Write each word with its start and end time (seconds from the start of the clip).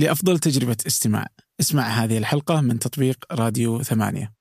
لأفضل 0.00 0.38
تجربة 0.38 0.76
استماع. 0.86 1.26
اسمع 1.60 1.82
هذه 1.82 2.18
الحلقة 2.18 2.60
من 2.60 2.78
تطبيق 2.78 3.24
راديو 3.32 3.82
ثمانية. 3.82 4.32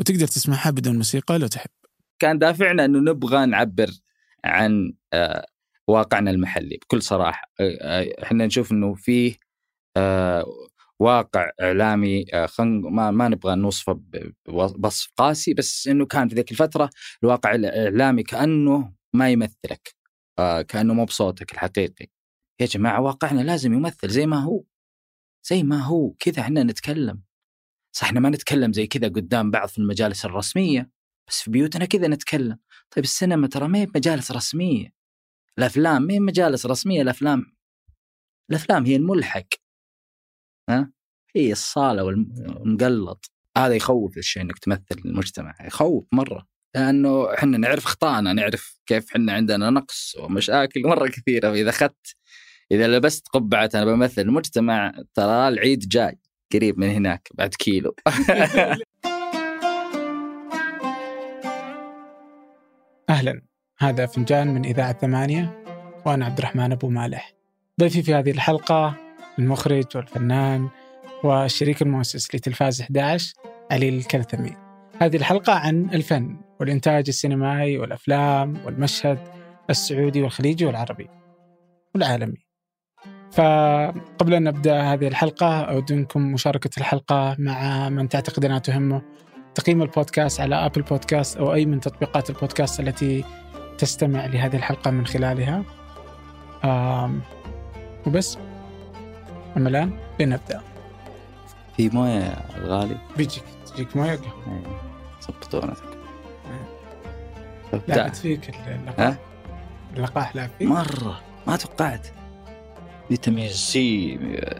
وتقدر 0.00 0.26
تسمعها 0.26 0.70
بدون 0.70 0.96
موسيقى 0.96 1.38
لو 1.38 1.46
تحب. 1.46 1.70
كان 2.18 2.38
دافعنا 2.38 2.84
إنه 2.84 2.98
نبغى 2.98 3.46
نعبر 3.46 3.90
عن 4.44 4.92
آه، 5.12 5.46
واقعنا 5.88 6.30
المحلي. 6.30 6.76
بكل 6.82 7.02
صراحة 7.02 7.50
آه، 7.60 7.78
آه، 7.80 8.22
إحنا 8.22 8.46
نشوف 8.46 8.72
إنه 8.72 8.94
فيه 8.94 9.36
واقع 11.00 11.50
إعلامي 11.60 12.24
ما 12.58 13.10
ما 13.10 13.28
نبغى 13.28 13.54
نوصفه 13.54 14.00
بوصف 14.48 15.12
قاسي 15.16 15.54
بس 15.54 15.88
إنه 15.88 16.06
كان 16.06 16.28
في 16.28 16.34
ذيك 16.34 16.50
الفترة 16.50 16.90
الواقع 17.22 17.54
الإعلامي 17.54 18.22
كأنه 18.22 18.92
ما 19.12 19.30
يمثلك 19.30 19.94
كأنه 20.68 20.94
مو 20.94 21.04
بصوتك 21.04 21.52
الحقيقي. 21.52 22.06
يا 22.60 22.66
جماعة 22.66 23.00
واقعنا 23.00 23.40
لازم 23.40 23.72
يمثل 23.72 24.08
زي 24.08 24.26
ما 24.26 24.42
هو. 24.42 24.64
زي 25.50 25.62
ما 25.62 25.82
هو 25.82 26.10
كذا 26.10 26.40
إحنا 26.40 26.62
نتكلم. 26.62 27.22
صح 27.96 28.06
إحنا 28.06 28.20
ما 28.20 28.30
نتكلم 28.30 28.72
زي 28.72 28.86
كذا 28.86 29.08
قدام 29.08 29.50
بعض 29.50 29.68
في 29.68 29.78
المجالس 29.78 30.24
الرسمية 30.24 30.90
بس 31.28 31.40
في 31.40 31.50
بيوتنا 31.50 31.84
كذا 31.84 32.08
نتكلم. 32.08 32.58
طيب 32.90 33.04
السينما 33.04 33.46
ترى 33.46 33.68
ما 33.68 33.78
هي 33.78 33.86
مجالس 33.94 34.32
رسمية. 34.32 34.92
الأفلام 35.58 36.02
ما 36.02 36.14
هي 36.14 36.20
مجالس 36.20 36.66
رسمية 36.66 37.02
الأفلام 37.02 37.58
الأفلام 38.50 38.86
هي 38.86 38.96
الملحق. 38.96 39.46
ها؟ 40.70 40.92
هي 41.36 41.52
الصالة 41.52 42.04
والمقلط. 42.04 43.32
هذا 43.56 43.74
يخوف 43.74 44.18
الشيء 44.18 44.42
إنك 44.42 44.58
تمثل 44.58 45.00
المجتمع 45.04 45.54
يخوف 45.66 46.06
مرة. 46.12 46.46
لأنه 46.74 47.34
إحنا 47.34 47.58
نعرف 47.58 47.84
أخطائنا 47.84 48.32
نعرف 48.32 48.80
كيف 48.86 49.10
إحنا 49.10 49.32
عندنا 49.32 49.70
نقص 49.70 50.16
ومشاكل 50.16 50.82
مرة 50.82 51.08
كثيرة. 51.08 51.52
إذا 51.52 51.70
أخذت 51.70 52.16
إذا 52.72 52.86
لبست 52.86 53.28
قبعة 53.28 53.70
أنا 53.74 53.84
بمثل 53.84 54.22
المجتمع 54.22 54.92
ترى 55.14 55.48
العيد 55.48 55.78
جاي 55.78 56.18
قريب 56.52 56.78
من 56.78 56.88
هناك 56.88 57.28
بعد 57.34 57.54
كيلو. 57.54 57.94
أهلا. 63.10 63.42
هذا 63.78 64.06
فنجان 64.06 64.54
من 64.54 64.64
إذاعة 64.64 64.98
ثمانية 64.98 65.64
وأنا 66.06 66.24
عبد 66.26 66.38
الرحمن 66.38 66.72
أبو 66.72 66.88
مالح. 66.88 67.34
ضيفي 67.80 68.02
في 68.02 68.14
هذه 68.14 68.30
الحلقة 68.30 68.94
المخرج 69.38 69.84
والفنان 69.94 70.68
والشريك 71.24 71.82
المؤسس 71.82 72.34
لتلفاز 72.34 72.80
11 72.80 73.34
علي 73.70 73.88
الكلثمي. 73.88 74.56
هذه 75.00 75.16
الحلقة 75.16 75.52
عن 75.52 75.90
الفن 75.94 76.40
والإنتاج 76.60 77.04
السينمائي 77.08 77.78
والأفلام 77.78 78.64
والمشهد 78.64 79.18
السعودي 79.70 80.22
والخليجي 80.22 80.66
والعربي 80.66 81.08
والعالمي. 81.94 82.47
فقبل 83.38 84.34
أن 84.34 84.44
نبدأ 84.44 84.80
هذه 84.80 85.08
الحلقة 85.08 85.60
أود 85.60 85.92
منكم 85.92 86.32
مشاركة 86.32 86.70
الحلقة 86.78 87.36
مع 87.38 87.88
من 87.88 88.08
تعتقد 88.08 88.44
أنها 88.44 88.58
تهمه 88.58 89.02
تقييم 89.54 89.82
البودكاست 89.82 90.40
على 90.40 90.54
أبل 90.54 90.82
بودكاست 90.82 91.36
أو 91.36 91.54
أي 91.54 91.66
من 91.66 91.80
تطبيقات 91.80 92.30
البودكاست 92.30 92.80
التي 92.80 93.24
تستمع 93.78 94.26
لهذه 94.26 94.56
الحلقة 94.56 94.90
من 94.90 95.06
خلالها. 95.06 95.62
آم 96.64 97.20
وبس. 98.06 98.38
أما 99.56 99.68
الآن 99.68 99.98
لنبدأ. 100.20 100.62
في 101.76 101.88
موية 101.88 102.10
يا 102.10 102.56
الغالي؟ 102.56 102.96
بيجيك 103.16 103.44
تجيك 103.66 103.96
موية؟ 103.96 104.16
قهوة. 104.16 104.56
إيه، 104.56 104.62
ظبطوا 105.22 105.65
نتك 105.65 105.98
لعبت 107.72 107.90
ابدع 107.90 108.08
فيك 108.08 108.50
اللقاح 108.50 109.00
ها؟ 109.00 109.16
اللقاح. 109.96 110.36
لعب 110.36 110.50
فيك 110.58 110.68
مرة 110.68 111.20
ما 111.46 111.56
توقعت. 111.56 112.17
فيتامين 113.08 113.48
C. 113.48 114.16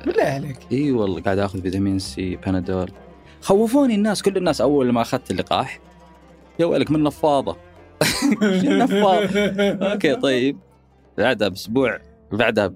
بالله 0.07 0.25
عليك. 0.25 0.59
إي 0.73 0.93
والله 0.93 1.21
قاعد 1.23 1.39
آخذ 1.39 1.63
فيتامين 1.63 1.99
C 1.99 2.37
بنادول. 2.37 2.91
خوفوني 3.41 3.95
الناس 3.95 4.23
كل 4.23 4.37
الناس 4.37 4.61
أول 4.61 4.93
ما 4.93 5.03
أخذت 5.03 5.31
اللقاح 5.31 5.81
يا 6.61 6.67
ويلك 6.67 6.91
من 6.91 7.03
نفاضة. 7.03 7.57
نفاض 8.83 9.37
okay 9.83 10.15
طيب. 10.15 10.59
بعدها 11.19 11.49
بأسبوع 11.49 11.99
بعدها 12.33 12.75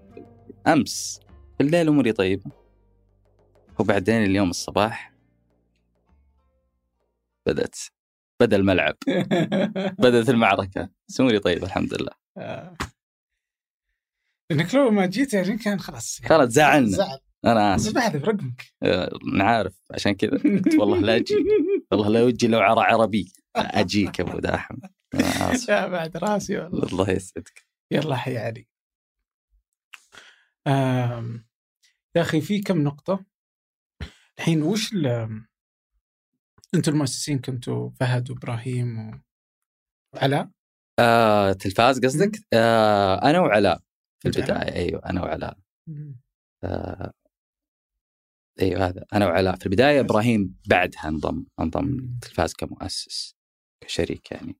امس 0.66 1.20
في 1.58 1.64
الليل 1.64 1.88
أموري 1.88 2.12
طيبة. 2.12 2.50
وبعدين 3.78 4.22
اليوم 4.24 4.50
الصباح 4.50 5.12
بدأت 7.46 7.76
بدأ 8.40 8.56
الملعب 8.56 8.94
بدأت 10.02 10.28
المعركة. 10.28 10.88
أموري 11.20 11.38
طيبة 11.38 11.66
الحمد 11.66 11.94
لله. 11.94 12.12
آه. 12.38 12.74
لانك 14.50 14.74
لو 14.74 14.90
ما 14.90 15.06
جيت 15.06 15.34
يعني 15.34 15.58
كان 15.58 15.80
خلاص 15.80 16.20
يعني. 16.20 16.28
خلاص 16.28 16.48
زعلنا. 16.48 16.96
زعل. 16.96 17.18
أنا 17.44 17.74
آسف. 17.74 17.94
بحذف 17.94 18.24
رقمك 18.24 18.72
أنا 19.34 19.44
عارف 19.44 19.74
عشان 19.90 20.12
كذا 20.12 20.30
قلت 20.30 20.74
والله 20.74 21.00
لا 21.00 21.16
أجي. 21.16 21.34
والله 21.92 22.08
لا 22.08 22.22
وجهي 22.22 22.48
لو 22.48 22.60
عرى 22.60 22.80
عربي. 22.80 23.32
أجيك 23.56 24.20
أبو 24.20 24.38
داحم. 24.38 24.76
يا 25.68 25.86
بعد 25.86 26.16
راسي 26.16 26.58
والله. 26.58 26.88
الله 26.88 27.10
يسعدك. 27.10 27.66
يلا 27.90 28.16
حي 28.16 28.38
علي 28.38 28.66
آم، 30.66 31.46
يا 32.16 32.22
أخي 32.22 32.40
في 32.40 32.60
كم 32.60 32.82
نقطة؟ 32.82 33.24
الحين 34.38 34.62
وش 34.62 34.92
أنتم 36.74 36.92
المؤسسين 36.92 37.38
كنتوا 37.38 37.90
فهد 38.00 38.30
وإبراهيم. 38.30 39.22
وعلاء 40.14 40.50
آه، 40.98 41.52
تلفاز 41.52 42.00
قصدك؟ 42.04 42.38
آه، 42.52 43.30
أنا 43.30 43.40
وعلاء. 43.40 43.82
في؟ 44.30 44.38
البداية. 44.38 44.74
أيوه 44.76 45.02
أنا 45.06 45.22
وعلاء. 45.22 45.58
آه، 46.64 47.12
أيوه 48.60 48.86
هذا. 48.88 49.04
أنا 49.12 49.26
وعلاء. 49.26 49.56
في 49.56 49.66
البداية 49.66 50.00
إبراهيم 50.00 50.56
بعدها 50.68 51.08
انضم 51.08 51.44
انضم 51.60 51.84
مم. 51.84 52.18
تلفاز 52.22 52.54
كمؤسس 52.54 53.36
كشريك 53.80 54.32
يعني. 54.32 54.56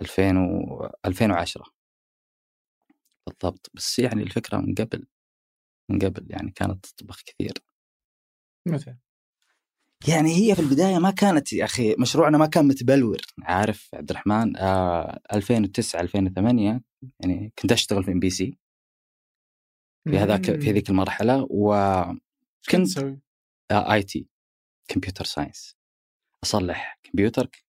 2000 0.00 0.36
و 0.36 0.90
2010 1.06 1.64
بالضبط. 3.26 3.70
بس 3.74 3.98
يعني 3.98 4.22
الفكرة 4.22 4.56
من 4.58 4.74
قبل 4.74 5.06
من 5.90 5.98
قبل 5.98 6.26
يعني 6.30 6.50
كانت 6.50 6.86
تطبخ 6.86 7.22
كثير. 7.22 7.52
مثلا. 8.66 8.98
يعني 10.06 10.34
هي 10.34 10.54
في 10.54 10.60
البداية 10.60 10.98
ما 10.98 11.10
كانت 11.10 11.52
يا 11.52 11.64
أخي 11.64 11.94
مشروعنا 11.98 12.38
ما 12.38 12.46
كان 12.46 12.68
متبلور. 12.68 13.18
عارف 13.42 13.90
عبد 13.94 14.10
الرحمن؟ 14.10 14.56
آه 14.56 15.20
2009 15.32 16.00
2008 16.00 16.80
يعني 17.20 17.52
كنت 17.58 17.72
أشتغل 17.72 18.04
في 18.04 18.12
MBC. 18.12 18.58
في 20.10 20.18
هذاك 20.18 20.44
في 20.44 20.72
ذيك 20.72 20.90
المرحلة 20.90 21.46
و 21.50 21.74
كنت 22.70 22.76
كنت 22.76 22.86
تسوي؟ 22.86 23.18
IT 23.72 24.28
computer 24.88 25.24
science. 25.24 25.76
أصلح 26.44 26.98
كمبيوترك. 27.02 27.64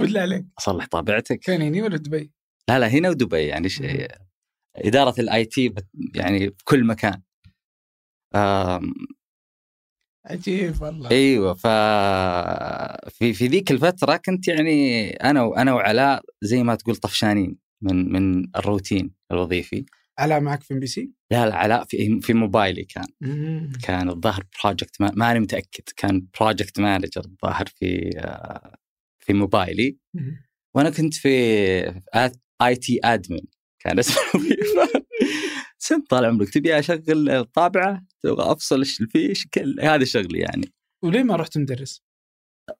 بالله 0.00 0.20
عليك. 0.20 0.46
أصلح 0.58 0.86
طابعتك. 0.86 1.38
كان 1.38 1.62
هني 1.62 1.82
ولا 1.82 1.96
دبي؟ 1.96 2.32
لا 2.68 2.78
لا 2.78 2.88
هنا 2.88 3.10
ودبي 3.10 3.46
يعني 3.46 3.68
ش... 3.68 3.82
إدارة 4.76 5.20
ال 5.20 5.44
IT 5.44 5.74
يعني 6.14 6.38
في 6.50 6.64
كل 6.64 6.84
مكان. 6.86 7.22
عجيب 10.28 10.82
والله. 10.82 11.10
أيوه 11.10 11.54
ف 11.54 11.66
في 13.10 13.32
في 13.32 13.46
ذيك 13.46 13.70
الفترة 13.70 14.16
كنت 14.16 14.48
يعني 14.48 15.10
أنا 15.10 15.42
وأنا 15.42 15.72
وعلاء 15.74 16.22
زي 16.42 16.62
ما 16.62 16.74
تقول 16.74 16.96
طفشانين 16.96 17.56
من 17.82 18.12
من 18.12 18.56
الروتين 18.56 19.10
الوظيفي. 19.32 19.84
علاء 20.18 20.40
معك 20.40 20.62
في 20.62 20.74
MBC؟ 20.74 21.10
لا 21.30 21.46
لا 21.48 21.56
علاء 21.56 21.84
في 21.84 22.20
في 22.20 22.34
موبايلي 22.34 22.84
كان. 22.84 23.06
كان 23.82 24.08
الظاهر 24.08 24.44
project 24.64 25.00
ما 25.00 25.12
ماني 25.16 25.40
متأكد 25.40 25.84
كان 25.96 26.26
project 26.40 26.80
manager 26.80 27.22
الظاهر 27.24 27.66
في 27.66 28.10
في 29.20 29.32
موبايلي. 29.32 29.96
وأنا 30.74 30.90
كنت 30.90 31.14
في 31.14 31.30
IT 32.62 33.00
admin 33.04 33.40
كان 33.78 33.98
اسمه. 33.98 34.16
سنت 35.78 36.10
طال 36.10 36.24
عمرك 36.24 36.50
تبي 36.50 36.78
أشغل 36.78 37.30
الطابعة؟ 37.30 38.06
تبغى 38.20 38.52
أفصل 38.52 38.80
الفيش 38.80 39.46
كل 39.46 39.80
هذا 39.80 40.04
شغلي 40.04 40.38
يعني. 40.38 40.72
وليه 41.04 41.22
ما 41.22 41.36
رحت 41.36 41.58
مدرس؟ 41.58 42.02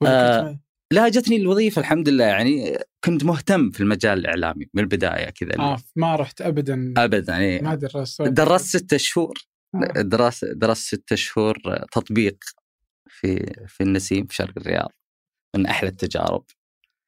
آه، 0.07 0.61
لا 0.93 1.09
جتني 1.09 1.37
الوظيفة 1.37 1.81
الحمد 1.81 2.09
لله 2.09 2.25
يعني 2.25 2.79
كنت 3.05 3.25
مهتم 3.25 3.71
في 3.71 3.81
المجال 3.81 4.19
الإعلامي 4.19 4.67
من 4.75 4.83
البداية 4.83 5.31
كذا. 5.31 5.59
آه 5.59 5.79
ما 5.97 6.17
رحت 6.17 6.41
ابدا. 6.41 6.95
ابدا 6.97 7.33
يعني 7.33 7.59
ما 7.63 7.75
درست 7.75 8.23
درست 8.23 8.77
ستة 8.77 8.97
شهور 8.97 9.39
آه. 9.75 10.03
درست 10.03 10.45
درست 10.45 10.95
ستة 10.95 11.17
شهور 11.17 11.59
تطبيق 11.93 12.45
في 13.09 13.55
في 13.67 13.83
النسيم 13.83 14.27
في 14.27 14.35
شرق 14.35 14.53
الرياض 14.57 14.93
من 15.57 15.67
أحلى 15.67 15.89
التجارب. 15.89 16.45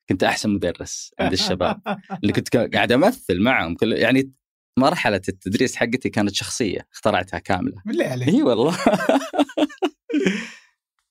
كنت 0.09 0.25
أحسن 0.25 0.51
مدرس 0.51 1.15
عند 1.21 1.33
الشباب. 1.33 1.83
اللي 2.23 2.33
كنت 2.33 2.57
قاعد 2.57 2.93
أمثل 2.93 3.41
معهم 3.41 3.75
كل 3.75 3.93
يعني 3.93 4.33
مرحلة 4.81 5.21
التدريس 5.29 5.77
حقتي 5.77 6.09
كانت 6.11 6.35
شخصية 6.35 6.87
اخترعتها 6.93 7.39
كاملة 7.39 7.83
بالله 7.87 8.05
عليك 8.07 8.29
إي 8.29 8.43
والله 8.43 8.79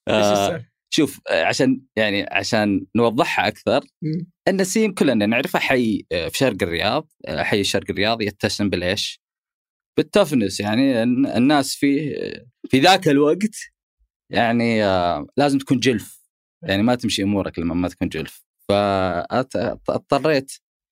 آه،؟ 0.07 0.65
شوف 0.93 1.19
عشان 1.31 1.81
يعني 1.95 2.25
عشان 2.31 2.85
نوضحها 2.95 3.47
أكثر. 3.47 3.81
النسيم 4.47 4.93
كلنا 4.93 5.25
نعرفه 5.25 5.59
حي 5.59 6.05
آه، 6.11 6.27
في 6.27 6.37
شرق 6.37 6.63
الرياض 6.63 7.07
آه، 7.27 7.43
حي 7.43 7.61
الشرق 7.61 7.85
الرياض 7.89 8.21
يتسم 8.21 8.69
بالايش؟ 8.69 9.21
بالتفنس 9.97 10.59
يعني 10.59 11.03
الن- 11.03 11.25
الناس 11.25 11.75
فيه 11.75 12.15
في 12.69 12.79
ذاك 12.79 13.07
الوقت 13.07 13.55
يعني 14.31 14.79
لازم 15.37 15.57
تكون 15.57 15.79
جلف 15.79 16.19
يعني 16.63 16.83
ما 16.83 16.95
تمشي 16.95 17.23
أمورك 17.23 17.59
لما 17.59 17.75
ما 17.75 17.87
تكون 17.87 18.09
جلف 18.09 18.45
فاضطريت 18.69 20.51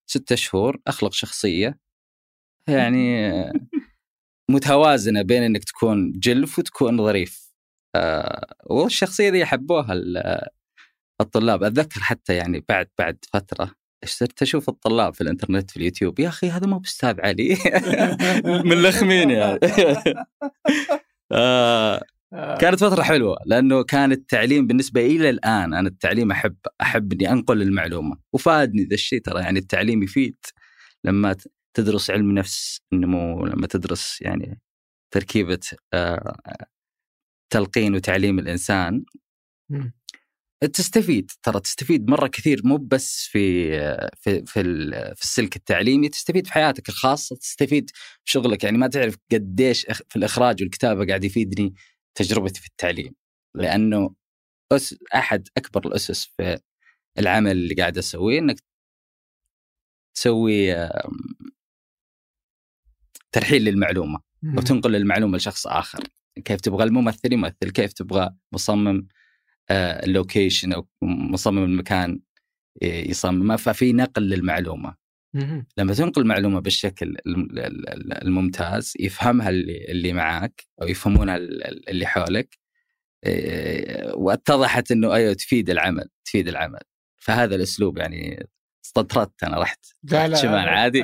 ستة 0.09 0.35
شهور 0.35 0.77
أخلق 0.87 1.13
شخصية 1.13 1.79
يعني 2.67 3.31
متوازنة 4.51 5.21
بين 5.21 5.43
إنك 5.43 5.63
تكون 5.63 6.11
جلف 6.11 6.59
وتكون 6.59 6.97
ظريف. 6.97 7.53
آه، 7.95 8.55
والشخصية 8.65 9.29
دي 9.29 9.45
حبوها 9.45 9.93
الطلاب. 11.21 11.63
أتذكر 11.63 12.01
حتى 12.01 12.35
يعني 12.35 12.65
بعد 12.69 12.87
بعد 12.99 13.25
فترة 13.33 13.71
صرت 14.05 14.41
أشوف 14.41 14.69
الطلاب 14.69 15.13
في 15.13 15.21
الإنترنت 15.21 15.71
في 15.71 15.77
اليوتيوب. 15.77 16.19
يا 16.19 16.27
أخي 16.27 16.49
هذا 16.49 16.67
مو 16.67 16.79
باستاذ 16.79 17.21
علي. 17.21 17.57
ملخمين 18.69 19.29
يعني. 19.29 19.59
آه 21.31 22.01
كانت 22.31 22.79
فترة 22.79 23.03
حلوة 23.03 23.37
لأنه 23.45 23.83
كان 23.83 24.11
التعليم 24.11 24.67
بالنسبة 24.67 25.05
إلى 25.05 25.29
الآن 25.29 25.73
أنا 25.73 25.87
التعليم 25.87 26.31
احب 26.31 26.55
أحب 26.81 27.13
إني 27.13 27.31
أنقل 27.31 27.61
المعلومة. 27.61 28.17
وفادني 28.33 28.83
ذا 28.83 28.93
الشيء 28.93 29.21
ترى 29.21 29.41
يعني 29.41 29.59
التعليم 29.59 30.03
يفيد 30.03 30.35
لما 31.03 31.35
تدرس 31.77 32.11
علم 32.11 32.31
نفس 32.31 32.81
النمو 32.93 33.45
لما 33.45 33.67
تدرس 33.67 34.21
يعني 34.21 34.61
تركيبة 35.13 35.59
آه 35.93 36.37
تلقين 37.53 37.95
وتعليم 37.95 38.39
الإنسان 38.39 39.05
تستفيد 40.73 41.31
ترى 41.43 41.59
تستفيد 41.59 42.09
مرة 42.09 42.27
كثير 42.27 42.61
مو 42.63 42.77
بس 42.77 43.27
في 43.31 43.71
في 44.15 44.45
في, 44.45 44.63
في 45.15 45.21
السلك 45.23 45.55
التعليمي 45.55 46.09
تستفيد 46.09 46.47
في 46.47 46.53
حياتك 46.53 46.89
الخاصة 46.89 47.35
تستفيد 47.35 47.89
في 48.25 48.31
شغلك. 48.31 48.63
يعني 48.63 48.77
ما 48.77 48.87
تعرف 48.87 49.17
قديش 49.31 49.85
في 50.09 50.15
الإخراج 50.15 50.61
والكتابة 50.63 51.05
قاعد 51.05 51.23
يفيدني 51.23 51.73
تجربتي 52.15 52.61
في 52.61 52.67
التعليم. 52.67 53.15
لأنه 53.55 54.15
أس 54.71 54.95
أحد 55.15 55.47
أكبر 55.57 55.87
الأسس 55.87 56.25
في 56.25 56.59
العمل 57.19 57.51
اللي 57.51 57.75
قاعد 57.75 57.97
أسويه 57.97 58.39
إنك 58.39 58.59
تسوي 60.15 60.73
ترحيل 63.31 63.63
للمعلومة. 63.63 64.19
وتنقل 64.57 64.95
المعلومة 64.95 65.37
لشخص 65.37 65.67
آخر. 65.67 66.03
كيف 66.45 66.61
تبغى 66.61 66.83
الممثل 66.83 67.33
يمثل. 67.33 67.71
كيف 67.73 67.93
تبغى 67.93 68.29
مصمم 68.51 69.07
اللوكيشن 69.71 70.73
أو 70.73 70.87
مصمم 71.03 71.63
المكان 71.63 72.19
يصمم 72.81 73.57
ففي 73.57 73.93
نقل 73.93 74.21
للمعلومة. 74.21 74.95
لما 75.77 75.93
تنقل 75.93 76.21
المعلومة 76.21 76.59
بالشكل 76.59 77.17
الممتاز 78.21 78.93
يفهمها 78.99 79.49
اللي 79.49 80.13
معاك 80.13 80.63
أو 80.81 80.87
يفهمونها 80.87 81.37
اللي 81.87 82.05
حولك 82.05 82.57
واتضحت 84.13 84.91
إنه 84.91 85.13
أيوه 85.13 85.33
تفيد 85.33 85.69
العمل 85.69 86.09
تفيد 86.25 86.47
العمل. 86.47 86.81
فهذا 87.17 87.55
الأسلوب 87.55 87.97
يعني 87.97 88.47
استطردت 88.87 89.43
أنا 89.43 89.59
رحت. 89.61 89.85
لا 90.03 90.27
لا 90.27 90.35
شمال 90.35 90.69
عادي. 90.69 91.01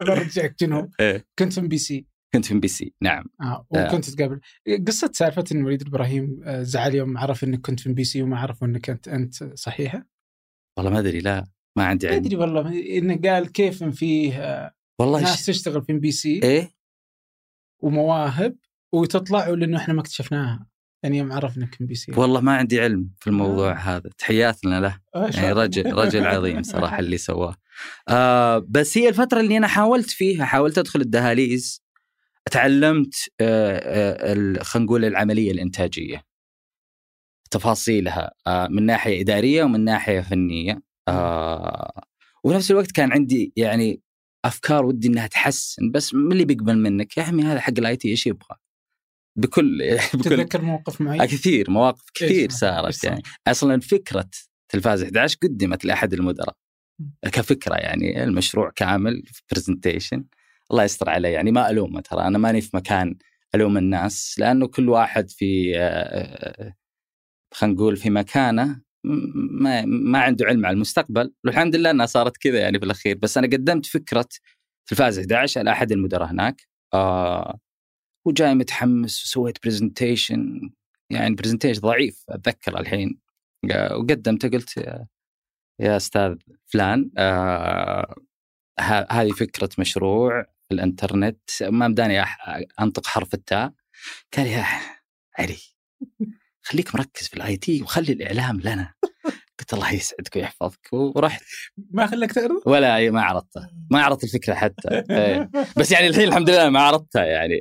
برجعك 0.00 0.54
جنوب 0.60 0.90
إيه. 1.00 1.26
كنت 1.38 1.52
في 1.52 1.60
ام 1.60 1.68
بي 1.68 1.78
سي 1.78 2.06
كنت 2.34 2.44
في 2.44 2.54
ام 2.54 2.60
بي 2.60 2.68
سي 2.68 2.94
نعم. 3.02 3.24
آه. 3.40 3.66
وكنت 3.70 4.10
تقابل. 4.10 4.40
قصة 4.86 5.10
سالفة 5.14 5.44
إن 5.52 5.64
وليد 5.64 5.86
إبراهيم 5.86 6.40
آه، 6.44 6.62
زعل 6.62 6.94
يوم 6.94 7.18
عرف 7.18 7.44
إنك 7.44 7.60
كنت 7.60 7.80
في 7.80 7.88
MBC 7.88 8.22
وما 8.22 8.38
عرفوا 8.38 8.66
إنك 8.66 8.90
أنت 8.90 9.08
أنت 9.08 9.44
صحيحة؟ 9.58 10.06
والله 10.78 10.90
ما 10.92 10.98
أدري 10.98 11.20
لا 11.20 11.46
ما 11.78 11.84
عندي 11.84 12.06
علم 12.08 12.16
ما 12.16 12.26
أدري 12.26 12.36
والله. 12.36 12.98
انه 12.98 13.20
قال 13.30 13.52
كيف 13.52 13.84
فيه 13.84 14.38
آه، 14.38 14.74
والله 15.00 15.20
ناس 15.20 15.42
ش... 15.42 15.46
تشتغل 15.46 15.82
في 15.82 15.92
MBC 15.92 16.40
إيه. 16.42 16.70
ومواهب 17.82 18.56
وتطلع 18.94 19.48
لأنه 19.48 19.76
إحنا 19.78 19.94
ما 19.94 20.00
اكتشفناها. 20.00 20.66
يعني 21.02 21.18
يوم 21.18 21.32
عرفنا 21.32 21.68
MBC 21.80 22.12
والله 22.16 22.40
ما 22.40 22.56
عندي 22.56 22.80
علم 22.80 23.10
في 23.20 23.26
الموضوع 23.26 23.72
آه. 23.72 23.74
هذا. 23.74 24.10
تحياتنا 24.18 24.80
له. 24.80 24.98
يعني 25.14 25.52
رجل 25.52 25.92
رجل 25.92 26.26
عظيم 26.26 26.62
صراحة 26.72 26.98
اللي 26.98 27.18
سواه. 27.18 27.56
آه 28.08 28.66
بس 28.68 28.98
هي 28.98 29.08
الفترة 29.08 29.40
اللي 29.40 29.56
أنا 29.56 29.66
حاولت 29.66 30.10
فيها 30.10 30.44
حاولت 30.44 30.78
أدخل 30.78 31.00
الدهاليز 31.00 31.82
تعلمت 32.50 33.14
آه، 33.40 34.32
آه، 34.32 34.62
خلينا 34.62 34.86
نقول 34.86 35.04
العملية 35.04 35.50
الإنتاجية. 35.50 36.22
تفاصيلها 37.50 38.32
آه، 38.46 38.68
من 38.68 38.86
ناحية 38.86 39.20
إدارية 39.20 39.64
ومن 39.64 39.84
ناحية 39.84 40.20
فنية. 40.20 40.82
وفي 42.44 42.56
نفس 42.56 42.70
الوقت 42.70 42.92
كان 42.92 43.12
عندي 43.12 43.52
يعني 43.56 44.00
أفكار 44.44 44.84
ودي 44.84 45.08
إنها 45.08 45.26
تحسن 45.26 45.90
بس 45.90 46.14
من 46.14 46.32
اللي 46.32 46.44
بيقبل 46.44 46.78
منك؟ 46.78 47.16
يا 47.18 47.22
عمي 47.22 47.42
هذا 47.42 47.60
حق 47.60 47.72
ال 47.78 47.96
IT 47.96 48.08
إيش 48.08 48.26
يبغى؟ 48.26 48.56
بكل 49.36 49.78
بكل 50.14 50.22
تتذكر 50.22 50.62
موقف 50.62 51.00
معين؟ 51.00 51.24
كثير 51.24 51.70
مواقف 51.70 52.10
كثير 52.14 52.50
صارت 52.50 53.04
يعني. 53.04 53.22
أصلا 53.46 53.80
فكرة 53.80 54.30
تلفاز 54.68 55.02
11 55.02 55.36
قدمت 55.42 55.84
لأحد 55.84 56.12
المدراء 56.12 56.56
كفكرة 57.22 57.74
يعني 57.74 58.24
المشروع 58.24 58.70
كامل 58.70 59.22
في 59.26 59.42
برزنتيشن 59.50 60.24
الله 60.70 60.84
يستر 60.84 61.10
علي 61.10 61.32
يعني 61.32 61.50
ما 61.50 61.70
ألومه 61.70 62.00
ترى. 62.00 62.20
أنا 62.20 62.38
ماني 62.38 62.60
في 62.60 62.76
مكان 62.76 63.16
ألوم 63.54 63.78
الناس 63.78 64.34
لأنه 64.38 64.66
كل 64.66 64.88
واحد 64.88 65.30
في 65.30 65.72
آه، 65.76 65.80
آه، 65.80 66.74
خلينا 67.54 67.74
نقول 67.74 67.96
في 67.96 68.10
مكانه 68.10 68.80
ما 69.04 69.84
ما 69.84 70.18
عنده 70.18 70.46
علم 70.46 70.66
على 70.66 70.74
المستقبل. 70.74 71.32
والحمد 71.44 71.76
لله 71.76 71.90
إنها 71.90 72.06
صارت 72.06 72.36
كذا 72.36 72.58
يعني 72.58 72.78
في 72.78 72.84
الاخير 72.84 73.18
بس 73.18 73.38
أنا 73.38 73.46
قدمت 73.46 73.86
فكرة 73.86 74.28
تلفاز 74.92 75.18
11 75.18 75.60
على 75.60 75.70
أحد 75.70 75.92
المدراء 75.92 76.30
هناك. 76.30 76.62
آه 76.94 77.58
وجاي 78.24 78.54
متحمس 78.54 79.24
وسويت 79.24 79.58
presentation 79.64 80.70
يعني 81.10 81.34
presentation 81.34 81.80
ضعيف 81.80 82.24
أتذكر 82.28 82.80
الحين. 82.80 83.18
وقدمته 83.92 84.48
قلت 84.48 84.76
يا, 84.76 85.06
يا 85.80 85.96
أستاذ 85.96 86.36
فلان 86.66 87.10
آه 87.18 88.14
هذه 89.10 89.30
فكرة 89.30 89.68
مشروع 89.78 90.42
في 90.42 90.74
الإنترنت. 90.74 91.40
ما 91.62 91.88
مداني 91.88 92.22
أنطق 92.80 93.06
حرف 93.06 93.34
التاء. 93.34 93.72
قال 94.36 94.46
يا 94.46 94.66
علي 95.38 95.58
خليك 96.66 96.94
مركز 96.94 97.28
في 97.28 97.34
ال 97.34 97.56
IT 97.56 97.82
وخلي 97.82 98.12
الإعلام 98.12 98.60
لنا. 98.60 98.94
قلت 99.60 99.74
الله 99.74 99.92
يسعدك 99.92 100.36
ويحفظك 100.36 100.92
ورحت. 100.92 101.42
ما 101.90 102.06
خليك 102.06 102.32
تعرض؟ 102.32 102.62
ولا 102.66 103.10
ما 103.10 103.22
عرضته. 103.22 103.68
ما 103.90 104.02
عرضت 104.02 104.24
الفكرة 104.24 104.54
حتى. 104.54 105.04
إيه. 105.10 105.50
بس 105.76 105.92
يعني 105.92 106.06
الحين 106.06 106.28
الحمد 106.28 106.50
لله 106.50 106.68
ما 106.68 106.80
عرضتها 106.80 107.24
يعني. 107.24 107.60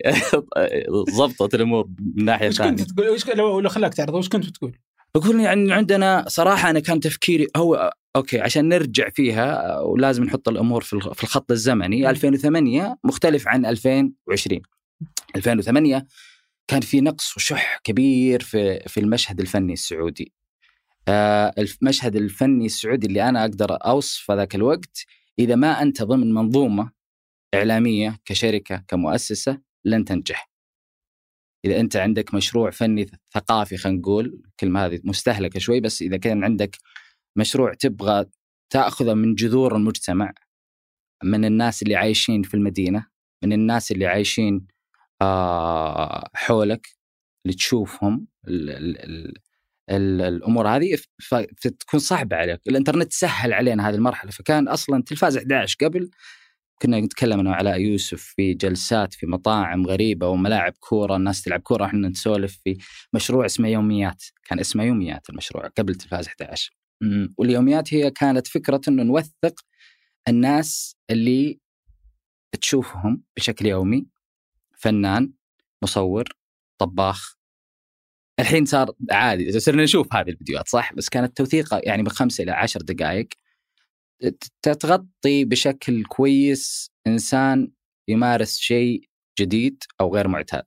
ضبطت 1.17 1.55
الأمور 1.55 1.87
من 2.15 2.25
ناحية 2.25 2.49
ثانية 2.49 2.69
كنت 2.69 2.91
تقول؟ 2.91 3.09
وش 3.09 3.29
لو 3.29 3.69
خلاك 3.69 3.93
تعرض 3.93 4.13
وش 4.13 4.29
كنت 4.29 4.45
بتقول؟ 4.45 4.77
بقول 5.15 5.39
يعني 5.39 5.73
عندنا 5.73 6.25
صراحة 6.27 6.69
أنا 6.69 6.79
كان 6.79 6.99
تفكيري 6.99 7.47
هو 7.57 7.93
أوكي 8.15 8.39
عشان 8.39 8.69
نرجع 8.69 9.09
فيها 9.09 9.79
ولازم 9.79 10.23
نحط 10.23 10.49
الأمور 10.49 10.81
في 10.83 11.23
الخط 11.23 11.51
الزمني. 11.51 12.09
2008 12.09 12.97
مختلف 13.03 13.47
عن 13.47 13.65
2020 13.65 14.61
2008 15.35 16.07
كان 16.67 16.81
في 16.81 17.01
نقص 17.01 17.37
وشح 17.37 17.79
كبير 17.83 18.43
في 18.43 18.79
في 18.87 18.99
المشهد 18.99 19.39
الفني 19.39 19.73
السعودي. 19.73 20.33
المشهد 21.09 22.15
الفني 22.15 22.65
السعودي 22.65 23.07
اللي 23.07 23.29
أنا 23.29 23.41
أقدر 23.41 23.75
أوصف 23.85 24.31
ذاك 24.31 24.55
الوقت 24.55 25.05
إذا 25.39 25.55
ما 25.55 25.81
أنت 25.81 26.03
ضمن 26.03 26.33
منظومة 26.33 26.91
إعلامية 27.53 28.19
كشركة 28.25 28.83
كمؤسسة 28.87 29.61
لن 29.85 30.05
تنجح. 30.05 30.51
إذا 31.65 31.79
أنت 31.79 31.95
عندك 31.95 32.33
مشروع 32.33 32.69
فني 32.69 33.05
ثقافي 33.33 33.77
خلينا 33.77 33.99
نقول 33.99 34.41
الكلمة 34.45 34.85
هذه 34.85 34.99
مستهلكة 35.03 35.59
شوي 35.59 35.79
بس 35.79 36.01
إذا 36.01 36.17
كان 36.17 36.43
عندك 36.43 36.77
مشروع 37.37 37.73
تبغى 37.73 38.25
تأخذه 38.69 39.13
من 39.13 39.35
جذور 39.35 39.75
المجتمع 39.75 40.33
من 41.23 41.45
الناس 41.45 41.83
اللي 41.83 41.95
عايشين 41.95 42.43
في 42.43 42.53
المدينة 42.53 43.07
من 43.43 43.53
الناس 43.53 43.91
اللي 43.91 44.05
عايشين 44.05 44.67
آه 45.21 46.29
حولك 46.33 46.87
اللي 47.45 47.55
تشوفهم 47.55 48.27
ال 48.47 48.69
ال 48.69 49.33
الأمور 49.91 50.67
هذه 50.67 50.97
فتكون 51.57 51.99
صعبة 51.99 52.35
عليك، 52.35 52.61
الإنترنت 52.67 53.13
سهل 53.13 53.53
علينا 53.53 53.89
هذه 53.89 53.95
المرحلة. 53.95 54.31
فكان 54.31 54.67
أصلا 54.67 55.03
تلفاز 55.03 55.37
11 55.37 55.77
قبل 55.81 56.09
كنا 56.81 56.99
نتكلم 56.99 57.39
أنا 57.39 57.49
وعلاء 57.49 57.79
يوسف 57.79 58.21
في 58.21 58.53
جلسات 58.53 59.13
في 59.13 59.25
مطاعم 59.25 59.87
غريبة 59.87 60.27
وملاعب 60.27 60.73
كورة 60.79 61.15
الناس 61.15 61.41
تلعب 61.41 61.59
كورة 61.59 61.85
إحنا 61.85 62.07
نسولف 62.07 62.59
في 62.63 62.77
مشروع 63.13 63.45
اسمه 63.45 63.67
يوميات. 63.69 64.23
كان 64.43 64.59
اسمه 64.59 64.83
يوميات 64.83 65.29
المشروع 65.29 65.67
قبل 65.67 65.95
تلفاز 65.95 66.27
11 66.27 66.71
واليوميات 67.37 67.93
هي 67.93 68.11
كانت 68.11 68.47
فكرة 68.47 68.81
إنه 68.87 69.03
نوثق 69.03 69.59
الناس 70.27 70.95
اللي 71.09 71.59
تشوفهم 72.61 73.23
بشكل 73.37 73.65
يومي. 73.65 74.05
فنان 74.77 75.33
مصور 75.83 76.23
طباخ 76.77 77.37
الحين 78.41 78.65
صار 78.65 78.91
عادي. 79.11 79.59
صرنا 79.59 79.83
نشوف 79.83 80.13
هذه 80.13 80.29
الفيديوهات 80.29 80.67
صح؟ 80.67 80.93
بس 80.93 81.09
كانت 81.09 81.37
توثيقه 81.37 81.81
يعني 81.83 82.03
من 82.03 82.09
خمسة 82.09 82.43
إلى 82.43 82.51
عشر 82.51 82.81
دقائق. 82.81 83.27
تغطي 84.61 85.45
بشكل 85.45 86.03
كويس 86.03 86.91
إنسان 87.07 87.71
يمارس 88.07 88.57
شيء 88.57 89.01
جديد 89.39 89.83
أو 90.01 90.15
غير 90.15 90.27
معتاد. 90.27 90.65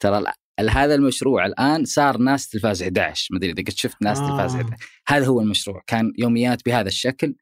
ترى 0.00 0.24
هذا 0.70 0.94
المشروع 0.94 1.46
الآن 1.46 1.84
صار 1.84 2.18
ناس 2.18 2.48
تلفاز 2.48 2.82
11 2.82 3.28
ما 3.30 3.38
أدري 3.38 3.50
إذا 3.50 3.62
قد 3.62 3.70
شفت 3.70 4.02
ناس 4.02 4.18
آه. 4.18 4.30
تلفاز 4.30 4.54
11 4.54 4.76
هذا 5.08 5.26
هو 5.26 5.40
المشروع. 5.40 5.82
كان 5.86 6.12
يوميات 6.18 6.64
بهذا 6.66 6.88
الشكل 6.88 7.34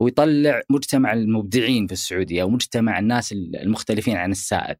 ويطلع 0.00 0.62
مجتمع 0.70 1.12
المبدعين 1.12 1.86
في 1.86 1.92
السعودية 1.92 2.44
ومجتمع 2.44 2.98
الناس 2.98 3.32
المختلفين 3.32 4.16
عن 4.16 4.30
السائد. 4.30 4.78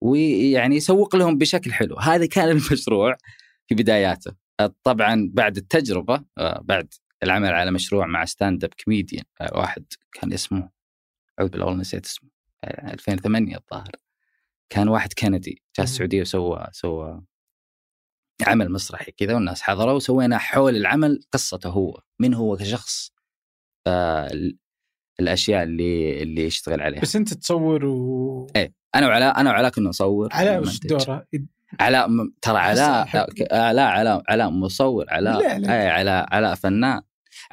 ويعني 0.00 0.76
يسوق 0.76 1.16
لهم 1.16 1.38
بشكل 1.38 1.72
حلو. 1.72 1.98
هذا 1.98 2.26
كان 2.26 2.48
المشروع. 2.48 3.16
في 3.68 3.74
بداياته 3.74 4.32
طبعا 4.82 5.30
بعد 5.32 5.56
التجربة 5.56 6.24
آه، 6.38 6.60
بعد 6.64 6.94
العمل 7.22 7.52
على 7.52 7.70
مشروع 7.70 8.06
مع 8.06 8.24
stand-up 8.24 8.70
comedian 8.84 9.24
واحد 9.52 9.84
كان 10.12 10.32
اسمه 10.32 10.70
أعوذ 11.40 11.50
بالله 11.50 11.66
والله 11.66 11.80
نسيت 11.80 12.06
اسمه 12.06 12.30
آه، 12.64 12.92
2008 12.92 13.56
الظاهر 13.56 13.90
كان 14.70 14.88
واحد 14.88 15.12
كندي 15.12 15.62
جاء. 15.76 15.84
السعودية 15.84 16.20
وسوى 16.20 16.66
سوى 16.72 17.22
عمل 18.46 18.72
مسرحي 18.72 19.12
كذا 19.12 19.34
والناس 19.34 19.62
حضروا 19.62 19.92
وسوينا 19.92 20.38
حول 20.38 20.76
العمل 20.76 21.20
قصته 21.32 21.68
هو 21.70 22.00
من 22.18 22.34
هو 22.34 22.56
كشخص 22.56 23.12
ال- 23.86 24.58
الأشياء 25.20 25.62
اللي 25.62 26.22
اللي 26.22 26.44
يشتغل 26.44 26.80
عليها 26.80 27.00
بس 27.00 27.16
أنت 27.16 27.34
تصور 27.34 27.84
و 27.84 28.46
إيه. 28.56 28.72
أنا 28.94 29.06
وعلاء 29.06 29.40
أنا 29.40 29.50
وعلاء 29.50 29.70
كنا 29.70 29.88
نصور 29.88 30.28
علاء 30.32 30.60
وش. 30.60 30.78
دوره؟ 30.78 31.26
علاء 31.80 32.08
م- 32.08 32.32
ترى 32.42 32.58
علاء 32.58 33.08
لا 33.72 33.84
علاء 33.84 34.22
علاء 34.28 34.50
مصور 34.50 35.04
علاء. 35.08 35.40
لا، 35.42 35.58
لا. 35.58 35.72
أي 35.82 35.88
علاء 35.88 36.26
علاء 36.34 36.54
فنان. 36.54 37.00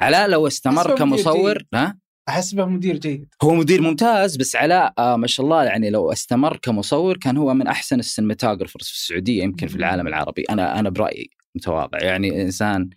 علاء 0.00 0.28
لو 0.28 0.46
استمر 0.46 0.94
كمصور. 0.94 1.62
ها؟ 1.74 1.98
احسبه 2.28 2.64
مدير 2.64 2.96
جيد. 2.98 3.28
هو 3.42 3.54
مدير 3.54 3.82
ممتاز 3.82 4.36
بس 4.36 4.56
علاء 4.56 4.92
آه 4.98 5.16
ما 5.16 5.26
شاء 5.26 5.46
الله 5.46 5.64
يعني 5.64 5.90
لو 5.90 6.12
استمر 6.12 6.56
كمصور 6.56 7.16
كان 7.16 7.36
هو 7.36 7.54
من 7.54 7.66
أحسن 7.66 7.98
السينماتوجرافرز 7.98 8.86
في 8.86 8.92
السعودية 8.92 9.42
يمكن 9.42 9.66
في. 9.66 9.76
العالم 9.76 10.06
العربي. 10.06 10.44
أنا 10.50 10.78
أنا 10.78 10.90
برأيي 10.90 11.30
متواضع. 11.54 11.98
يعني 12.02 12.42
إنسان 12.42 12.90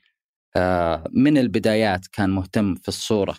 آه 0.55 1.03
من 1.13 1.37
البدايات 1.37 2.07
كان 2.07 2.29
مهتم 2.29 2.75
في 2.75 2.87
الصورة. 2.87 3.35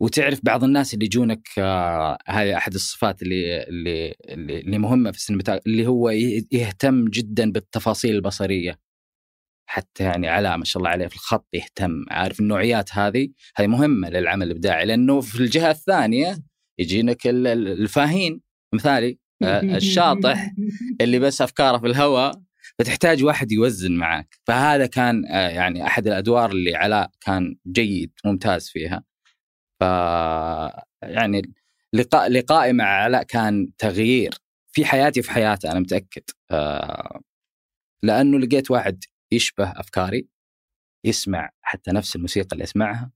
وتعرف 0.00 0.40
بعض 0.42 0.64
الناس 0.64 0.94
اللي 0.94 1.04
يجونك 1.04 1.48
آه 1.58 2.18
هذه 2.28 2.56
أحد 2.56 2.74
الصفات 2.74 3.22
اللي 3.22 3.62
اللي 3.62 4.14
اللي, 4.28 4.78
مهمة 4.78 5.10
في 5.10 5.16
السينماتوجرافي 5.18 5.66
اللي 5.66 5.86
هو 5.86 6.10
يهتم 6.52 7.08
جدا 7.08 7.52
بالتفاصيل 7.52 8.14
البصرية. 8.14 8.78
حتى 9.70 10.04
يعني 10.04 10.28
علاء 10.28 10.56
ما 10.56 10.64
شاء 10.64 10.80
الله 10.80 10.90
عليه 10.90 11.06
في 11.06 11.14
الخط 11.14 11.48
يهتم. 11.52 12.04
عارف 12.10 12.40
النوعيات 12.40 12.94
هذه؟ 12.94 13.28
هذه 13.56 13.66
مهمة 13.66 14.08
للعمل 14.10 14.46
الإبداعي 14.46 14.86
لأنه 14.86 15.20
في 15.20 15.40
الجهة 15.40 15.70
الثانية 15.70 16.38
يجينك 16.78 17.26
ال- 17.26 17.46
ال- 17.46 17.68
الفاهين. 17.82 18.40
مثالي 18.74 19.18
آه، 19.42 19.60
الشاطح 19.76 20.52
اللي 21.00 21.18
بس 21.18 21.42
أفكاره 21.42 21.78
في 21.78 21.86
الهواء 21.86 22.32
فتحتاج 22.78 23.24
واحد 23.24 23.52
يوزن 23.52 23.92
معك 23.92 24.38
فهذا 24.46 24.86
كان 24.86 25.24
آه، 25.26 25.48
يعني 25.48 25.86
أحد 25.86 26.06
الأدوار 26.06 26.50
اللي 26.50 26.74
علاء 26.76 27.10
كان 27.20 27.56
جيد 27.72 28.12
ممتاز 28.24 28.68
فيها. 28.68 29.09
ف 29.80 29.82
يعني 31.02 31.42
لقاء 31.92 32.28
لقائي 32.30 32.72
مع 32.72 32.84
علاء 32.84 33.22
كان 33.22 33.68
تغيير 33.78 34.34
في 34.72 34.84
حياتي 34.84 35.20
وفي 35.20 35.30
حياته 35.30 35.72
أنا 35.72 35.80
متأكد. 35.80 36.22
آه، 36.50 37.20
لأنه 38.02 38.38
لقيت 38.38 38.70
واحد 38.70 39.04
يشبه 39.32 39.70
أفكاري 39.70 40.28
يسمع 41.04 41.50
حتى 41.62 41.90
نفس 41.90 42.16
الموسيقى 42.16 42.48
اللي 42.52 42.64
أسمعها. 42.64 43.10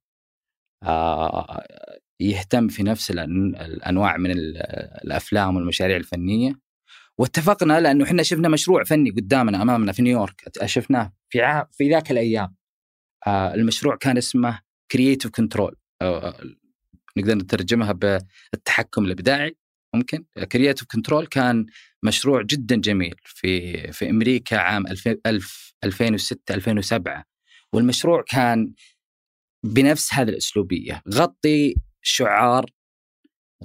آه، 0.82 1.66
يهتم 2.20 2.68
في 2.68 2.82
نفس 2.82 3.10
الأنواع 3.10 4.16
من 4.16 4.30
ال- 4.30 4.56
الأفلام 5.04 5.56
والمشاريع 5.56 5.96
الفنية. 5.96 6.52
واتفقنا 7.18 7.80
لأنه 7.80 8.04
إحنا 8.04 8.22
شفنا 8.22 8.48
مشروع 8.48 8.84
فني 8.84 9.10
قدامنا 9.10 9.62
أمامنا 9.62 9.92
في 9.92 10.02
نيويورك 10.02 10.50
شفناه 10.64 11.12
في. 11.30 11.64
في 11.72 11.90
ذاك 11.90 12.10
الأيام. 12.10 12.54
آه، 13.26 13.54
المشروع 13.54 13.96
كان 13.96 14.16
اسمه 14.16 14.60
Creative 14.90 15.30
Control 15.30 15.76
نقدر 17.16 17.34
نترجمها 17.34 17.92
بالتحكم 17.92 19.04
الإبداعي 19.04 19.56
ممكن؟ 19.94 20.24
Creative 20.52 20.86
Control 20.90 21.26
كان 21.26 21.66
مشروع 22.02 22.42
جدا 22.42 22.76
جميل 22.76 23.14
في 23.24 23.92
في 23.92 24.10
أمريكا 24.10 24.56
عام 24.58 24.86
2000 24.86 25.16
ألف- 25.28 25.72
2006 25.84 26.54
2007 26.54 27.24
والمشروع 27.72 28.22
كان 28.28 28.72
بنفس 29.64 30.14
هذه 30.14 30.28
الأسلوبية 30.28 31.02
غطي 31.14 31.74
شعار 32.02 32.70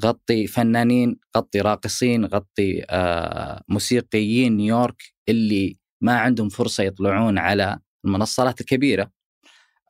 غطي 0.03 0.47
فنانين 0.47 1.19
غطي 1.37 1.61
راقصين 1.61 2.25
غطي 2.25 2.83
آه 2.89 3.63
موسيقيين 3.67 4.57
نيويورك 4.57 5.03
اللي 5.29 5.77
ما 6.01 6.19
عندهم 6.19 6.49
فرصة 6.49 6.83
يطلعون 6.83 7.37
على 7.37 7.79
المنصات 8.05 8.61
الكبيرة. 8.61 9.11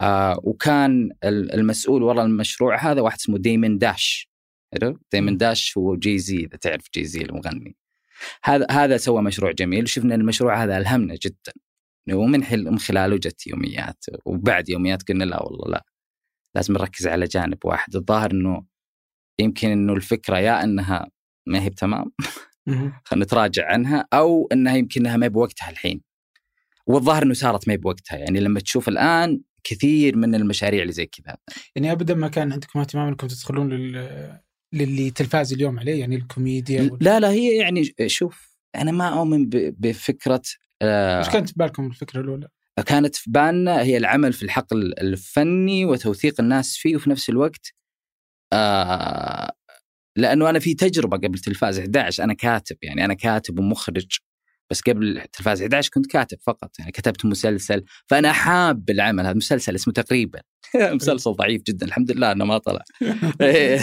آه 0.02 0.40
وكان 0.44 1.10
ال- 1.24 1.54
المسؤول 1.54 2.04
وراء 2.04 2.26
المشروع 2.26 2.92
هذا 2.92 3.02
واحد 3.02 3.18
اسمه 3.18 3.38
Damon 3.38 3.78
Dash؟ 3.78 4.30
Damon 5.12 5.38
Dash 5.38 5.78
هو 5.78 5.96
Jay-Z 5.96 6.38
إذا 6.38 6.58
تعرف 6.58 6.86
Jay-Z 6.96 7.22
المغني. 7.22 7.76
هذا 8.44 8.68
هذا 8.72 8.98
سوى 8.98 9.22
مشروع 9.22 9.52
جميل 9.52 9.84
وشفنا 9.84 10.16
المشروع 10.16 10.64
هذا 10.64 10.78
ألهمنا 10.78 11.16
جدا. 11.26 11.54
ومن 12.14 12.40
من 12.64 12.80
خلاله 12.80 13.18
جت 13.18 13.48
يوميات 13.48 14.06
وبعد 14.26 14.70
يوميات 14.70 15.04
قلنا 15.10 15.24
لا 15.24 15.44
والله 15.44 15.72
لا. 15.72 15.86
لازم 16.56 16.74
نركز 16.74 17.08
على 17.08 17.26
جانب 17.26 17.58
واحد. 17.66 17.96
الظاهر 17.96 18.32
إنه 18.32 18.64
يمكن 19.40 19.70
إنه 19.70 19.94
الفكرة 19.94 20.38
يا 20.40 20.64
إنها 20.64 21.10
ما 21.48 21.62
هي 21.64 21.70
بتمام. 21.70 22.12
خلينا 23.06 23.26
نتراجع 23.26 23.72
عنها 23.72 24.08
أو 24.14 24.48
إنها 24.52 24.76
يمكن 24.76 25.02
إنها 25.02 25.18
ما 25.18 25.28
بوقتها 25.28 25.70
الحين. 25.70 26.02
والظاهر 26.88 27.24
إنه 27.24 27.34
صارت 27.34 27.68
ما 27.68 27.76
بوقتها 27.76 28.18
يعني 28.18 28.40
لما 28.40 28.60
تشوف 28.60 28.90
الآن 28.90 29.42
كثير 29.64 30.16
من 30.18 30.36
المشاريع 30.36 30.82
اللي 30.82 30.94
زي 30.94 31.06
كذا 31.06 31.38
يعني 31.76 31.92
ابدا 31.92 32.14
ما 32.14 32.28
كان 32.28 32.52
عندكم 32.52 32.80
اهتمام 32.80 33.08
إنكم 33.08 33.28
تدخلون 33.28 33.70
لل 33.70 34.40
للي 34.74 35.12
تلفاز 35.12 35.54
اليوم 35.54 35.80
عليه 35.80 36.00
يعني 36.00 36.16
الكوميديا 36.16 36.82
وال... 36.82 36.98
لا 37.02 37.20
لا 37.20 37.30
هي 37.30 37.58
يعني 37.58 37.94
شوف 38.08 38.58
أنا 38.76 38.92
ما 38.92 39.20
أؤمن 39.20 39.50
ب- 39.50 39.76
بفكرة 39.80 40.42
آه، 40.82 41.20
وش 41.20 41.30
كانت 41.30 41.50
في 41.50 41.54
بالكم 41.58 41.88
الفكرة 41.88 42.22
الأولى؟ 42.22 42.48
كانت 42.86 43.16
في 43.16 43.32
بالنا 43.32 43.82
هي 43.82 43.98
العمل 43.98 44.34
في 44.34 44.44
الحقل 44.44 44.94
الفني 45.02 45.86
وتوثيق 45.86 46.42
الناس 46.42 46.78
فيه 46.78 46.96
وفي 46.96 47.10
نفس 47.10 47.30
الوقت 47.30 47.74
آه 48.54 49.52
لأنه 50.18 50.50
أنا 50.50 50.60
في 50.60 50.74
تجربة 50.74 51.18
قبل 51.18 51.40
تلفاز 51.40 51.80
11 51.80 52.24
أنا 52.24 52.34
كاتب 52.34 52.78
يعني 52.82 53.06
أنا 53.06 53.14
كاتب 53.14 53.60
ومخرج 53.60 54.18
بس 54.70 54.82
قبل 54.82 55.22
تلفاز 55.34 55.62
11 55.62 55.90
كنت 55.94 56.06
كاتب 56.06 56.38
فقط 56.42 56.80
يعني 56.80 56.92
كتبت 56.92 57.26
مسلسل 57.26 57.84
فأنا 58.08 58.32
حاب 58.32 58.90
العمل 58.90 59.26
هذا 59.26 59.36
مسلسل 59.36 59.76
اسمه 59.76 59.94
تقريبا. 59.94 60.42
مسلسل 60.76 61.32
ضعيف 61.32 61.64
جدا 61.64 61.86
الحمد 61.86 62.12
لله 62.12 62.32
إنه 62.32 62.46
ما 62.46 62.58
طلع. 62.58 62.84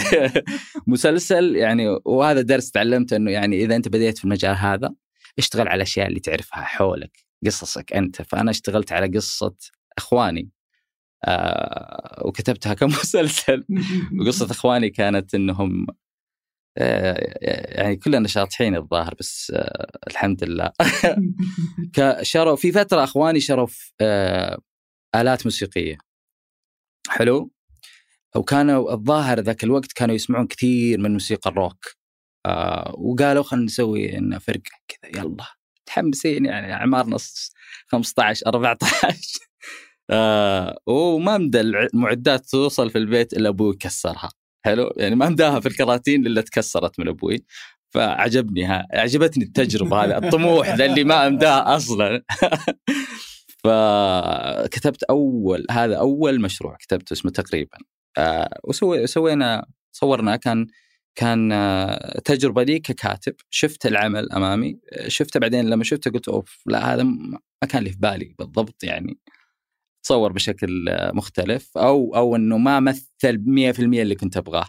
مسلسل 0.87 1.55
يعني 1.55 1.99
وهذا 2.05 2.41
درس 2.41 2.71
تعلمته 2.71 3.15
إنه 3.15 3.31
يعني 3.31 3.63
إذا 3.63 3.75
أنت 3.75 3.87
بديت 3.87 4.17
في 4.17 4.25
المجال 4.25 4.55
هذا 4.55 4.93
اشتغل 5.37 5.67
على 5.67 5.75
الاشياء 5.75 6.07
اللي 6.07 6.19
تعرفها 6.19 6.61
حولك 6.61 7.25
قصصك 7.45 7.93
أنت. 7.93 8.21
فأنا 8.21 8.51
اشتغلت 8.51 8.91
على 8.91 9.07
قصة 9.17 9.55
أخواني 9.97 10.49
آه 11.25 12.21
وكتبتها 12.25 12.73
كمسلسل. 12.73 13.65
وقصة 14.21 14.51
أخواني 14.51 14.89
كانت 14.89 15.35
إنهم 15.35 15.87
يعني 16.77 17.95
كلنا 17.95 18.27
شاطحين 18.27 18.75
الظاهر 18.75 19.15
بس 19.19 19.51
آه 19.55 19.87
الحمد 20.07 20.43
لله. 20.43 20.71
شروا 22.21 22.55
في 22.55 22.71
فترة 22.71 23.03
أخواني 23.03 23.39
شروا 23.39 23.67
آه 24.01 24.57
آلات 25.15 25.45
موسيقية. 25.45 25.97
حلو؟ 27.09 27.51
وكانوا 28.35 28.93
الظاهر 28.93 29.39
ذاك 29.39 29.63
الوقت 29.63 29.91
كانوا 29.93 30.15
يسمعون 30.15 30.47
كثير 30.47 30.99
من 30.99 31.13
موسيقى 31.13 31.49
الروك. 31.49 31.85
آه 32.45 32.95
وقالوا 32.97 33.43
خلينا 33.43 33.65
نسوي 33.65 34.07
لنا 34.07 34.39
فرقة 34.39 34.71
كذا 34.87 35.21
يلا. 35.23 35.45
متحمسين 35.81 36.45
يعني 36.45 36.73
اعمارنا 36.73 37.17
15 37.87 38.47
14 38.47 39.17
آه 40.09 40.77
وما 40.87 41.37
مدى 41.37 41.61
المعدات 41.61 42.45
توصل 42.45 42.89
في 42.89 42.97
البيت 42.97 43.33
إلا 43.33 43.49
أبوي 43.49 43.75
كسرها. 43.75 44.29
حلو. 44.67 44.93
يعني 44.97 45.15
ما 45.15 45.29
مداها 45.29 45.59
في 45.59 45.67
الكراتين 45.67 46.27
إلا 46.27 46.41
تكسرت 46.41 46.99
من 46.99 47.07
أبوي. 47.07 47.45
فعجبني 47.89 48.65
ها 48.65 48.87
عجبتني 48.93 49.43
التجربة 49.43 50.03
هذه 50.03 50.17
الطموح 50.17 50.75
ذا 50.75 50.85
اللي 50.85 51.03
ما 51.03 51.27
امداه 51.27 51.75
أصلا. 51.75 52.23
فكتبت 53.63 55.03
أول 55.03 55.65
هذا 55.71 55.95
أول 55.95 56.41
مشروع 56.41 56.75
كتبته 56.75 57.13
اسمه 57.13 57.31
تقريبا. 57.31 57.77
آه 58.17 58.59
وسوي 58.63 59.07
سوينا 59.07 59.65
صورنا 59.91 60.35
كان 60.35 60.67
كان 61.15 61.51
آه، 61.51 62.19
تجربة 62.25 62.63
لي 62.63 62.79
ككاتب. 62.79 63.33
شفت 63.49 63.85
العمل 63.85 64.31
أمامي. 64.31 64.79
شفته 65.07 65.39
بعدين 65.39 65.69
لما 65.69 65.83
شفته 65.83 66.11
قلت 66.11 66.27
أوف 66.27 66.61
لا 66.65 66.93
هذا 66.93 67.03
ما 67.03 67.67
كان 67.69 67.83
لي 67.83 67.89
في 67.89 67.97
بالي 67.99 68.35
بالضبط 68.39 68.83
يعني. 68.83 69.17
تصور 70.07 70.31
بشكل 70.31 70.89
آه، 70.89 71.11
مختلف 71.11 71.77
أو 71.77 72.15
أو 72.15 72.35
إنه 72.35 72.57
ما 72.57 72.79
مثل 72.79 73.43
100% 73.45 73.79
اللي 73.79 74.15
كنت 74.15 74.37
أبغاه. 74.37 74.67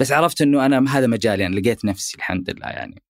بس 0.00 0.12
عرفت 0.12 0.42
إنه 0.42 0.66
أنا 0.66 0.98
هذا 0.98 1.06
مجالي 1.06 1.46
أنا 1.46 1.54
لقيت 1.54 1.84
نفسي 1.84 2.16
الحمد 2.16 2.50
لله 2.50 2.66
يعني. 2.66 3.02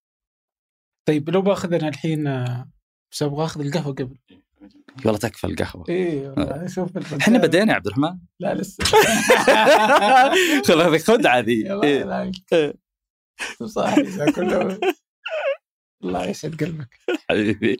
طيب 1.08 1.30
لو 1.30 1.42
بأخذنا 1.42 1.88
الحين 1.88 2.26
آه، 2.26 2.70
بس 3.12 3.22
أبغى 3.22 3.44
أخذ 3.44 3.60
القهوة 3.60 3.94
قبل. 3.94 4.18
والله 5.04 5.18
تكفى 5.18 5.46
القهوة. 5.46 5.84
اي 5.88 6.28
والله 6.28 6.66
شوف 6.66 6.96
البنزين. 6.96 7.20
إحنا 7.20 7.38
بدينا 7.38 7.70
يا 7.72 7.74
عبد 7.74 7.86
الرحمن. 7.86 8.18
لا 8.40 8.54
لسه. 8.54 8.84
خذ 10.66 10.80
هذه 10.80 10.98
خدعه 10.98 11.40
ذي 11.40 11.62
كله 14.36 14.80
الله 16.04 16.26
يسعد 16.26 16.54
قلبك. 16.54 16.98
حبيبي. 17.30 17.76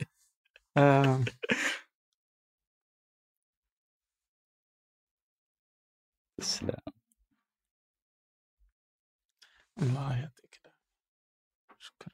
تسلم. 6.41 6.75
الله 9.81 10.19
يعطيك. 10.19 10.71
شكرا 11.79 12.13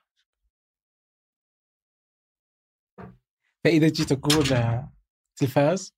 فإذا 3.63 3.87
جيت 3.89 4.11
أقول 4.11 4.53
آه، 4.53 4.93
تلفاز 5.35 5.93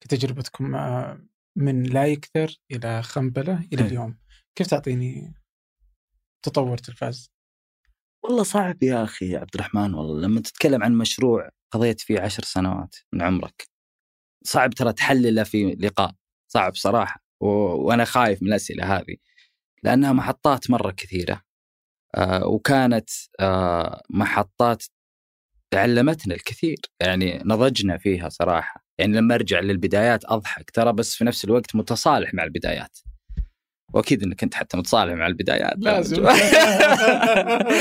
كتجربتكم 0.00 0.74
آه، 0.74 1.26
من 1.56 1.82
لا 1.82 2.06
يكثر 2.06 2.56
إلى 2.70 3.02
خنبلة 3.02 3.58
إلى 3.72 3.82
إيه. 3.82 3.88
اليوم 3.88 4.18
كيف 4.54 4.66
تعطيني 4.66 5.34
تطور 6.42 6.78
تلفاز؟ 6.78 7.30
والله 8.24 8.42
صعب 8.42 8.82
يا 8.82 9.04
أخي 9.04 9.30
يا 9.30 9.38
عبد 9.38 9.54
الرحمن 9.54 9.94
والله 9.94 10.20
لما 10.20 10.40
تتكلم 10.40 10.82
عن 10.82 10.98
مشروع 10.98 11.50
قضيت 11.70 12.00
فيه 12.00 12.20
عشر 12.20 12.42
سنوات 12.42 12.96
من 13.12 13.22
عمرك 13.22 13.70
صعب 14.44 14.70
ترى 14.70 14.92
تحلله 14.92 15.44
في 15.44 15.74
لقاء 15.74 16.19
صعب 16.52 16.74
صراحة 16.74 17.22
و... 17.40 17.46
وأنا 17.46 18.04
خايف 18.04 18.42
من 18.42 18.48
الأسئلة 18.48 18.96
هذه 18.96 19.16
لأنها 19.82 20.12
محطات 20.12 20.70
مرة 20.70 20.90
كثيرة 20.90 21.42
آه 22.14 22.46
وكانت 22.46 23.10
آه 23.40 24.02
محطات 24.10 24.84
علمتنا 25.74 26.34
الكثير 26.34 26.78
يعني 27.00 27.42
نضجنا 27.44 27.98
فيها 27.98 28.28
صراحة 28.28 28.84
يعني 28.98 29.16
لما 29.16 29.34
أرجع 29.34 29.60
للبدايات 29.60 30.24
أضحك 30.24 30.70
ترى 30.70 30.92
بس 30.92 31.16
في 31.16 31.24
نفس 31.24 31.44
الوقت 31.44 31.76
متصالح 31.76 32.34
مع 32.34 32.44
البدايات 32.44 32.98
وأكيد 33.94 34.22
إنك 34.22 34.42
أنت 34.42 34.54
حتى 34.54 34.76
متصالح 34.76 35.12
مع 35.12 35.26
البدايات 35.26 35.74
لازم. 35.78 36.22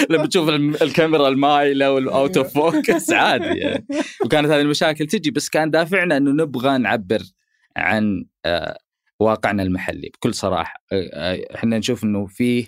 لما 0.10 0.26
تشوف 0.28 0.50
الكاميرا 0.82 1.28
المايلة 1.28 1.92
وال 1.92 2.10
out 2.10 2.38
of 2.38 2.54
focus 2.54 3.12
عادي 3.12 3.60
يعني. 3.60 3.86
وكانت 4.26 4.48
هذه 4.48 4.62
المشاكل 4.62 5.08
تجي 5.08 5.32
بس 5.32 5.50
كان 5.50 5.72
دافعنا 5.72 6.18
إنه 6.18 6.32
نبغى 6.32 6.78
نعبر 6.78 7.22
عن 7.80 8.26
آه، 8.46 8.78
واقعنا 9.20 9.64
المحلي. 9.64 10.10
بكل 10.10 10.34
صراحة 10.34 10.84
آه، 10.92 11.10
آه، 11.14 11.56
إحنا 11.56 11.78
نشوف 11.78 12.04
إنه 12.04 12.26
فيه 12.28 12.68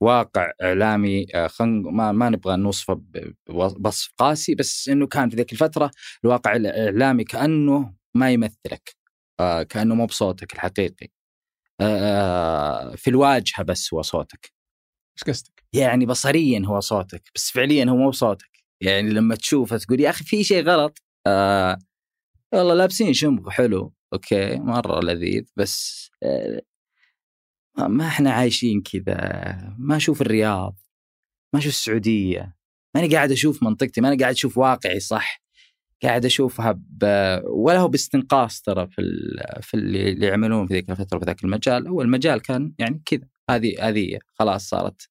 واقع 0.00 0.52
إعلامي 0.62 1.26
ما 1.60 2.12
ما 2.12 2.28
نبغى 2.30 2.56
نوصفه 2.56 3.02
بوصف 3.48 4.12
قاسي 4.18 4.54
بس 4.54 4.88
إنه 4.88 5.06
كان 5.06 5.30
في 5.30 5.36
ذيك 5.36 5.52
الفترة 5.52 5.90
الواقع 6.24 6.56
الإعلامي 6.56 7.24
كأنه 7.24 7.94
ما 8.14 8.30
يمثلك 8.32 8.96
كأنه 9.68 9.94
مو 9.94 10.06
بصوتك 10.06 10.52
الحقيقي. 10.54 11.08
في 12.96 13.08
الواجهة 13.08 13.62
بس 13.64 13.94
هو 13.94 14.02
صوتك. 14.02 14.52
إيش 15.18 15.24
قصدك؟ 15.36 15.64
يعني 15.72 16.06
بصريا 16.06 16.62
هو 16.66 16.80
صوتك 16.80 17.30
بس 17.34 17.50
فعليا 17.50 17.84
هو 17.84 17.96
مو 17.96 18.10
بصوتك. 18.10 18.64
يعني 18.80 19.10
لما 19.10 19.34
تشوفه 19.34 19.76
تقول 19.78 20.00
يا 20.00 20.10
أخي 20.10 20.24
في 20.24 20.44
شيء 20.44 20.64
غلط 20.64 21.02
آه 21.26 21.78
والله 22.52 22.74
لابسين 22.74 23.12
شمغ 23.12 23.50
حلو 23.50 23.92
أوكي 24.12 24.56
مرة 24.56 25.00
لذيذ 25.00 25.44
بس 25.56 26.08
آه 26.22 26.62
ما 27.78 28.06
إحنا 28.06 28.30
عايشين 28.32 28.82
كذا 28.82 29.14
ما 29.78 29.96
أشوف 29.96 30.22
الرياض 30.22 30.76
ما 31.52 31.58
أشوف 31.58 31.72
السعودية 31.72 32.56
ماني 32.94 33.14
قاعد 33.14 33.32
أشوف 33.32 33.62
منطقتي 33.62 34.00
ماني 34.00 34.16
قاعد 34.16 34.34
أشوف 34.34 34.58
واقعي 34.58 35.00
صح 35.00 35.42
قاعد 36.02 36.24
أشوفها 36.24 36.72
ب... 36.78 37.04
ولا 37.44 37.78
هو 37.78 37.88
باستنقاص 37.88 38.60
ترى 38.62 38.86
في 38.86 39.00
ال... 39.00 39.40
في 39.62 39.74
اللي 39.74 40.26
يعملون 40.26 40.66
في 40.66 40.74
ذيك 40.74 40.90
الفترة 40.90 41.18
في 41.18 41.24
ذاك 41.24 41.44
المجال 41.44 41.88
هو 41.88 42.02
المجال 42.02 42.42
كان 42.42 42.72
يعني 42.78 43.02
كذا 43.06 43.28
هذه 43.50 43.88
هذه. 43.88 44.18
خلاص 44.34 44.68
صارت 44.68 45.08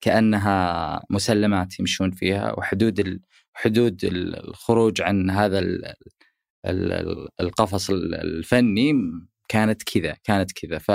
كأنها 0.00 1.02
مسلمات 1.10 1.80
يمشون 1.80 2.10
فيها 2.10 2.58
وحدود 2.58 3.00
ال... 3.00 3.20
حدود 3.54 4.04
ال- 4.04 4.48
الخروج 4.48 5.02
عن 5.02 5.30
هذا 5.30 5.58
ال... 5.58 5.94
ال- 6.66 6.92
ال- 6.92 7.28
القفص 7.40 7.90
ال- 7.90 8.14
الفني 8.14 8.92
كانت 9.48 9.82
كذا 9.82 10.16
كانت 10.24 10.52
كذا. 10.52 10.78
ف 10.78 10.90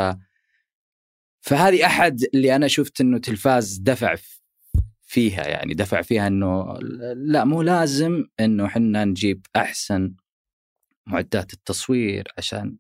فهذه 1.42 1.86
أحد 1.86 2.20
اللي 2.34 2.56
أنا 2.56 2.68
شفت 2.68 3.02
إنه 3.02 3.18
تلفاز 3.18 3.78
دفع 3.78 4.16
فيها 5.02 5.48
يعني 5.48 5.74
دفع 5.74 6.02
فيها 6.02 6.28
إنه 6.28 6.78
لا 7.16 7.44
مو 7.46 7.62
لازم 7.62 8.26
إنه 8.40 8.66
إحنا 8.66 9.06
نجيب 9.06 9.46
أحسن 9.56 10.16
معدات 11.08 11.54
التصوير 11.54 12.28
عشان 12.38 12.78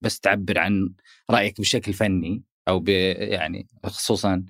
بس 0.00 0.20
تعبر 0.20 0.58
عن 0.58 0.94
رأيك 1.30 1.60
بشكل 1.60 1.92
فني 1.92 2.42
أو 2.68 2.80
ب 2.80 2.88
يعني 2.88 3.68
خصوصا 3.84 4.44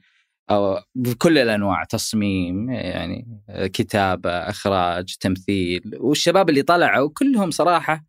أو 0.50 0.80
بكل 0.94 1.38
الأنواع 1.38 1.84
تصميم 1.84 2.70
يعني 2.70 3.42
كتابة 3.48 4.30
إخراج 4.30 5.16
تمثيل 5.20 5.92
والشباب 6.00 6.48
اللي 6.50 6.62
طلعوا 6.62 7.10
كلهم 7.14 7.50
صراحة 7.50 8.04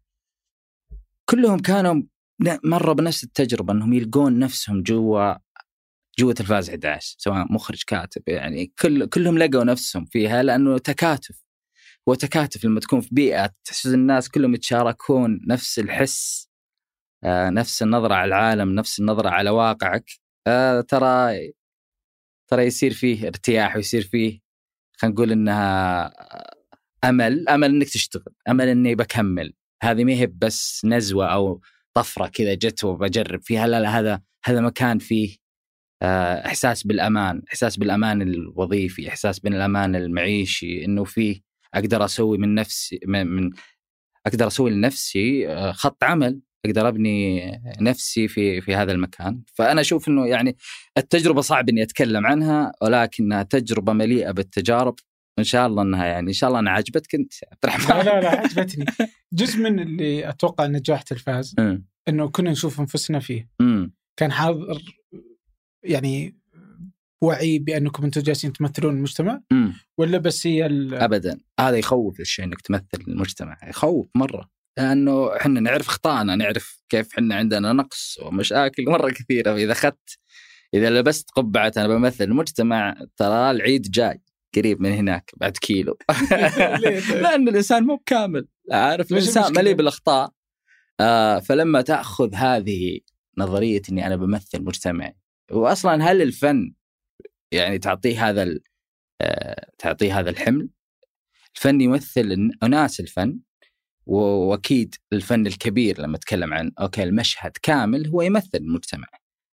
كلهم 1.30 1.60
كانوا 1.60 2.02
مروا 2.64 2.94
بنفس 2.94 3.24
التجربة 3.24 3.74
إنهم 3.74 3.94
يلقون 3.94 4.40
نفسهم 4.40 4.84
جوا 4.84 5.34
جوا 6.20 6.34
تلفاز 6.34 6.70
11 6.70 7.16
سواء 7.20 7.54
مخرج 7.54 7.84
كاتب 7.88 8.22
يعني 8.28 8.74
كل 8.80 9.06
كلهم 9.06 9.38
لقوا 9.38 9.64
نفسهم 9.64 10.06
فيها 10.06 10.44
لأنه 10.44 10.78
تكاتف 10.78 11.44
هو 12.10 12.14
تكاتف 12.14 12.66
لما 12.66 12.80
تكون 12.80 13.02
في 13.02 13.10
بيئة 13.12 13.50
تحس 13.66 13.86
الناس 13.88 14.30
كلهم 14.30 14.54
يتشاركون 14.56 15.40
نفس 15.48 15.80
الحس 15.80 16.50
آه 17.24 17.50
نفس 17.50 17.84
النظرة 17.84 18.14
على 18.16 18.28
العالم 18.28 18.76
نفس 18.76 19.00
النظرة 19.00 19.30
على 19.30 19.50
واقعك 19.50 20.06
آه 20.48 20.82
ترى 20.82 21.36
ترى 22.52 22.64
يصير 22.64 22.94
فيه 22.94 23.28
ارتياح 23.28 23.76
ويصير 23.76 24.02
فيه 24.02 24.40
خلينا 24.98 25.16
نقول 25.16 25.32
إنها 25.32 26.14
أمل 27.04 27.50
أمل 27.50 27.70
إنك 27.70 27.90
تشتغل 27.90 28.34
أمل 28.50 28.68
إني 28.68 28.96
بكمل. 28.96 29.54
هذه 29.84 30.04
ما 30.04 30.14
هي 30.14 30.28
بس 30.28 30.86
نزوة 30.86 31.28
أو 31.28 31.62
طفرة 31.94 32.28
كذا 32.28 32.54
جت 32.54 32.84
وبجرب 32.84 33.42
فيها 33.42 33.68
لا 33.68 33.80
لا 33.80 34.00
هذا 34.00 34.22
هذا 34.46 34.62
مكان 34.62 35.00
فيه 35.00 35.38
إحساس 36.46 36.84
بالأمان 36.88 37.42
إحساس 37.48 37.78
بالأمان 37.78 38.22
الوظيفي 38.22 39.10
إحساس 39.10 39.40
بالأمان 39.40 39.96
المعيشي 39.96 40.86
إنه 40.86 41.04
فيه 41.04 41.42
أقدر 41.74 42.06
أسوي 42.06 42.38
من 42.38 42.56
نفسي 42.56 43.00
من, 43.06 43.28
من 43.28 43.52
أقدر 44.26 44.48
أسوي 44.48 44.72
لنفسي 44.72 45.48
خط 45.74 46.04
عمل. 46.04 46.42
أقدر 46.66 46.88
أبني 46.88 47.52
نفسي 47.82 48.28
في 48.28 48.62
في 48.62 48.76
هذا 48.76 48.92
المكان. 48.92 49.42
فأنا 49.54 49.82
أشوف 49.82 50.08
إنه 50.08 50.28
يعني 50.28 50.58
التجربة 50.98 51.42
صعب 51.42 51.70
إني 51.70 51.84
أتكلم 51.84 52.26
عنها 52.28 52.72
ولكنها 52.82 53.44
تجربة 53.44 53.94
مليئة 53.94 54.32
بالتجارب. 54.32 54.96
ان 55.40 55.44
شاء 55.44 55.68
الله 55.68 55.82
إنها 55.84 56.06
يعني 56.06 56.28
إن 56.28 56.34
شاء 56.34 56.48
الله 56.50 56.60
انها 56.60 56.74
عجبتك 56.74 57.16
أنت 57.16 57.34
عبد 57.52 57.58
الرحمن. 57.64 57.98
لا 57.98 58.04
لا 58.04 58.22
لا 58.22 58.30
عجبتني. 58.44 58.86
جزء 59.34 59.60
من 59.60 59.80
اللي 59.80 60.30
أتوقع 60.30 60.66
نجاح 60.68 61.02
تلفاز 61.02 61.56
م. 61.60 61.78
إنه 62.08 62.30
كنا 62.30 62.52
نشوف 62.52 62.80
أنفسنا 62.80 63.20
فيه. 63.20 63.50
م. 63.62 63.88
كان 64.18 64.32
حاضر 64.32 64.82
يعني 65.84 66.36
وعي 67.24 67.60
بأنكم 67.60 68.04
أنتم 68.04 68.22
جالسين 68.22 68.54
تمثلون 68.54 68.94
المجتمع 68.98 69.42
م. 69.52 69.68
ولا 69.98 70.18
بس 70.18 70.48
هي 70.48 70.66
ال- 70.66 70.94
ابدا. 70.96 71.38
هذا 71.60 71.78
يخوف 71.78 72.20
الشيء 72.20 72.46
إنك 72.46 72.62
تمثل 72.62 72.88
المجتمع 73.08 73.58
يخوف 73.68 74.08
مرة. 74.16 74.50
لأنه 74.80 75.36
إحنا 75.36 75.60
نعرف 75.60 75.88
أخطائنا 75.88 76.36
نعرف 76.36 76.84
كيف 76.90 77.14
إحنا 77.14 77.36
عندنا 77.36 77.74
نقص 77.74 78.20
ومشاكل 78.22 78.86
مرة 78.86 79.10
كثيرة. 79.12 79.54
فإذا 79.54 79.72
أخذت 79.72 80.20
إذا 80.74 80.90
لبست 80.90 81.32
قبعة 81.32 81.72
أنا 81.78 81.88
بمثل 81.88 82.24
المجتمع 82.24 82.96
ترى 83.18 83.52
العيد 83.52 83.92
جاي 83.92 84.22
قريب 84.56 84.82
من 84.82 84.92
هناك 84.92 85.32
بعد 85.38 85.58
كيلو. 85.58 85.98
لأن 87.22 87.48
الإنسان 87.48 87.84
مو 87.84 87.96
بكامل. 87.96 88.48
عارف 88.72 89.12
الإنسان؟ 89.12 89.54
مليء 89.54 89.74
بالأخطاء. 89.74 90.32
آه 91.00 91.40
فلما 91.40 91.82
تأخذ 91.82 92.36
هذه 92.36 93.00
نظرية 93.38 93.82
إني 93.92 94.08
أنا 94.08 94.16
بمثل 94.16 94.64
مجتمعي 94.64 95.16
واصلا 95.52 96.12
هل 96.12 96.22
الفن 96.22 96.74
يعني 97.52 97.80
تعطيه 97.80 98.30
هذا 98.30 98.60
آه 99.22 99.70
تعطيه 99.78 100.20
هذا 100.20 100.30
الحمل؟ 100.30 100.70
الفن 101.56 101.82
يمثل 101.82 102.52
أناس 102.64 103.00
الفن. 103.00 103.40
وأكيد 104.10 104.96
الفن 105.14 105.48
الكبير 105.48 106.02
لما 106.02 106.16
اتكلم 106.16 106.54
عن 106.54 106.72
أوكي 106.80 107.04
المشهد 107.04 107.52
كامل 107.62 108.08
هو 108.08 108.22
يمثل 108.22 108.50
المجتمع 108.58 109.08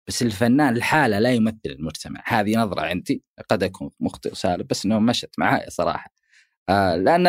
بس 0.09 0.23
الفنان 0.23 0.77
الحالة 0.77 1.19
لا 1.19 1.33
يمثل 1.33 1.59
المجتمع. 1.67 2.23
هذه 2.25 2.57
نظرة 2.57 2.81
عندي 2.81 3.23
قد 3.51 3.63
أكون 3.63 3.91
مخطئ 4.01 4.33
وسالب 4.33 4.67
بس 4.69 4.85
أنه 4.85 4.99
مشت 4.99 5.31
معي 5.39 5.71
صراحة. 5.71 6.11
آه 6.69 6.97
لأن 6.97 7.27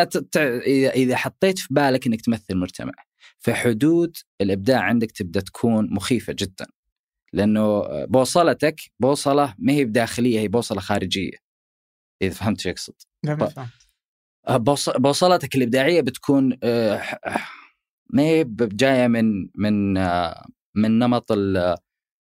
إذا 0.66 0.90
إذا 0.90 1.16
حطيت 1.16 1.58
في 1.58 1.68
بالك 1.70 2.06
أنك 2.06 2.20
تمثل 2.20 2.44
المجتمع 2.50 2.92
فحدود 3.38 4.16
الإبداع 4.40 4.80
عندك 4.80 5.10
تبدأ 5.12 5.40
تكون 5.40 5.94
مخيفة 5.94 6.32
جدا. 6.38 6.66
لأنه 7.32 7.82
بوصلتك 8.04 8.80
بوصلة 9.00 9.54
ما 9.58 9.72
هي 9.72 9.84
بداخلية 9.84 10.40
هي 10.40 10.48
بوصلة 10.48 10.80
خارجية. 10.80 11.36
إذا 12.22 12.34
فهمت 12.34 12.60
شو 12.60 12.70
أقصد؟ 12.70 12.94
بوصلتك 14.50 15.54
الإبداعية 15.56 16.00
بتكون 16.00 16.58
آه، 16.62 17.02
ما 18.10 18.22
هي 18.22 18.44
جاية 18.58 19.06
من 19.06 19.48
من 19.54 19.96
آه، 19.96 20.46
من 20.74 20.98
نمط 20.98 21.32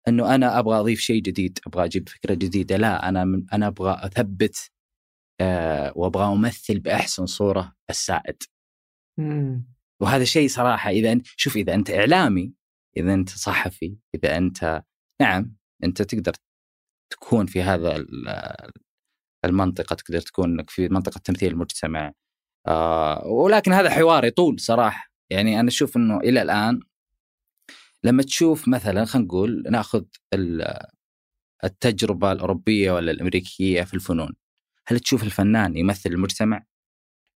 إنه 0.07 0.35
أنا 0.35 0.59
أبغى 0.59 0.79
أضيف 0.79 0.99
شيء 0.99 1.21
جديد 1.21 1.59
أبغى 1.67 1.85
أجيب 1.85 2.09
فكرة 2.09 2.33
جديدة 2.33 2.77
لا 2.77 3.09
أنا 3.09 3.43
أنا 3.53 3.67
أبغى 3.67 3.97
أثبت 4.05 4.71
آه، 5.41 5.93
وأبغى 5.95 6.25
أمثل 6.33 6.79
بأحسن 6.79 7.25
صورة 7.25 7.73
السائد. 7.89 8.43
وهذا 10.01 10.23
شيء 10.23 10.47
صراحة 10.47 10.89
إذا 10.89 11.21
شوف 11.25 11.55
إذا 11.57 11.73
أنت 11.73 11.89
إعلامي 11.91 12.53
إذا 12.97 13.13
أنت 13.13 13.29
صحفي 13.29 13.97
إذا 14.15 14.37
أنت 14.37 14.83
نعم 15.21 15.55
أنت 15.83 16.01
تقدر 16.01 16.33
تكون 17.13 17.45
في 17.45 17.61
هذا 17.61 17.95
ال- 17.95 18.71
المنطقة 19.45 19.93
تقدر 19.95 20.21
تكون 20.21 20.51
إنك 20.51 20.69
في 20.69 20.89
منطقة 20.89 21.19
تمثيل 21.19 21.51
المجتمع. 21.51 22.11
آه 22.67 23.27
ولكن 23.27 23.73
هذا 23.73 23.89
حوار 23.89 24.25
يطول 24.25 24.59
صراحة. 24.59 25.07
يعني 25.29 25.59
أنا 25.59 25.67
أشوف 25.67 25.97
إنه 25.97 26.17
إلى 26.17 26.41
الآن 26.41 26.79
لما 28.03 28.23
تشوف 28.23 28.67
مثلا 28.67 29.05
خلينا 29.05 29.25
نقول 29.27 29.63
نأخذ 29.69 30.03
ال- 30.33 30.85
التجربة 31.63 32.31
الأوروبية 32.31 32.91
ولا 32.91 33.11
الأمريكية 33.11 33.83
في 33.83 33.93
الفنون 33.93 34.33
هل 34.87 34.99
تشوف 34.99 35.23
الفنان 35.23 35.77
يمثل 35.77 36.09
المجتمع؟ 36.09 36.65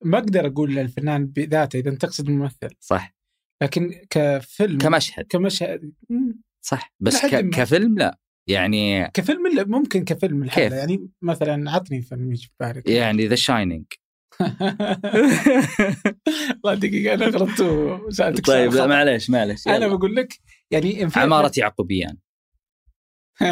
ما 0.04 0.18
أقدر 0.18 0.48
أقول 0.48 0.76
للفنان 0.76 1.26
بذاته 1.26 1.80
إذا 1.80 1.96
تقصد 1.96 2.30
الممثل 2.30 2.70
صح. 2.80 3.16
لكن 3.64 4.02
كفيلم 4.10 4.78
كمشهد. 4.78 5.26
كمشهد. 5.26 5.92
صح. 6.62 6.94
بس 7.00 7.26
ك... 7.26 7.50
كفيلم 7.50 7.98
لا. 7.98 8.20
يعني 8.48 9.08
كفيلم 9.14 9.70
ممكن 9.72 10.04
كفيلم 10.04 10.44
كيف؟ 10.44 10.54
الحالة 10.54 10.76
يعني 10.76 11.10
مثلا 11.22 11.72
عطني 11.72 12.02
فيلم 12.02 12.32
يجي 12.32 12.48
في 12.48 12.54
بالك 12.60 12.90
يعني 12.90 13.28
The 13.28 13.36
Shining 13.36 13.86
والله 16.64 16.80
دقيقة 16.80 17.14
أنا 17.14 17.26
غلطت 17.26 17.62
وسألتك 17.62 18.46
طيب 18.46 18.74
لا. 18.74 18.88
معليش 18.88 19.30
معليش 19.30 19.68
أنا. 19.68 19.88
بقول 19.88 20.16
لك 20.16 20.40
يعني 20.72 21.08
عمارة 21.16 21.52
يعقوبيان 21.58 22.18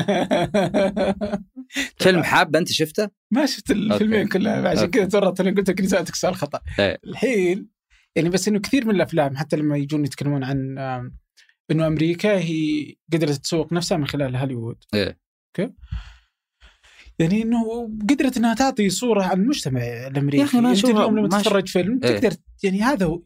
فيلم 2.04 2.24
حاب 2.24 2.56
أنت 2.56 2.72
شفته؟ 2.72 3.10
ما 3.32 3.46
شفت 3.46 3.72
الفيلمين. 3.72 4.28
كلها 4.28 4.70
عشان. 4.70 4.86
كذا 4.86 5.06
تورطت 5.06 5.42
أنا 5.42 5.52
قلت 5.52 5.70
لك 5.70 5.86
سألتك 5.86 6.16
سؤال 6.16 6.36
خطأ 6.36 6.62
إيه. 6.80 7.00
الحين 7.04 7.68
يعني 8.16 8.30
بس 8.30 8.48
إنه 8.48 8.60
كثير 8.60 8.86
من 8.86 8.96
الأفلام 8.96 9.38
حتى 9.38 9.56
لما 9.56 9.78
يجون 9.78 10.06
يتكلمون 10.06 10.44
عن 10.44 10.78
إنه 11.74 11.88
أمريكا 11.88 12.38
هي 12.40 12.96
قدرت 13.14 13.32
تسوق 13.32 13.74
نفسها 13.74 13.98
من 13.98 14.08
خلال 14.08 14.36
هوليوود. 14.36 14.78
إيه. 14.94 15.20
أوكي؟ 15.60 15.74
يعني 17.20 17.42
إنه 17.42 17.90
قدرت 18.10 18.38
إنها 18.38 18.54
تعطي 18.54 18.90
صورة 18.90 19.24
عن 19.24 19.42
المجتمع 19.42 19.82
الأمريكي. 19.82 20.38
يا 20.38 20.44
أخي 20.44 20.62
ما 20.62 20.70
أنت 20.70 20.80
أشوفها- 20.80 20.90
اليوم 20.90 21.18
لما 21.20 21.28
تتفرج 21.42 21.68
فيلم 21.68 22.00
إيه. 22.04 22.18
تقدر 22.20 22.36
يعني 22.64 22.82
هذا 22.82 23.06
هو 23.06 23.22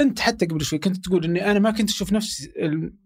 أنت 0.00 0.20
حتى 0.20 0.46
قبل 0.46 0.64
شوي 0.64 0.78
كنت 0.78 0.96
تقول 0.96 1.24
إني 1.24 1.50
أنا 1.50 1.58
ما 1.58 1.70
كنت 1.70 1.90
أشوف 1.90 2.12
نفس 2.12 2.48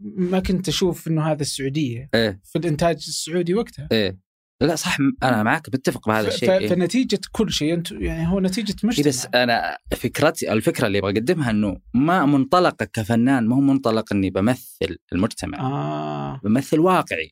ما 0.01 0.41
كنت 0.41 0.69
أشوف 0.69 1.09
إنه 1.09 1.23
هذا 1.33 1.43
السعودية 1.43 2.09
إيه. 2.15 2.41
في 2.45 2.59
الإنتاج 2.59 2.95
السعودي 2.97 3.55
وقتها. 3.55 3.89
إيه. 3.93 4.26
لا 4.61 4.77
صح 4.77 4.99
أنا 5.23 5.43
معك 5.43 5.69
متفق 5.69 6.09
بهذا 6.09 6.29
الشيء 6.29 6.53
إيه. 6.53 6.69
فنتيجة 6.69 7.21
كل 7.33 7.53
شيء 7.53 7.75
أنت 7.75 7.93
يعني 7.93 8.29
هو 8.29 8.41
نتيجة 8.41 8.71
إيه 8.71 8.89
مجتمع 8.89 9.09
بس 9.09 9.27
أنا 9.35 9.79
فكرتي 9.97 10.53
الفكرة 10.53 10.87
اللي 10.87 10.99
أبغى 10.99 11.13
اقدمها 11.13 11.51
إنه 11.51 11.81
ما 11.95 12.27
منطلقك 12.27 12.91
كفنان 12.93 13.47
ما 13.47 13.57
هو 13.57 13.61
منطلق 13.61 14.13
إني 14.13 14.31
بمثل 14.31 14.99
المجتمع. 15.13 15.61
آه. 15.61 16.41
بمثل 16.45 16.79
واقعي. 16.79 17.31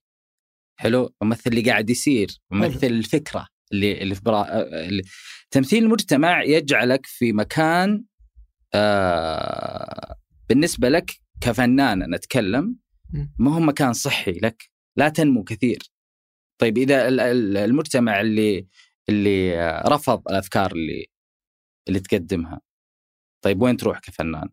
حلو؟ 0.77 1.15
بمثل 1.21 1.51
اللي 1.51 1.63
قاعد 1.63 1.91
يصير 1.91 2.29
بمثل 2.51 2.87
الفكرة 2.87 3.47
اللي 3.73 4.03
اللي 4.03 4.15
في 4.15 4.21
برا... 4.21 4.47
اللي... 4.87 5.03
تمثيل 5.51 5.85
المجتمع 5.85 6.43
يجعلك 6.43 7.07
في 7.07 7.33
مكان 7.33 8.05
آه... 8.75 10.15
بالنسبة 10.49 10.89
لك 10.89 11.11
كفنان 11.41 12.03
أنا 12.03 12.17
اتكلم. 12.17 12.77
ما 13.39 13.55
هو 13.55 13.61
مكان 13.61 13.93
صحي 13.93 14.33
لك 14.33 14.71
لا 14.97 15.09
تنمو 15.09 15.45
كثير. 15.45 15.94
طيب 16.59 16.79
إذا 16.79 17.09
ال- 17.09 17.21
ال- 17.21 17.57
المجتمع 17.57 18.21
اللي 18.21 18.67
اللي 19.09 19.59
آه، 19.61 19.89
رفض 19.89 20.23
الأفكار 20.31 20.73
اللي 20.73 21.07
اللي 21.89 22.01
تقدمها 22.01 22.61
طيب 23.45 23.63
وين 23.63 23.77
تروح 23.77 23.99
كفنان؟ 23.99 24.49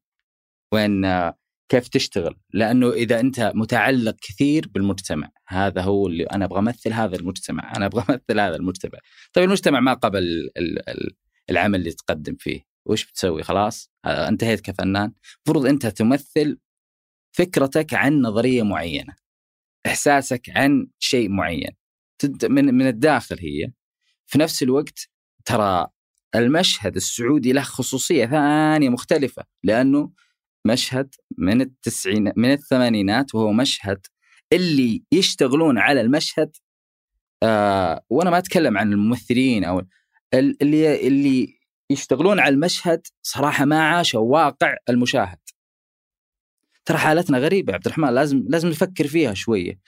وين 0.74 1.06
آه، 1.06 1.38
كيف 1.72 1.88
تشتغل؟ 1.88 2.36
لأنه 2.54 2.92
إذا 2.94 3.20
أنت 3.20 3.52
متعلق 3.56 4.16
كثير 4.22 4.68
بالمجتمع 4.68 5.30
هذا 5.48 5.82
هو 5.82 6.08
اللي 6.08 6.24
أنا 6.24 6.46
أبغى 6.46 6.60
أمثل 6.60 6.94
هذا 6.94 7.16
المجتمع 7.16 7.74
أنا 7.78 7.86
أبغى 7.86 8.04
أمثل 8.10 8.40
هذا 8.40 8.56
المجتمع. 8.56 9.00
طيب 9.34 9.46
المجتمع 9.46 9.80
ما 9.80 9.94
قبل 9.94 10.20
ال- 10.58 10.90
ال- 10.90 11.16
العمل 11.50 11.80
اللي 11.80 11.92
تقدم 11.92 12.36
فيه 12.40 12.62
وش 12.86 13.06
بتسوي؟ 13.06 13.44
خلاص 13.44 13.92
آه، 14.06 14.28
انتهيت 14.28 14.62
كفنان. 14.62 15.14
المفروض 15.48 15.66
أنت 15.66 15.86
تمثل 15.88 16.60
فكرتك 17.38 17.94
عن 17.94 18.22
نظرية 18.22 18.64
معينة 18.64 19.16
إحساسك 19.86 20.42
عن 20.50 20.88
شيء 21.00 21.30
معين. 21.30 21.72
من 22.44 22.66
من 22.76 22.88
الداخل 22.88 23.40
هي. 23.40 23.72
في 24.28 24.38
نفس 24.40 24.64
الوقت 24.64 25.10
ترى 25.46 25.88
المشهد 26.36 26.96
السعودي 26.96 27.54
له 27.54 27.62
خصوصية 27.62 28.26
ثانية 28.26 28.90
مختلفة 28.90 29.44
لأنه 29.64 30.12
مشهد 30.68 31.16
من 31.38 31.62
التسعين 31.62 32.32
من 32.36 32.52
الثمانينات 32.52 33.36
وهو 33.36 33.52
مشهد 33.54 34.06
اللي 34.54 35.04
يشتغلون 35.12 35.78
على 35.78 36.02
المشهد 36.02 36.52
آه 37.44 38.02
وأنا 38.10 38.30
ما 38.30 38.38
أتكلم 38.38 38.78
عن 38.78 38.94
الممثلين 38.94 39.64
أو 39.64 39.80
ال- 40.34 40.58
اللي 40.62 41.08
اللي 41.08 41.60
يشتغلون 41.92 42.40
على 42.40 42.54
المشهد 42.54 43.02
صراحة 43.22 43.66
ما 43.66 43.82
عاشوا 43.84 44.22
واقع 44.22 44.76
المشاهد. 44.90 45.38
ترى 46.86 46.98
حالتنا 46.98 47.38
غريبة 47.38 47.74
عبد 47.74 47.86
الرحمن 47.86 48.10
لازم 48.10 48.46
لازم 48.50 48.70
نفكر 48.70 49.08
فيها 49.08 49.34
شوية. 49.34 49.80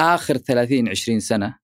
آخر 0.00 0.36
30 0.36 0.88
20 0.88 1.20
سنة 1.20 1.58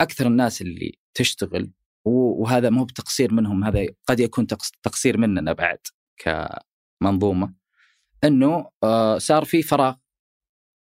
أكثر 0.00 0.26
الناس 0.26 0.62
اللي 0.62 0.98
تشتغل 1.14 1.72
وهذا 2.04 2.70
مو 2.70 2.84
بتقصير 2.84 3.34
منهم 3.34 3.64
هذا 3.64 3.86
قد 4.06 4.20
يكون 4.20 4.46
تقص- 4.46 4.72
تقصير 4.82 5.16
مننا 5.18 5.52
بعد 5.52 5.78
كمنظومة 6.16 7.54
إنه 8.24 8.70
آه، 8.82 9.18
صار 9.18 9.44
في 9.44 9.62
فراغ 9.62 9.94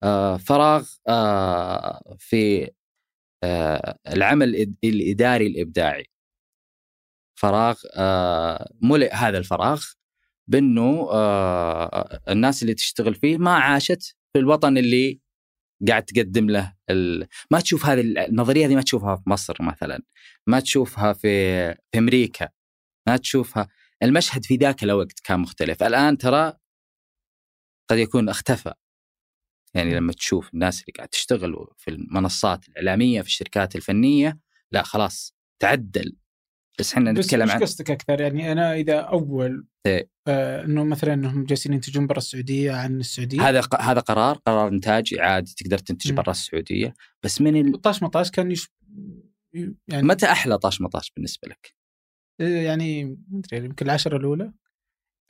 آه، 0.04 0.38
فراغ 0.38 0.90
آه، 1.08 2.16
في 2.20 2.72
العمل 4.08 4.76
الإداري 4.84 5.48
الإبداعي. 5.48 6.06
فراغ 7.36 7.80
ملئ 8.82 9.14
هذا 9.14 9.38
الفراغ 9.38 9.86
بإنه 10.48 11.10
الناس 12.30 12.62
اللي 12.62 12.74
تشتغل 12.74 13.16
فيه 13.16 13.38
ما 13.38 13.52
عاشت 13.56 14.16
في 14.34 14.40
الوطن 14.40 14.78
اللي 14.78 15.20
قاعد 15.88 16.04
تقدم 16.04 16.50
له 16.50 16.74
ال... 16.90 17.28
ما 17.52 17.60
تشوف 17.60 17.86
هذه 17.86 18.02
النظرية 18.02 18.68
هذه 18.68 18.76
ما 18.76 18.82
تشوفها 18.82 19.16
في 19.16 19.30
مصر 19.30 19.56
مثلا 19.60 20.02
ما 20.48 20.60
تشوفها 20.60 21.14
في 21.14 21.74
في 21.74 21.98
أمريكا 21.98 22.50
ما 23.08 23.18
تشوفها 23.18 23.68
المشهد 24.04 24.46
في 24.46 24.56
ذاك 24.56 24.84
الوقت 24.84 25.20
كان 25.20 25.40
مختلف. 25.40 25.84
الآن 25.84 26.18
ترى 26.18 26.54
قد 27.90 27.98
يكون 27.98 28.30
اختفى. 28.30 28.74
يعني 29.74 29.96
لما 29.96 30.14
تشوف 30.14 30.54
الناس 30.54 30.82
اللي 30.82 30.94
قاعد 30.98 31.10
تشتغل 31.10 31.68
في 31.78 31.92
المنصات 31.92 32.70
الإعلامية 32.70 33.22
في 33.22 33.28
الشركات 33.28 33.76
الفنية 33.76 34.40
لا 34.72 34.84
خلاص 34.84 35.36
تعدل. 35.60 36.18
بس 36.80 36.94
إحنا 36.94 37.12
بس 37.12 37.26
نتكلم 37.26 37.44
وش 37.44 37.52
عن 37.52 37.62
قصدك 37.62 37.92
أكثر؟ 37.92 38.22
يعني 38.22 38.52
أنا 38.52 38.74
إذا 38.74 39.00
أول 39.00 39.68
إيه. 39.86 40.10
آه 40.28 40.66
إنه 40.66 40.84
مثلا 40.84 41.14
إنهم 41.14 41.44
جالسين 41.46 41.74
ينتجون 41.74 42.08
برا 42.08 42.18
السعودية 42.18 42.72
عن 42.72 43.00
السعودية؟ 43.00 43.50
هذا 43.50 43.62
ق- 43.62 43.82
هذا 43.82 44.00
قرار 44.00 44.38
قرار 44.38 44.68
انتاجي 44.68 45.22
عادي 45.22 45.54
تقدر 45.58 45.78
تنتج. 45.78 46.14
برا 46.14 46.32
السعودية. 46.32 46.94
بس 47.24 47.42
من 47.42 47.56
ال... 47.68 47.82
طاش 47.82 48.04
مطاش 48.04 48.32
كان 48.32 48.52
يش... 48.52 48.68
يعني 49.88 50.08
متى 50.08 50.26
أحلى 50.26 50.58
طاش 50.58 50.82
مطاش 50.82 51.12
بالنسبة 51.16 51.48
لك؟ 51.48 51.76
يعني 52.40 53.06
ما 53.06 53.40
أدري 53.54 53.66
يمكن 53.66 53.86
العشرة 53.86 54.18
الأولى. 54.18 54.54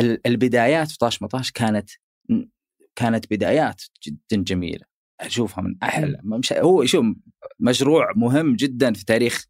ال- 0.02 0.28
البدايات 0.28 0.92
في 0.92 0.98
طاش 0.98 1.22
مطاش 1.22 1.52
كانت 1.52 1.90
كانت 2.96 3.26
بدايات 3.34 3.82
جدا 4.08 4.44
جميلة. 4.44 4.86
أشوفها 5.22 5.62
من 5.64 5.76
أحلى. 5.84 6.20
مش 6.24 6.54
هو 6.54 6.86
شوف 6.86 7.06
مشروع 7.60 8.14
مهم 8.16 8.56
جدا 8.56 8.94
في 8.94 9.06
تاريخ 9.06 9.46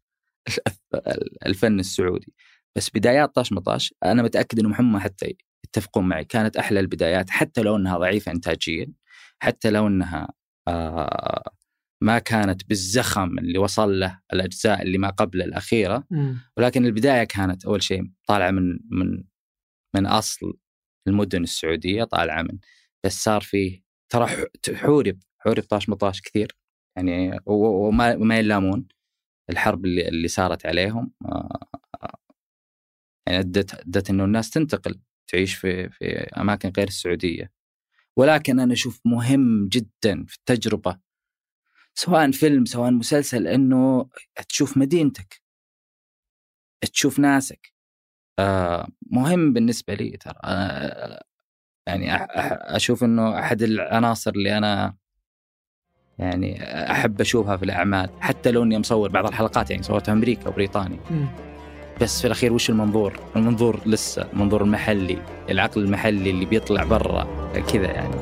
الفن 1.46 1.80
السعودي. 1.80 2.34
بس 2.76 2.90
بدايات 2.94 3.34
طاش 3.34 3.52
مطاش 3.52 3.94
أنا 4.04 4.22
متأكد 4.22 4.58
إنهم 4.58 4.74
هم 4.74 4.98
حتى 4.98 5.36
يتفقون 5.64 6.08
معي. 6.08 6.24
كانت 6.24 6.56
أحلى 6.56 6.80
البدايات 6.80 7.30
حتى 7.30 7.62
لو 7.62 7.76
إنها 7.76 7.98
ضعيفة 7.98 8.32
انتاجيا 8.32 8.92
حتى 9.42 9.70
لو 9.70 9.86
إنها 9.86 10.28
آه 10.68 11.52
ما 12.02 12.18
كانت 12.18 12.68
بالزخم 12.68 13.38
اللي 13.38 13.58
وصل 13.58 14.00
له 14.00 14.20
الأجزاء 14.32 14.82
اللي 14.82 14.98
ما 14.98 15.10
قبل 15.10 15.42
الأخيرة. 15.42 16.04
ولكن 16.56 16.86
البداية 16.86 17.24
كانت 17.24 17.64
أول 17.64 17.82
شيء 17.82 18.02
طالعة 18.28 18.50
من 18.50 18.78
من 18.90 19.24
من 19.96 20.06
أصل 20.06 20.58
المدن 21.08 21.42
السعودية 21.42 22.04
طالعة 22.04 22.42
من 22.42 22.58
بس 23.04 23.24
صار 23.24 23.40
فيه 23.40 23.82
ترى 24.12 24.26
حورب 24.74 25.18
حورب 25.38 25.62
طاش 25.62 25.88
مطاش 25.88 26.20
كثير. 26.22 26.56
يعني 26.96 27.40
وما 27.46 28.16
ما 28.16 28.38
يلامون. 28.38 28.88
الحرب 29.50 29.84
اللي, 29.84 30.08
اللي 30.08 30.28
صارت 30.28 30.66
عليهم 30.66 31.12
آه، 31.24 31.66
يعني 33.26 33.40
أدت 33.40 33.74
أدت 33.74 34.10
إنه 34.10 34.24
الناس 34.24 34.50
تنتقل 34.50 35.00
تعيش 35.28 35.54
في 35.54 35.88
في 35.90 36.06
أماكن 36.36 36.72
غير 36.76 36.88
السعودية. 36.88 37.52
ولكن 38.16 38.60
أنا 38.60 38.72
أشوف 38.72 39.00
مهم 39.04 39.68
جدا 39.68 40.24
في 40.26 40.36
التجربة 40.36 40.98
سواء 41.94 42.30
فيلم 42.30 42.64
سواء 42.64 42.90
مسلسل 42.90 43.46
إنه 43.46 44.08
تشوف 44.48 44.76
مدينتك. 44.78 45.42
تشوف 46.92 47.18
ناسك. 47.18 47.74
آه 48.38 48.88
مهم 49.10 49.52
بالنسبة 49.52 49.94
لي 49.94 50.16
ترى. 50.16 50.40
آه 50.44 51.24
يعني 51.86 52.14
أشوف 52.76 53.04
إنه 53.04 53.38
أحد 53.38 53.62
العناصر 53.62 54.30
اللي 54.30 54.58
أنا 54.58 54.96
يعني 56.20 56.62
أحب 56.92 57.20
أشوفها 57.20 57.56
في 57.56 57.62
الأعمال 57.62 58.10
حتى 58.20 58.50
لو 58.50 58.62
إني 58.62 58.78
مصور 58.78 59.08
بعض 59.08 59.26
الحلقات 59.26 59.70
يعني 59.70 59.82
صورتها 59.82 60.12
أمريكا 60.12 60.48
وبريطانيا 60.48 60.98
بس 62.00 62.20
في 62.20 62.26
الأخير 62.26 62.52
وش 62.52 62.70
المنظور؟ 62.70 63.20
المنظور 63.36 63.80
لسه 63.86 64.26
المنظور 64.32 64.62
المحلي 64.62 65.18
العقل 65.50 65.80
المحلي 65.80 66.30
اللي 66.30 66.44
بيطلع 66.44 66.84
برا 66.84 67.26
كذا 67.72 67.86
يعني 67.86 68.14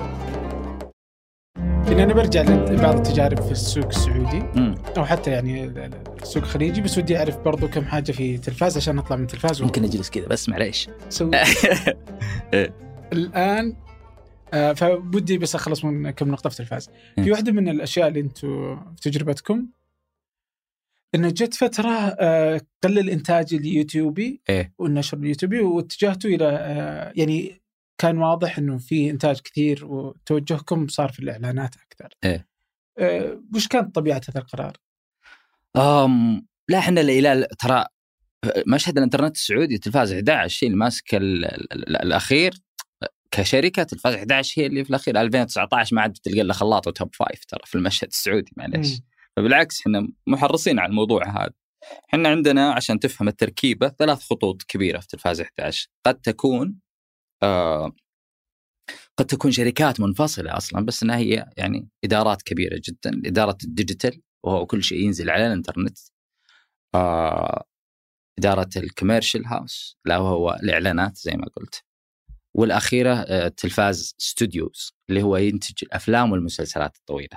يعني 1.88 2.02
أنا 2.04 2.14
برجع 2.14 2.42
لبعض 2.42 2.96
التجارب 2.96 3.42
في 3.42 3.52
السوق 3.52 3.86
السعودي. 3.86 4.42
أو 4.96 5.04
حتى 5.04 5.30
يعني 5.30 5.64
السوق 6.22 6.42
الخليجي 6.42 6.80
بس 6.80 6.98
ودي 6.98 7.18
أعرف 7.18 7.38
برضو 7.38 7.68
كم 7.68 7.84
حاجة 7.84 8.12
في 8.12 8.38
تلفاز 8.38 8.76
عشان 8.76 8.96
نطلع 8.96 9.16
من 9.16 9.22
التلفاز 9.22 9.62
ممكن 9.62 9.84
أجلس 9.84 10.10
كذا 10.10 10.26
بس 10.26 10.48
معليش. 10.48 10.88
الآن 13.12 13.76
آه 14.54 14.72
بس 15.38 15.54
أخلص 15.54 15.84
من 15.84 16.10
كم 16.10 16.28
نقطة 16.28 16.50
في 16.50 16.56
تلفاز 16.56 16.90
في 17.24 17.30
واحدة 17.30 17.52
من 17.52 17.68
الأشياء 17.68 18.08
اللي 18.08 18.20
أنتم 18.20 18.76
في 18.76 19.10
تجربتكم 19.10 19.68
انه 21.14 21.28
جت 21.28 21.54
فترة 21.54 21.90
آه 22.20 22.60
قل 22.82 22.98
الإنتاج 22.98 23.54
اليوتيوبي 23.54 24.40
إيه؟ 24.48 24.74
والنشر 24.78 25.16
اليوتيوبي 25.18 25.60
واتجهتوا 25.60 26.30
إلى 26.30 26.48
آه 26.48 27.12
يعني 27.16 27.62
كان 27.98 28.18
واضح 28.18 28.58
إنه 28.58 28.78
في 28.78 29.10
إنتاج 29.10 29.40
كثير 29.40 29.86
وتوجهكم 29.86 30.88
صار 30.88 31.08
في 31.08 31.18
الإعلانات 31.20 31.74
أكثر. 31.76 32.14
إيه 32.24 32.48
آه 32.98 33.42
وش 33.54 33.68
كانت 33.68 33.94
طبيعة 33.94 34.20
هذا 34.28 34.40
القرار؟ 34.40 34.76
أم 35.76 36.46
لا 36.68 36.78
إحنا 36.78 37.00
إلى 37.00 37.48
ترى 37.58 37.84
مشهد 38.66 38.96
الإنترنت 38.96 39.36
السعودي 39.36 39.74
التلفاز 39.74 40.12
11 40.12 40.66
هي 40.66 40.68
اللي 40.68 40.78
ماسك 40.78 41.14
الأخير 41.74 42.54
كشركة 43.30 43.82
تلفاز 43.82 44.14
11 44.14 44.62
هي 44.62 44.66
اللي 44.66 44.84
في 44.84 44.90
الأخير 44.90 45.20
2019 45.20 45.96
ما 45.96 46.02
عاد 46.02 46.12
تلقى 46.12 46.40
إلا 46.40 46.52
خلاط 46.52 46.86
و 46.86 46.93
Top 46.93 47.14
Five 47.14 47.44
ترى 47.44 47.60
في 47.64 47.74
المشهد 47.74 48.08
السعودي 48.08 48.52
معليش. 48.56 49.00
فبالعكس 49.36 49.80
إحنا 49.80 50.08
محرصين 50.26 50.78
على 50.78 50.90
الموضوع 50.90 51.28
هذا. 51.28 51.52
إحنا 52.10 52.28
عندنا 52.28 52.72
عشان 52.72 53.00
تفهم 53.00 53.28
التركيبة 53.28 53.88
ثلاث 53.88 54.22
خطوط 54.22 54.62
كبيرة 54.62 54.98
في 55.00 55.06
تلفاز 55.08 55.40
11 55.40 55.88
قد 56.06 56.20
تكون 56.20 56.78
آه 57.42 57.92
قد 59.18 59.26
تكون 59.26 59.50
شركات 59.50 60.00
منفصلة 60.00 60.56
أصلا 60.56 60.84
بس 60.86 61.02
إنها 61.02 61.16
هي 61.16 61.50
يعني 61.56 61.88
إدارات 62.04 62.42
كبيرة 62.42 62.80
جدا. 62.84 63.22
إدارة 63.26 63.58
ال 63.64 63.71
digital 63.71 64.22
وهو 64.44 64.66
كل 64.66 64.82
شيء 64.84 64.98
ينزل 65.04 65.30
على 65.30 65.46
الإنترنت. 65.46 65.98
آه 66.94 67.64
إدارة 68.38 68.68
ال 68.76 68.83
commercial 68.83 69.46
house 69.46 69.98
لا 70.04 70.18
وهو 70.18 70.58
الإعلانات 70.62 71.16
زي 71.16 71.32
ما 71.32 71.46
قلت. 71.56 71.84
والأخيرة 72.58 73.14
آه 73.14 73.48
تلفاز 73.48 74.14
studios 74.18 74.92
اللي 75.08 75.22
هو 75.22 75.36
ينتج 75.36 75.74
الأفلام 75.82 76.32
والمسلسلات 76.32 76.96
الطويلة. 76.96 77.36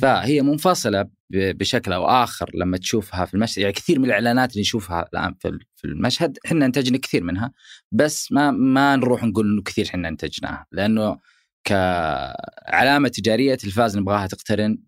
فهي 0.00 0.42
منفصلة 0.42 1.08
بشكل 1.30 1.92
أو 1.92 2.06
آخر 2.06 2.50
لما 2.54 2.78
تشوفها 2.78 3.24
في 3.24 3.34
المشهد 3.34 3.58
يعني 3.58 3.72
كثير 3.72 3.98
من 3.98 4.04
الإعلانات 4.04 4.50
اللي 4.50 4.60
نشوفها 4.60 5.08
الآن 5.12 5.34
في 5.76 5.84
المشهد 5.84 6.38
إحنا 6.46 6.66
انتجنا 6.66 6.98
كثير 6.98 7.24
منها 7.24 7.52
بس 7.92 8.32
ما 8.32 8.50
ما 8.50 8.96
نروح 8.96 9.24
نقول 9.24 9.46
إنه 9.46 9.62
كثير 9.62 9.86
إحنا 9.86 10.08
انتجناها. 10.08 10.66
لأنه 10.72 11.18
كعلامة 11.64 13.08
تجارية 13.08 13.54
تلفاز 13.54 13.98
نبغاها 13.98 14.26
تقترن 14.26 14.78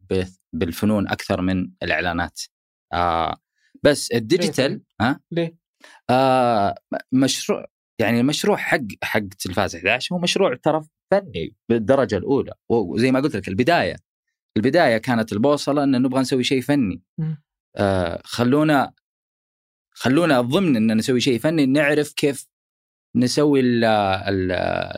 بالفنون 0.52 1.08
أكثر 1.08 1.40
من 1.40 1.70
الإعلانات. 1.82 2.40
آه 2.92 3.36
بس 3.82 4.10
الديجيتال 4.12 4.82
ها؟ 5.00 5.20
ليه؟ 5.30 5.56
آه 6.10 6.74
مشروع 7.12 7.73
يعني 7.98 8.20
المشروع 8.20 8.56
حق 8.56 8.80
حق 9.02 9.28
تلفاز 9.38 9.76
11 9.76 10.14
هو 10.14 10.18
مشروع 10.18 10.54
ترى 10.54 10.82
فني 11.10 11.54
بالدرجة 11.68 12.16
الأولى. 12.16 12.52
وزي 12.68 13.12
ما 13.12 13.20
قلت 13.20 13.36
لك 13.36 13.48
البداية 13.48 13.96
البداية 14.56 14.98
كانت 14.98 15.32
البوصلة 15.32 15.84
إن 15.84 16.02
نبغى 16.02 16.20
نسوي 16.20 16.44
شيء 16.44 16.60
فني. 16.60 17.02
آه 17.76 18.20
خلونا 18.24 18.92
خلونا 19.90 20.40
ضمن 20.40 20.76
إن 20.76 20.96
نسوي 20.96 21.20
شيء 21.20 21.38
فني 21.38 21.66
نعرف 21.66 22.12
كيف 22.12 22.46
نسوي 23.16 23.60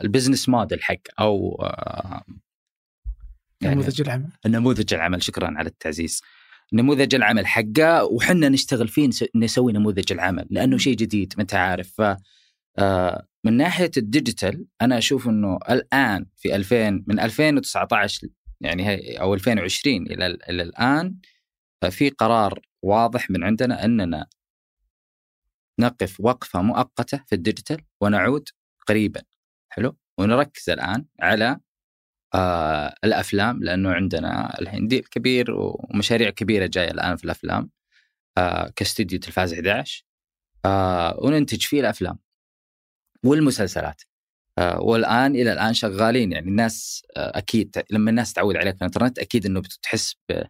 البزنس 0.03 0.49
موديل 0.49 0.83
حق 0.83 1.01
أو 1.19 1.61
آه 1.61 2.23
يعني 3.61 3.75
نموذج 3.75 4.01
العمل. 4.01 4.29
نموذج 4.45 4.93
العمل. 4.93 5.23
شكرا 5.23 5.57
على 5.57 5.69
التعزيز. 5.69 6.21
نموذج 6.73 7.15
العمل 7.15 7.47
حقه 7.47 8.03
وحنا 8.05 8.49
نشتغل 8.49 8.87
فيه 8.87 9.09
نسوي 9.35 9.73
نموذج 9.73 10.11
العمل 10.11 10.47
لأنه 10.49 10.77
شيء 10.77 10.95
جديد 10.95 11.33
ما 11.37 11.41
انت 11.41 11.53
عارف؟ 11.53 12.01
ف 12.01 12.15
من 13.45 13.57
ناحية 13.57 13.91
ال 13.97 14.05
digital 14.05 14.65
أنا 14.81 14.97
أشوف 14.97 15.27
إنه 15.27 15.59
الآن 15.69 16.25
في 16.35 16.55
2000 16.55 17.03
من 17.07 17.19
2019 17.19 18.27
يعني 18.61 19.19
أو 19.21 19.33
2020 19.33 20.07
إلى 20.07 20.25
إلى 20.25 20.63
الآن 20.63 21.15
في 21.89 22.09
قرار 22.09 22.61
واضح 22.83 23.29
من 23.29 23.43
عندنا 23.43 23.85
أننا 23.85 24.27
نقف 25.79 26.19
وقفة 26.19 26.61
مؤقتة 26.61 27.23
في 27.27 27.35
ال 27.35 27.41
digital 27.41 27.81
ونعود 28.01 28.49
قريبا 28.87 29.21
حلو؟ 29.69 29.97
ونركز 30.17 30.69
الآن 30.69 31.05
على 31.19 31.59
آه 32.35 32.95
الأفلام 33.03 33.63
لأنه 33.63 33.91
عندنا 33.93 34.59
الحين 34.61 34.87
deal 34.87 35.03
كبير 35.03 35.45
ومشاريع 35.51 36.29
كبيرة 36.29 36.65
جاية 36.65 36.91
الآن 36.91 37.15
في 37.15 37.25
الأفلام 37.25 37.69
آه 38.37 38.73
كاستديو 38.75 39.19
تلفاز 39.19 39.53
11 39.53 40.05
آه 40.65 41.19
وننتج 41.23 41.61
فيه 41.61 41.79
الأفلام. 41.81 42.19
والمسلسلات. 43.27 44.01
آه، 44.57 44.81
والآن 44.81 45.35
إلى 45.35 45.53
الآن 45.53 45.73
شغالين 45.73 46.31
يعني 46.31 46.49
الناس 46.49 47.03
آه، 47.17 47.37
أكيد 47.37 47.83
لما 47.91 48.09
الناس 48.09 48.33
تعود 48.33 48.55
عليك 48.55 48.75
في 48.75 48.81
الإنترنت 48.81 49.19
أكيد 49.19 49.45
إنه 49.45 49.59
بتحس 49.59 50.15
ب 50.29 50.41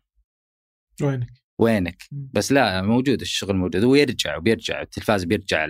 وينك؟ 1.02 1.30
وينك. 1.60 2.04
بس 2.12 2.52
لا 2.52 2.82
موجود 2.82 3.22
الشغل 3.22 3.56
موجود 3.56 3.84
ويرجع 3.84 4.38
وبيرجع 4.38 4.82
التلفاز 4.82 5.24
بيرجع 5.24 5.68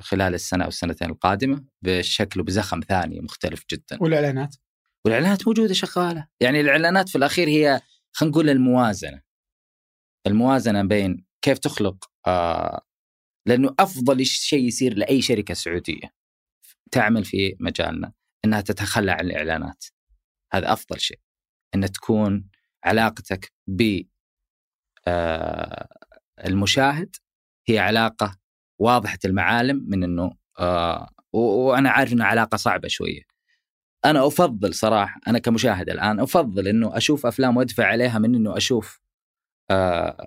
خلال 0.00 0.34
السنة 0.34 0.64
أو 0.64 0.68
السنتين 0.68 1.10
القادمة 1.10 1.64
بشكل 1.82 2.40
وبزخم 2.40 2.80
ثاني 2.80 3.20
مختلف 3.20 3.64
جدا. 3.70 3.98
والإعلانات؟ 4.00 4.56
والإعلانات 5.04 5.46
موجودة 5.46 5.74
شغالة. 5.74 6.26
يعني 6.40 6.60
الإعلانات 6.60 7.08
في 7.08 7.18
الأخير 7.18 7.48
هي 7.48 7.80
خلينا 8.12 8.32
نقول 8.32 8.50
الموازنة. 8.50 9.20
الموازنة 10.26 10.82
بين 10.82 11.24
كيف 11.42 11.58
تخلق 11.58 12.10
آه 12.26 12.82
لأنه 13.46 13.74
أفضل 13.78 14.26
شيء 14.26 14.64
يصير 14.64 14.94
لأي 14.94 15.22
شركة 15.22 15.54
سعودية 15.54 16.12
تعمل 16.90 17.24
في 17.24 17.56
مجالنا 17.60 18.12
إنها 18.44 18.60
تتخلى 18.60 19.12
عن 19.12 19.26
الإعلانات. 19.26 19.84
هذا 20.52 20.72
أفضل 20.72 21.00
شيء. 21.00 21.20
إن 21.74 21.90
تكون 21.92 22.48
علاقتك 22.84 23.52
ب 23.66 24.02
آه، 25.08 25.88
المشاهد 26.44 27.16
هي 27.68 27.78
علاقة 27.78 28.38
واضحة 28.78 29.18
المعالم 29.24 29.84
من 29.88 30.04
إنه 30.04 30.32
آه، 30.58 31.08
وأنا 31.32 31.90
عارف 31.90 32.12
انها 32.12 32.26
علاقة 32.26 32.56
صعبة 32.56 32.88
شوية. 32.88 33.22
أنا 34.04 34.26
أفضل 34.26 34.74
صراحة 34.74 35.20
أنا 35.28 35.38
كمشاهد 35.38 35.90
الآن 35.90 36.20
أفضل 36.20 36.68
إنه 36.68 36.96
أشوف 36.96 37.26
أفلام 37.26 37.56
وأدفع 37.56 37.84
عليها 37.86 38.18
من 38.18 38.34
إنه 38.34 38.56
أشوف 38.56 39.00
آه، 39.70 40.26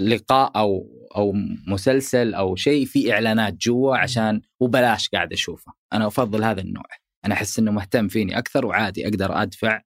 لقاء 0.00 0.52
أو 0.56 1.00
أو 1.16 1.32
مسلسل 1.66 2.34
أو 2.34 2.56
شيء 2.56 2.86
في 2.86 3.12
إعلانات 3.12 3.54
جوا 3.54 3.96
عشان 3.96 4.42
وبلاش 4.60 5.08
قاعد 5.08 5.32
أشوفه. 5.32 5.72
أنا 5.92 6.06
أفضل 6.06 6.44
هذا 6.44 6.60
النوع. 6.60 6.84
أنا 7.24 7.34
أحس 7.34 7.58
إنه 7.58 7.70
مهتم 7.70 8.08
فيني 8.08 8.38
أكثر 8.38 8.66
وعادي 8.66 9.08
أقدر 9.08 9.42
أدفع 9.42 9.82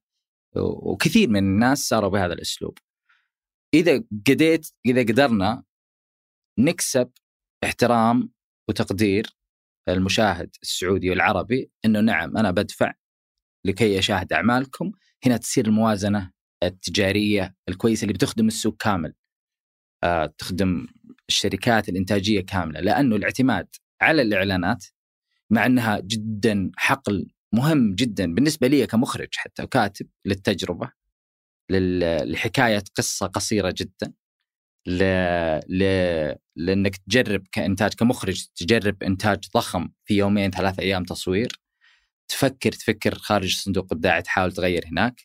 وكثير 0.57 1.29
من 1.29 1.39
الناس 1.39 1.79
صاروا 1.79 2.09
بهذا 2.09 2.33
الأسلوب. 2.33 2.77
إذا 3.73 4.03
قديت 4.27 4.71
إذا 4.85 5.01
قدرنا 5.01 5.63
نكسب 6.59 7.11
احترام 7.63 8.31
وتقدير 8.69 9.37
المشاهد 9.89 10.55
السعودي 10.63 11.09
والعربي 11.09 11.71
إنه 11.85 11.99
نعم 11.99 12.37
أنا 12.37 12.51
بدفع 12.51 12.93
لكي 13.65 13.99
أشاهد 13.99 14.33
أعمالكم. 14.33 14.91
هنا 15.25 15.37
تصير 15.37 15.65
الموازنة 15.65 16.31
التجارية 16.63 17.55
الكويسة 17.69 18.03
اللي 18.03 18.13
بتخدم 18.13 18.47
السوق 18.47 18.77
كامل. 18.77 19.13
تخدم 20.37 20.87
الشركات 21.29 21.89
الإنتاجية 21.89 22.41
كاملة 22.41 22.79
لأنه 22.79 23.15
الاعتماد 23.15 23.67
على 24.01 24.21
الإعلانات 24.21 24.85
مع 25.49 25.65
أنها 25.65 25.99
جدا 25.99 26.71
حقل 26.77 27.27
مهم 27.53 27.95
جدا 27.95 28.33
بالنسبة 28.33 28.67
لي 28.67 28.87
كمخرج 28.87 29.27
حتى 29.35 29.63
وكاتب 29.63 30.07
للتجربة 30.25 30.91
لحكاية 31.69 32.83
قصة 32.95 33.27
قصيرة 33.27 33.73
جدا 33.77 34.13
ل... 34.87 35.03
ل... 35.69 35.83
لأنك 36.55 36.97
تجرب 36.97 37.47
كإنتاج 37.51 37.93
كمخرج 37.93 38.45
تجرب 38.55 39.03
إنتاج 39.03 39.39
ضخم 39.53 39.89
في 40.05 40.17
يومين 40.17 40.51
ثلاث 40.51 40.79
أيام 40.79 41.03
تصوير 41.03 41.61
تفكر 42.27 42.71
تفكر 42.71 43.15
خارج 43.15 43.55
صندوق 43.55 43.85
الإبداع 43.85 44.19
تحاول 44.19 44.51
تغير 44.51 44.85
هناك. 44.87 45.21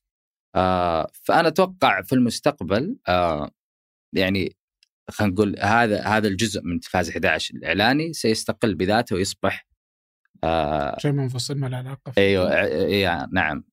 آه 0.54 1.10
فأنا 1.22 1.48
أتوقع 1.48 2.02
في 2.02 2.14
المستقبل 2.14 2.96
آه 3.08 3.50
يعني 4.12 4.56
خلينا 5.10 5.32
نقول 5.34 5.56
هذا 5.60 6.02
هذا 6.02 6.28
الجزء 6.28 6.60
من 6.64 6.80
تلفاز 6.80 7.10
11 7.10 7.54
الإعلاني 7.54 8.12
سيستقل 8.12 8.74
بذاته 8.74 9.16
ويصبح 9.16 9.66
آه 10.44 10.98
شيء 10.98 11.12
منفصل 11.12 11.58
ما 11.58 11.66
له 11.66 11.76
علاقة 11.76 12.12
أيوه 12.18 12.54
أيوه 12.60 13.28
نعم 13.32 13.64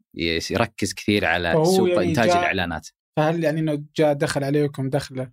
يركز 0.52 0.94
كثير 0.94 1.26
على 1.26 1.54
سوق 1.66 1.90
يعني 1.90 2.06
إنتاج 2.06 2.30
الإعلانات 2.30 2.88
فهل 3.18 3.44
يعني 3.44 3.60
إنه 3.60 3.84
جاء 3.98 4.14
دخل 4.14 4.44
عليكم 4.44 4.90
دخله 4.90 5.32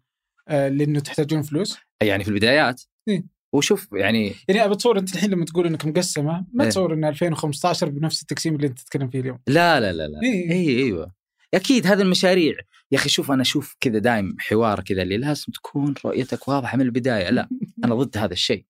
آه 0.49 0.69
لأنه 0.69 1.01
تحتاجون 1.01 1.43
فلوس؟ 1.43 1.79
يعني 2.03 2.25
في 2.25 2.31
البدايات 2.31 2.83
إيه؟ 3.09 3.25
وشوف 3.53 3.89
يعني 3.93 4.35
يعني 4.49 4.71
بتصور 4.71 4.99
أنت 4.99 5.15
الحين 5.15 5.31
لما 5.31 5.45
تقول 5.45 5.67
إنك 5.67 5.87
مقسمة 5.87 6.47
ما 6.53 6.65
إيه؟ 6.65 6.71
تصور 6.71 6.95
إن 6.95 7.05
2015 7.05 7.89
بنفس 7.89 8.23
التقسيم 8.23 8.55
اللي 8.57 8.67
أنت 8.67 8.79
تتكلم 8.79 9.09
فيه 9.09 9.21
اليوم 9.21 9.39
لا 9.47 9.81
لا 9.81 9.93
لا 9.93 10.09
لا 10.09 10.21
إيه؟ 10.23 10.51
إيه 10.51 10.85
إيوه 10.85 11.15
أكيد 11.55 11.87
هذه 11.87 12.03
المشاريع 12.03 12.55
يا 12.95 12.99
أخي 12.99 13.09
شوف 13.09 13.31
أنا 13.31 13.43
أشوف 13.43 13.77
كذا 13.81 13.99
دايم 13.99 14.37
حوار 14.39 14.81
كذا 14.81 15.03
اللي 15.03 15.17
لازم 15.17 15.53
تكون 15.53 15.95
رؤيتك 16.05 16.49
واضحة 16.49 16.77
من 16.77 16.85
البداية. 16.85 17.31
لا 17.31 17.49
أنا 17.85 17.95
ضد 17.95 18.19
هذا 18.19 18.33
الشيء. 18.33 18.67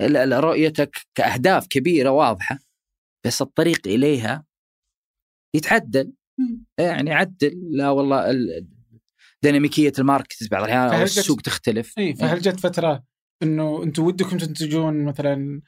لا 0.00 0.40
رؤيتك 0.40 0.96
كأهداف 1.14 1.66
كبيرة 1.66 2.10
واضحة 2.10 2.58
بس 3.26 3.42
الطريق 3.42 3.80
إليها 3.86 4.44
يتعدل. 5.54 6.12
يعني 6.78 7.12
عدل 7.12 7.68
لا 7.70 7.90
والله 7.90 8.44
ديناميكية 9.42 9.92
ال 9.98 10.05
market 10.05 10.50
بعض 10.50 10.64
الاحيان 10.64 10.94
أو 10.94 11.02
السوق 11.02 11.40
تختلف. 11.40 11.98
اي 11.98 12.14
فهل 12.14 12.40
جت 12.40 12.60
فترة 12.60 13.04
إنه 13.42 13.82
أنتم 13.82 14.04
ودكم 14.04 14.38
تنتجون 14.38 15.04
مثلا 15.04 15.60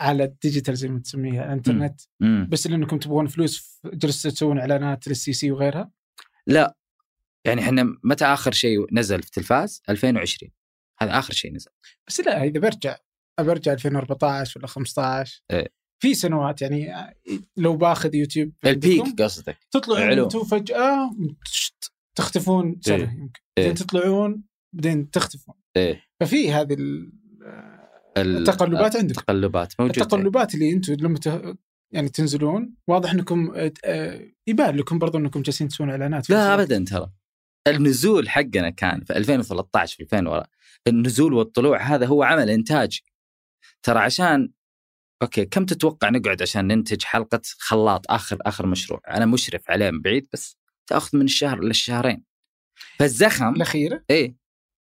على 0.00 0.24
ال 0.24 0.31
digital 0.31 0.76
زي 0.76 0.88
ما 0.88 0.98
تسميها 0.98 1.44
الانترنت 1.44 2.00
مم. 2.20 2.48
بس 2.50 2.66
لأنكم 2.66 2.98
تبغون 2.98 3.26
فلوس 3.26 3.80
جلستوا 3.84 4.30
تسوون 4.30 4.58
إعلانات 4.58 5.08
لل 5.08 5.32
STC 5.32 5.50
وغيرها؟ 5.50 5.90
لا. 6.46 6.76
يعني 7.46 7.60
إحنا 7.60 7.96
متى 8.04 8.24
آخر 8.24 8.52
شيء 8.52 8.86
نزل 8.92 9.22
في 9.22 9.30
تلفاز؟ 9.30 9.82
2020 9.88 10.52
هذا 11.00 11.18
آخر 11.18 11.32
شيء 11.32 11.54
نزل. 11.54 11.70
بس 12.08 12.20
لا 12.20 12.44
إذا 12.44 12.60
برجع 12.60 12.96
برجع 13.40 13.72
2014 13.72 14.60
ولا 14.60 14.66
15 14.66 15.42
إيه؟ 15.50 15.72
في 16.02 16.14
سنوات 16.14 16.62
يعني 16.62 16.92
لو 17.56 17.76
باخذ 17.76 18.14
يوتيوب 18.14 18.52
البيك 18.66 19.22
قصدك. 19.22 19.58
تطلعون 19.70 20.18
أنتم 20.18 20.44
فجأة 20.44 21.10
تختفون 22.18 22.80
سنة 22.80 22.96
إيه؟ 22.96 23.08
يمكن 23.08 23.40
بعدين 23.58 23.74
تطلعون 23.74 24.44
بعدين 24.72 25.10
تختفون. 25.10 25.54
إيه؟ 25.76 26.04
ففي 26.20 26.52
هذه 26.52 26.76
التقلبات 28.16 28.96
عندكم. 28.96 29.20
التقلبات 29.20 29.74
موجودة. 29.80 30.02
التقلبات 30.02 30.54
اللي 30.54 30.72
أنتم 30.72 30.92
لما 30.92 31.18
ت... 31.18 31.56
يعني 31.94 32.08
تنزلون 32.08 32.74
واضح 32.88 33.12
إنكم 33.12 33.52
يبان 34.46 34.76
لكم 34.76 34.98
برضو 34.98 35.18
إنكم 35.18 35.42
جالسين 35.42 35.68
تسوون 35.68 35.90
إعلانات. 35.90 36.30
لا 36.30 36.54
ابدا 36.54 36.84
ترى. 36.84 37.12
النزول 37.66 38.28
حقنا 38.28 38.70
كان 38.70 39.04
في 39.04 39.16
2013 39.16 39.96
في 39.96 40.02
2000 40.02 40.42
النزول 40.86 41.32
والطلوع 41.32 41.82
هذا 41.82 42.06
هو 42.06 42.22
عمل 42.22 42.50
انتاجي 42.50 43.04
ترى 43.82 43.98
عشان 43.98 44.52
أوكي 45.22 45.44
كم 45.44 45.64
تتوقع 45.64 46.10
نقعد 46.10 46.42
عشان 46.42 46.66
ننتج 46.66 47.02
حلقة 47.04 47.40
خلاط 47.58 48.10
آخر 48.10 48.38
آخر 48.40 48.66
مشروع؟ 48.66 49.00
أنا 49.08 49.26
مشرف 49.26 49.70
عليه 49.70 49.90
من 49.90 50.00
بعيد 50.00 50.28
بس 50.32 50.56
تأخذ 50.86 51.18
من 51.18 51.24
الشهر 51.24 51.60
للشهرين 51.64 52.24
فالزخم 52.98 53.54
الأخيرة؟ 53.54 54.04
إيه 54.10 54.36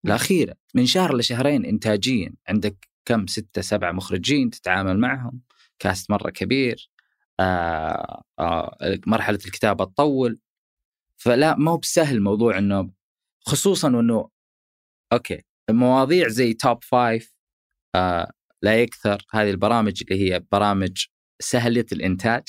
الأخيرة 0.05 0.55
من 0.75 0.87
شهر 0.87 1.17
لشهرين 1.17 1.65
انتاجيا. 1.65 2.33
عندك 2.49 2.89
كم؟ 3.05 3.27
ستة 3.27 3.63
سبعة 3.63 3.93
مخرجين 3.93 4.51
تتعامل 4.51 4.99
معهم 4.99 5.41
كاست 5.79 6.11
مرة 6.11 6.31
كبير 6.31 6.91
آه 7.41 8.23
آه 8.39 8.79
مرحلة 9.07 9.39
الكتابة 9.47 9.85
تطول. 9.85 10.41
فلا 11.23 11.57
ما 11.57 11.71
هو 11.71 11.77
بسهل 11.77 12.21
موضوع 12.21 12.59
إنه 12.59 12.91
خصوصا 13.47 13.89
إنه 13.89 14.31
Okay 15.13 15.43
المواضيع 15.71 16.29
زي 16.29 16.55
Top 16.55 16.85
Five 16.85 17.35
آه 17.95 18.33
لا 18.63 18.83
يكثر 18.83 19.23
هذه 19.31 19.51
البرامج 19.51 20.03
اللي 20.03 20.33
هي 20.33 20.41
برامج 20.53 21.07
سهلة 21.43 21.85
الإنتاج 21.93 22.43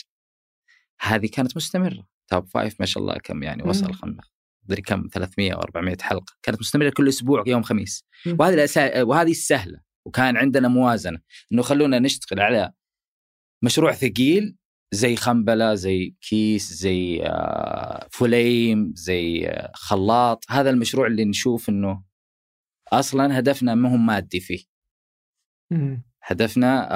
هذه 1.02 1.30
كانت 1.34 1.58
مستمرة. 1.58 2.08
Top 2.28 2.48
Five 2.48 2.80
ما 2.80 2.86
شاء 2.86 3.04
الله 3.04 3.18
كم 3.18 3.44
يعني 3.44 3.64
وصل 3.64 3.94
خلنا 3.94 4.24
ادري 4.66 4.82
كم 4.82 5.08
300 5.14 5.54
أو 5.54 5.60
400 5.60 5.98
حلقة. 6.02 6.36
كانت 6.44 6.60
مستمرة 6.60 6.90
كل 6.90 7.08
أسبوع 7.08 7.44
يوم 7.48 7.64
خميس. 7.64 8.06
وهذه 8.40 8.54
الأسا... 8.54 9.04
وهذه 9.04 9.32
السهله 9.32 9.80
وكان 10.06 10.38
عندنا 10.38 10.68
موازنة 10.68 11.20
إنه 11.52 11.62
خلونا 11.62 12.00
نشتغل 12.00 12.40
على 12.40 12.72
مشروع 13.64 13.94
ثقيل 13.94 14.58
زي 14.94 15.16
خمبلة 15.16 15.76
زي 15.76 16.16
كيس 16.22 16.74
زي 16.74 17.24
آه، 17.24 18.08
فليم 18.12 18.94
زي 18.96 19.48
آه، 19.48 19.72
خلاط. 19.76 20.46
هذا 20.50 20.70
المشروع 20.70 21.08
اللي 21.08 21.26
نشوف 21.26 21.70
إنه 21.70 22.04
أصلا 22.94 23.40
هدفنا 23.40 23.76
ما 23.76 23.92
هو 23.92 23.98
مادي 23.98 24.40
فيه. 24.40 24.64
هدفنا 26.24 26.90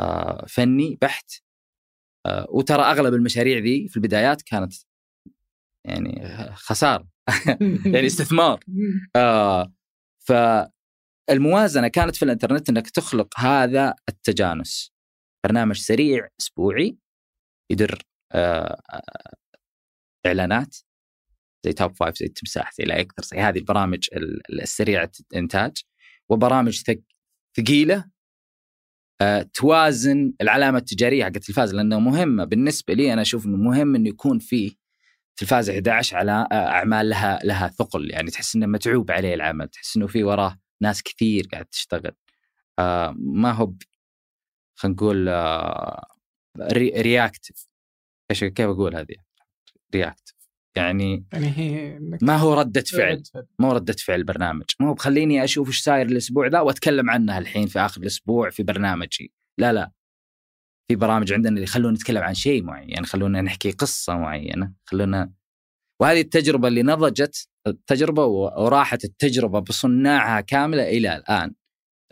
آه، 0.00 0.46
فني 0.48 0.98
بحت. 1.02 1.30
وترى 2.48 2.82
أغلب 2.82 3.14
المشاريع 3.14 3.58
ذي 3.58 3.88
في 3.88 3.96
البدايات 3.96 4.42
كانت 4.42 4.72
يعني 5.84 6.28
خسارة. 6.54 7.08
يعني 7.94 8.06
استثمار. 8.06 8.60
ف 10.26 10.32
الموازنه 11.30 11.88
كانت 11.88 12.16
في 12.16 12.24
الإنترنت 12.24 12.68
إنك 12.68 12.90
تخلق 12.90 13.40
هذا 13.40 13.94
التجانس. 14.08 14.97
برنامج 15.44 15.76
سريع 15.76 16.28
أسبوعي 16.40 16.98
يدر 17.70 18.02
آه، 18.32 18.82
آه، 18.90 19.34
إعلانات 20.26 20.76
زي 21.64 21.72
توب 21.72 21.96
فايف 21.96 22.16
زي 22.18 22.26
التمساح 22.26 22.72
زي 22.74 22.84
لا 22.84 22.98
يكثر 22.98 23.22
زي 23.22 23.36
هذه 23.38 23.58
البرامج 23.58 24.08
السريعة 24.50 25.10
الإنتاج 25.32 25.82
وبرامج 26.28 26.82
ثقيلة 27.56 28.04
آه، 29.20 29.42
توازن 29.54 30.32
العلامة 30.40 30.78
التجارية 30.78 31.24
حقت 31.24 31.36
التلفاز 31.36 31.74
لأنه 31.74 32.00
مهمه 32.00 32.44
بالنسبة 32.44 32.94
لي 32.94 33.12
أنا 33.12 33.22
أشوف 33.22 33.46
إنه 33.46 33.56
مهم 33.56 33.94
إنه 33.94 34.08
يكون 34.08 34.38
في 34.38 34.76
تلفاز 35.36 35.70
11 35.70 36.16
على 36.16 36.48
أعمال 36.52 37.08
لها 37.08 37.38
لها 37.44 37.68
ثقل. 37.68 38.10
يعني 38.10 38.30
تحس 38.30 38.56
إنه 38.56 38.66
متعوب 38.66 39.10
عليه 39.10 39.34
العمل 39.34 39.68
تحس 39.68 39.96
إنه 39.96 40.06
في 40.06 40.24
وراه 40.24 40.58
ناس 40.82 41.02
كثير 41.02 41.48
قاعد 41.52 41.64
تشتغل. 41.64 42.12
ما 43.16 43.52
هو 43.52 43.72
خلينا 44.78 44.96
نقول 44.96 45.28
آه 45.28 46.06
reactive 46.82 47.68
إيش 48.30 48.44
كيف 48.44 48.66
أقول 48.68 48.96
هذه؟ 48.96 49.14
reactive 49.94 50.38
يعني 50.76 51.24
يعني 51.32 51.50
هي 51.56 51.98
ما 52.22 52.36
هو 52.36 52.54
ردة 52.54 52.80
فعل. 52.80 53.22
ما 53.58 53.68
هو 53.68 53.72
ردة 53.72 53.92
فعل 53.92 54.24
برنامج 54.24 54.64
ما 54.80 54.88
هو 54.88 54.94
بخليني 54.94 55.44
أشوف 55.44 55.68
إيش 55.68 55.80
صاير 55.80 56.06
الأسبوع 56.06 56.46
ذا 56.46 56.60
وأتكلم 56.60 57.10
عنها 57.10 57.38
الحين 57.38 57.66
في 57.66 57.78
آخر 57.78 58.00
الأسبوع 58.00 58.50
في 58.50 58.62
برنامجي. 58.62 59.32
لا 59.58 59.72
لا. 59.72 59.92
في 60.88 60.96
برامج 60.96 61.32
عندنا 61.32 61.50
اللي 61.50 61.62
يخلونا 61.62 61.94
نتكلم 61.94 62.22
عن 62.22 62.34
شيء 62.34 62.62
معين 62.62 63.06
خلونا 63.06 63.42
نحكي 63.42 63.70
قصة 63.70 64.16
معينة 64.16 64.72
خلونا. 64.84 65.32
وهذه 66.00 66.20
التجربة 66.20 66.68
اللي 66.68 66.82
نضجت 66.82 67.48
التجربة 67.66 68.24
وراحت 68.26 69.04
التجربة 69.04 69.58
بصناعها 69.58 70.40
كاملة 70.40 70.88
إلى 70.88 71.16
الآن. 71.16 71.54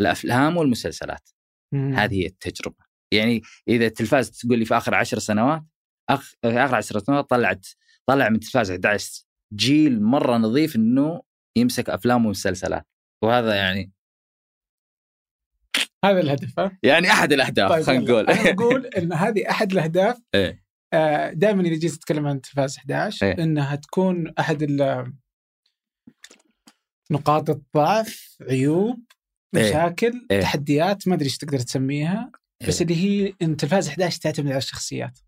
الأفلام 0.00 0.56
والمسلسلات. 0.56 1.30
مم. 1.72 1.94
هذه 1.94 2.22
هي 2.22 2.26
التجربة 2.26 2.84
يعني 3.12 3.42
إذا 3.68 3.86
التلفاز 3.86 4.30
تقول 4.30 4.58
لي 4.58 4.64
في 4.64 4.76
آخر 4.76 4.94
عشر 4.94 5.18
سنوات 5.18 5.62
أخ... 6.10 6.32
في 6.42 6.48
آخر 6.48 6.74
عشر 6.74 6.98
سنوات 6.98 7.30
طلعت 7.30 7.66
طلع 8.06 8.28
من 8.28 8.34
التلفاز 8.34 8.70
11 8.70 9.24
جيل 9.54 10.02
مرة 10.02 10.36
نظيف 10.36 10.76
إنه 10.76 11.22
يمسك 11.56 11.90
أفلام 11.90 12.26
ومسلسلات 12.26 12.86
وهذا 13.24 13.54
يعني 13.54 13.92
هذا 16.04 16.20
الهدف 16.20 16.60
ها؟ 16.60 16.78
يعني 16.82 17.10
أحد 17.10 17.32
الأهداف 17.32 17.70
طيب 17.70 17.82
خلينا 17.84 18.04
نقول 18.04 18.26
أنا 18.26 18.50
أقول 18.50 18.86
إن 18.98 19.12
هذه 19.12 19.50
أحد 19.50 19.72
الأهداف 19.72 20.18
إيه؟ 20.34 20.66
آه، 20.92 21.32
دائما 21.32 21.62
إذا 21.62 21.74
جيت 21.74 21.94
اتكلم 21.94 22.26
عن 22.26 22.40
تلفاز 22.40 22.76
11 22.76 23.26
إيه؟ 23.26 23.42
إنها 23.44 23.76
تكون 23.76 24.32
أحد 24.38 24.62
نقاط 27.10 27.50
الضعف 27.50 28.36
عيوب؟ 28.50 29.04
مشاكل 29.54 30.26
إيه؟ 30.30 30.40
تحديات 30.40 31.08
ما 31.08 31.14
أدري 31.14 31.24
إيش 31.24 31.38
تقدر 31.38 31.58
تسميها 31.58 32.32
بس 32.68 32.82
إيه؟ 32.82 32.88
اللي 32.88 33.04
هي 33.04 33.34
ان 33.42 33.56
تلفاز 33.56 33.88
11 33.88 34.20
تعتمد 34.20 34.48
على 34.48 34.58
الشخصيات 34.58 35.18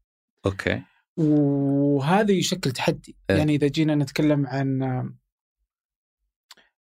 okay 0.47 0.83
وهذا 1.17 2.33
يشكل 2.33 2.73
تحدي 2.73 3.17
إيه؟ 3.31 3.37
يعني 3.37 3.55
إذا 3.55 3.67
جينا 3.67 3.95
نتكلم 3.95 4.47
عن 4.47 4.83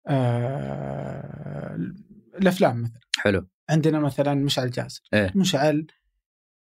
آه 0.07 1.75
الأفلام 2.35 2.81
مثلا 2.81 2.99
حلو 3.17 3.47
عندنا 3.69 3.99
مثلا 3.99 4.33
مشعل 4.33 4.71
جاسر 4.71 5.01
إيه؟ 5.13 5.31
مشعل 5.35 5.87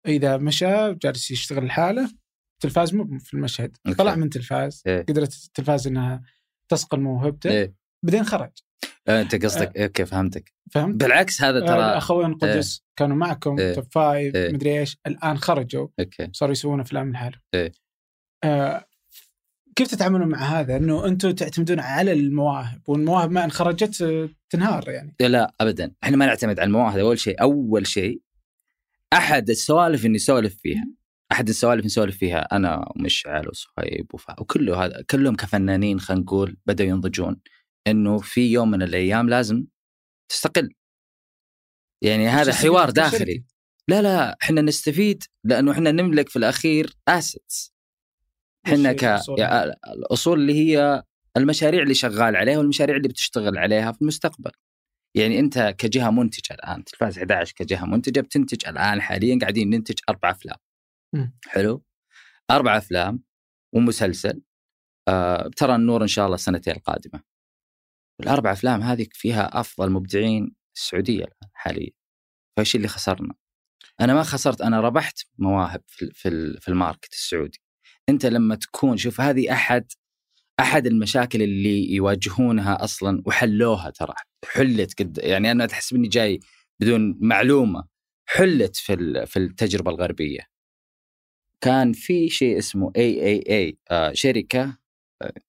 إذا 0.07 0.37
مشى 0.37 0.95
جالس 0.95 1.31
يشتغل 1.31 1.67
لحاله 1.67 2.11
التلفاز 2.55 2.95
مو 2.95 3.19
في 3.19 3.35
المشهد 3.35 3.77
okay. 3.87 3.99
طلع 3.99 4.15
من 4.15 4.31
تلفاز 4.31 4.83
إيه؟ 4.87 5.03
قدرت 5.03 5.45
التلفاز 5.47 5.87
إنها 5.87 6.23
تصقل 6.69 7.01
موهبته 7.01 7.51
إيه؟ 7.51 7.75
بعدين 8.05 8.25
خرج 8.25 8.53
أنت 9.11 9.45
قصدك 9.45 9.77
okay 9.77 10.05
فهمتك. 10.05 10.53
فهمت؟ 10.71 10.95
بالعكس 10.95 11.43
هذا 11.43 11.61
ترى 11.61 11.79
الأخوين 11.79 12.35
قدس 12.35 12.83
كانوا 12.97 13.17
معكم 13.17 13.59
إيه. 13.59 13.75
Top 13.75 13.85
Five 13.93 14.35
إيه. 14.35 14.53
مدري 14.53 14.81
إيش 14.81 14.99
الآن 15.07 15.39
خرجوا 15.39 15.89
okay. 16.01 16.29
صاروا 16.33 16.53
يسوون 16.53 16.81
أفلام 16.81 17.13
لحالهم 17.13 17.41
إيه. 17.55 17.73
آه 18.45 18.87
كيف 19.77 19.89
تتعاملون 19.89 20.29
مع 20.29 20.39
هذا؟ 20.39 20.77
إنه 20.77 21.07
أنتم 21.07 21.31
تعتمدون 21.31 21.81
على 21.81 22.13
المواهب 22.13 22.83
والمواهب 22.89 23.31
ما 23.31 23.45
ان 23.45 23.51
خرجت 23.51 24.03
آه، 24.03 24.29
تنهار 24.51 24.89
يعني. 24.89 25.15
لا 25.21 25.55
ابدا. 25.61 25.93
إحنا 26.05 26.17
ما 26.17 26.27
نعتمد 26.27 26.61
على 26.61 26.67
المواهب. 26.67 26.99
أول 26.99 27.19
شيء 27.19 27.43
أول 27.43 27.87
شيء 27.87 28.21
أحد 29.13 29.51
السوالف 29.51 30.05
اللي 30.07 30.15
نسولف 30.15 30.57
فيها 30.57 30.85
أحد 31.33 31.49
السوالف 31.49 31.79
اللي 31.79 31.87
نسولف 31.87 32.17
فيها 32.17 32.57
أنا 32.57 32.93
ومشعل 32.97 33.49
وصهيب 33.49 34.07
وفا 34.15 34.41
وكله 34.41 34.85
هذا 34.85 35.05
كلهم 35.11 35.37
كفنانين 35.37 36.01
خلينا 36.01 36.23
نقول 36.23 36.57
بدأوا 36.67 36.89
ينضجون. 36.89 37.41
إنه 37.87 38.19
في 38.19 38.53
يوم 38.53 38.71
من 38.71 38.83
الأيام 38.83 39.29
لازم 39.29 39.65
تستقل. 40.29 40.75
يعني 42.03 42.29
هذا 42.29 42.53
حوار 42.53 42.91
داخلي. 42.91 43.45
لا 43.89 44.03
لا 44.03 44.37
إحنا 44.43 44.61
نستفيد 44.61 45.25
لأنه 45.45 45.73
إحنا 45.73 45.93
نملك 45.93 46.29
في 46.29 46.37
الأخير 46.37 46.97
اسيتس 47.09 47.75
إحنا 48.67 48.93
ك 48.93 49.05
الأصول 49.87 50.41
اللي 50.41 50.55
هي 50.55 51.03
المشاريع 51.37 51.83
اللي 51.83 51.95
شغال 51.95 52.37
عليها 52.37 52.59
والمشاريع 52.59 52.97
اللي 52.97 53.09
بتشتغل 53.09 53.59
عليها 53.59 53.93
في 53.93 54.03
المستقبل. 54.03 54.51
يعني 55.17 55.39
أنت 55.39 55.75
كجهة 55.79 56.11
منتجة 56.11 56.55
الآن 56.55 56.85
تلفاز 56.85 57.19
11 57.19 57.53
كجهة 57.57 57.87
منتجة 57.87 58.21
بتنتج 58.21 58.69
الآن 58.69 59.01
حاليا 59.01 59.39
قاعدين 59.41 59.71
ننتج 59.71 59.95
أربع 60.09 60.31
أفلام. 60.31 60.57
حلو؟ 61.47 61.85
أربع 62.51 62.77
أفلام 62.77 63.23
ومسلسل. 63.75 64.43
آه 65.09 65.51
ترى 65.57 65.75
النور 65.75 66.03
إن 66.03 66.09
شاء 66.09 66.25
الله 66.25 66.35
السنتين 66.35 66.77
القادمة. 66.77 67.30
الأربع 68.23 68.53
أفلام 68.53 68.83
هذه 68.83 69.07
فيها 69.13 69.61
أفضل 69.61 69.91
مبدعين 69.91 70.55
السعودية 70.77 71.25
الآن 71.25 71.51
حاليا. 71.53 71.91
فإيش 72.57 72.77
اللي 72.77 72.89
خسرنا؟ 72.89 73.35
أنا 74.01 74.15
ما 74.15 74.23
خسرت 74.23 74.61
أنا 74.61 74.81
ربحت 74.81 75.19
مواهب 75.39 75.83
في 75.87 76.11
في 76.15 76.57
في 76.61 76.69
الماركت 76.69 77.13
السعودي. 77.13 77.61
أنت 78.09 78.27
لما 78.27 78.55
تكون 78.55 78.97
شوف 78.97 79.21
هذه 79.21 79.53
أحد 79.53 79.93
أحد 80.61 80.87
المشاكل 80.87 81.43
اللي 81.43 81.93
يواجهونها 81.93 82.85
أصلا 82.85 83.23
وحلوها 83.27 83.91
ترى. 83.91 84.15
حلت 84.53 84.99
قد 84.99 85.19
يعني 85.19 85.51
أنا 85.51 85.67
تحسب 85.67 85.97
إني 85.97 86.09
جاي 86.09 86.41
بدون 86.81 87.19
معلومة. 87.21 87.85
حلت 88.29 88.77
في 88.77 89.27
في 89.27 89.39
التجربة 89.39 89.91
الغربية. 89.91 90.41
كان 91.61 91.93
في 91.93 92.29
شيء 92.29 92.59
اسمه 92.59 92.93
اي 92.97 93.27
اي 93.27 93.45
اي 93.91 94.15
شركة 94.15 94.79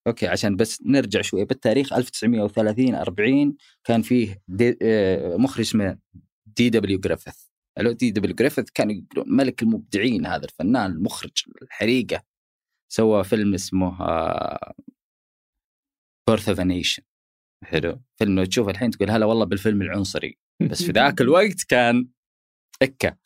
okay 0.06 0.26
عشان 0.26 0.56
بس 0.56 0.82
نرجع 0.86 1.20
شوي 1.20 1.44
بالتاريخ 1.44 1.92
1930 1.92 2.94
40 2.94 3.56
كان 3.84 4.02
فيه 4.02 4.42
دي 4.48 4.78
آه 4.82 5.36
مخرج 5.36 5.60
اسمه 5.60 5.98
D.W. 6.46 7.00
Griffith 7.00 7.52
ألو 7.78 7.92
D.W. 7.92 8.34
Griffith 8.34 8.70
كان 8.70 9.06
ملك 9.16 9.62
المبدعين 9.62 10.26
هذا 10.26 10.44
الفنان 10.44 10.90
المخرج 10.90 11.44
الحريقة. 11.62 12.22
سوى 12.92 13.24
فيلم 13.24 13.54
اسمه 13.54 13.98
Birth 16.28 16.48
of 16.48 16.60
Nation 16.60 17.02
حلو. 17.64 18.02
فيلم 18.18 18.36
لو 18.38 18.44
تشوفه 18.44 18.70
الحين 18.70 18.90
تقول 18.90 19.10
هلا 19.10 19.26
والله 19.26 19.44
بالفيلم 19.44 19.82
العنصري. 19.82 20.38
بس 20.70 20.82
في 20.82 20.92
ذاك 20.92 21.20
الوقت 21.26 21.62
كان 21.68 22.08
اكا 22.82 23.16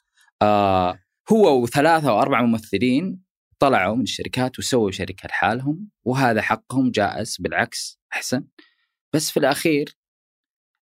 آه 0.42 1.00
هو 1.32 1.62
وثلاثة 1.62 2.10
أو 2.10 2.20
أربع 2.20 2.42
ممثلين 2.42 3.25
طلعوا 3.58 3.96
من 3.96 4.02
الشركات 4.02 4.58
وسووا 4.58 4.90
شركة 4.90 5.26
لحالهم 5.28 5.90
وهذا 6.04 6.42
حقهم 6.42 6.90
جائز 6.90 7.36
بالعكس 7.40 7.98
أحسن. 8.12 8.44
بس 9.14 9.30
في 9.30 9.36
الأخير 9.36 9.96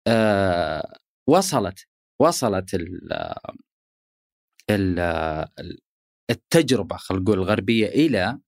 آه 0.09 0.99
وصلت 1.29 1.87
وصلت 2.21 2.75
ال 2.75 3.13
ال 4.71 4.99
ال- 5.59 5.81
التجربة 6.31 6.97
خلينا 6.97 7.23
نقول 7.25 7.39
الغربية 7.39 7.87
إلى 7.87 8.39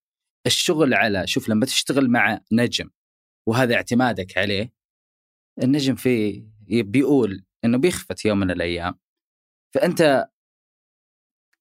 الشغل 0.46 0.94
على 0.94 1.26
شوف 1.26 1.48
لما 1.48 1.66
تشتغل 1.66 2.10
مع 2.10 2.40
نجم 2.52 2.90
وهذا 3.48 3.74
اعتمادك 3.74 4.38
عليه 4.38 4.72
النجم 5.62 5.94
في 5.94 6.44
بيقول 6.68 7.44
إنه 7.64 7.78
بيخفت 7.78 8.24
يوم 8.24 8.38
من 8.40 8.50
الأيام. 8.50 8.98
فأنت 9.74 10.28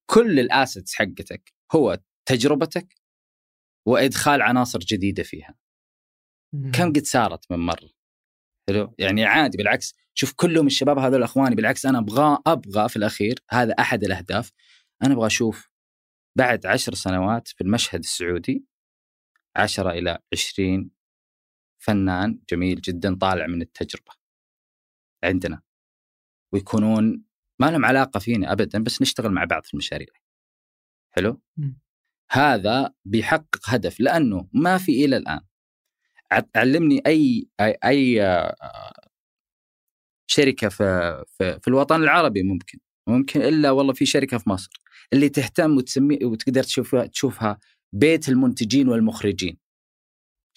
كل 0.09 0.39
الأسيتس 0.39 0.95
حقتك 0.95 1.53
هو 1.75 1.99
تجربتك 2.25 2.95
وإدخال 3.87 4.41
عناصر 4.41 4.79
جديدة 4.79 5.23
فيها. 5.23 5.55
كم 6.73 6.93
قد 6.93 7.03
صارت 7.05 7.51
من 7.51 7.59
مرة؟ 7.59 7.89
حلو؟ 8.69 8.95
يعني 8.99 9.25
عادي 9.25 9.57
بالعكس 9.57 9.95
شوف 10.13 10.33
كلهم 10.33 10.67
الشباب 10.67 10.97
هذول 10.97 11.23
أخواني 11.23 11.55
بالعكس 11.55 11.85
أنا 11.85 11.99
أبغى 11.99 12.37
أبغى 12.47 12.89
في 12.89 12.95
الأخير 12.95 13.39
هذا 13.49 13.73
أحد 13.79 14.03
الأهداف. 14.03 14.51
أنا 15.03 15.13
أبغى 15.13 15.27
أشوف 15.27 15.69
بعد 16.37 16.65
عشر 16.65 16.93
سنوات 16.93 17.47
في 17.47 17.61
المشهد 17.61 17.99
السعودي 17.99 18.65
عشرة 19.55 19.91
إلى 19.91 20.19
عشرين 20.33 20.91
فنان 21.83 22.39
جميل 22.49 22.81
جدا 22.81 23.15
طالع 23.15 23.47
من 23.47 23.61
التجربة 23.61 24.11
عندنا. 25.23 25.61
ويكونون 26.53 27.25
ما 27.61 27.71
لهم 27.71 27.85
علاقة 27.85 28.19
فينا 28.19 28.51
أبدا 28.51 28.83
بس 28.83 29.01
نشتغل 29.01 29.31
مع 29.31 29.43
بعض 29.43 29.63
في 29.63 29.73
المشاريع. 29.73 30.07
حلو؟ 31.15 31.41
مم. 31.57 31.82
هذا 32.33 32.93
بيحقق 33.05 33.59
هدف 33.65 33.99
لأنه 33.99 34.47
ما 34.53 34.77
في 34.77 35.05
إلى 35.05 35.17
الآن. 35.17 35.39
ع- 36.31 36.41
علمني 36.55 37.01
أي 37.07 37.47
أي, 37.59 37.77
أي 37.85 38.21
آه، 38.23 38.55
شركة 40.27 40.69
في, 40.69 40.83
في, 41.37 41.59
في 41.59 41.67
الوطن 41.67 42.03
العربي 42.03 42.43
ممكن. 42.43 42.79
ممكن 43.07 43.41
إلا 43.41 43.71
والله 43.71 43.93
في 43.93 44.05
شركة 44.05 44.37
في 44.37 44.49
مصر 44.49 44.69
اللي 45.13 45.29
تهتم 45.29 45.77
وتسمي 45.77 46.19
وتقدر 46.25 46.63
تشوفها 46.63 47.05
تشوفها 47.05 47.59
بيت 47.93 48.29
المنتجين 48.29 48.87
والمخرجين. 48.89 49.57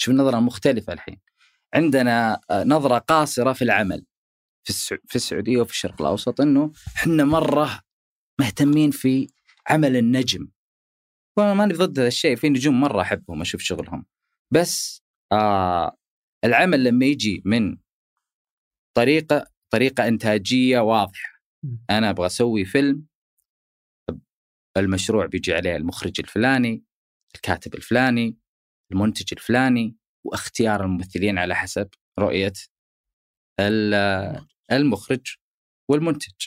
شوف 0.01 0.15
النظرة 0.15 0.41
مختلفة 0.41 0.93
الحين. 0.93 1.21
عندنا 1.75 2.41
آه، 2.51 2.65
نظرة 2.65 2.99
قاصرة 2.99 3.53
في 3.53 3.63
العمل 3.63 4.05
في 4.65 4.99
في 5.07 5.17
السعودية 5.17 5.61
وفي 5.61 5.71
الشرق 5.73 6.03
الأوسط 6.03 6.41
أنه 6.41 6.73
إحنا 6.97 7.25
مرة 7.25 7.81
مهتمين 8.41 8.91
في 8.91 9.27
عمل 9.71 9.97
النجم. 9.97 10.49
ماني 11.39 11.75
ضد 11.75 11.99
هذا 11.99 12.09
الشيء 12.09 12.37
في 12.37 12.49
نجوم 12.49 12.81
مرة 12.81 13.03
أحبهم 13.03 13.41
أشوف 13.41 13.61
شغلهم. 13.61 14.07
بس 14.55 15.03
آه 15.33 15.97
العمل 16.45 16.85
لما 16.85 17.07
يجي 17.07 17.43
من 17.45 17.79
طريقة 18.97 19.47
طريقة 19.73 20.09
إنتاجية 20.09 20.79
واضحة. 20.81 21.33
أنا 21.91 22.11
أبغى 22.11 22.27
أسوي 22.27 22.65
فيلم 22.65 23.07
المشروع 24.77 25.27
بيجي 25.27 25.55
عليه 25.55 25.77
المخرج 25.77 26.13
الفلاني 26.21 26.85
الكاتب 27.35 27.75
الفلاني 27.75 28.37
المنتج 28.93 29.27
الفلاني 29.33 29.97
واختيار 30.25 30.85
الممثلين 30.85 31.39
على 31.39 31.55
حسب 31.55 31.89
رؤية 32.19 32.53
ال- 33.61 34.47
المخرج 34.73 35.37
والمنتج. 35.91 36.47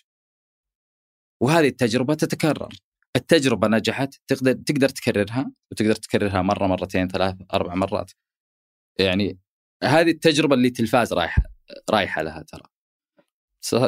وهذه 1.41 1.67
التجربة 1.67 2.13
تتكرر. 2.13 2.69
التجربة 3.15 3.67
نجحت 3.67 4.15
تقدر 4.27 4.53
تقدر 4.53 4.89
تكررها 4.89 5.51
وتقدر 5.71 5.95
تكررها 5.95 6.41
مرة 6.41 6.67
مرتين 6.67 7.07
ثلاث 7.07 7.35
أربع 7.53 7.75
مرات. 7.75 8.11
يعني 8.99 9.39
هذه 9.83 10.11
التجربة 10.11 10.55
اللي 10.55 10.69
تلفاز 10.69 11.13
رايحه 11.13 11.43
رايحة 11.89 12.21
لها 12.21 12.41
ترى. 12.41 12.63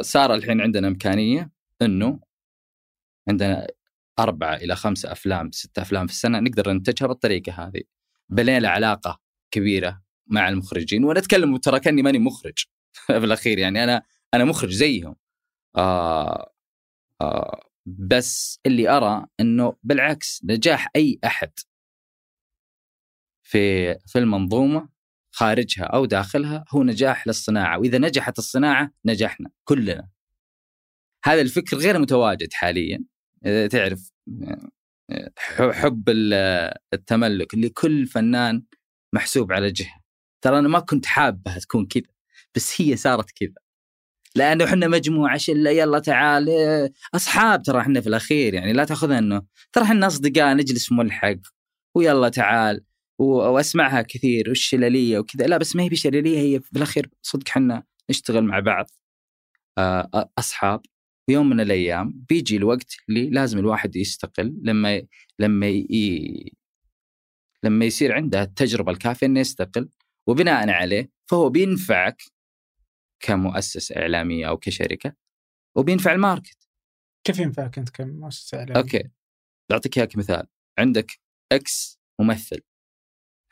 صار 0.02 0.34
الحين 0.34 0.60
عندنا 0.60 0.88
إمكانية 0.88 1.50
إنه 1.82 2.20
عندنا 3.28 3.66
أربعة 4.18 4.54
إلى 4.56 4.76
خمسة 4.76 5.12
أفلام 5.12 5.50
ستة 5.50 5.82
أفلام 5.82 6.06
في 6.06 6.12
السنة 6.12 6.40
نقدر 6.40 6.72
ننتجها 6.72 7.06
بالطريقة 7.06 7.52
هذه. 7.52 7.82
بنينا 8.28 8.68
علاقة 8.68 9.20
كبيرة 9.50 10.02
مع 10.26 10.48
المخرجين 10.48 11.04
وأنا 11.04 11.18
أتكلم 11.18 11.56
ترى 11.56 11.80
كأني 11.80 12.02
ماني 12.02 12.18
مخرج. 12.18 12.64
في 13.06 13.16
الأخير 13.16 13.58
يعني 13.58 13.84
أنا 13.84 14.02
أنا 14.34 14.44
مخرج 14.44 14.70
زيهم. 14.70 15.16
آه 15.76 16.52
آه 17.20 17.71
بس 17.86 18.60
اللي 18.66 18.88
أرى 18.88 19.26
أنه 19.40 19.76
بالعكس 19.82 20.40
نجاح 20.44 20.88
أي 20.96 21.18
أحد 21.24 21.50
في 23.42 23.94
في 24.06 24.18
المنظومة 24.18 24.88
خارجها 25.34 25.84
أو 25.84 26.04
داخلها 26.04 26.64
هو 26.70 26.82
نجاح 26.82 27.26
للصناعة 27.26 27.78
وإذا 27.78 27.98
نجحت 27.98 28.38
الصناعة 28.38 28.90
نجحنا 29.04 29.50
كلنا. 29.64 30.08
هذا 31.24 31.40
الفكر 31.40 31.76
غير 31.76 31.98
متواجد 31.98 32.52
حاليا. 32.52 33.04
تعرف 33.70 34.10
حب 35.72 36.08
ال- 36.08 36.74
التملك 36.94 37.54
اللي 37.54 37.68
كل 37.68 38.06
فنان 38.06 38.64
محسوب 39.14 39.52
على 39.52 39.70
جهة. 39.72 40.02
ترى 40.40 40.58
أنا 40.58 40.68
ما 40.68 40.78
كنت 40.78 41.06
حابها 41.06 41.58
تكون 41.58 41.86
كذا 41.86 42.02
بس 42.54 42.80
هي 42.80 42.96
صارت 42.96 43.30
كذا. 43.30 43.61
لأنه 44.36 44.64
إحنا 44.64 44.88
مجموعة 44.88 45.36
شله 45.36 45.70
يلا 45.70 45.98
تعال 45.98 46.48
أصحاب 47.14 47.62
ترى 47.62 47.80
إحنا 47.80 48.00
في 48.00 48.08
الأخير 48.08 48.54
يعني 48.54 48.72
لا 48.72 48.84
تاخذها 48.84 49.18
إنه 49.18 49.42
ترى 49.72 49.84
إحنا 49.84 50.06
أصدقاء 50.06 50.54
نجلس 50.54 50.92
ملحق 50.92 51.36
ويلا 51.94 52.28
تعال 52.28 52.84
وأسمعها 53.18 54.02
كثير 54.02 54.48
والشلاليه 54.48 55.18
وكذا. 55.18 55.46
لا 55.46 55.56
بس 55.56 55.76
ما 55.76 55.82
هي 55.82 55.88
بشلاليه 55.88 56.38
هي 56.38 56.60
بالاخير 56.72 57.10
صدق 57.22 57.48
حنا 57.48 57.82
نشتغل 58.10 58.44
مع 58.44 58.60
بعض. 58.60 58.86
آه، 59.78 60.30
أصحاب. 60.38 60.80
ويوم 61.28 61.48
من 61.48 61.60
الأيام 61.60 62.24
بيجي 62.28 62.56
الوقت 62.56 62.96
اللي 63.08 63.30
لازم 63.30 63.58
الواحد 63.58 63.96
يستقل 63.96 64.54
لما 64.62 65.02
لما 65.38 65.68
ي... 65.68 66.52
لما 67.64 67.84
يصير 67.84 68.12
عنده 68.12 68.42
التجربة 68.42 68.92
الكافية 68.92 69.26
إنه 69.26 69.40
يستقل. 69.40 69.88
وبناء 70.26 70.70
عليه 70.70 71.10
فهو 71.26 71.50
بينفعك 71.50 72.22
كمؤسسة 73.22 73.96
إعلامية 73.96 74.48
أو 74.48 74.56
كشركة 74.56 75.14
وبينفع 75.76 76.12
ال 76.12 76.19
market. 76.19 76.68
كيف 77.24 77.38
ينفعك 77.38 77.78
أنت 77.78 77.90
كمؤسسة 77.90 78.58
إعلامية؟ 78.58 78.82
Okay 78.82 79.10
بعطيك 79.70 79.98
إياك 79.98 80.16
مثال. 80.16 80.46
عندك 80.78 81.20
X 81.52 82.00
ممثل. 82.20 82.60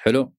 حلو؟ 0.01 0.35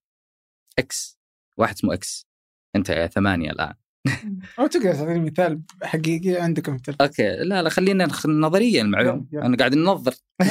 X 0.80 1.20
واحد 1.58 1.74
اسمه 1.74 1.94
X 1.94 2.28
أنت 2.76 2.90
يا 2.90 3.08
ثمانية 3.08 3.52
الآن. 3.52 3.74
أو 4.60 4.68
تقدر 4.68 4.94
تعطيني 4.94 5.20
مثال 5.20 5.62
حقيقي 5.84 6.42
عندكم 6.42 6.78
في 6.78 6.96
Okay. 7.02 7.24
لا 7.24 7.64
لا 7.64 7.70
خلينا 7.70 8.08
نظريا 8.26 8.84
يلا. 8.84 9.26
أنا 9.34 9.58
قاعد 9.58 9.76
ننظر. 9.76 10.14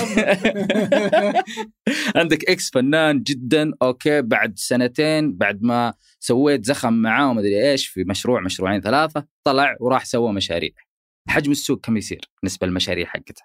عندك 2.17 2.51
X 2.51 2.71
فنان 2.71 3.23
جدا. 3.23 3.73
Okay. 3.83 4.23
بعد 4.23 4.59
سنتين 4.59 5.37
بعد 5.37 5.63
ما 5.63 5.95
سويت 6.21 6.65
زخم 6.65 6.93
معاه 6.93 7.31
ومدري 7.31 7.71
إيش 7.71 7.87
في 7.87 8.05
مشروع 8.05 8.41
مشروعين 8.41 8.81
ثلاثة 8.81 9.27
طلع 9.45 9.77
وراح 9.81 10.05
سوى 10.05 10.33
مشاريع. 10.33 10.71
حجم 11.29 11.51
السوق 11.51 11.81
كم 11.81 11.97
يصير؟ 11.97 12.31
بالنسبة 12.43 12.67
للمشاريع 12.67 13.07
حقته. 13.07 13.43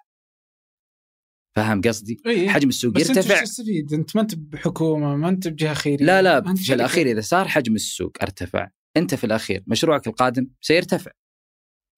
فاهم 1.56 1.80
قصدي؟ 1.80 2.20
إيه. 2.26 2.48
حجم 2.48 2.68
السوق 2.68 2.92
بس 2.92 3.08
يرتفع. 3.08 3.42
تستفيد؟ 3.42 3.92
أنت 3.92 4.16
ما 4.16 4.22
أنت 4.22 4.34
بحكومة 4.34 5.16
ما 5.16 5.28
أنت 5.28 5.48
بجهة 5.48 5.74
خيريه 5.74 6.06
لا 6.06 6.22
لا 6.22 6.54
في. 6.54 6.74
الأخير 6.74 7.06
إذا 7.06 7.20
صار 7.20 7.48
حجم 7.48 7.74
السوق 7.74 8.12
أرتفع. 8.22 8.68
أنت 8.96 9.14
في 9.14 9.24
الأخير 9.24 9.64
مشروعك 9.66 10.06
القادم 10.06 10.50
سيرتفع. 10.60 11.10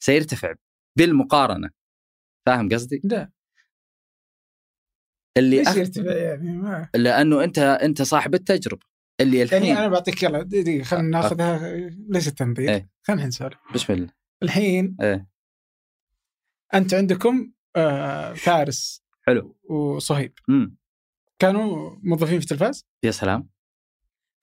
سيرتفع 0.03 0.55
بالمقارنة. 0.99 1.71
فاهم 2.47 2.69
قصدي؟ 2.69 3.01
لا. 3.05 3.33
اللي 5.37 5.59
ليش 5.59 5.69
أخ... 5.69 5.77
يرتفع 5.77 6.17
يعني؟ 6.17 6.53
ما 6.53 6.89
لأنه 6.95 7.45
انت 7.45 7.59
أنت 7.59 8.03
صاحب 8.03 8.35
التجربة. 8.35 8.87
اللي 9.21 9.43
الحين 9.43 9.63
يعني 9.65 9.79
أنا 9.79 9.89
بعطيك 9.89 10.23
يلا 10.23 10.43
دقيقة 10.43 10.85
خلينا 10.85 11.09
ناخذها 11.09 11.79
ليش 12.09 12.29
التنظير؟ 12.29 12.71
إيه. 12.71 12.91
خلينا 13.03 13.27
نسولف. 13.27 13.59
بسم 13.75 13.93
الله. 13.93 14.13
الحين 14.43 14.97
إيه. 15.01 15.29
أنت 16.75 16.95
عندكم 16.95 17.53
آه 17.77 18.33
فارس 18.33 19.05
حلو. 19.27 19.59
وصهيب. 19.71 20.39
كانوا 21.39 21.97
موظفين 22.03 22.41
في 22.41 22.47
تلفاز 22.47 22.87
يا 23.05 23.11
سلام. 23.11 23.51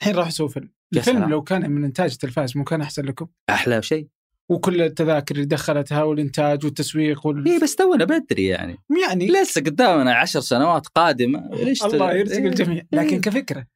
الحين 0.01 0.15
راحوا 0.15 0.29
يسووا 0.29 0.49
فيلم. 0.49 0.74
الفيلم 0.93 1.17
سلام. 1.17 1.29
لو 1.29 1.41
كان 1.41 1.71
من 1.71 1.83
إنتاج 1.83 2.17
تلفاز 2.17 2.57
مو 2.57 2.63
كان 2.63 2.81
أحسن 2.81 3.05
لكم؟ 3.05 3.27
أحلى 3.49 3.81
شيء 3.81 4.07
وكل 4.49 4.81
التذاكر 4.81 5.35
اللي 5.35 5.45
دخلتها 5.45 6.03
والإنتاج 6.03 6.65
والتسويق 6.65 7.27
وال... 7.27 7.47
اي 7.47 7.59
بس 7.59 7.75
تونا 7.75 8.05
بدري 8.05 8.45
يعني. 8.45 8.77
يعني 9.03 9.27
لسه 9.27 9.61
قدامنا 9.61 10.13
عشر 10.13 10.39
سنوات 10.39 10.87
قادمة. 10.87 11.49
ليش 11.53 11.83
الله 11.85 12.13
يرزق 12.13 12.35
إيه. 12.35 12.47
الجميع. 12.47 12.83
لكن 12.91 13.13
إيه. 13.15 13.21
كفكرة. 13.21 13.67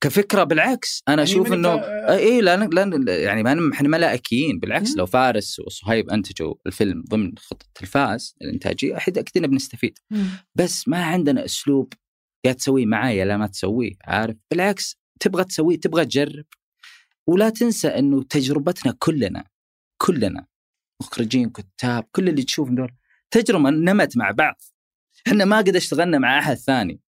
كفكرة 0.00 0.44
بالعكس. 0.44 1.02
أنا 1.08 1.16
يعني 1.16 1.30
أشوف 1.30 1.52
إنه 1.52 1.74
الف- 1.74 1.84
اي 2.10 2.40
لا 2.40 2.56
لا 2.56 3.14
يعني 3.16 3.42
ما 3.42 3.70
إحنا 3.72 3.88
ملائكيين. 3.88 4.58
بالعكس 4.58 4.90
مم. 4.90 4.96
لو 4.98 5.06
فارس 5.06 5.60
وصهيب 5.60 6.10
أنتجوا 6.10 6.54
الفيلم 6.66 7.04
ضمن 7.10 7.32
خطه 7.38 7.66
الفاز 7.82 8.36
الإنتاجية 8.42 8.96
أحد 8.96 9.18
أكيد 9.18 9.42
بنستفيد. 9.42 9.98
بس 10.54 10.88
ما 10.88 11.04
عندنا 11.04 11.44
أسلوب 11.44 11.92
يا 12.46 12.52
تسويه 12.52 12.86
معايا 12.86 13.24
لا 13.24 13.36
ما 13.36 13.46
تسويه 13.46 13.92
عارف؟ 14.04 14.36
بالعكس 14.50 14.98
تبغى 15.20 15.44
تسويه 15.44 15.80
تبغى 15.80 16.04
تجرب. 16.04 16.44
ولا 17.26 17.50
تنسى 17.50 17.88
إنه 17.88 18.22
تجربتنا 18.22 18.96
كلنا 18.98 19.44
كلنا 19.98 20.46
مخرجين 21.02 21.50
كتاب 21.50 22.04
كل 22.12 22.28
اللي 22.28 22.42
تشوفهم 22.42 22.74
دول 22.74 22.92
تجربة 23.30 23.70
نمت 23.70 24.16
مع 24.16 24.30
بعض. 24.30 24.62
إحنا 25.26 25.44
ما 25.44 25.58
قد 25.58 25.76
اشتغلنا 25.76 26.18
مع 26.18 26.38
أحد 26.38 26.54
ثاني. 26.54 27.00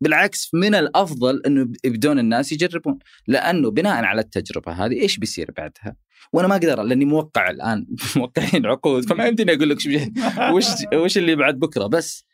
بالعكس 0.00 0.50
من 0.54 0.74
الأفضل 0.74 1.42
إنه 1.46 1.72
يبدون 1.84 2.18
الناس 2.18 2.52
يجربون. 2.52 2.98
لأنه 3.26 3.70
بناء 3.70 4.04
على 4.04 4.20
التجربة 4.20 4.72
هذه 4.72 5.00
إيش 5.00 5.18
بيصير 5.18 5.50
بعدها؟ 5.56 5.96
وأنا 6.32 6.48
ما 6.48 6.54
أقدر 6.54 6.82
لأني 6.82 7.04
موقع 7.04 7.50
الآن. 7.50 7.86
موقعين 8.16 8.66
عقود. 8.66 9.08
فما 9.08 9.26
يمديني 9.26 9.52
أقول 9.52 9.70
لك 9.70 9.78
وش 10.54 10.66
وش 10.94 11.18
اللي 11.18 11.36
بعد 11.36 11.58
بكرة. 11.58 11.86
بس 11.86 12.24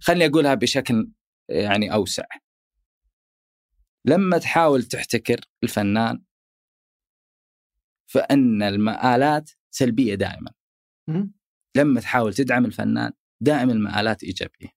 خليني 0.00 0.26
أقولها 0.26 0.54
بشكل 0.54 1.10
يعني 1.48 1.92
أوسع. 1.92 2.24
لما 4.06 4.38
تحاول 4.38 4.82
تحتكر 4.82 5.40
الفنان 5.64 6.22
فإن 8.10 8.62
المآلات 8.62 9.50
سلبية 9.70 10.14
دائما. 10.14 10.50
لما 11.76 12.00
تحاول 12.00 12.34
تدعم 12.34 12.64
الفنان 12.64 13.12
دائما 13.42 13.72
المآلات 13.72 14.22
إيجابية. 14.24 14.68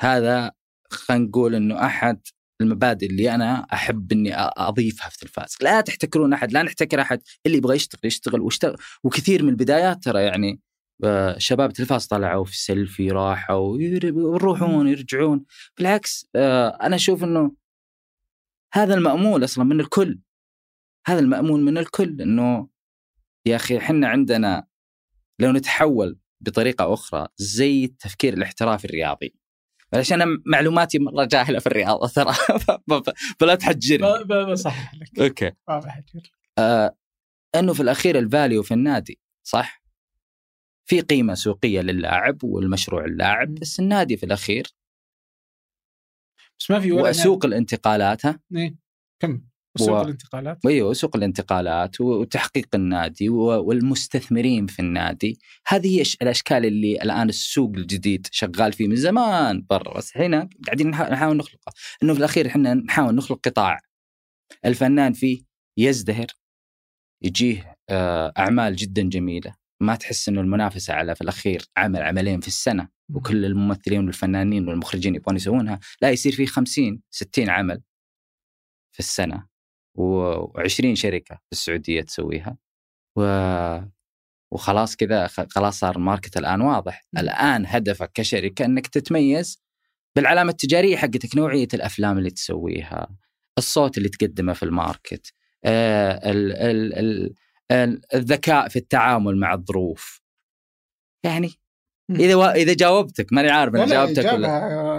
هذا 0.00 0.52
خلينا 0.90 1.24
نقول 1.24 1.54
إنه 1.54 1.86
أحد 1.86 2.20
المبادئ 2.60 3.06
اللي 3.06 3.34
أنا 3.34 3.66
أحب 3.72 4.12
إني 4.12 4.32
أضيفها 4.36 5.08
في 5.08 5.18
تلفاز، 5.18 5.56
لا 5.60 5.80
تحتكرون 5.80 6.32
أحد، 6.32 6.52
لا 6.52 6.62
نحتكر 6.62 7.00
أحد، 7.00 7.22
اللي 7.46 7.56
يبغى 7.58 7.76
يشتغل 7.76 8.00
يشتغل. 8.04 8.40
واشتغل 8.40 8.76
وكثير 9.04 9.42
من 9.42 9.48
البدايات 9.48 10.02
ترى 10.04 10.22
يعني 10.22 10.60
آه، 11.04 11.38
شباب 11.38 11.72
تلفاز 11.72 12.06
طلعوا 12.06 12.44
في 12.44 12.52
السيلفي 12.52 13.10
راحوا 13.10 13.78
ير- 13.78 14.04
يروحون 14.04 14.88
يرجعون. 14.88 15.44
بالعكس 15.78 16.26
آه، 16.36 16.68
أنا 16.68 16.96
أشوف 16.96 17.24
إنه 17.24 17.52
هذا 18.72 18.94
المأمول 18.94 19.44
أصلا 19.44 19.64
من 19.64 19.80
الكل. 19.80 20.20
هذا 21.06 21.18
المأمول 21.18 21.60
من 21.60 21.78
الكل 21.78 22.22
إنه 22.22 22.68
يا 23.46 23.56
أخي 23.56 23.78
إحنا 23.78 24.08
عندنا 24.08 24.66
لو 25.38 25.52
نتحول 25.52 26.18
بطريقة 26.40 26.94
أخرى 26.94 27.28
زي 27.36 27.84
التفكير 27.84 28.34
الاحترافي 28.34 28.84
الرياضي. 28.84 29.34
عشان 29.94 30.22
أنا 30.22 30.42
معلوماتي 30.46 30.98
مرة 30.98 31.24
جاهلة 31.24 31.58
في 31.58 31.66
الرياضة 31.66 32.08
ترى. 32.08 32.32
فلا 33.40 33.54
تحجرني. 33.54 34.52
بصحح 34.52 34.94
لك. 34.94 35.20
Okay. 35.20 35.52
ما 35.68 35.78
بحجر 35.78 36.32
آه 36.58 36.96
إنه 37.54 37.72
في 37.72 37.80
الأخير 37.82 38.18
ال 38.18 38.25
value 38.25 38.62
في 38.62 38.74
النادي 38.74 39.20
صح؟ 39.42 39.82
في 40.88 41.00
قيمة 41.00 41.34
سوقية 41.34 41.80
للاعب 41.80 42.44
والمشروع 42.44 43.04
اللاعب 43.04 43.54
بس 43.54 43.80
النادي 43.80 44.16
في 44.16 44.26
الأخير 44.26 44.66
بس 46.60 46.70
ما 46.70 46.80
في 46.80 46.92
ولا 46.92 47.08
وسوق 47.10 47.44
الانتقالات 47.44 48.26
ها. 48.26 48.40
إيه. 48.56 48.76
كم 49.22 49.42
سوق 49.78 49.90
و- 49.90 50.02
الانتقالات. 50.02 50.66
إيوه 50.66 50.92
سوق 50.92 51.16
الانتقالات 51.16 52.00
وتحقيق 52.00 52.66
النادي 52.74 53.28
والمستثمرين 53.28 54.66
في 54.66 54.78
النادي. 54.82 55.38
هذه 55.66 55.98
هي 55.98 56.04
الأشكال 56.22 56.66
اللي 56.66 57.02
الآن 57.02 57.28
السوق 57.28 57.72
الجديد 57.76 58.26
شغال 58.30 58.72
فيه 58.72 58.88
من 58.88 58.96
زمان 58.96 59.66
برا. 59.70 59.96
بس 59.98 60.16
هنا 60.16 60.48
قاعدين 60.66 60.90
نح- 60.94 61.10
نحاول 61.10 61.36
نخلقه 61.36 61.72
إنه 62.02 62.12
في 62.12 62.18
الأخير 62.18 62.46
إحنا 62.46 62.74
نحاول 62.74 63.14
نخلق 63.14 63.40
قطاع. 63.48 63.78
الفنان 64.64 65.12
فيه 65.12 65.42
يزدهر 65.78 66.26
يجيه 67.22 67.76
آه، 67.90 68.32
أعمال 68.38 68.76
جدا 68.76 69.02
جميلة. 69.02 69.54
ما 69.82 69.94
تحس 69.96 70.28
إنه 70.28 70.40
المنافسة 70.40 70.94
على 70.94 71.14
في 71.14 71.20
الأخير 71.20 71.62
عمل 71.76 72.02
عملين 72.02 72.40
في 72.40 72.48
السنة. 72.48 72.88
وكل 73.14 73.44
الممثلين 73.44 74.04
والفنانين 74.04 74.68
والمخرجين 74.68 75.14
يبغون 75.14 75.36
يسوونها 75.36 75.80
لا 76.02 76.10
يصير 76.10 76.32
في 76.32 76.46
50 76.46 77.02
60 77.10 77.50
عمل 77.50 77.82
في 78.92 78.98
السنة 78.98 79.46
و20 79.98 80.94
شركة 80.94 81.34
في 81.34 81.52
السعودية 81.52 82.02
تسويها 82.02 82.56
و 83.16 83.22
وخلاص 84.52 84.96
كذا 84.96 85.26
خلاص 85.26 85.78
صار 85.78 85.96
ال 85.96 86.02
market 86.02 86.36
الآن 86.36 86.60
واضح. 86.60 87.04
الآن 87.18 87.66
هدفك 87.66 88.12
كشركة 88.12 88.64
إنك 88.64 88.86
تتميز 88.86 89.62
بالعلامة 90.16 90.50
التجارية 90.50 90.96
حقتك 90.96 91.36
نوعية 91.36 91.68
الأفلام 91.74 92.18
اللي 92.18 92.30
تسويها 92.30 93.08
الصوت 93.58 93.98
اللي 93.98 94.08
تقدمه 94.08 94.52
في 94.52 94.62
ال 94.62 94.72
market 94.72 95.32
آه، 95.64 96.30
ال 96.30 96.52
ال 96.52 96.94
ال 96.94 97.34
ال 97.72 98.00
الذكاء 98.14 98.68
في 98.68 98.76
التعامل 98.76 99.36
مع 99.36 99.54
الظروف 99.54 100.22
يعني. 101.24 101.50
إذا 102.10 102.34
و... 102.34 102.44
إذا 102.44 102.74
جاوبتك 102.74 103.32
ماني 103.32 103.50
عارف 103.50 103.74
أنا 103.74 103.86
جاوبتك 103.86 104.32
ولا 104.32 104.48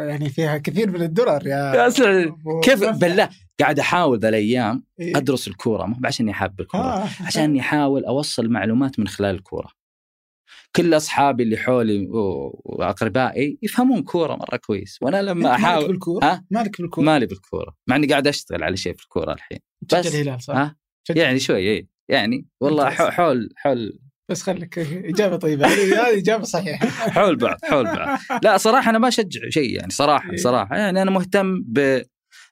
يعني 0.09 0.30
فيها 0.30 0.57
كثير 0.57 0.89
من 0.91 1.01
الدرر 1.01 1.47
يا 1.47 1.74
يا. 1.76 1.88
أبو 2.28 2.59
كيف. 2.59 2.84
بالله 2.84 3.30
قاعد 3.59 3.80
أحاول 3.80 4.20
ذا 4.20 4.30
الأيام 4.30 4.84
إيه. 4.99 5.18
أدرس 5.18 5.47
الكورة 5.47 5.86
مو 5.86 5.95
عشاني 6.05 6.34
حاب 6.34 6.59
الكورة 6.62 6.82
آه. 6.82 7.07
عشان 7.26 7.43
اني 7.43 7.59
احاول 7.59 8.05
أوصل 8.05 8.49
معلومات 8.49 8.99
من 8.99 9.07
خلال 9.07 9.36
الكورة 9.36 9.70
كل 10.76 10.97
أصحابي 10.97 11.43
اللي 11.43 11.57
حولي 11.57 12.07
وأقربائي 12.09 13.57
يفهمون 13.62 14.03
كورة 14.03 14.36
مرة 14.36 14.57
كويس 14.57 14.97
وأنا 15.01 15.22
لما 15.22 15.34
مالك 15.49 15.59
احاول 15.59 15.88
بالكورة 15.88 16.26
ها؟ 16.26 16.45
مالك 16.51 16.82
بالكورة 16.82 17.05
مالي 17.05 17.26
بالكورة 17.26 17.76
مع 17.88 17.95
إني 17.95 18.07
قاعد 18.07 18.28
أشتغل 18.28 18.64
على 18.64 18.78
شيء 18.78 18.93
في 18.93 19.03
الكورة 19.03 19.34
الحين 19.34 19.59
بس. 19.82 20.16
الهلال 20.16 20.41
صح؟ 20.41 20.55
ها 20.55 20.76
تشجع- 21.05 21.22
يعني 21.22 21.39
شوي 21.39 21.57
إيه. 21.59 21.88
يعني 22.09 22.45
والله 22.62 22.89
حول 22.89 23.49
حول 23.55 23.99
بس 24.32 24.41
خليك 24.41 24.79
إجابة 24.79 25.38
طيبة. 25.38 25.67
هذه 25.67 26.19
إجابة 26.19 26.43
صحيحة. 26.43 26.88
حول 26.88 27.36
بعض 27.36 27.57
حول 27.63 27.86
بعض. 27.86 28.19
لا 28.43 28.57
صراحة 28.57 28.89
أنا 28.89 28.97
ما 28.97 29.07
أشجع 29.07 29.49
شيء 29.49 29.75
يعني 29.77 29.91
صراحة 29.91 30.32
إيه. 30.32 30.38
صراحة. 30.38 30.77
يعني 30.77 31.01
أنا 31.01 31.11
مهتم 31.11 31.61
ب 31.61 32.01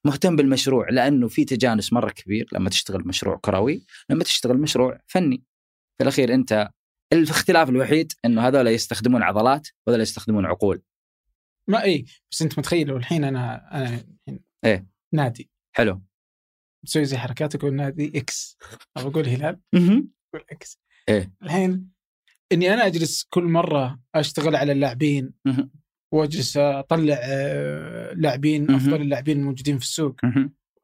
مهتم 0.05 0.36
بالمشروع 0.36 0.89
لأنه 0.89 1.27
في 1.27 1.45
تجانس 1.45 1.93
مرة 1.93 2.09
كبير 2.11 2.47
لما 2.53 2.69
تشتغل 2.69 3.07
مشروع 3.07 3.38
كروي. 3.38 3.86
لما 4.09 4.23
تشتغل 4.23 4.57
مشروع 4.57 4.99
فني. 5.07 5.43
في 5.97 6.03
الأخير 6.03 6.34
أنت 6.34 6.69
الاختلاف 7.13 7.69
الوحيد 7.69 8.11
إنه 8.25 8.47
هذول 8.47 8.67
يستخدمون 8.67 9.23
عضلات 9.23 9.67
وهذول 9.88 10.01
يستخدمون 10.01 10.45
عقول. 10.45 10.82
ما 11.67 11.84
اي 11.84 12.05
بس 12.32 12.41
أنت 12.41 12.59
متخيل 12.59 12.88
لو 12.88 12.97
الحين 12.97 13.23
أنا 13.23 13.71
أنا 13.71 13.86
الحين 13.86 14.39
إيه. 14.65 14.88
نادي. 15.13 15.49
حلو. 15.75 16.01
تسوي 16.86 17.05
زي 17.05 17.17
حركات 17.17 17.55
أقول 17.55 17.73
نادي 17.73 18.11
X. 18.15 18.57
أو 18.97 19.07
أقول 19.07 19.27
هلال. 19.27 19.59
أقول 19.75 20.45
X. 20.51 20.80
إيه. 21.10 21.32
الحين 21.43 21.89
إني 22.51 22.74
أنا 22.74 22.86
أجلس 22.86 23.28
كل 23.30 23.43
مرة 23.43 23.99
أشتغل 24.16 24.55
على 24.55 24.72
اللاعبين. 24.72 25.34
وأجلس 26.12 26.57
أطلع 26.57 27.20
آه، 27.22 28.14
لاعبين. 28.14 28.72
أفضل 28.72 29.01
اللاعبين 29.01 29.39
الموجودين 29.39 29.78
في 29.78 29.84
السوق. 29.84 30.16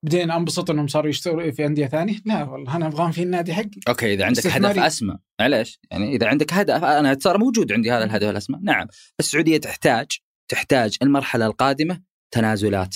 بعدين 0.06 0.32
أنبسط 0.32 0.70
إنهم 0.70 0.88
صاروا 0.88 1.10
يشتغلوا 1.10 1.52
في 1.52 1.66
أندية 1.66 1.88
ثانية 1.88 2.16
لا 2.26 2.44
والله 2.44 2.76
أنا 2.76 2.88
أبغاهم 2.88 3.12
في 3.12 3.24
النادي 3.24 3.54
حقي 3.54 3.80
okay 3.88 4.14
إذا 4.14 4.26
عندك 4.26 4.48
هدف. 4.48 4.80
أسمى 4.80 5.18
معليش 5.40 5.80
يعني 5.92 6.16
إذا 6.16 6.28
عندك 6.28 6.54
هدف 6.54 6.84
أنا 6.84 7.14
ترى 7.14 7.38
موجود 7.38 7.72
عندي 7.72 7.92
هذا 7.92 8.04
الهدف 8.04 8.30
الأسمى 8.30 8.60
نعم 8.62 8.88
السعودية 9.20 9.58
تحتاج 9.58 10.08
تحتاج 10.52 10.98
المرحلة 11.02 11.46
القادمة 11.46 12.02
تنازلات 12.32 12.96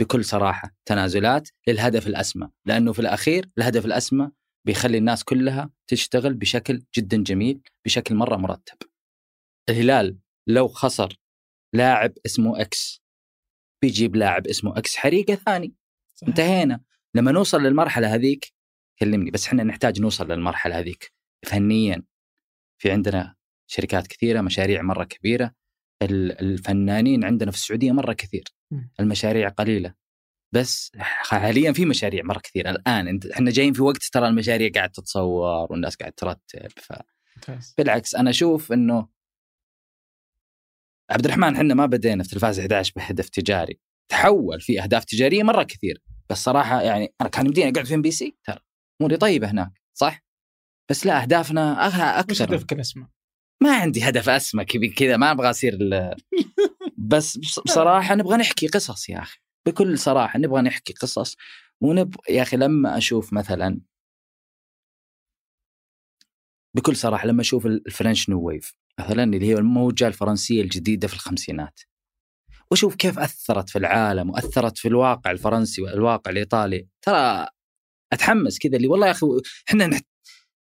بكل 0.00 0.24
صراحة 0.24 0.74
تنازلات 0.84 1.48
للهدف 1.68 2.06
الأسمى 2.06 2.48
لأنه 2.66 2.92
في 2.92 2.98
الأخير 2.98 3.50
الهدف 3.58 3.86
الأسمى 3.86 4.30
بيخلي 4.66 4.98
الناس 4.98 5.24
كلها 5.24 5.70
تشتغل 5.86 6.34
بشكل 6.34 6.82
جدا 6.96 7.22
جميل 7.22 7.60
بشكل 7.84 8.14
مرة 8.14 8.36
مرتب. 8.36 8.76
الهلال 9.70 10.18
لو 10.46 10.68
خسر 10.68 11.16
لاعب 11.74 12.12
اسمه 12.26 12.60
X 12.60 13.02
بيجيب 13.82 14.16
لاعب 14.16 14.46
اسمه 14.46 14.78
X 14.78 14.96
حريقة 14.96 15.34
ثاني. 15.34 15.74
صحيح. 16.14 16.28
انتهينا. 16.28 16.80
لما 17.14 17.32
نوصل 17.32 17.62
للمرحلة 17.62 18.14
هذيك 18.14 18.52
كلمني 18.98 19.30
بس 19.30 19.46
إحنا 19.46 19.62
نحتاج 19.64 20.00
نوصل 20.00 20.28
للمرحلة 20.32 20.78
هذيك. 20.78 21.12
فنيا 21.46 22.02
في 22.78 22.90
عندنا 22.90 23.36
شركات 23.66 24.06
كثيرة 24.06 24.40
مشاريع 24.40 24.82
مرة 24.82 25.04
كبيرة. 25.04 25.54
ال- 26.02 26.40
الفنانين 26.40 27.24
عندنا 27.24 27.50
في 27.50 27.56
السعودية 27.56 27.92
مرة 27.92 28.12
كثير. 28.12 28.44
المشاريع 29.00 29.48
قليلة. 29.48 29.94
بس 30.52 30.92
حاليا 30.98 31.72
في 31.72 31.84
مشاريع 31.86 32.24
مرة 32.24 32.38
كثير 32.38 32.70
الآن 32.70 33.08
أنت 33.08 33.26
إحنا 33.26 33.50
جايين 33.50 33.72
في 33.72 33.82
وقت 33.82 34.02
ترى 34.12 34.28
المشاريع 34.28 34.70
قاعد 34.74 34.90
تتصور 34.90 35.66
والناس 35.72 35.96
قاعد 35.96 36.12
ترتب 36.12 36.40
ممتاز. 37.36 37.74
فبالعكس 37.78 38.14
أنا 38.14 38.30
أشوف 38.30 38.72
إنه 38.72 39.08
عبد 41.10 41.24
الرحمن 41.24 41.56
إحنا 41.56 41.74
ما 41.74 41.86
بدينا 41.86 42.22
في 42.22 42.28
تلفاز 42.28 42.60
11 42.60 42.92
بهدف 42.96 43.28
تجاري 43.28 43.80
تحول 44.10 44.60
في 44.60 44.82
أهداف 44.82 45.04
تجارية 45.04 45.42
مرة 45.42 45.62
كثير 45.62 46.02
بس 46.30 46.38
صراحة 46.44 46.82
يعني 46.82 47.14
أنا 47.20 47.28
كان 47.28 47.46
يمديني 47.46 47.70
أقعد 47.70 47.84
في 47.86 47.94
إم 47.94 48.02
بي 48.02 48.10
سي 48.10 48.36
ترى 48.44 48.58
اموري 49.00 49.16
طيبة 49.16 49.50
هناك 49.50 49.72
صح؟ 49.94 50.24
بس 50.90 51.06
لا 51.06 51.22
أهدافنا 51.22 51.90
أه- 51.90 52.30
وش 52.30 52.42
أكثر 52.42 52.54
هدفك 52.54 52.72
الاسمى؟ 52.72 53.06
ما 53.62 53.76
عندي 53.76 54.02
هدف 54.08 54.28
أسمى 54.28 54.64
كذا 54.64 55.16
ما 55.16 55.30
أبغى 55.30 55.50
أصير 55.50 55.72
ال- 55.74 56.14
بس 57.10 57.36
بص- 57.38 57.58
بصراحة 57.60 58.14
نبغى 58.14 58.36
نحكي 58.36 58.66
قصص 58.66 59.08
يا 59.08 59.18
أخي 59.18 59.38
بكل 59.70 59.98
صراحة 59.98 60.38
نبغى 60.38 60.62
نحكي 60.62 60.92
قصص 60.92 61.36
ونب 61.80 62.14
يا 62.28 62.42
أخي 62.42 62.56
لما 62.56 62.98
أشوف 62.98 63.32
مثلا 63.32 63.80
بكل 66.76 66.96
صراحة 66.96 67.26
لما 67.26 67.40
أشوف 67.40 67.66
ال- 67.66 67.82
الفرنش 67.86 68.28
نيو 68.28 68.40
ويف 68.40 68.74
مثلا 69.00 69.24
اللي 69.24 69.46
هي 69.46 69.54
الموجه 69.54 70.06
الفرنسية 70.06 70.62
الجديدة 70.62 71.08
في 71.08 71.14
الخمسينات 71.14 71.80
وأشوف 72.70 72.94
كيف 72.94 73.18
أثرت 73.18 73.68
في 73.70 73.78
العالم 73.78 74.30
وأثرت 74.30 74.78
في 74.78 74.88
الواقع 74.88 75.30
الفرنسي 75.30 75.82
والواقع 75.82 76.30
الإيطالي 76.30 76.88
ترى 77.02 77.46
أتحمس 78.12 78.58
كذا 78.58 78.76
اللي 78.76 78.88
والله 78.88 79.06
يا 79.06 79.12
أخي 79.12 79.26
إحنا. 79.68 80.00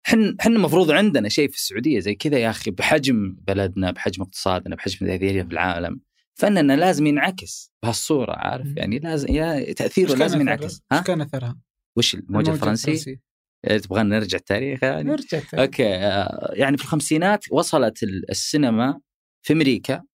إحنا 0.06 0.36
إحنا 0.40 0.56
المفروض 0.56 0.90
عندنا 0.90 1.28
شيء 1.28 1.48
في 1.48 1.54
السعودية 1.56 2.00
زي 2.00 2.14
كذا 2.14 2.38
يا 2.38 2.50
أخي 2.50 2.70
بحجم 2.70 3.36
بلدنا 3.40 3.90
بحجم 3.90 4.22
اقتصادنا 4.22 4.76
بحجم 4.76 5.06
تاثيرنا 5.06 5.44
في 5.44 5.52
العالم 5.52 6.00
فاننا 6.34 6.72
لازم 6.76 7.06
ينعكس 7.06 7.72
بهالصورة 7.82 8.32
عارف؟ 8.32 8.66
مم. 8.66 8.74
يعني 8.78 8.98
لازم 8.98 9.28
يا 9.34 9.72
تأثيره 9.72 10.14
لازم 10.14 10.40
ينعكس؟ 10.40 10.82
ها؟ 10.92 11.00
كان 11.02 11.20
أثرها؟ 11.20 11.58
وش 11.98 12.14
الموجة 12.14 12.50
الفرنسي 12.52 13.20
إيه، 13.66 13.78
تبغى 13.78 14.02
نرجع 14.02 14.38
التاريخ 14.38 14.82
يعني؟ 14.82 15.02
نرجع 15.10 15.40
تاني. 15.40 15.62
أوكي 15.62 15.94
آه، 15.96 16.52
يعني 16.54 16.76
في 16.76 16.82
الخمسينات 16.82 17.44
وصلت 17.52 18.02
ال- 18.02 18.30
السينما 18.30 19.00
في 19.46 19.52
أمريكا 19.52 20.04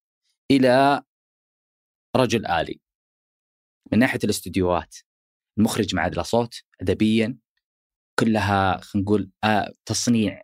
إلى 0.50 1.02
رجل 2.16 2.46
آلي 2.46 2.80
من 3.92 3.98
ناحية 3.98 4.18
الأستديوهات. 4.24 4.96
المخرج 5.58 5.94
ما 5.94 6.02
عاد 6.02 6.14
له 6.14 6.22
صوت 6.22 6.54
ادبيا 6.80 7.38
كلها 8.18 8.80
خلينا 8.80 9.04
نقول 9.04 9.30
آه 9.44 9.72
تصنيع. 9.86 10.42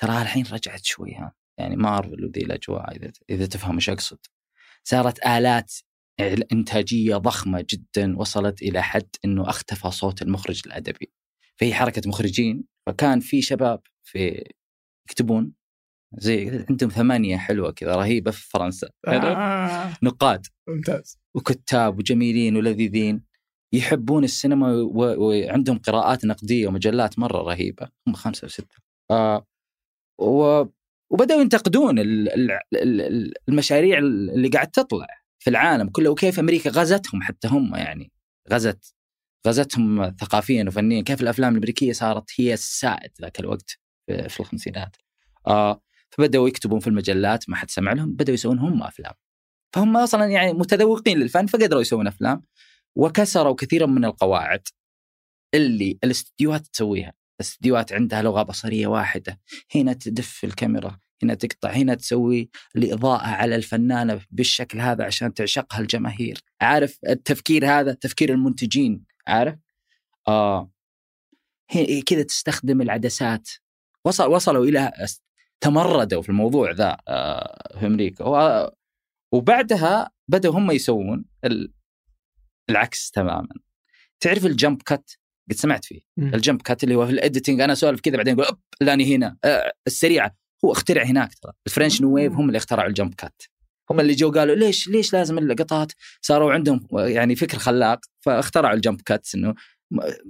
ترى 0.00 0.22
الحين 0.22 0.44
رجعت 0.52 0.84
شوي 0.84 1.14
ها؟ 1.14 1.34
يعني 1.58 1.76
مارفل 1.76 2.24
وذي 2.24 2.40
الأجواء 2.40 2.96
إذا 2.96 3.12
إذا 3.30 3.46
تفهم 3.46 3.74
إيش 3.74 3.90
أقصد. 3.90 4.18
صارت 4.88 5.26
آلات 5.26 5.72
إنتاجية 6.52 7.16
ضخمة 7.16 7.66
جدا 7.70 8.18
وصلت 8.18 8.62
إلى 8.62 8.82
حد 8.82 9.08
إنه 9.24 9.48
أختفى 9.50 9.90
صوت 9.90 10.22
المخرج 10.22 10.62
الأدبي. 10.66 11.12
في 11.56 11.74
حركة 11.74 12.08
مخرجين 12.08 12.64
فكان 12.86 13.20
في 13.20 13.42
شباب 13.42 13.80
في 14.04 14.44
يكتبون 15.08 15.52
زي 16.18 16.64
عندهم 16.70 16.90
ثمانية 16.90 17.36
حلوة 17.36 17.70
كذا 17.70 17.96
رهيبة 17.96 18.30
في 18.30 18.48
فرنسا. 18.48 18.88
آه. 19.08 19.92
نقاد. 20.02 20.46
ممتاز. 20.68 21.18
وكتاب 21.34 21.98
وجميلين 21.98 22.56
ولذيذين. 22.56 23.24
يحبون 23.72 24.24
السينما 24.24 24.72
وعندهم 24.92 25.78
قراءات 25.78 26.24
نقدية 26.24 26.68
ومجلات 26.68 27.18
مرة 27.18 27.42
رهيبة. 27.42 27.88
هم 28.08 28.14
خمسة 28.14 28.44
وسته 28.44 28.76
آه 29.10 29.46
و 30.20 30.64
وبدأوا 31.10 31.40
ينتقدون 31.40 31.98
ال- 31.98 32.28
ال- 32.28 32.58
ال- 32.74 33.32
المشاريع 33.48 33.98
اللي 33.98 34.48
قاعد 34.48 34.70
تطلع 34.70 35.06
في 35.38 35.50
العالم 35.50 35.88
كله 35.88 36.10
وكيف 36.10 36.38
أمريكا 36.38 36.70
غزتهم 36.70 37.22
حتى 37.22 37.48
هم 37.48 37.74
يعني 37.74 38.12
غزت 38.52 38.94
غزتهم 39.46 40.10
ثقافيا 40.16 40.64
وفنيا. 40.68 41.02
كيف 41.02 41.22
الأفلام 41.22 41.52
الأمريكية 41.52 41.92
صارت 41.92 42.30
هي 42.38 42.52
السائد 42.54 43.10
ذاك 43.22 43.40
الوقت 43.40 43.78
في 44.06 44.40
الخمسينات. 44.40 44.96
آه 45.46 45.82
فبدأوا 46.10 46.48
يكتبون 46.48 46.80
في 46.80 46.86
المجلات 46.86 47.50
ما 47.50 47.56
حد 47.56 47.70
سمع 47.70 47.92
لهم 47.92 48.12
بدأوا 48.12 48.34
يسوون 48.34 48.58
هم 48.58 48.82
أفلام. 48.82 49.12
فهم 49.74 49.96
أصلا 49.96 50.24
يعني 50.26 50.52
متذوقين 50.52 51.18
للفن 51.18 51.46
فقدروا 51.46 51.80
يسوون 51.80 52.06
أفلام 52.06 52.42
وكسروا 52.96 53.54
كثيرا 53.54 53.86
من 53.86 54.04
القواعد 54.04 54.62
اللي 55.54 55.98
الاستديوهات 56.04 56.66
تسويها. 56.66 57.12
الاستديوهات 57.40 57.92
عندها 57.92 58.22
لغة 58.22 58.42
بصرية 58.42 58.86
واحدة. 58.86 59.40
هنا 59.74 59.92
تدف 59.92 60.44
الكاميرا 60.44 60.98
هنا 61.22 61.34
تقطع 61.34 61.70
هنا 61.70 61.94
تسوي 61.94 62.50
الإضاءة 62.76 63.26
على 63.26 63.56
الفنانة 63.56 64.20
بالشكل 64.30 64.80
هذا 64.80 65.04
عشان 65.04 65.34
تعشقها 65.34 65.80
الجماهير. 65.80 66.40
عارف 66.60 66.98
التفكير 67.08 67.66
هذا؟ 67.66 67.92
تفكير 67.92 68.30
المنتجين. 68.32 69.04
عارف؟ 69.26 69.58
آه. 70.28 70.70
كذا 72.06 72.22
تستخدم 72.22 72.80
العدسات. 72.80 73.48
وصل 74.04 74.30
وصلوا 74.30 74.64
إلى 74.64 74.92
تمردوا 75.60 76.22
في 76.22 76.28
الموضوع 76.28 76.70
ذا 76.70 76.96
آه 77.08 77.78
في 77.78 77.86
أمريكا. 77.86 78.24
وبعدها 79.32 80.10
بدأوا 80.28 80.54
هم 80.54 80.70
يسوون 80.70 81.24
ال- 81.44 81.72
العكس 82.70 83.10
تماما. 83.10 83.48
تعرف 84.20 84.46
ال 84.46 84.53
jump 84.53 84.82
cut؟ 84.82 85.10
قد 85.50 85.56
سمعت 85.56 85.84
فيه. 85.84 86.00
مم. 86.16 86.34
ال 86.34 86.40
jump 86.40 86.62
cut 86.62 86.84
اللي 86.84 86.94
هو 86.94 87.06
في 87.06 87.12
ال 87.12 87.18
editing 87.18 87.60
أنا 87.60 87.72
أسولف 87.72 88.00
كذا 88.00 88.16
بعدين 88.16 88.34
أقول 88.34 88.46
أوب 88.46 88.58
لاني 88.80 89.16
هنا. 89.16 89.36
آه 89.44 89.72
السريعة. 89.86 90.36
هو 90.64 90.72
اخترع 90.72 91.02
هناك 91.02 91.34
ترى. 91.34 91.52
ال 91.66 91.71
French 91.71 92.00
New 92.00 92.14
Wave 92.14 92.32
هم 92.32 92.46
اللي 92.48 92.56
اخترعوا 92.58 92.88
ال 92.88 92.93
jump 92.93 93.14
cut. 93.14 93.42
هم 93.90 94.00
اللي 94.00 94.12
جو 94.12 94.30
قالوا 94.30 94.54
ليش 94.54 94.88
ليش 94.88 95.12
لازم 95.12 95.38
اللقطات 95.38 95.92
صاروا 96.20 96.52
عندهم 96.52 96.86
يعني 96.92 97.36
فكر 97.36 97.58
خلاق 97.58 98.00
فاخترعوا 98.20 98.74
ال 98.74 98.79
jump 98.79 99.00
cuts 99.00 99.34
إنه 99.34 99.54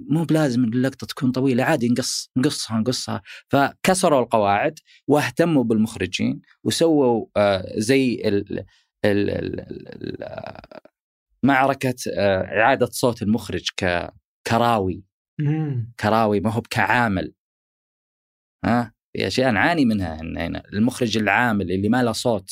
مو 0.09 0.23
بلازم 0.23 0.63
اللقطة 0.63 1.07
تكون 1.07 1.31
طويلة 1.31 1.63
عادي 1.63 1.87
نقص 1.89 2.29
نقصها 2.37 2.79
نقصها. 2.79 3.21
فكسروا 3.49 4.19
القواعد 4.21 4.79
واهتموا 5.07 5.63
بالمخرجين 5.63 6.41
وسووا 6.63 7.25
آه 7.37 7.73
زي 7.77 8.21
ال 8.25 8.59
ال 9.05 9.29
ال 9.29 9.59
ال 9.59 9.87
ال 10.03 10.23
آه، 10.23 10.81
معركة 11.43 11.95
آه 12.13 12.61
إعادة 12.61 12.85
صوت 12.91 13.21
المخرج 13.21 13.67
كراوي. 13.77 15.03
مم. 15.39 15.93
كراوي 15.99 16.39
ما 16.39 16.51
هو 16.51 16.61
كعامل 16.61 17.33
ها؟ 18.65 18.93
في 19.13 19.27
أشياء 19.27 19.51
نعاني 19.51 19.85
منها 19.85 20.21
هنا 20.21 20.45
هنا 20.47 20.63
المخرج 20.73 21.17
العامل 21.17 21.71
اللي 21.71 21.89
ما 21.89 22.03
له 22.03 22.11
صوت. 22.11 22.51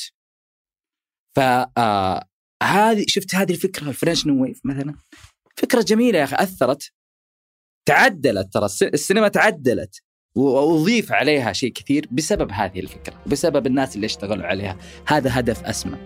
ف 1.35 1.39
آه، 1.77 2.27
هذه 2.63 3.05
شفت 3.07 3.35
هذه 3.35 3.51
الفكرة 3.51 3.89
ال 3.89 3.95
French 3.95 4.27
New 4.27 4.43
Wave 4.43 4.61
مثلا؟ 4.65 4.95
فكرة 5.57 5.81
جميلة 5.81 6.19
يا 6.19 6.23
أخي 6.23 6.35
أثرت 6.35 6.91
تعدلت 7.87 8.53
ترى 8.53 8.65
الس- 8.65 8.83
السينما 8.83 9.27
تعدلت 9.27 10.01
وأضيف 10.37 11.11
عليها 11.11 11.53
شيء 11.53 11.71
كثير 11.73 12.07
بسبب 12.11 12.51
هذه 12.51 12.79
الفكرة 12.79 13.23
بسبب 13.27 13.67
الناس 13.67 13.95
اللي 13.95 14.05
اشتغلوا 14.05 14.45
عليها. 14.45 14.77
هذا 15.07 15.39
هدف 15.39 15.63
أسمى. 15.63 15.97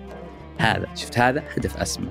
هذا 0.60 0.96
شفت 0.96 1.18
هذا؟ 1.18 1.44
هدف 1.58 1.78
أسمى. 1.78 2.10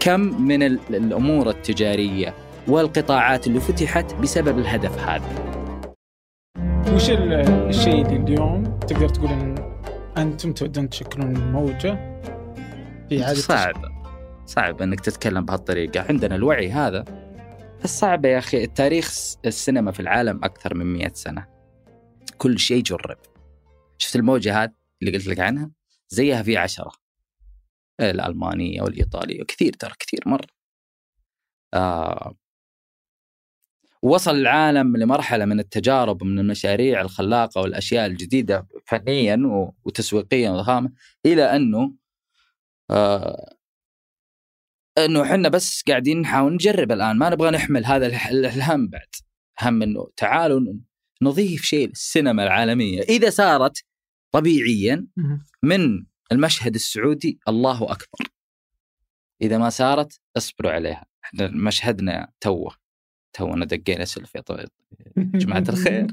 كم 0.00 0.20
من 0.20 0.62
ال- 0.62 0.94
الأمور 0.96 1.50
التجارية 1.50 2.49
والقطاعات 2.68 3.46
اللي 3.46 3.60
فتحت 3.60 4.14
بسبب 4.14 4.58
الهدف 4.58 4.98
هذا. 4.98 5.50
وش 6.94 7.10
ال- 7.10 7.32
الشيء 7.68 8.06
اللي 8.06 8.16
اليوم 8.16 8.78
تقدر 8.78 9.08
تقول 9.08 9.28
إن 9.28 9.54
أنتم 10.18 10.52
تودون 10.52 10.88
تشكلون 10.88 11.52
موجة 11.52 12.20
في 13.08 13.24
عادة 13.24 13.34
صعب. 13.40 13.74
صعب 14.46 14.82
إنك 14.82 15.00
تتكلم 15.00 15.44
بهالطريقة. 15.44 16.00
عندنا 16.08 16.34
الوعي 16.34 16.70
هذا. 16.70 17.04
بس 17.84 17.98
صعب 17.98 18.24
يا 18.24 18.38
أخي. 18.38 18.64
التاريخ 18.64 19.34
السينما 19.44 19.92
في 19.92 20.00
العالم 20.00 20.44
أكثر 20.44 20.74
من 20.74 20.86
مئة 20.92 21.12
سنة. 21.12 21.46
كل 22.38 22.58
شيء 22.58 22.82
جرب. 22.82 23.18
شفت 23.98 24.16
الموجة 24.16 24.62
هذه 24.62 24.72
اللي 25.02 25.18
قلت 25.18 25.26
لك 25.26 25.40
عنها؟ 25.40 25.70
زيها 26.08 26.42
في 26.42 26.56
عشرة. 26.56 26.92
الألمانية 28.00 28.82
والإيطالية. 28.82 29.44
كثير 29.44 29.72
ترى 29.72 29.92
كثير 29.98 30.20
مرة. 30.26 30.46
آه 31.74 32.34
وصل 34.02 34.34
العالم 34.34 34.96
لمرحلة 34.96 35.44
من 35.44 35.60
التجارب 35.60 36.24
من 36.24 36.38
المشاريع 36.38 37.00
الخلاقة 37.00 37.60
والأشياء 37.60 38.06
الجديدة 38.06 38.68
فنيا 38.86 39.38
وتسويقيا 39.84 40.50
وضخامة 40.50 40.92
إلى 41.26 41.56
أنه 41.56 41.94
آه 42.90 43.56
أنه 44.98 45.22
إحنا 45.22 45.48
بس 45.48 45.82
قاعدين 45.88 46.20
نحاول 46.20 46.54
نجرب 46.54 46.92
الآن 46.92 47.16
ما 47.16 47.30
نبغى 47.30 47.50
نحمل 47.50 47.84
هذا 47.84 48.06
الهم 48.30 48.88
بعد. 48.88 49.08
هم 49.60 49.82
إنه 49.82 50.10
تعالوا 50.16 50.74
نضيف 51.22 51.62
شيء 51.62 51.88
للسينما 51.88 52.42
العالمية. 52.42 53.02
إذا 53.02 53.30
صارت 53.30 53.84
طبيعيا. 54.32 55.06
من 55.62 56.06
المشهد 56.32 56.74
السعودي 56.74 57.38
الله 57.48 57.92
أكبر. 57.92 58.30
إذا 59.42 59.58
ما 59.58 59.70
صارت 59.70 60.20
اصبروا 60.36 60.72
عليها. 60.72 61.06
إحنا 61.24 61.48
مشهدنا 61.48 62.32
توه. 62.40 62.79
تونا 63.32 63.64
دقينا 63.64 64.04
سلف 64.04 64.34
يا 64.34 64.40
طويل 64.40 64.66
جماعة 65.18 65.64
الخير. 65.68 66.06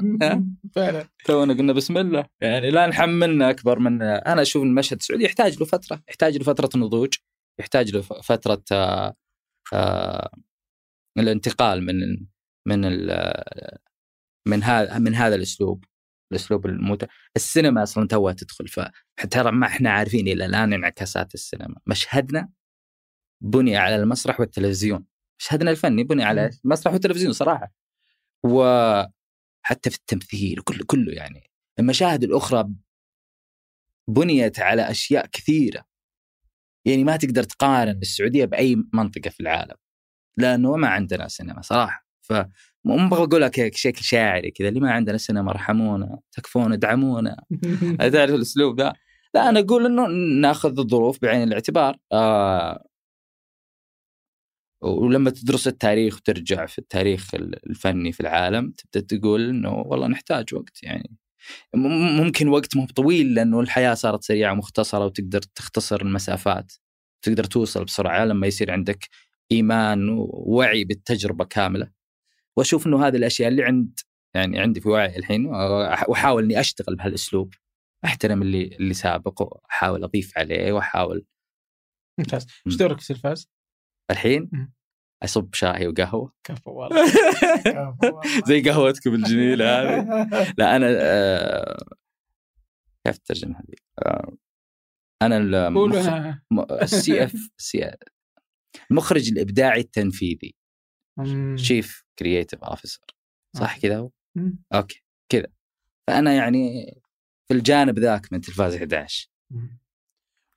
فعلا. 0.76 1.08
تونا 1.26 1.54
قلنا 1.54 1.74
بسم 1.74 1.98
الله. 1.98 2.26
يعني 2.42 2.70
لا 2.72 2.88
نحملنا 2.88 3.50
أكبر 3.50 3.80
من 3.80 4.02
أنا 4.02 4.42
أشوف 4.42 4.64
المشهد 4.64 4.98
السعودي 4.98 5.24
يحتاج 5.24 5.60
له 5.60 5.66
فترة 5.66 6.04
يحتاج 6.10 6.38
له 6.38 6.44
فترة 6.44 6.70
نضوج 6.80 7.14
يحتاج 7.60 7.96
له 7.96 8.02
فترة 8.02 8.64
آه 8.72 9.14
آه 9.74 10.30
الانتقال 11.18 11.84
من 11.86 12.26
من 12.68 13.08
من 14.48 14.64
هذا 14.64 15.00
من 15.00 15.16
هذا 15.16 15.36
الأسلوب 15.36 15.86
الأسلوب 16.32 16.66
المت... 16.66 17.08
السينما 17.36 17.84
أصلا 17.84 18.08
توها 18.08 18.34
تدخل. 18.34 18.68
فترى 18.68 19.52
ما 19.52 19.68
إحنا 19.68 19.90
عارفين 19.92 20.28
إلى 20.28 20.46
الآن 20.46 20.74
انعكاسات 20.74 21.34
السينما. 21.34 21.76
مشهدنا 21.88 22.50
بني 23.44 23.78
على 23.78 23.96
المسرح 23.96 24.40
والتلفزيون. 24.40 25.06
مشهدنا 25.40 25.72
الفني 25.72 26.04
بني 26.04 26.24
على 26.24 26.50
المسرح 26.66 26.94
والتلفزيون 26.94 27.34
صراحة. 27.34 27.72
وحتى 28.44 29.90
في 29.90 29.96
التمثيل 29.96 30.62
كله 30.62 30.86
كله 30.88 31.14
يعني. 31.14 31.52
المشاهد 31.80 32.24
الأخرى 32.24 32.70
بنيت 34.08 34.60
على 34.60 34.92
أشياء 34.92 35.26
كثيرة. 35.26 35.86
يعني 36.86 37.04
ما 37.04 37.18
تقدر 37.18 37.44
تقارن 37.44 38.00
السعودية 38.02 38.46
بأي 38.46 38.84
منطقة 38.94 39.30
في 39.30 39.40
العالم. 39.40 39.76
لأنه 40.38 40.76
ما 40.76 40.88
عندنا 40.88 41.28
سينما 41.28 41.62
صراحة. 41.62 42.08
ف 42.22 42.34
مو 42.86 43.08
أبغى 43.08 43.24
أقول 43.24 43.42
لك 43.42 43.60
بشكل 43.60 44.04
شاعري 44.04 44.52
كذا 44.52 44.68
اللي 44.68 44.80
ما 44.80 44.92
عندنا 44.92 45.18
سينما 45.18 45.52
ارحمونا 45.52 46.20
تكفون 46.32 46.74
ادعمونا 46.74 47.44
تعرف 48.14 48.36
الأسلوب 48.36 48.82
ذا. 48.82 48.94
لا 49.34 49.50
أنا 49.50 49.60
أقول 49.60 49.86
إنه 49.86 50.08
ناخذ 50.42 50.80
الظروف 50.80 51.22
بعين 51.22 51.44
الاعتبار. 51.44 51.98
آه 52.12 52.87
ولما 54.82 55.30
تدرس 55.30 55.68
التاريخ 55.68 56.16
وترجع 56.16 56.66
في 56.66 56.80
التاريخ 56.80 57.36
الفني 57.36 58.12
في 58.12 58.20
العالم 58.20 58.72
تبدأ 58.72 59.18
تقول 59.18 59.50
إنه 59.50 59.74
والله 59.74 60.08
نحتاج 60.08 60.56
وقت 60.56 60.84
يعني. 60.84 61.18
ممكن 61.76 62.48
وقت 62.48 62.76
مو 62.76 62.86
طويل 62.86 63.34
لأنه 63.34 63.60
الحياة 63.60 63.94
صارت 63.94 64.24
سريعة 64.24 64.52
ومختصرة 64.52 65.06
وتقدر 65.06 65.42
تختصر 65.42 66.02
المسافات 66.02 66.74
تقدر 67.22 67.44
توصل 67.44 67.86
بسرعة 67.86 68.26
لما 68.26 68.48
يصير 68.48 68.72
عندك 68.72 69.10
إيمان 69.52 70.10
ووعي 70.10 70.84
بالتجربة 70.84 71.46
كاملة. 71.46 71.92
وأشوف 72.58 72.88
إنه 72.88 73.08
هذه 73.08 73.16
الأشياء 73.16 73.50
اللي 73.50 73.64
عند 73.64 74.00
يعني 74.36 74.60
عندي 74.60 74.82
في 74.82 74.90
وعي 74.90 75.18
الحين 75.18 75.46
وأحاول 75.46 76.44
إني 76.44 76.60
أشتغل 76.60 76.96
بهالأسلوب. 76.96 77.54
أحترم 78.06 78.42
اللي 78.42 78.64
اللي 78.64 78.94
سابق 78.94 79.42
وأحاول 79.42 80.04
أضيف 80.04 80.38
عليه 80.38 80.72
وأحاول. 80.72 81.26
ممتاز. 82.20 82.48
إيش 82.68 82.76
دورك 82.76 83.00
في 83.00 83.12
التلفاز؟ 83.12 83.50
الحين. 84.12 84.72
أصب 85.24 85.54
شاي 85.54 85.88
وقهوة 85.88 86.34
كفو 86.48 86.72
والله. 86.72 87.06
زي 88.48 88.62
قهوتكم 88.62 89.14
الجميلة 89.16 89.66
هذه 89.82 90.28
لا 90.58 90.76
أنا 90.76 90.88
آه 91.02 91.78
كيف 93.08 93.16
الترجمه 93.16 93.56
هذه؟ 93.60 93.76
آه 94.06 94.38
أنا 95.22 95.38
ال 96.82 97.24
CCO 97.24 97.92
المخرج 98.92 99.30
الإبداعي 99.32 99.80
التنفيذي. 99.80 100.56
Chief 101.56 102.04
Creative 102.20 102.64
Officer 102.64 103.02
صح 103.58 103.80
كذا 103.80 103.98
هو؟ 103.98 104.12
okay 104.74 105.04
كذا 105.32 105.48
فأنا 106.08 106.34
يعني 106.34 106.86
في 107.48 107.54
الجانب 107.54 108.00
ذاك 108.00 108.34
من 108.34 108.42
تلفاز 108.42 108.76
11 108.76 109.30
مم. 109.52 109.80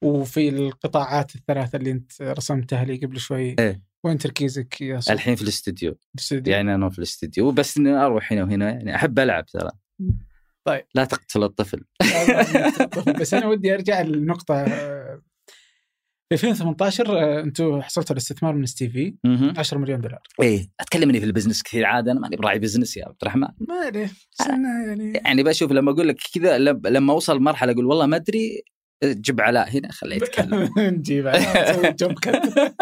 وفي 0.02 0.48
القطاعات 0.48 1.34
الثلاثة 1.34 1.76
اللي 1.76 1.90
انت 1.90 2.22
رسمتها 2.22 2.84
لي 2.84 2.96
قبل 2.96 3.20
شوي 3.20 3.56
إيه. 3.58 3.82
وين 4.04 4.18
تركيزك 4.18 4.80
يا 4.80 5.00
صوت 5.00 5.10
الحين 5.14 5.34
في 5.34 5.42
الاستديو؟ 5.42 5.98
يعني 6.32 6.74
أنا 6.74 6.90
في 6.90 6.98
الاستديو 6.98 7.50
بس 7.52 7.78
إني 7.78 7.90
أروح 7.90 8.32
هنا 8.32 8.42
وهنا 8.42 8.70
يعني 8.70 8.94
أحب 8.94 9.18
ألعب 9.18 9.46
ترى. 9.46 9.70
طيب. 10.64 10.84
لا 10.94 11.04
تقتل 11.04 11.42
الطفل. 11.42 11.84
بس 13.20 13.34
أنا 13.34 13.46
ودي 13.46 13.74
أرجع 13.74 14.00
للنقطة 14.00 14.54
آه، 14.54 15.22
في 16.28 16.32
2018 16.34 17.18
آه، 17.18 17.40
أنتم 17.40 17.82
حصلتوا 17.82 18.12
الاستثمار 18.12 18.54
من 18.54 18.66
STV 18.66 18.88
في. 18.88 19.14
مم. 19.24 19.54
10 19.58 19.78
مليون 19.78 20.00
دولار. 20.00 20.20
إيه. 20.42 20.70
أتكلمني 20.80 21.20
في 21.20 21.26
ال 21.26 21.30
business 21.30 21.62
كثير 21.62 21.84
عاد 21.86 22.08
أنا 22.08 22.20
ماني 22.20 22.36
براعي 22.36 22.58
business 22.58 22.96
يا 22.96 23.06
عبد 23.06 23.16
الرحمن. 23.22 23.48
ما 23.68 23.88
أنا 24.40 24.86
يعني 24.86 25.12
يعني 25.24 25.42
بشوف 25.42 25.72
لما 25.72 25.90
أقول 25.92 26.08
لك 26.08 26.16
كذا 26.34 26.58
لم- 26.58 26.80
لما 26.86 27.12
أوصل 27.12 27.40
مرحله 27.40 27.72
أقول 27.72 27.84
والله 27.86 28.06
ما 28.06 28.16
أدري 28.16 28.62
جيب 29.04 29.40
علاء 29.40 29.70
هنا 29.70 29.92
خليه 29.92 30.16
يتكلم. 30.16 30.70
نجيب 30.78 31.32
على- 31.32 31.70
نسوي 31.70 31.92
jump 31.92 32.18
cut 32.18 32.74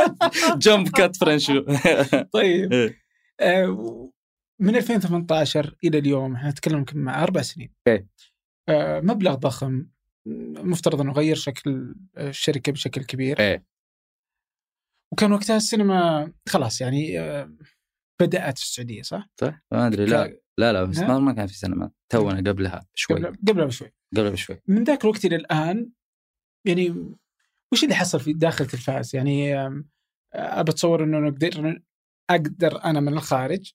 jump 0.59 0.89
cut 0.89 1.17
French 1.17 1.65
طيب. 2.33 2.73
إيه. 2.73 2.99
آه، 3.41 4.11
من 4.61 4.77
2018 4.77 5.77
إلى 5.85 5.99
اليوم 5.99 6.35
إحنا 6.35 6.51
نتكلم 6.51 6.79
يمكن 6.79 6.99
مع 6.99 7.23
أربع 7.23 7.43
سنين. 7.43 7.73
إيه. 7.89 8.09
آه، 8.69 9.01
مبلغ 9.01 9.35
ضخم 9.35 9.87
مفترض 10.59 11.01
إنه 11.01 11.13
غير 11.13 11.37
شكل 11.37 11.95
الشركة 12.19 12.73
بشكل 12.73 13.05
كبير. 13.05 13.41
إيه. 13.41 13.65
وكان 15.13 15.33
وقتها 15.33 15.57
السينما 15.57 16.33
خلاص 16.49 16.81
يعني 16.81 17.21
آه، 17.21 17.53
بدأت 18.21 18.59
في 18.59 18.65
السعودية 18.65 19.03
صح؟ 19.03 19.29
صح. 19.41 19.61
ما 19.73 19.87
أدري 19.87 20.05
لا 20.05 20.39
لا 20.59 20.73
لا 20.73 20.85
بس. 20.85 20.99
ما 20.99 21.33
كان 21.33 21.47
في 21.47 21.55
سينما. 21.55 21.91
تونا 22.09 22.51
قبلها 22.51 22.87
شوي 22.95 23.17
قبل 23.17 23.37
قبلها 23.49 23.67
بشوي. 23.67 23.93
قبلها 24.17 24.31
بشوي. 24.31 24.61
من 24.67 24.85
ذاك 24.85 25.05
الوقت 25.05 25.25
إلى 25.25 25.37
الآن 25.37 25.91
يعني 26.65 27.15
وش 27.73 27.85
اللي 27.85 27.95
حصل 27.95 28.21
في 28.21 28.33
داخل 28.33 28.67
تلفاز؟ 28.67 29.17
يعني 29.17 29.55
أتصور 30.35 31.05
إنه 31.05 31.19
نقدر 31.19 31.81
أقدر 32.31 32.85
أنا 32.85 33.01
من 33.01 33.13
الخارج 33.13 33.73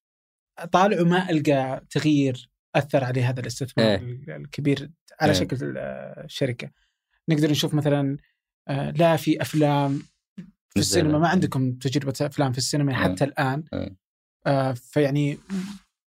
أطالع 0.60 1.02
وما 1.02 1.30
ألقى 1.30 1.86
تغيير 1.90 2.50
أثر 2.76 3.04
عليه 3.04 3.30
هذا 3.30 3.40
الاستثمار 3.40 3.88
إيه. 3.88 3.96
ال- 3.98 4.32
الكبير 4.32 4.92
على 5.22 5.32
إيه. 5.32 5.40
شكل 5.40 5.58
الشركة. 5.78 6.72
نقدر 7.30 7.52
نشوف 7.52 7.74
مثلا 7.74 8.18
آه، 8.68 8.92
لا 8.92 9.16
في 9.16 9.42
أفلام 9.42 10.00
في. 10.70 10.80
السينما 10.80 11.20
ما 11.20 11.28
عندكم 11.28 11.74
تجربة 11.74 12.14
أفلام 12.22 12.52
في 12.52 12.58
السينما 12.58 12.92
إيه. 12.92 12.98
حتى 12.98 13.24
الآن 13.24 13.64
إيه. 13.74 13.96
آه، 14.48 14.72
فيعني 14.74 15.38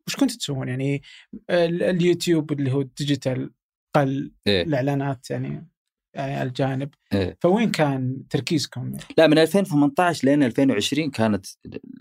وش 0.06 0.16
كنتوا 0.16 0.36
تسوون 0.36 0.68
يعني 0.68 1.02
ال- 1.50 1.82
اليوتيوب 1.82 2.52
اللي 2.52 2.72
هو 2.72 2.80
ال 2.80 2.89
digital 2.89 3.50
قل 3.94 4.32
إيه. 4.46 4.62
الإعلانات 4.62 5.30
يعني 5.30 5.68
يعني 6.14 6.42
الجانب 6.42 6.90
إيه. 7.12 7.36
فوين 7.40 7.70
كان 7.70 8.28
تركيزكم؟ 8.30 8.92
لا 9.18 9.26
من 9.26 9.38
2018 9.38 10.28
لين 10.28 10.42
2020 10.42 11.11
كانت 11.11 11.46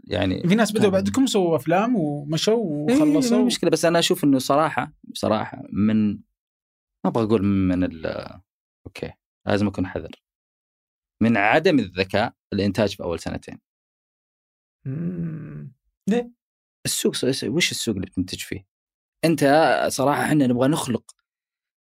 يعني 0.07 0.47
في 0.47 0.55
ناس 0.55 0.71
بدأوا 0.71 0.91
بعدكم 0.91 1.25
سووا 1.25 1.55
أفلام 1.55 1.95
ومشوا 1.95 2.89
إيه، 2.89 2.95
وخلصوا 2.95 3.45
مشكلة 3.45 3.69
بس 3.69 3.85
أنا 3.85 3.99
أشوف 3.99 4.23
إنه 4.23 4.39
صراحة 4.39 4.93
صراحة 5.13 5.63
من 5.71 6.11
ما 6.13 6.19
أبغى 7.05 7.23
أقول 7.23 7.43
من 7.43 7.83
ال 7.83 8.05
أوكي 8.85 9.13
لازم 9.47 9.67
أكون 9.67 9.87
حذر 9.87 10.11
من 11.21 11.37
عدم 11.37 11.79
الذكاء 11.79 12.33
الإنتاج 12.53 12.95
في 12.95 13.03
أول 13.03 13.19
سنتين 13.19 13.57
مم. 14.85 15.73
السوق 16.85 17.15
س- 17.15 17.43
وش 17.43 17.71
السوق 17.71 17.95
اللي 17.95 18.07
بتنتج 18.07 18.39
فيه؟ 18.39 18.65
أنت 19.25 19.43
صراحة 19.87 20.23
إحنا 20.23 20.47
نبغى 20.47 20.67
نخلق 20.67 21.15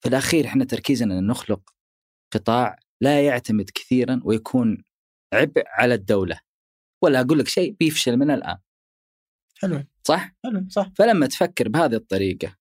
في 0.03 0.09
الأخير 0.09 0.45
إحنا 0.45 0.65
تركيزنا 0.65 1.19
ان 1.19 1.27
نخلق 1.27 1.73
قطاع 2.33 2.75
لا 3.01 3.25
يعتمد 3.25 3.69
كثيرا 3.75 4.21
ويكون 4.23 4.83
عبء 5.33 5.63
على 5.67 5.93
الدولة. 5.93 6.39
ولا 7.03 7.21
أقول 7.21 7.39
لك 7.39 7.47
شيء 7.47 7.75
بيفشل 7.79 8.17
من 8.17 8.31
الآن. 8.31 8.57
حلو. 9.57 9.83
صح؟ 10.03 10.35
حلو 10.43 10.65
صح. 10.69 10.91
فلما 10.95 11.27
تفكر 11.27 11.69
بهذه 11.69 11.95
الطريقة 11.95 12.57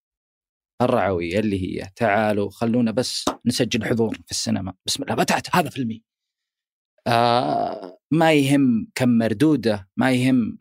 الرعوية 0.82 1.38
اللي 1.38 1.62
هي 1.62 1.90
تعالوا 1.96 2.50
خلونا 2.50 2.90
بس 2.90 3.24
نسجل 3.46 3.84
حضور 3.84 4.14
في 4.14 4.30
السينما. 4.30 4.74
بسم 4.86 5.02
الله 5.02 5.14
بدات 5.14 5.56
هذا 5.56 5.70
فيلمي. 5.70 6.02
آه 7.06 7.98
ما 8.10 8.32
يهم 8.32 8.90
كم 8.94 9.08
مردوده 9.08 9.88
ما 9.96 10.12
يهم. 10.12 10.58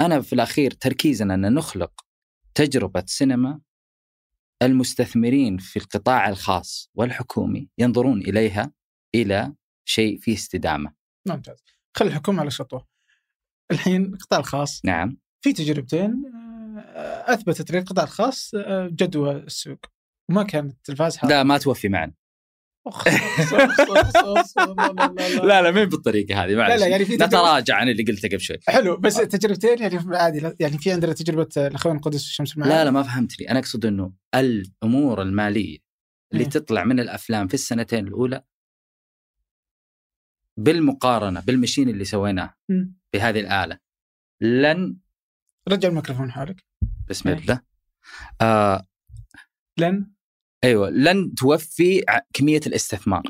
أنا 0.00 0.20
في 0.20 0.32
الأخير 0.32 0.70
تركيزنا 0.70 1.34
أن 1.34 1.54
نخلق 1.54 2.06
تجربة 2.54 3.04
سينما 3.06 3.60
المستثمرين 4.62 5.58
في 5.58 5.78
القطاع 5.78 6.28
الخاص 6.28 6.90
والحكومي 6.94 7.68
ينظرون 7.78 8.20
إليها 8.20 8.72
إلى 9.14 9.54
شيء 9.88 10.18
فيه 10.18 10.34
استدامة. 10.34 10.94
ممتاز 11.28 11.64
خلي 11.96 12.08
الحكومة 12.08 12.40
على 12.40 12.50
شطوه 12.50 12.86
الحين 13.72 14.04
القطاع 14.04 14.38
الخاص 14.38 14.84
نعم. 14.84 15.16
في 15.44 15.52
تجربتين 15.52 16.22
آه، 16.78 17.34
أثبتت 17.34 17.70
للقطاع 17.70 18.04
الخاص 18.04 18.54
آه، 18.54 18.86
جدوى 18.86 19.32
السوق. 19.32 19.78
وما 20.30 20.42
كانت 20.42 20.72
التلفاز 20.72 21.18
لا 21.24 21.42
ما 21.42 21.58
توفي 21.58 21.88
معنا 21.88 22.12
لا، 22.86 24.92
لا، 24.92 24.92
لا، 24.92 25.28
لا. 25.28 25.46
لا 25.46 25.62
لا 25.62 25.70
مين 25.70 25.84
بالطريقة 25.84 26.44
هذه 26.44 26.54
معلش 26.56 26.74
لا 26.74 26.78
لا 26.80 26.86
يعني 26.86 27.04
في 27.04 27.16
تجربة- 27.18 27.22
نتراجع 27.22 27.76
عن 27.76 27.88
اللي 27.88 28.02
قلته 28.02 28.28
قبل 28.28 28.40
شوي 28.40 28.56
حلو 28.68 28.96
بس 28.96 29.14
تجربتين 29.16 29.78
يعني 29.78 30.16
عادي 30.16 30.40
لا- 30.40 30.56
يعني 30.60 30.78
في 30.78 30.92
عندنا 30.92 31.12
تجربة 31.12 31.48
الأخوان 31.56 31.96
القدس 31.96 32.24
والشمس 32.24 32.54
المعارف 32.54 32.74
لا 32.74 32.84
لا 32.84 32.90
ما 32.90 33.02
فهمتني 33.02 33.50
أنا 33.50 33.58
أقصد 33.58 33.86
إنه 33.86 34.12
الأمور 34.34 35.22
المالية 35.22 35.78
اللي 36.32 36.44
إيه. 36.44 36.50
تطلع 36.50 36.84
من 36.84 37.00
الأفلام 37.00 37.48
في 37.48 37.54
السنتين 37.54 38.06
الأولى 38.06 38.42
بالمقارنة 40.56 41.40
بالمشين 41.40 41.88
اللي 41.88 42.04
سويناه 42.04 42.54
مم. 42.68 42.94
بهذه 43.12 43.40
الآلة 43.40 43.78
لن 44.40 44.96
رجع 45.68 45.88
الميكروفون 45.88 46.32
حولك 46.32 46.64
بسم 47.08 47.28
إيه. 47.28 47.36
الله 47.38 47.60
آه 48.40 48.86
لن 49.78 50.10
أيوه 50.64 50.90
لن 50.90 51.34
توفي 51.34 52.04
كمية 52.32 52.60
الاستثمار. 52.66 53.22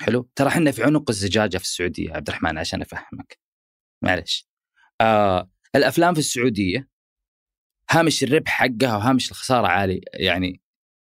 حلو؟ 0.00 0.30
ترى 0.36 0.48
إحنا 0.48 0.70
في 0.70 0.84
عنق 0.84 1.10
الزجاجة 1.10 1.58
في 1.58 1.64
السعودية 1.64 2.12
عبد 2.12 2.28
الرحمن 2.28 2.58
عشان 2.58 2.80
أفهمك. 2.82 3.38
معلش. 4.02 4.48
آه 5.00 5.50
الأفلام 5.76 6.14
في 6.14 6.20
السعودية 6.20 6.88
هامش 7.90 8.22
الربح 8.24 8.50
حقها 8.50 8.96
وهامش 8.96 9.30
الخسارة 9.30 9.66
عالي 9.66 10.00
يعني 10.14 10.60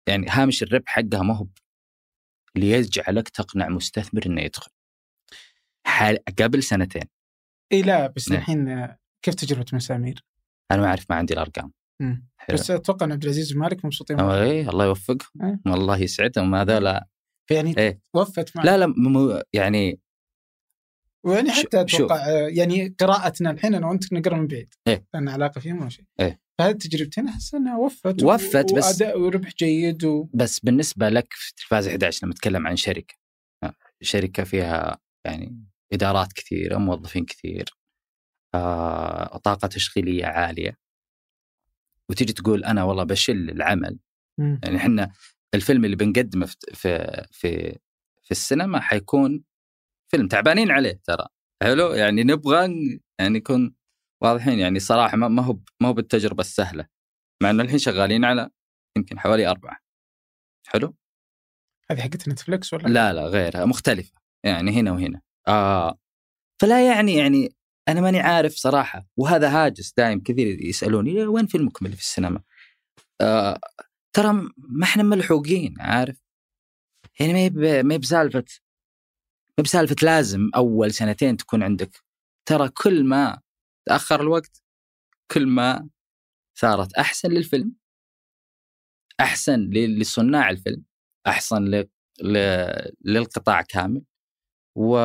يعني 0.07 0.25
هامش 0.29 0.63
الربح 0.63 0.91
حقها 0.91 1.23
ما 1.23 1.37
هو 1.37 1.47
ليجعلك 2.55 3.29
تقنع 3.29 3.69
مستثمر 3.69 4.25
إنه 4.25 4.41
يدخل. 4.41 4.71
حال 5.87 6.17
قبل 6.39 6.63
سنتين. 6.63 7.03
اي 7.71 7.81
لا 7.81 8.07
بس 8.07 8.29
نعم. 8.29 8.39
الحين 8.39 8.67
آه، 8.69 8.97
كيف 9.21 9.35
تجربة 9.35 9.65
مسامير؟ 9.73 10.25
أنا 10.71 10.81
ما 10.81 10.87
أعرف 10.87 11.05
ما 11.09 11.15
عندي 11.15 11.33
الأرقام. 11.33 11.71
مم. 12.01 12.27
حلو. 12.37 12.57
بس 12.57 12.71
أتوقع 12.71 13.05
إن 13.05 13.11
عبد 13.11 13.23
العزيز 13.23 13.55
ومالك 13.55 13.85
مبسوطين 13.85 14.19
إيه 14.19 14.69
الله 14.69 14.85
يوفقهم 14.85 15.17
إيه. 15.43 15.59
والله 15.65 15.97
يسعدهم 15.97 16.55
هذول 16.55 16.99
فيعني 17.49 17.77
إيه. 17.77 18.01
وفت 18.15 18.57
معك 18.57 18.65
لا 18.65 18.77
لا 18.77 18.85
مو 18.97 19.41
يعني 19.53 19.99
ويعني 21.25 21.51
حتى. 21.51 21.81
أتوقع 21.81 22.15
آه، 22.15 22.47
يعني 22.47 22.87
قراءتنا 22.99 23.51
الحين 23.51 23.75
أنا 23.75 23.87
وأنت 23.87 24.13
نقرأ 24.13 24.35
من 24.37 24.47
بعيد 24.47 24.73
إيه. 24.87 25.05
لأن 25.13 25.29
علاقة 25.29 25.61
فيهم 25.61 25.79
ولا 25.81 25.89
شيء 25.89 26.05
إيه. 26.19 26.41
فهذه 26.59 26.71
التجربتين 26.71 27.27
أحس 27.27 27.53
إنها 27.55 27.77
وفت 27.77 28.23
وفت 28.23 28.73
بس- 28.73 28.85
وأداء 29.01 29.19
وربح 29.19 29.49
جيد 29.59 30.03
و... 30.03 30.27
بس 30.33 30.59
بالنسبة 30.59 31.09
لك 31.09 31.27
في 31.33 31.53
تلفاز 31.55 31.87
11 31.87 32.19
لما 32.25 32.31
نتكلم 32.33 32.67
عن 32.67 32.75
شركة 32.75 33.15
شركة 34.01 34.43
فيها 34.43 34.97
يعني 35.25 35.63
إدارات 35.93 36.33
كثيرة 36.33 36.77
موظفين 36.77 37.25
كثير 37.25 37.65
آه، 38.55 39.37
طاقة 39.37 39.67
تشغيلية 39.67 40.25
عالية 40.25 40.77
وتيجي 42.09 42.33
تقول 42.33 42.63
أنا 42.63 42.83
والله 42.83 43.03
بشل 43.03 43.49
العمل. 43.49 43.99
مم. 44.39 44.59
يعني 44.63 44.77
إحنا 44.77 45.11
الفيلم 45.53 45.85
اللي 45.85 45.95
بنقدمه 45.95 46.45
في 46.45 46.55
في 46.73 47.25
في, 47.31 47.79
في 48.23 48.31
السينما 48.31 48.79
حيكون 48.79 49.43
فيلم 50.11 50.27
تعبانين 50.27 50.71
عليه 50.71 51.01
ترى. 51.03 51.27
حلو؟ 51.63 51.93
يعني 51.93 52.23
نبغى 52.23 52.57
يعني 53.19 53.39
نكون 53.39 53.75
واضحين 54.23 54.59
يعني 54.59 54.79
صراحة 54.79 55.17
ما 55.17 55.43
هو 55.43 55.59
ما 55.81 55.87
هو 55.87 55.93
بالتجربة 55.93 56.41
السهلة. 56.41 56.87
مع 57.43 57.49
إنه 57.49 57.63
الحين 57.63 57.77
شغالين 57.77 58.25
على 58.25 58.49
يمكن 58.97 59.19
حوالي 59.19 59.47
أربعة. 59.47 59.77
حلو؟ 60.67 60.95
هذه 61.91 62.01
حقت 62.01 62.29
نتفلكس 62.29 62.73
ولا؟ 62.73 62.87
لا 62.87 63.13
لا 63.13 63.25
غيرها 63.25 63.65
مختلفة. 63.65 64.11
يعني 64.45 64.71
هنا 64.71 64.91
وهنا. 64.91 65.21
آه. 65.47 65.99
فلا 66.61 66.87
يعني 66.87 67.15
يعني 67.15 67.55
أنا 67.87 68.01
ماني 68.01 68.19
عارف 68.19 68.53
صراحة 68.53 69.07
وهذا 69.17 69.49
هاجس 69.49 69.93
دائم 69.97 70.19
كثير 70.21 70.61
يسألوني 70.61 71.13
"يا 71.13 71.27
وين 71.27 71.45
فيلمكم 71.47 71.85
اللي 71.85 71.97
في 71.97 72.03
السينما؟ 72.03 72.41
آه 73.21 73.59
ترى 74.13 74.33
ما 74.57 74.83
إحنا 74.83 75.03
ملحوقين 75.03 75.75
عارف؟ 75.79 76.21
يعني 77.19 77.33
ما 77.33 77.39
هي 77.39 77.83
ما 77.83 77.93
هي 77.93 77.97
بسالفة 77.97 78.39
ما 78.39 79.55
هي 79.59 79.63
بسالفة 79.63 79.95
لازم 80.01 80.49
أول 80.55 80.93
سنتين 80.93 81.37
تكون 81.37 81.63
عندك. 81.63 82.03
ترى 82.47 82.69
كل 82.69 83.03
ما 83.03 83.41
تأخر 83.87 84.21
الوقت 84.21 84.63
كل 85.31 85.47
ما 85.47 85.89
صارت 86.59 86.93
أحسن 86.93 87.29
للفيلم 87.31 87.75
أحسن 89.19 89.59
ل- 89.59 89.99
لصناع 89.99 90.49
الفيلم 90.49 90.83
ل- 92.23 92.91
للقطاع 93.05 93.61
كامل 93.61 94.03
و... 94.75 94.97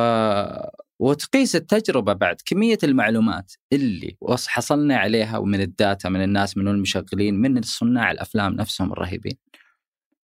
وتقيس 1.01 1.55
التجربة 1.55 2.13
بعد 2.13 2.41
كمية 2.45 2.77
المعلومات 2.83 3.53
اللي 3.73 4.17
حصلنا 4.47 4.97
عليها 4.97 5.37
ومن 5.37 5.61
الداتا 5.61 6.09
من 6.09 6.23
الناس 6.23 6.57
من 6.57 6.67
المشغلين 6.67 7.35
من 7.35 7.61
صناع 7.61 8.11
الأفلام 8.11 8.53
نفسهم 8.53 8.91
الرهيبين. 8.93 9.37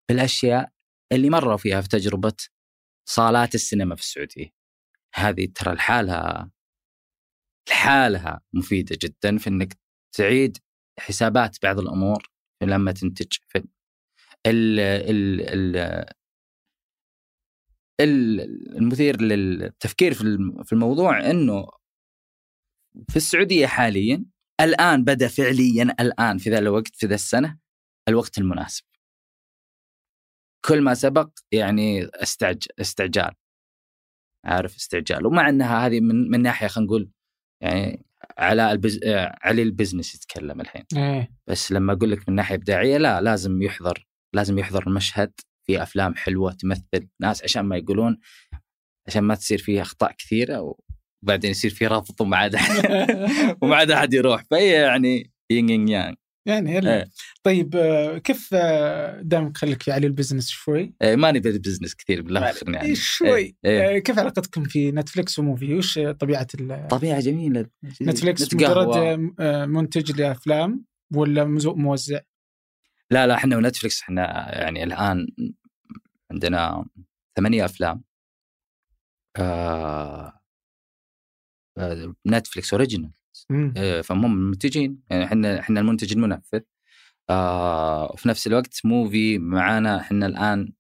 بالأشياء 0.09 0.71
اللي 1.11 1.29
مروا 1.29 1.57
فيها 1.57 1.81
في 1.81 1.87
تجربة 1.87 2.33
صالات 3.09 3.55
السينما 3.55 3.95
في 3.95 4.01
السعودية. 4.01 4.49
هذه 5.15 5.47
ترى 5.55 5.73
لحالها 5.73 6.51
لحالها 7.69 8.41
مفيدة 8.53 8.97
جدا 9.01 9.37
في 9.37 9.49
أنك 9.49 9.77
تعيد 10.17 10.57
حسابات 10.99 11.57
بعض 11.63 11.79
الأمور 11.79 12.29
لما 12.63 12.91
تنتج 12.91 13.37
فيلم. 13.47 13.67
ال 14.47 14.79
ال 14.79 15.41
ال- 15.41 16.13
المثير 18.03 19.21
للتفكير 19.21 20.13
في 20.13 20.21
الم- 20.21 20.63
في 20.63 20.73
الموضوع 20.73 21.29
إنه 21.31 21.67
في 23.09 23.15
السعودية 23.15 23.67
حاليا 23.67 24.25
الآن 24.61 25.03
بدأ 25.03 25.27
فعليا 25.27 25.83
الآن 25.99 26.37
في 26.37 26.49
ذا 26.49 26.59
الوقت 26.59 26.95
في 26.95 27.05
ذا 27.05 27.15
السنة 27.15 27.57
الوقت 28.09 28.37
المناسب. 28.37 28.83
كل 30.65 30.81
ما 30.81 30.93
سبق 30.93 31.29
يعني 31.51 32.05
استعج 32.05 32.63
استعجال. 32.79 33.31
عارف 34.45 34.75
استعجال 34.75 35.25
ومع 35.25 35.49
إنها 35.49 35.87
هذه 35.87 35.99
من 35.99 36.29
من 36.31 36.41
ناحية 36.41 36.67
خلينا 36.67 36.87
نقول 36.87 37.09
يعني 37.61 38.05
على 38.37 38.71
البز... 38.71 38.99
علي 39.43 39.61
البزنس 39.61 40.15
يتكلم 40.15 40.61
الحين 40.61 40.83
إيه 40.97 41.31
بس 41.47 41.71
لما 41.71 41.93
أقول 41.93 42.11
لك 42.11 42.29
من 42.29 42.35
ناحية 42.35 42.55
إبداعية 42.55 42.97
لا 42.97 43.21
لازم 43.21 43.61
يحضر 43.61 44.07
لازم 44.33 44.59
يحضر 44.59 44.87
المشهد 44.87 45.33
في 45.65 45.83
أفلام 45.83 46.15
حلوة 46.15 46.51
تمثل 46.53 47.07
ناس 47.21 47.43
عشان 47.43 47.61
ما 47.61 47.77
يقولون 47.77 48.17
عشان 49.07 49.23
ما 49.23 49.35
تصير 49.35 49.57
فيه 49.57 49.81
أخطاء 49.81 50.11
كثيرة 50.17 50.75
وبعدين 51.23 51.51
يصير 51.51 51.71
في 51.71 51.87
رفض 51.87 52.21
وما 52.21 52.37
عاد 52.37 52.55
وما 53.61 53.75
عاد 53.75 53.91
أحد 53.91 54.13
يروح. 54.13 54.43
فهي 54.51 54.71
يعني 54.71 55.31
يين 55.51 55.69
يين 55.69 55.87
يانغ 55.87 56.13
يعني 56.47 56.75
يلا 56.75 56.97
إيه. 56.97 57.09
طيب 57.43 57.75
آه، 57.75 58.17
كيف 58.17 58.49
آه، 58.53 59.21
دامك 59.21 59.57
خليك 59.57 59.83
في 59.83 59.91
علي 59.91 60.07
ال 60.07 60.12
business 60.12 60.49
شوي؟ 60.49 60.93
إيه، 61.01 61.15
ماني 61.15 61.39
بال 61.39 61.51
business 61.51 61.95
كثير 61.95 62.21
بالله 62.21 62.51
خير 62.51 62.69
يعني. 62.69 62.95
شوي؟ 62.95 63.37
إيه، 63.39 63.55
إيه. 63.65 63.95
آه، 63.95 63.99
كيف 63.99 64.19
علاقتكم 64.19 64.63
في 64.63 64.91
نتفلكس 64.91 65.39
وموفي 65.39 65.73
وش 65.73 65.99
طبيعة 65.99 66.47
ال- 66.59 66.87
طبيعة 66.87 67.19
جميلة. 67.19 67.65
نتفلكس. 68.01 68.53
مجرد 68.53 69.17
منتج 69.69 70.21
لأفلام 70.21 70.85
ولا 71.15 71.45
موزع؟ 71.65 72.19
لا 73.13 73.27
لا 73.27 73.35
إحنا 73.35 73.57
ونتفلكس 73.57 74.01
إحنا 74.01 74.21
يعني 74.61 74.83
الآن 74.83 75.27
عندنا 76.31 76.85
ثمانية 77.37 77.65
أفلام. 77.65 78.03
آه 79.37 80.39
آه، 81.77 82.15
نتفلكس 82.27 82.73
original. 82.73 83.11
إيه، 83.77 84.01
فهم 84.01 84.25
المنتجين 84.25 84.99
يعني 85.09 85.25
إحنا 85.25 85.59
إحنا 85.59 85.79
المنتج 85.79 86.11
المنفذ. 86.13 86.59
آه 87.29 88.11
وفي 88.13 88.29
نفس 88.29 88.47
الوقت 88.47 88.81
موفي 88.85 89.37
معانا 89.39 89.99
إحنا 90.01 90.25
الآن 90.25 90.73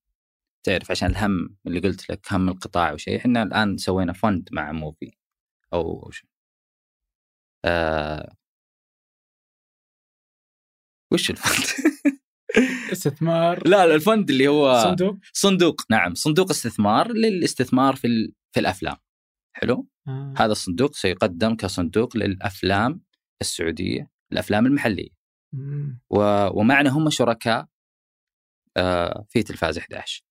تعرف 0.63 0.91
عشان 0.91 1.09
الهم 1.11 1.57
اللي 1.67 1.79
قلت 1.79 2.11
لك 2.11 2.33
هم 2.33 2.49
القطاع 2.49 2.93
وشيء 2.93 3.17
إحنا 3.17 3.43
الآن 3.43 3.77
سوينا 3.77 4.13
fund 4.13 4.49
مع 4.53 4.71
موفي 4.71 5.11
أو 5.73 6.11
ش- 6.11 6.25
آه. 7.65 8.35
وش 11.11 11.29
ال 11.29 11.35
fund؟ 11.35 11.65
استثمار 12.91 13.67
لا 13.67 13.85
لا 13.87 13.95
ال 13.95 14.02
fund 14.02 14.29
اللي 14.29 14.47
هو 14.47 14.83
صندوق 14.83 15.17
صندوق 15.33 15.81
نعم 15.89 16.13
صندوق 16.13 16.49
استثمار 16.49 17.11
للاستثمار 17.11 17.95
في 17.95 18.07
ال- 18.07 18.33
في 18.51 18.59
الأفلام 18.59 18.95
حلو 19.53 19.87
آه. 20.07 20.33
هذا 20.37 20.51
الصندوق 20.51 20.95
سيقدم 20.95 21.55
كصندوق 21.55 22.17
للأفلام 22.17 23.01
السعودية 23.41 24.11
الأفلام 24.31 24.65
المحلية 24.65 25.09
مم. 25.53 25.99
و... 26.09 26.19
ومعنا 26.59 26.89
هم 26.89 27.09
شركاء 27.09 27.67
آه، 28.77 29.25
في 29.29 29.43
تلفاز 29.43 29.77
11 29.77 30.23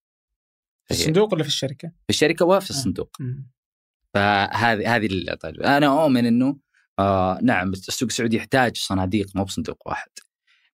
في 0.84 0.90
الصندوق 0.90 1.34
ولا 1.34 1.42
في 1.42 1.48
الشركة؟ 1.48 1.88
في 1.88 2.10
الشركة 2.10 2.44
وفي 2.44 2.66
آه. 2.66 2.76
الصندوق. 2.76 3.16
فهذه 4.14 4.96
هذه 4.96 5.06
ال- 5.06 5.38
طيب 5.38 5.60
أنا 5.62 5.86
اؤمن 6.02 6.26
إنه 6.26 6.56
آه 6.98 7.38
نعم 7.42 7.68
السوق 7.68 8.08
السعودي 8.08 8.36
يحتاج 8.36 8.76
صناديق 8.76 9.26
مو 9.36 9.44
بصندوق 9.44 9.88
واحد 9.88 10.10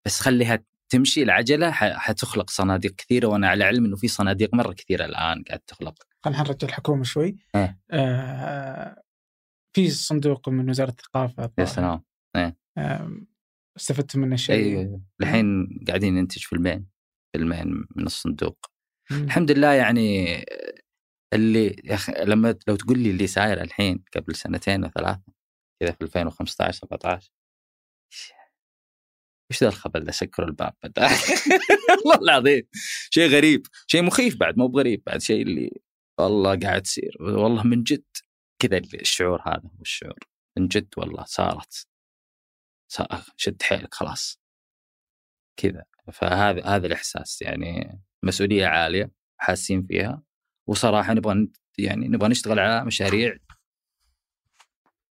بس 0.05 0.21
خليها 0.21 0.65
تمشي 0.89 1.23
العجلة 1.23 1.71
حتخلق 1.71 2.51
صناديق 2.51 2.95
كثيرة 2.95 3.27
وأنا 3.27 3.49
على 3.49 3.65
علم 3.65 3.85
إنه 3.85 3.97
في 3.97 4.09
صناديق 4.09 4.55
مرة 4.55 4.73
كثيرة 4.73 5.05
الآن 5.05 5.43
قاعد 5.43 5.61
تخلق. 5.61 5.95
خلينا 6.25 6.43
نرجع 6.43 6.69
الحكومة 6.69 7.03
شوي. 7.03 7.37
إيه. 7.55 7.81
آه 7.91 9.03
في 9.77 9.91
صندوق 9.91 10.49
من 10.49 10.71
وزارة 10.71 10.91
الثقافة 10.91 11.51
يا. 11.59 11.65
سلام. 11.65 12.05
آم، 12.79 13.27
استفدت 13.77 14.17
منه 14.17 14.37
شيء 14.37 14.79
اي 14.79 15.01
الحين 15.21 15.69
قاعدين 15.89 16.15
ننتج 16.15 16.43
فيلمين 16.43 16.87
فيلمين 17.33 17.87
من 17.97 18.07
الصندوق. 18.07 18.67
مم. 19.11 19.25
الحمد 19.25 19.51
لله 19.51 19.73
يعني 19.73 20.37
اللي 21.35 21.67
يا 21.85 21.95
أخي 21.95 22.13
لما 22.13 22.55
لو 22.69 22.77
تقول 22.77 22.99
لي 22.99 23.11
اللي 23.11 23.27
صاير 23.27 23.63
الحين 23.63 24.05
قبل 24.17 24.35
سنتين 24.35 24.85
وثلاثة 24.85 25.23
كذا 25.83 25.93
في 25.93 26.03
2015 26.03 26.73
17 26.73 27.31
وش 29.51 29.63
ذا 29.63 29.69
الخبر 29.69 30.03
ده 30.03 30.13
سكروا 30.13 30.49
الباب؟ 30.49 30.75
والله 32.07 32.23
العظيم. 32.23 32.63
شيء 33.11 33.29
غريب 33.31 33.67
شيء 33.87 34.03
مخيف 34.03 34.37
بعد 34.37 34.59
مو 34.59 34.69
بغريب 34.69 35.03
بعد 35.07 35.21
شيء 35.21 35.43
اللي 35.43 35.71
والله 36.19 36.59
قاعد 36.59 36.83
تصير 36.83 37.17
والله 37.21 37.63
من 37.67 37.83
جد 37.83 38.05
كذا 38.59 38.79
الشعور 38.79 39.41
هذا 39.47 39.63
هو 39.65 39.81
الشعور. 39.81 40.19
من 40.59 40.69
جد 40.69 40.89
والله 40.97 41.25
صارت 41.25 41.87
صار 42.93 43.25
شد 43.37 43.63
حيلك 43.63 43.95
خلاص. 43.95 44.41
كذا. 45.57 45.85
فهذا 46.13 46.65
هذا 46.67 46.87
الإحساس 46.87 47.43
يعني 47.43 48.01
مسؤولية 48.23 48.67
عالية 48.67 49.11
حاسين 49.41 49.83
فيها. 49.87 50.23
وصراحة 50.69 51.15
نبغى 51.15 51.49
يعني 51.79 52.09
نبغى 52.09 52.29
نشتغل 52.29 52.59
على 52.59 52.85
مشاريع 52.85 53.37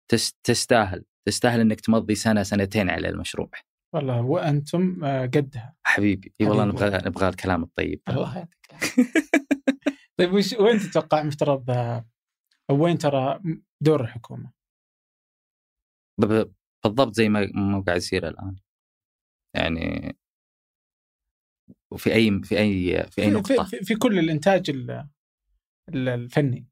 تس- 0.08 0.34
تستاهل 0.44 1.04
تستاهل 1.26 1.60
إنك 1.60 1.80
تمضي 1.80 2.14
سنة 2.14 2.42
سنتين 2.42 2.90
على 2.90 3.08
المشروع. 3.08 3.50
والله 3.94 4.22
وأنتم 4.22 5.04
آه، 5.04 5.26
قدها 5.26 5.76
حبيبي 5.84 6.34
إي 6.40 6.46
والله. 6.46 6.64
نبغى 6.64 6.98
نبغى 7.08 7.28
الكلام 7.28 7.62
الطيب 7.62 8.02
الله 8.08 8.38
يعطيك. 8.38 8.72
طيب 10.18 10.32
وش 10.32 10.52
وين 10.52 10.78
تتوقع 10.78 11.22
مفترض 11.22 11.70
آه، 11.70 12.06
أو 12.70 12.84
وين 12.84 12.98
ترى 12.98 13.40
دور 13.80 14.00
الحكومة؟ 14.04 14.52
بالضبط 16.18 17.14
زي 17.14 17.28
ما 17.28 17.46
ما 17.54 17.80
قاعد 17.86 17.96
يصير 17.96 18.28
الآن 18.28 18.56
يعني 19.56 20.16
وفي 21.92 22.14
أي 22.14 22.40
في 22.44 22.58
أي 22.58 23.06
في 23.10 23.22
أي 23.22 23.30
نقطة 23.30 23.64
في, 23.64 23.76
في 23.84 23.94
كل 23.94 24.18
الإنتاج 24.18 24.70
ال- 24.70 25.08
ال- 25.88 26.08
الفني 26.08 26.66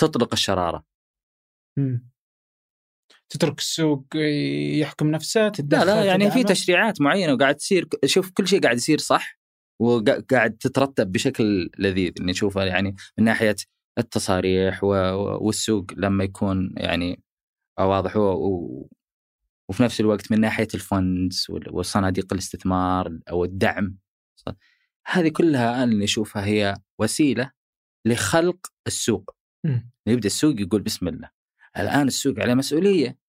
تطلق 0.00 0.32
الشرارة 0.32 0.84
مم. 1.78 2.08
تترك 3.34 3.58
السوق 3.58 4.06
يحكم 4.80 5.10
نفسه 5.10 5.40
لا 5.40 5.48
تتدخل 5.48 5.86
لا 5.86 6.04
يعني 6.04 6.30
في. 6.30 6.44
تشريعات 6.44 7.00
معينة 7.00 7.32
وقاعد 7.32 7.54
تصير 7.54 7.88
شوف 8.04 8.30
كل 8.30 8.48
شيء 8.48 8.60
قاعد 8.60 8.76
يصير 8.76 8.98
صح 8.98 9.38
وقاعد 9.80 10.56
تترتب 10.60 11.12
بشكل 11.12 11.70
لذيذ. 11.78 12.12
اني 12.20 12.32
اشوفه 12.32 12.64
يعني 12.64 12.94
من 13.18 13.24
ناحية 13.24 13.56
التصاريح 13.98 14.84
والسوق 14.84 15.86
لما 15.96 16.24
يكون 16.24 16.74
يعني 16.76 17.22
واضح 17.80 18.16
وفي 18.16 19.82
نفس 19.82 20.00
الوقت 20.00 20.32
من 20.32 20.40
ناحية 20.40 20.68
الفندز 20.74 21.46
وال- 21.48 21.74
وصناديق 21.76 22.32
الاستثمار 22.32 23.18
أو 23.30 23.44
الدعم. 23.44 23.96
هذه 25.06 25.28
كلها 25.28 25.82
أنا 25.82 25.92
اللي 25.92 26.04
اشوفها 26.04 26.44
هي 26.44 26.76
وسيلة 26.98 27.50
لخلق 28.06 28.66
السوق. 28.86 29.36
مم. 29.64 29.90
يبدأ 30.06 30.26
السوق 30.26 30.60
يقول 30.60 30.82
بسم 30.82 31.08
الله. 31.08 31.30
الآن 31.78 32.06
السوق 32.06 32.40
عليه 32.40 32.54
مسؤولية. 32.54 33.23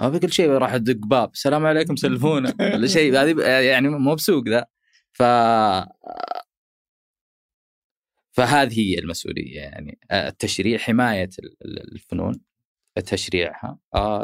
ما 0.00 0.08
بكل 0.08 0.32
شيء 0.32 0.50
راح 0.50 0.72
ادق 0.74 0.96
باب. 1.06 1.30
السلام 1.32 1.66
عليكم 1.66 1.96
سلفونا. 1.96 2.54
ولا 2.74 2.86
شيء. 2.86 3.16
هذه 3.22 3.42
يعني 3.42 3.88
مو 3.88 4.14
بسوق 4.14 4.48
ذا. 4.48 4.66
ف 5.12 5.22
فهذه 8.32 8.80
هي 8.80 8.98
المسؤولية 8.98 9.60
يعني. 9.60 9.98
التشريع 10.12 10.78
حماية 10.78 11.30
ال- 11.38 11.56
ال- 11.64 11.92
الفنون. 11.92 12.40
تشريعها. 13.06 13.78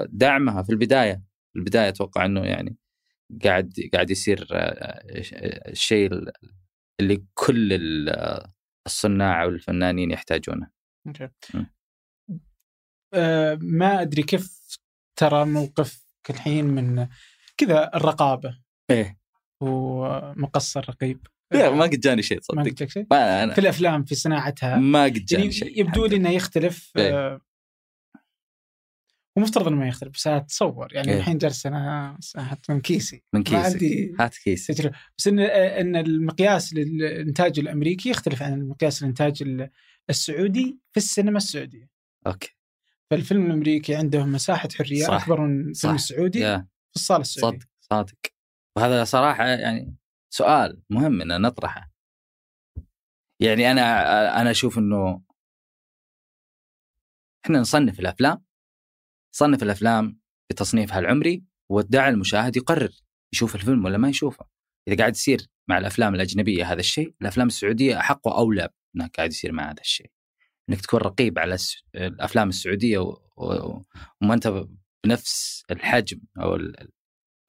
دعمها 0.08 0.62
في 0.62 0.70
البداية. 0.70 1.22
في 1.52 1.58
البداية 1.58 1.88
أتوقع 1.88 2.24
إنه 2.24 2.40
يعني 2.44 2.76
قاعد 3.44 3.72
قاعد 3.94 4.10
يصير 4.10 4.48
الشيء 5.68 6.10
اللي 7.00 7.24
كل 7.34 7.72
ال- 7.72 8.42
الصناع 8.86 9.44
والفنانين 9.44 10.10
يحتاجونه. 10.10 10.70
ما 13.60 14.02
أدري 14.02 14.22
كيف 14.22 14.66
ترى 15.16 15.44
موقفك 15.44 16.00
الحين 16.30 16.64
من 16.64 17.08
كذا 17.56 17.90
الرقابة. 17.94 18.58
إيه. 18.90 19.18
ومقص 19.60 20.76
الرقيب 20.76 21.26
لا 21.52 21.70
ما 21.70 21.82
قد 21.84 22.00
جاني 22.00 22.22
شيء 22.22 22.36
ما 22.36 22.40
تصدق 22.40 22.62
قلت 22.64 22.82
لك 22.82 22.90
شيء؟ 22.90 23.06
ما 23.10 23.42
أنا 23.42 23.54
في 23.54 23.60
الأفلام 23.60 24.04
في 24.04 24.14
صناعتها. 24.14 24.76
ما 24.76 25.04
قد 25.04 25.12
جاني 25.12 25.42
يعني 25.42 25.52
شيء 25.54 25.80
يبدو 25.80 26.06
لي 26.06 26.16
إنه 26.16 26.30
يختلف 26.30 26.92
إيه. 26.96 27.14
آه، 27.14 27.40
ومفترض 29.36 29.68
إنه 29.68 29.76
ما 29.76 29.88
يختلف 29.88 30.12
بس 30.14 30.26
اتصور 30.26 30.94
يعني 30.94 31.08
إيه. 31.12 31.18
الحين 31.18 31.38
جالس 31.38 31.66
أنا 31.66 32.18
أحط 32.38 32.70
من 32.70 32.80
كيسي. 32.80 33.22
من 33.32 33.44
ما 33.52 33.58
عندي 33.58 34.14
هات 34.20 34.34
كيس 34.36 34.66
تجربة. 34.66 34.96
بس 35.18 35.28
إن 35.28 35.38
إن 35.40 35.96
المقياس 35.96 36.74
للإنتاج 36.74 37.58
الأمريكي 37.58 38.10
يختلف 38.10 38.42
عن 38.42 38.52
المقياس 38.52 39.02
للإنتاج 39.02 39.42
ال- 39.42 39.70
السعودي 40.10 40.78
في 40.92 40.96
السينما 40.96 41.36
السعودية. 41.36 41.88
أوكي. 42.26 42.56
فالفيلم 43.10 43.46
الأمريكي 43.46 43.94
عندهم 43.94 44.32
مساحة 44.32 44.68
حرية 44.78 45.06
صح. 45.06 45.22
أكبر 45.22 45.40
من 45.40 45.60
الفيلم 45.60 45.74
صح. 45.74 45.90
السعودي 45.90 46.38
يا. 46.38 46.58
في 46.90 46.96
الصالة 46.96 47.20
السعودية. 47.20 47.58
صدق 47.58 47.68
صادق. 47.80 48.18
وهذا 48.76 49.04
صراحة 49.04 49.46
يعني 49.46 49.96
سؤال 50.30 50.82
مهم 50.90 51.20
ان 51.20 51.40
نطرحه. 51.40 51.92
يعني 53.40 53.70
أنا 53.70 54.40
أنا 54.40 54.50
أشوف 54.50 54.78
إنه 54.78 55.22
إحنا 57.44 57.58
نصنف 57.58 58.00
الأفلام 58.00 58.44
نصنف 59.34 59.62
الأفلام 59.62 60.20
بتصنيفها 60.50 60.98
العمري 60.98 61.44
والداعي 61.68 62.10
المشاهد 62.10 62.56
يقرر 62.56 62.92
يشوف 63.32 63.54
الفيلم 63.54 63.84
ولا 63.84 63.98
ما 63.98 64.08
يشوفه. 64.08 64.46
إذا 64.88 64.96
قاعد 64.96 65.14
يصير 65.14 65.46
مع 65.68 65.78
الأفلام 65.78 66.14
الأجنبية 66.14 66.72
هذا 66.72 66.80
الشيء 66.80 67.14
الأفلام 67.20 67.46
السعودية 67.46 68.00
أحق 68.00 68.26
وأولى 68.26 68.68
إنها 68.96 69.06
قاعد 69.06 69.30
يصير 69.30 69.52
مع 69.52 69.70
هذا 69.70 69.80
الشيء. 69.80 70.10
إنك 70.70 70.80
تكون 70.80 71.00
رقيب 71.00 71.38
على 71.38 71.56
الأفلام 71.94 72.48
السعودية. 72.48 72.98
وما 73.36 74.34
أنت 74.34 74.64
بنفس 75.04 75.64
الحجم 75.70 76.20
أو 76.40 76.54
ال- 76.56 76.88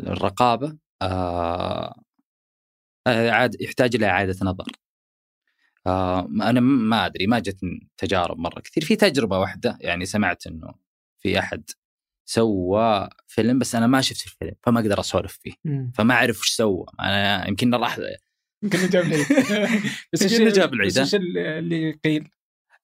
الرقابة 0.01 0.77
آه 1.01 2.01
آه، 3.07 3.31
عاد 3.31 3.61
يحتاج 3.61 3.95
إلى 3.95 4.05
إعادة 4.05 4.35
نظر 4.45 4.65
آه 5.87 6.19
أنا 6.41 6.59
ما 6.59 7.05
أدري 7.05 7.27
ما 7.27 7.39
جتني 7.39 7.89
تجارب 7.97 8.37
مرة 8.37 8.59
كثير 8.59 8.83
في 8.85 8.95
تجربة 8.95 9.39
واحدة 9.39 9.77
يعني 9.81 10.05
سمعت 10.05 10.47
إنه 10.47 10.73
في 11.19 11.39
أحد 11.39 11.63
سوى 12.29 13.09
فيلم 13.27 13.59
بس 13.59 13.75
أنا 13.75 13.87
ما 13.87 14.01
شفت 14.01 14.25
الفيلم 14.25 14.55
فما 14.63 14.79
أقدر 14.79 14.99
أسولف 14.99 15.39
فيه. 15.43 15.53
فما 15.95 16.13
أعرف 16.13 16.39
وش 16.39 16.49
سوى 16.49 16.85
أنا 16.99 17.47
يمكن 17.47 17.73
راح 17.75 17.99
يمكن 18.63 18.77
جاب 18.89 19.05
العيد 19.07 19.25
بس 20.13 20.21
يمكن 20.21 20.35
إنه 20.35 20.51
جاب 20.53 20.73
العيد،؟ 20.73 20.97
إيش 20.97 21.15
اللي 21.15 21.91
قيل؟ 21.91 22.29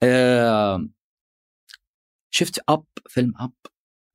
آه 0.04 0.88
شفت 2.34 2.60
Up 2.70 2.86
فيلم 3.10 3.34
Up؟ 3.40 3.54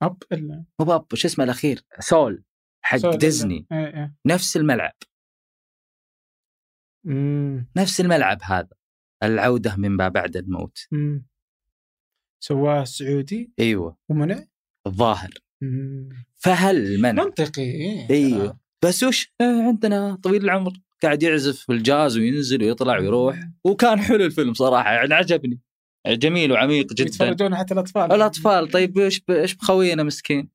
Up 0.02 0.22
ال- 0.32 0.64
مو 0.80 0.86
ب 0.86 0.93
Up 0.93 1.06
وش 1.12 1.24
اسمه 1.24 1.44
الأخير؟ 1.44 1.82
Soul 2.00 2.44
حق 2.84 2.96
سؤال- 2.96 3.18
ديزني. 3.18 3.66
إيه 3.72 3.86
إيه. 3.86 4.14
نفس 4.26 4.56
الملعب. 4.56 4.94
مم. 7.04 7.70
نفس 7.76 8.00
الملعب 8.00 8.38
هذا. 8.42 8.68
العودة 9.22 9.76
من 9.76 9.88
ما 9.90 10.08
بعد 10.08 10.36
الموت. 10.36 10.78
مم. 10.92 11.26
سواه 12.40 12.84
سعودي؟ 12.84 13.52
أيوه. 13.58 13.96
ومنع؟ 14.08 14.44
الظاهر. 14.86 15.30
مم. 15.60 16.08
فهل 16.36 17.00
منع 17.02 17.24
منطقي 17.24 17.62
إيه. 17.62 18.10
أيوه. 18.10 18.58
بس 18.84 19.02
وش؟ 19.02 19.32
آه، 19.40 19.62
عندنا 19.66 20.14
طويل 20.22 20.44
العمر. 20.44 20.72
قاعد 21.02 21.22
يعزف 21.22 21.60
في 21.66 21.72
الجاز 21.72 22.18
وينزل 22.18 22.62
ويطلع 22.64 22.98
ويروح. 22.98 23.40
وكان 23.64 24.00
حلو 24.00 24.24
الفيلم 24.24 24.54
صراحة 24.54 24.92
يعني 24.92 25.14
عجبني. 25.14 25.60
جميل 26.06 26.52
وعميق 26.52 26.92
جدا 26.92 27.04
يتفرجون 27.04 27.56
حتى 27.56 27.74
الأطفال 27.74 28.12
الأطفال 28.12 28.70
طيب 28.70 28.98
إيش 28.98 29.22
إيش 29.30 29.54
بخوينا 29.54 30.02
مسكين 30.02 30.48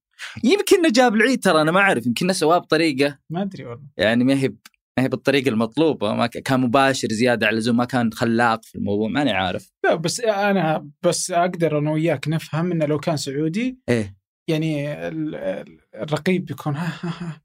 يمكن 0.43 0.91
جاب 0.91 1.15
العيد 1.15 1.43
ترى 1.43 1.61
أنا 1.61 1.71
ما 1.71 1.79
أعرف 1.79 2.05
يمكن 2.07 2.33
سواه 2.33 2.57
بطريقة 2.57 3.17
ما 3.29 3.41
أدري 3.41 3.65
والله 3.65 3.83
يعني 3.97 4.23
ما 4.23 4.33
هي 4.33 4.49
ما 4.97 5.03
هي 5.03 5.07
بالطريقة 5.09 5.49
المطلوبة 5.49 6.13
ما 6.13 6.27
كان 6.27 6.59
مباشر 6.59 7.07
زيادة 7.11 7.47
على 7.47 7.53
اللزوم 7.53 7.77
ما 7.77 7.85
كان 7.85 8.13
خلاق 8.13 8.65
في 8.65 8.75
الموضوع 8.75 9.07
ماني 9.09 9.31
عارف 9.31 9.71
لا 9.83 9.95
بس 9.95 10.19
أنا 10.19 10.89
بس 11.03 11.31
أقدر 11.31 11.77
أنا 11.79 11.91
وياك 11.91 12.27
نفهم 12.27 12.71
إنه 12.71 12.85
لو 12.85 12.99
كان 12.99 13.17
سعودي 13.17 13.77
إيه 13.89 14.15
يعني 14.47 14.93
ال- 15.07 15.35
ال- 15.35 15.79
الرقيب 15.95 16.45
بيكون 16.45 16.75
ها 16.75 16.93
ها 17.01 17.09
ها 17.19 17.41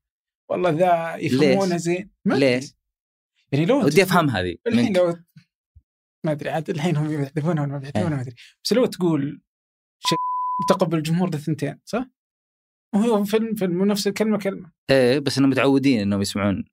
والله 0.50 0.70
ذا 0.70 1.16
يفهمونه؟ 1.16 1.76
زين. 1.76 2.10
ليش؟ 2.26 2.74
يعني 3.52 3.66
لو 3.66 3.84
ودي 3.84 4.02
أفهم 4.02 4.30
هذه 4.30 4.54
الحين. 4.66 4.96
لو 4.96 5.16
ما 6.28 6.32
أدري 6.32 6.50
عاد 6.50 6.70
الحين 6.70 6.96
هم 6.96 7.22
يحذفونها 7.22 7.62
ولا 7.62 7.72
ما 7.72 7.76
يحذفونها 7.82 8.16
ما 8.16 8.20
أدري. 8.20 8.34
بس 8.64 8.72
لو 8.72 8.86
تقول 8.86 9.42
شيء 10.06 10.18
تقبل 10.68 10.98
الجمهور 10.98 11.30
ذا 11.30 11.38
ثنتين 11.38 11.80
صح؟ 11.84 12.06
وهو 12.94 13.24
فيلم 13.24 13.54
فيلم 13.54 13.84
نفس 13.84 14.06
الكلمة 14.06 14.38
كلمة. 14.38 14.72
إيه 14.90 15.18
بس 15.18 15.38
إنهم 15.38 15.50
متعودين 15.50 16.00
إنهم 16.00 16.20
يسمعون. 16.20 16.64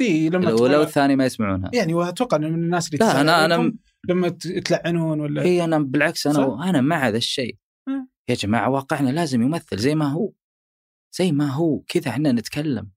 دي 0.00 0.28
لما 0.28 0.46
ولو 0.46 0.56
تقول- 0.56 0.74
الثاني 0.74 1.16
ما 1.16 1.24
يسمعونها. 1.26 1.70
يعني 1.74 1.94
وأتوقع 1.94 2.36
انه 2.36 2.48
من 2.48 2.54
الناس 2.64 2.86
اللي 2.88 2.98
لا 3.06 3.20
أنا 3.20 3.44
أنا 3.44 3.72
لما 4.08 4.28
تلعنون 4.64 5.20
ولا 5.20 5.42
اي 5.42 5.64
أنا 5.64 5.78
بالعكس 5.78 6.26
أنا 6.26 6.34
صح؟ 6.34 6.66
أنا 6.68 6.80
مع 6.80 7.08
هذا 7.08 7.16
الشيء. 7.16 7.56
مم. 7.88 8.08
يا 8.28 8.34
جماعة 8.34 8.70
واقعنا 8.70 9.10
لازم 9.10 9.42
يمثل 9.42 9.78
زي 9.78 9.94
ما 9.94 10.12
هو. 10.12 10.32
زي 11.18 11.32
ما 11.32 11.46
هو. 11.50 11.80
كذا 11.80 12.10
إحنا 12.10 12.32
نتكلم. 12.32 12.90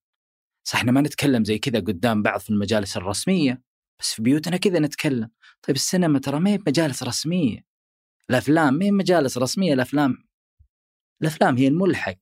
صح 0.67 0.75
إحنا 0.77 0.91
ما 0.91 1.01
نتكلم 1.01 1.43
زي 1.43 1.57
كذا 1.59 1.79
قدام 1.79 2.21
بعض 2.21 2.39
في 2.39 2.49
المجالس 2.49 2.97
الرسمية 2.97 3.61
بس 3.99 4.13
في 4.13 4.21
بيوتنا 4.21 4.57
كذا 4.57 4.79
نتكلم. 4.79 5.29
طيب 5.67 5.75
السينما 5.75 6.19
ترى 6.19 6.39
ما 6.39 6.49
هي 6.49 6.59
مجالس 6.67 7.03
رسمية. 7.03 7.65
الأفلام 8.29 8.73
ما 8.73 8.85
هي 8.85 8.91
مجالس 8.91 9.37
رسمية 9.37 9.73
الأفلام 9.73 10.17
الأفلام 11.21 11.57
هي 11.57 11.67
الملحق. 11.67 12.19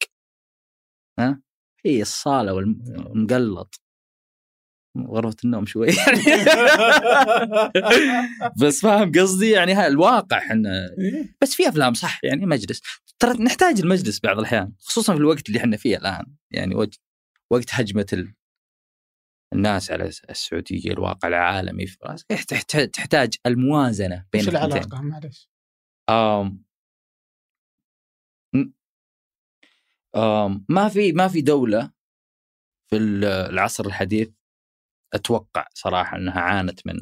ها؟ 1.20 1.42
هي 1.86 2.02
الصالة 2.02 2.54
والمقلط. 2.54 3.82
غرفة 4.98 5.36
النوم 5.44 5.66
شوي. 5.66 5.88
بس 8.62 8.82
فاهم 8.82 9.12
قصدي؟ 9.12 9.50
يعني 9.50 9.74
ها 9.74 9.88
الواقع 9.88 10.38
إحنا 10.38 10.90
إيه؟ 11.00 11.36
بس 11.42 11.56
في 11.56 11.70
أفلام 11.70 11.94
صح 11.94 12.20
يعني 12.24 12.46
مجلس. 12.46 12.82
ترى 13.20 13.44
نحتاج 13.44 13.80
المجلس 13.80 14.20
بعض 14.20 14.40
الأحيان 14.40 14.72
خصوصا 14.80 15.14
في 15.14 15.20
الوقت 15.20 15.50
اللي 15.50 15.60
إحنا 15.60 15.78
فيه 15.78 15.98
الآن. 15.98 16.26
يعني 16.52 16.76
وقت 16.76 17.00
وقت 17.52 17.66
هجمة. 17.72 18.34
الناس 19.54 19.92
على 19.92 20.04
السعودية 20.30 20.92
الواقع 20.92 21.28
العالمي 21.28 21.86
تحتاج 22.50 22.90
تحتاج 22.90 23.34
الموازنة 23.46 24.26
بين 24.34 24.42
إيش. 24.42 24.50
العلاقة 24.50 25.02
معلش؟ 25.02 25.50
آم 26.10 26.64
م- 28.56 28.72
آم 30.16 30.66
ما 30.70 30.90
في 30.90 31.12
ما 31.12 31.28
في 31.28 31.42
دولة 31.42 31.92
في 32.90 32.98
ال- 32.98 33.26
العصر 33.26 33.86
الحديث 33.86 34.30
أتوقع 35.14 35.68
صراحة 35.74 36.18
إنها 36.18 36.42
عانت 36.42 36.88
من 36.88 37.00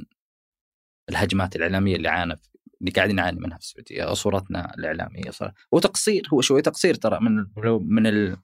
الهجمات 1.10 1.56
الإعلامية 1.56 1.96
اللي 1.96 2.10
عانت 2.10 2.46
اللي 2.82 2.92
قاعدين 2.92 3.16
نعاني 3.16 3.40
منها 3.40 3.58
في 3.58 3.64
السعودية 3.64 4.04
أو 4.04 4.14
صورتنا 4.14 4.74
الإعلامية 4.74 5.32
صراحة 5.32 5.54
وتقصير 5.72 6.28
هو 6.34 6.42
شوي 6.42 6.62
تقصير 6.62 6.96
ترى 6.96 7.20
من 7.20 7.46
من 7.88 8.08
ال 8.08 8.38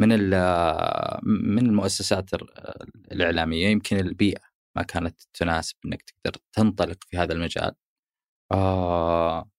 من 0.00 0.12
ال 0.12 0.30
من 1.24 1.66
المؤسسات 1.66 2.34
ال- 2.34 2.48
الإعلامية 3.12 3.68
يمكن 3.68 3.96
البيئة 3.98 4.40
ما 4.76 4.82
كانت 4.82 5.20
تناسب 5.34 5.76
إنك 5.86 6.02
تقدر 6.02 6.40
تنطلق 6.52 7.04
في 7.04 7.16
هذا 7.18 7.32
المجال. 7.32 7.72
آه 8.52 9.50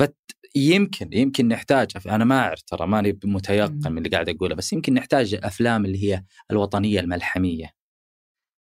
فت 0.00 0.16
يمكن 0.56 1.12
يمكن 1.12 1.48
نحتاج 1.48 1.90
أنا 2.06 2.24
ما 2.24 2.38
أعرف 2.40 2.62
ترى 2.62 2.86
ماني 2.86 3.18
متيقن. 3.24 3.92
من 3.92 3.98
اللي 3.98 4.08
قاعد 4.10 4.28
أقوله 4.28 4.54
بس 4.54 4.72
يمكن 4.72 4.94
نحتاج 4.94 5.34
أفلام 5.44 5.84
اللي 5.84 6.04
هي 6.04 6.24
الوطنية 6.50 7.00
الملحمية 7.00 7.70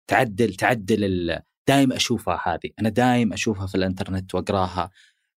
تعدل 0.10 0.54
تعدل. 0.56 1.40
دايم 1.68 1.94
أشوفها 1.94 2.42
هذه 2.46 2.72
أنا 2.80 2.90
دايم 2.90 3.34
أشوفها 3.34 3.68
في 3.68 3.76
الإنترنت 3.76 4.36
وأقراها 4.36 4.90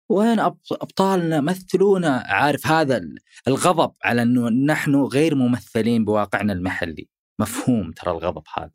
وين 0.09 0.39
أبطالنا 0.71 1.41
مثلونا 1.41 2.23
عارف 2.25 2.67
هذا 2.67 2.97
ال- 2.97 3.17
الغضب 3.47 3.93
على 4.03 4.21
إنه 4.21 4.49
نحن 4.49 4.95
غير 4.95 5.35
ممثلين 5.35 6.05
بواقعنا 6.05 6.53
المحلي. 6.53 7.09
مفهوم 7.39 7.91
ترى 7.91 8.11
الغضب 8.11 8.43
هذا. 8.57 8.71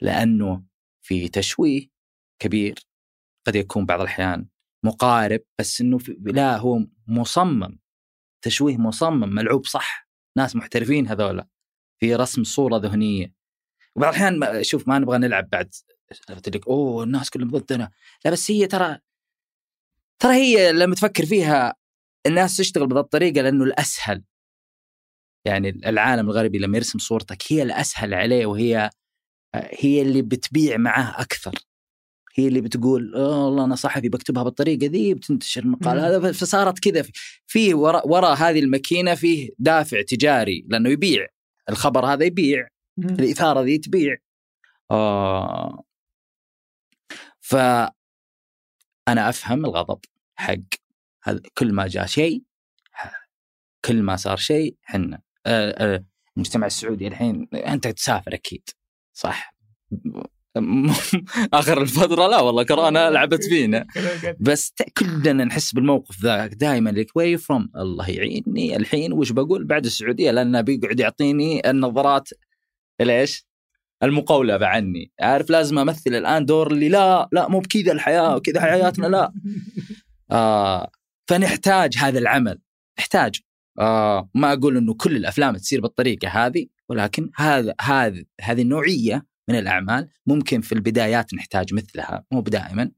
لأنه 0.00 0.62
في 1.02 1.28
تشويه 1.28 1.88
كبير 2.38 2.78
قد 3.46 3.54
يكون 3.56 3.86
بعض 3.86 4.00
الأحيان 4.00 4.46
مقارب 4.82 5.40
بس 5.58 5.80
إنه 5.80 5.98
لا 6.20 6.56
هو 6.56 6.80
مصمم. 7.06 7.78
تشويه 8.42 8.76
مصمم 8.76 9.28
ملعوب 9.28 9.66
صح. 9.66 10.08
ناس 10.36 10.56
محترفين 10.56 11.08
هذولا. 11.08 11.46
في 12.00 12.14
رسم 12.14 12.44
صورة 12.44 12.76
ذهنية. 12.78 13.34
وبعض 13.96 14.14
الأحيان 14.14 14.62
شوف 14.64 14.88
ما 14.88 14.98
نبغى 14.98 15.18
نلعب 15.18 15.48
بعد. 15.50 15.74
لك 16.30 16.68
أوه 16.68 17.04
الناس 17.04 17.30
كلهم 17.30 17.50
ضدنا. 17.50 17.90
لا 18.24 18.30
بس 18.30 18.50
هي 18.50 18.66
ترى 18.66 18.98
ترى 20.18 20.32
هي 20.34 20.72
لما 20.72 20.94
تفكر 20.94 21.26
فيها 21.26 21.74
الناس 22.26 22.56
تشتغل 22.56 22.86
بهذه 22.86 23.00
الطريقة 23.00 23.42
لأنه 23.42 23.64
الأسهل. 23.64 24.24
يعني 25.46 25.68
العالم 25.68 26.26
الغربي 26.30 26.58
لما 26.58 26.76
يرسم 26.76 26.98
صورتك 26.98 27.52
هي 27.52 27.62
الأسهل 27.62 28.14
عليه 28.14 28.46
وهي 28.46 28.90
هي 29.54 30.02
اللي 30.02 30.22
بتبيع 30.22 30.76
معاه 30.76 31.20
أكثر. 31.22 31.54
هي 32.34 32.48
اللي 32.48 32.60
بتقول 32.60 33.14
"آه 33.16 33.44
والله 33.46 33.64
أنا 33.64 33.74
صحفي 33.74 34.08
بكتبها 34.08 34.42
بالطريقة 34.42 34.86
ذي 34.86 35.14
بتنتشر 35.14 35.62
المقال. 35.62 35.98
هذا 35.98 36.32
فصارت 36.32 36.78
كذا. 36.78 37.04
في- 37.46 37.74
وراء 37.74 38.08
ورا 38.08 38.28
هذه 38.34 38.58
الماكينة 38.58 39.14
فيه 39.14 39.50
دافع 39.58 40.02
تجاري 40.02 40.64
لأنه 40.68 40.90
يبيع. 40.90 41.26
الخبر 41.68 42.06
هذا 42.06 42.24
يبيع. 42.24 42.68
الإثارة 42.98 43.62
ذي 43.62 43.78
تبيع. 43.78 44.16
آه. 44.90 45.82
ف 47.40 47.56
أنا 49.08 49.28
أفهم 49.28 49.64
الغضب 49.64 49.98
حق 50.36 50.56
هذا 51.22 51.40
كل 51.58 51.72
ما 51.72 51.86
جاء 51.86 52.06
شيء 52.06 52.42
كل 53.84 54.02
ما 54.02 54.16
صار 54.16 54.36
شيء 54.36 54.76
حنا 54.82 55.22
المجتمع 56.36 56.66
السعودي 56.66 57.08
الحين 57.08 57.48
أنت 57.54 57.88
تسافر 57.88 58.34
أكيد 58.34 58.68
صح؟ 59.12 59.54
آخر 61.52 61.82
الفترة 61.82 62.26
لا 62.26 62.40
والله 62.40 62.62
كورونا 62.62 63.10
لعبت 63.10 63.44
فينا. 63.44 63.86
بس 64.40 64.74
كلنا 64.98 65.44
نحس 65.44 65.74
بالموقف 65.74 66.22
ذاك 66.22 66.54
دائما 66.54 66.90
لك 66.90 67.16
وير 67.16 67.38
فروم 67.38 67.70
الله 67.76 68.10
يعيني. 68.10 68.76
الحين 68.76 69.12
وش 69.12 69.32
بقول؟ 69.32 69.64
بعد 69.64 69.84
السعودية 69.84 70.30
لأنه 70.30 70.60
بيقعد 70.60 71.00
يعطيني 71.00 71.70
النظرات. 71.70 72.28
ليش؟ 73.00 73.46
المقولبه 74.04 74.66
عني 74.66 75.12
عارف 75.20 75.50
لازم 75.50 75.78
أمثل 75.78 76.14
الآن 76.14 76.44
دور 76.44 76.72
اللي 76.72 76.88
لا 76.88 77.28
لا 77.32 77.48
مو 77.48 77.60
بكذا 77.60 77.92
الحياة 77.92 78.36
وكذا 78.36 78.60
حياتنا 78.60 79.06
لا. 79.06 79.32
آه 80.30 80.90
فنحتاج 81.28 81.98
هذا 81.98 82.18
العمل. 82.18 82.60
نحتاج. 82.98 83.40
آه 83.78 84.30
ما 84.34 84.52
أقول 84.52 84.76
إنه 84.76 84.94
كل 84.94 85.16
الأفلام 85.16 85.56
تصير 85.56 85.80
بالطريقة 85.80 86.28
هذه 86.28 86.66
ولكن 86.88 87.30
هذا 87.36 87.74
هذا 87.80 88.24
هذه 88.40 88.62
النوعية 88.62 89.26
من 89.48 89.58
الأعمال 89.58 90.08
ممكن 90.26 90.60
في 90.60 90.72
البدايات 90.72 91.34
نحتاج 91.34 91.74
مثلها 91.74 92.24
مو 92.32 92.40
دائما. 92.40 92.90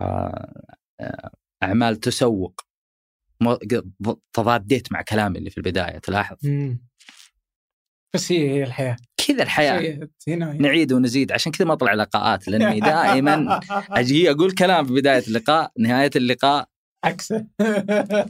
آه 0.00 0.76
آه، 1.00 1.30
أعمال 1.62 1.96
تسوق. 1.96 2.60
تضاديت 4.32 4.92
مع 4.92 5.02
كلامي 5.02 5.38
اللي 5.38 5.50
في 5.50 5.58
البداية 5.58 5.98
تلاحظ. 5.98 6.36
بس 8.14 8.32
هي 8.32 8.50
هي 8.50 8.64
الحياة. 8.64 8.96
كذا 9.26 9.42
الحياة. 9.42 10.08
نعيد 10.58 10.92
ونزيد. 10.92 11.32
عشان 11.32 11.52
كذا 11.52 11.66
ما 11.66 11.72
أطلع 11.72 11.94
لقاءات 11.94 12.48
لأني 12.48 12.80
دائما 12.80 13.60
أجي 13.90 14.30
أقول 14.30 14.50
كلام 14.52 14.86
في 14.86 14.92
بداية 14.92 15.22
اللقاء 15.28 15.72
نهاية 15.78 16.10
اللقاء. 16.16 16.68
عكسه 17.04 17.46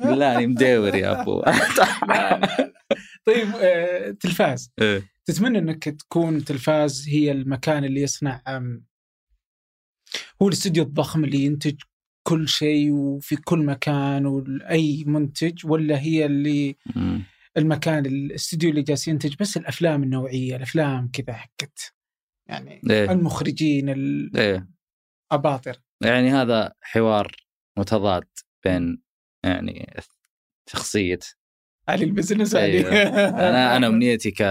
بالله 0.01 0.47
مدور 0.47 0.95
يا 0.95 1.21
أبو. 1.21 1.43
طيب 3.27 3.49
آه، 3.61 4.11
تلفاز. 4.11 4.73
إيه. 4.83 5.03
تتمنى 5.27 5.59
إنك 5.59 5.85
تكون 5.85 6.45
تلفاز 6.45 7.09
هي 7.09 7.33
المكان 7.33 7.85
اللي 7.85 8.03
يصنع 8.03 8.43
هو 10.43 10.49
الاستوديو 10.49 10.83
الضخم 10.83 11.25
اللي 11.25 11.45
ينتج 11.45 11.75
كل 12.29 12.49
شيء 12.49 12.93
وفي 12.93 13.37
كل 13.37 13.59
مكان 13.59 14.27
وأي 14.27 15.05
منتج 15.07 15.67
ولا 15.67 16.01
هي 16.01 16.27
اللي. 16.27 16.77
المكان 17.57 18.07
الاستوديو 18.07 18.71
اللي 18.71 18.83
جالس 18.83 19.09
ينتج 19.09 19.35
بس 19.41 19.57
الأفلام 19.57 20.03
النوعية 20.03 20.57
الأفلام 20.57 21.11
كذا 21.13 21.33
حقت 21.35 21.95
يعني 22.49 22.83
إيه. 22.91 23.13
المخرجين 23.13 23.89
إيه 24.37 24.69
الاباطر 25.33 25.77
يعني 26.03 26.31
هذا 26.31 26.73
حوار 26.83 27.37
متضاد 27.79 28.29
بين 28.65 29.03
يعني 29.45 29.95
شخصية 30.71 31.19
علي 31.89 32.05
ال 32.05 32.10
business. 32.10 32.55
علي 32.55 32.89
أنا 33.29 33.77
أنا 33.77 33.87
امنيتي 33.89 34.31
ك... 34.31 34.43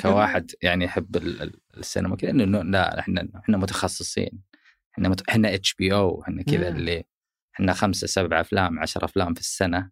كواحد 0.00 0.50
يعني 0.62 0.84
يحب 0.84 1.16
ال- 1.16 1.42
ال- 1.42 1.60
السينما 1.76 2.16
كذا 2.16 2.30
إنه 2.30 2.62
لا 2.62 2.98
إحنا 2.98 3.28
إحنا 3.36 3.56
متخصصين 3.56 4.42
إحنا 4.94 5.08
مت... 5.08 5.28
إحنا 5.28 5.54
HBO 5.54 6.22
إحنا 6.22 6.42
كذا 6.42 6.70
مم. 6.70 6.76
اللي 6.76 7.04
إحنا 7.54 7.72
خمسة 7.72 8.06
سبع 8.06 8.40
أفلام 8.40 8.78
عشر 8.78 9.04
أفلام 9.04 9.34
في 9.34 9.40
السنة 9.40 9.90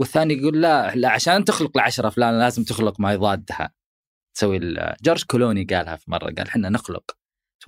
والثاني 0.00 0.34
يقول 0.34 0.62
لا 0.62 0.94
لا 0.94 1.10
عشان 1.10 1.44
تخلق 1.44 1.76
العشر 1.76 2.08
أفلام 2.08 2.34
لازم 2.34 2.64
تخلق 2.64 3.00
ما 3.00 3.12
يضادها. 3.12 3.70
تسوي 4.34 4.58
جورج 5.02 5.24
كلوني 5.24 5.64
قالها 5.64 5.96
في 5.96 6.10
مرة 6.10 6.24
قال 6.24 6.48
إحنا 6.48 6.68
نخلق 6.68 7.16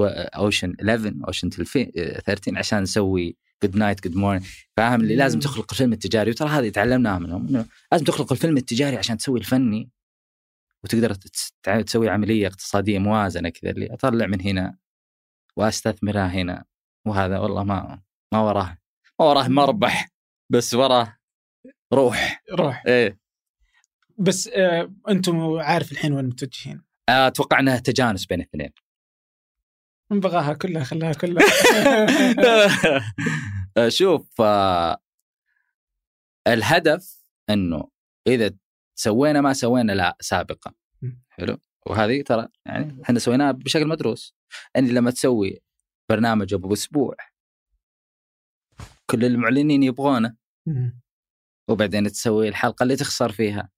Ocean's 0.00 0.74
11 0.80 1.14
Ocean's 1.26 1.50
13 1.50 2.58
عشان 2.58 2.82
نسوي 2.82 3.36
Good 3.62 3.76
Night 3.76 4.04
Good 4.04 4.16
Morning 4.16 4.44
فاهم؟ 4.76 5.00
اللي 5.00 5.16
لازم. 5.16 5.40
تخلق 5.40 5.66
الفيلم 5.72 5.92
التجاري. 5.92 6.30
وترى 6.30 6.48
هذه 6.48 6.68
تعلمناها 6.68 7.18
منهم 7.18 7.48
إنه 7.48 7.66
لازم 7.92 8.04
تخلق 8.04 8.32
الفيلم 8.32 8.56
التجاري 8.56 8.96
عشان 8.96 9.18
تسوي 9.18 9.38
الفني. 9.38 9.90
وتقدر 10.84 11.14
تسوي 11.86 12.08
عملية 12.08 12.46
اقتصادية 12.46 12.98
موازنة 12.98 13.48
كذا 13.48 13.70
اللي 13.70 13.94
أطلع 13.94 14.26
من 14.26 14.40
هنا 14.40 14.76
وأستثمرها 15.56 16.26
هنا. 16.26 16.64
وهذا 17.06 17.38
والله 17.38 17.64
ما 17.64 18.02
ما 18.32 18.40
وراه 18.40 18.78
ما 19.20 19.26
وراه 19.26 19.48
مربح 19.48 20.08
بس 20.52 20.74
وراه 20.74 21.16
روح. 21.92 22.42
روح. 22.52 22.82
إيه. 22.86 23.20
بس 24.18 24.48
آه 24.48 24.94
أنتم 25.08 25.58
عارف 25.58 25.92
الحين 25.92 26.12
وين 26.12 26.24
متوجهين. 26.24 26.82
أتوقع 27.08 27.60
إنها 27.60 27.78
تجانس 27.78 28.26
بين 28.26 28.40
الاثنين 28.40 28.70
بغاها 30.10 30.52
كلها 30.54 30.84
خلاها 30.84 31.12
كلها. 31.12 31.46
شوف 33.98 34.40
آه، 34.40 34.98
الهدف 36.46 37.24
إنه 37.50 37.88
إذا 38.26 38.50
سوينا 38.94 39.40
ما 39.40 39.52
سوينا 39.52 39.92
لا 39.92 40.16
سابقا. 40.20 40.72
حلو؟ 41.28 41.58
وهذه 41.86 42.22
ترى 42.22 42.48
يعني 42.66 43.02
إحنا 43.02 43.18
سويناها 43.18 43.52
بشكل 43.52 43.86
مدروس. 43.86 44.34
اني 44.76 44.90
لما 44.90 45.10
تسوي 45.10 45.62
برنامج 46.08 46.54
أبو 46.54 46.72
أسبوع 46.72 47.16
كل 49.06 49.24
المعلنين 49.24 49.82
يبغونه. 49.82 50.36
وبعدين 51.70 52.10
تسوي 52.10 52.48
الحلقة 52.48 52.82
اللي 52.82 52.96
تخسر 52.96 53.32
فيها. 53.32 53.70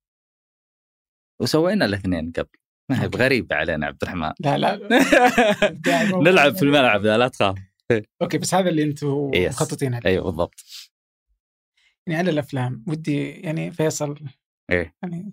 وسوينا 1.40 1.84
الاثنين 1.84 2.32
قبل. 2.32 2.58
ما 2.90 3.02
هي. 3.02 3.06
غريبة 3.06 3.56
علينا 3.56 3.86
عبد 3.86 4.02
الرحمن. 4.02 4.32
لا 4.40 4.58
لا. 4.58 4.88
نلعب 6.30 6.54
في 6.54 6.62
الملعب 6.62 7.02
لا, 7.02 7.18
لا 7.18 7.28
تخاف. 7.28 7.58
أوكي 8.22 8.38
بس 8.38 8.54
هذا 8.54 8.68
اللي 8.68 8.82
أنتم. 8.82 9.30
مخططين 9.34 9.94
عليه 9.94 10.10
أيوه 10.10 10.24
بالضبط. 10.24 10.64
يعني 12.06 12.18
على 12.18 12.30
الأفلام 12.30 12.84
ودي 12.88 13.30
يعني 13.30 13.70
فيصل 13.70 14.28
إيه. 14.70 14.94
يعني 15.02 15.32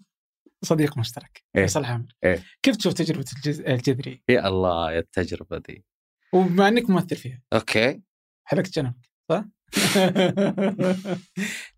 صديق 0.66 0.98
مشترك. 0.98 1.44
إيه. 1.56 1.62
فيصل 1.62 1.86
عامر 1.86 2.16
إيه. 2.24 2.44
كيف 2.64 2.76
تشوف 2.76 2.94
تجربة 2.94 3.26
الجز... 3.36 3.62
الجذري؟ 3.62 4.24
يا 4.30 4.48
الله 4.48 4.92
يا 4.92 5.00
التجربة 5.00 5.58
دي. 5.58 5.86
وبما 6.34 6.68
إنك 6.68 6.90
ممثل 6.90 7.16
فيها. 7.16 7.42
أوكي. 7.54 8.02
حلقت 8.48 8.74
جنبك 8.76 9.10
صح؟ 9.32 9.46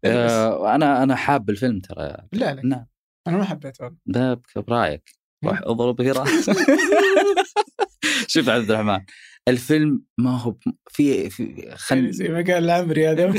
آه 0.05 0.76
أنا 0.76 1.03
أنا 1.03 1.15
حاب 1.15 1.49
الفيلم 1.49 1.80
ترى. 1.80 2.18
لا 2.34 2.53
لا. 2.53 2.61
نعم. 2.65 2.85
أنا 3.27 3.38
ما 3.38 3.43
حبيته. 3.43 3.89
بك- 4.05 4.59
برأيك. 4.68 5.09
روح 5.45 5.61
أضرب 5.63 6.01
راسك 6.01 6.57
شوف 8.27 8.49
عبد 8.49 8.72
الرحمن 8.72 8.99
الفيلم 9.47 10.03
ما 10.18 10.38
هو 10.38 10.55
في 10.89 11.30
في 11.30 11.43
يعني 11.43 11.76
خل 11.77 12.11
زي 12.11 12.27
ما 12.27 12.35
قال 12.38 12.49
العمري 12.49 13.07
هذا 13.07 13.34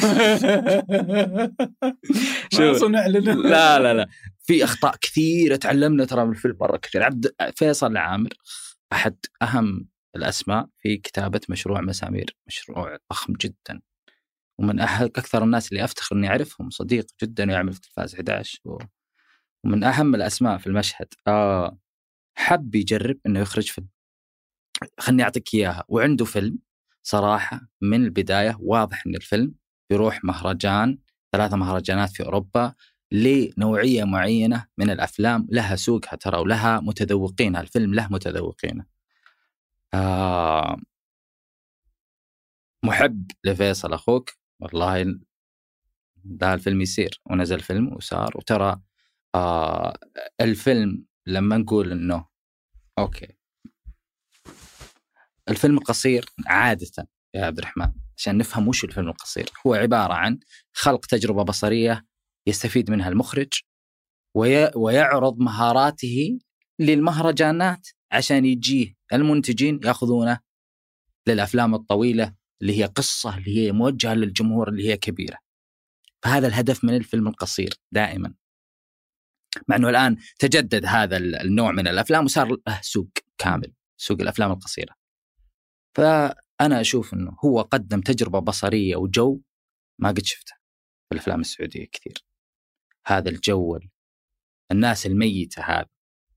شوف. 2.53 2.77
صنع 2.77 3.07
لنا. 3.07 3.31
لا 3.31 3.79
لا 3.79 3.95
لا. 3.95 4.09
في 4.43 4.65
أخطاء 4.65 4.97
كثيرة 5.01 5.57
تعلمنا 5.57 6.05
ترى 6.05 6.25
من 6.25 6.31
الفيلم 6.31 6.57
مرة 6.61 6.77
كثير. 6.77 7.03
عبد 7.03 7.35
فيصل 7.57 7.93
العامر 7.93 8.31
أحد 8.93 9.17
أهم 9.43 9.89
الأسماء 10.17 10.67
في 10.79 10.97
كتابة 10.97 11.41
مشروع 11.49 11.81
مسامير 11.81 12.37
مشروع 12.47 12.99
ضخم 13.13 13.33
جدا. 13.33 13.81
ومن 14.63 14.81
أكثر 14.81 15.43
الناس 15.45 15.73
اللي 15.73 15.85
أفتخر 15.85 16.17
إني 16.17 16.29
أعرفهم 16.29 16.71
صديق 16.71 17.07
جدا 17.23 17.45
يعمل 17.45 17.73
في 17.73 17.81
تلفاز 17.81 18.15
11 18.15 18.61
و- 18.65 18.79
ومن 19.65 19.85
أهم 19.85 20.15
الأسماء 20.15 20.59
في 20.59 20.67
المشهد. 20.67 21.07
آه 21.27 21.79
حب 22.39 22.75
يجرب 22.75 23.19
إنه 23.27 23.41
يخرج 23.41 23.71
فيلم 23.71 23.89
خلني 25.01 25.23
أعطيك 25.23 25.55
إياها. 25.55 25.85
وعنده 25.89 26.25
فيلم 26.25 26.59
صراحة 27.03 27.61
من 27.81 28.05
البداية 28.05 28.57
واضح 28.61 29.07
إن 29.07 29.15
الفيلم 29.15 29.55
بيروح 29.91 30.25
مهرجان 30.25 30.99
ثلاثة 31.33 31.57
مهرجانات 31.57 32.11
في 32.11 32.23
أوروبا 32.25 32.75
لنوعية 33.13 34.05
معينة 34.05 34.67
من 34.79 34.91
الأفلام 34.91 35.47
لها 35.51 35.77
سوقها 35.77 36.17
ترى 36.17 36.39
ولها 36.41 36.81
متذوقينها 36.81 37.61
الفيلم 37.61 37.95
له 37.95 38.09
متذوقينه. 38.11 38.85
آه 39.95 40.77
محب 42.85 43.31
لفيصل 43.45 43.93
أخوك. 43.93 44.31
والله 44.63 45.21
ده 46.25 46.55
الفيلم 46.55 46.81
يصير 46.81 47.21
ونزل 47.31 47.61
فيلم 47.61 47.93
وصار 47.93 48.37
وترى 48.37 48.81
آه 49.35 49.97
الفيلم 50.41 51.05
لما 51.27 51.57
نقول 51.57 51.93
إنه 51.93 52.27
أوكي. 52.99 53.37
الفيلم 55.49 55.79
القصير 55.79 56.25
عادة 56.47 57.09
يا 57.35 57.45
عبد 57.45 57.59
الرحمن 57.59 57.93
عشان 58.17 58.39
نفهم 58.39 58.69
وش 58.69 58.85
الفيلم 58.85 59.09
القصير. 59.09 59.51
هو 59.67 59.75
عبارة 59.75 60.15
عن 60.15 60.39
خلق 60.73 61.07
تجربة 61.07 61.43
بصرية 61.43 62.07
يستفيد 62.47 62.91
منها 62.91 63.09
المخرج 63.09 63.53
وي 64.37 64.71
ويعرض 64.77 65.39
مهاراته 65.39 66.39
للمهرجانات 66.79 67.89
عشان 68.13 68.45
يجيه 68.45 68.95
المنتجين 69.13 69.81
يأخذونه 69.85 70.41
للأفلام 71.27 71.75
الطويلة 71.75 72.35
اللي 72.63 72.79
هي 72.79 72.85
قصة 72.85 73.39
اللي 73.39 73.57
هي 73.59 73.73
موجهة 73.73 74.15
للجمهور 74.15 74.69
اللي 74.69 74.89
هي 74.89 74.97
كبيرة. 74.97 75.39
فهذا 76.25 76.47
الهدف 76.47 76.85
من 76.85 76.95
الفيلم 76.97 77.29
القصير 77.29 77.75
دائما. 77.93 78.35
مع 79.69 79.77
إنه 79.77 79.89
الآن 79.89 80.17
تجدد 80.39 80.87
هذا 80.87 81.17
ال- 81.17 81.37
النوع 81.37 81.73
من 81.73 81.89
الأفلام 81.89 82.25
وصار 82.25 82.49
له 82.49 82.81
سوق 82.83 83.11
كامل، 83.39 83.75
سوق 83.97 84.21
الأفلام 84.21 84.53
القصيرة. 84.53 84.95
فأنا 85.97 86.81
أشوف 86.81 87.15
إنه 87.15 87.37
هو 87.45 87.61
قدم 87.61 88.01
تجربة 88.01 88.39
بصرية 88.39 88.97
وجو 88.97 89.41
ما 89.99 90.09
قد 90.09 90.25
شفته 90.25 90.53
في 91.09 91.15
الأفلام 91.15 91.41
السعودية 91.41 91.87
كثير. 91.93 92.25
هذا 93.07 93.31
الجو 93.31 93.79
الناس 94.73 95.07
الميتة 95.07 95.63
هذا 95.63 95.89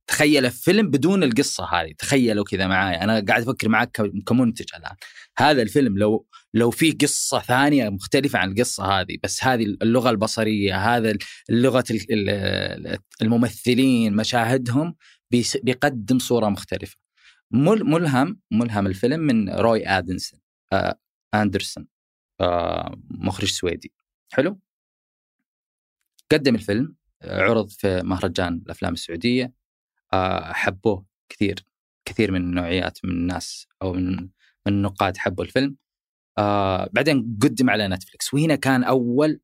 تخيل 0.07 0.51
فيلم 0.51 0.89
بدون 0.89 1.23
القصة 1.23 1.65
هذه 1.65 1.93
تخيلوا 1.97 2.43
كذا 2.45 2.67
معايا 2.67 3.03
أنا 3.03 3.13
قاعد 3.27 3.41
أفكر 3.41 3.69
معك 3.69 4.01
كمنتج 4.27 4.65
الآن. 4.77 4.95
هذا 5.37 5.61
الفيلم 5.61 5.97
لو 5.97 6.27
لو 6.53 6.71
في 6.71 6.91
قصة 6.91 7.39
ثانية 7.39 7.89
مختلفة 7.89 8.39
عن 8.39 8.51
القصة 8.51 8.85
هذه 8.85 9.17
بس 9.23 9.43
هذه 9.43 9.63
اللغة 9.63 10.09
البصرية 10.09 10.75
هذا 10.97 11.17
اللغة 11.49 11.83
ال- 11.91 12.29
ال- 12.29 12.97
الممثلين 13.21 14.15
مشاهدهم 14.15 14.95
بيقدم 15.63 16.19
صورة 16.19 16.49
مختلفة. 16.49 16.97
مل- 17.51 17.83
ملهم 17.83 18.39
ملهم 18.51 18.87
الفيلم 18.87 19.19
من 19.19 19.49
روي 19.49 19.87
ادنسون 19.87 20.39
آه 20.73 20.99
اندرسون 21.33 21.87
آه 22.41 22.95
مخرج 23.11 23.49
سويدي. 23.49 23.93
حلو؟ 24.33 24.59
قدم 26.31 26.55
الفيلم 26.55 26.95
عرض 27.23 27.69
في 27.69 28.01
مهرجان 28.03 28.61
الأفلام 28.65 28.93
السعودية. 28.93 29.53
حبوه 30.53 31.05
كثير 31.29 31.65
كثير 32.07 32.31
من 32.31 32.41
النوعيات 32.41 32.99
من 33.05 33.11
الناس 33.11 33.67
أو 33.81 33.93
من 33.93 34.15
من 34.67 34.73
النقاد 34.73 35.17
حبوا 35.17 35.43
الفيلم. 35.43 35.77
آه 36.37 36.89
بعدين 36.93 37.37
قدم 37.41 37.69
على 37.69 37.87
نتفلكس 37.87 38.33
وهنا 38.33 38.55
كان 38.55 38.83
أول 38.83 39.39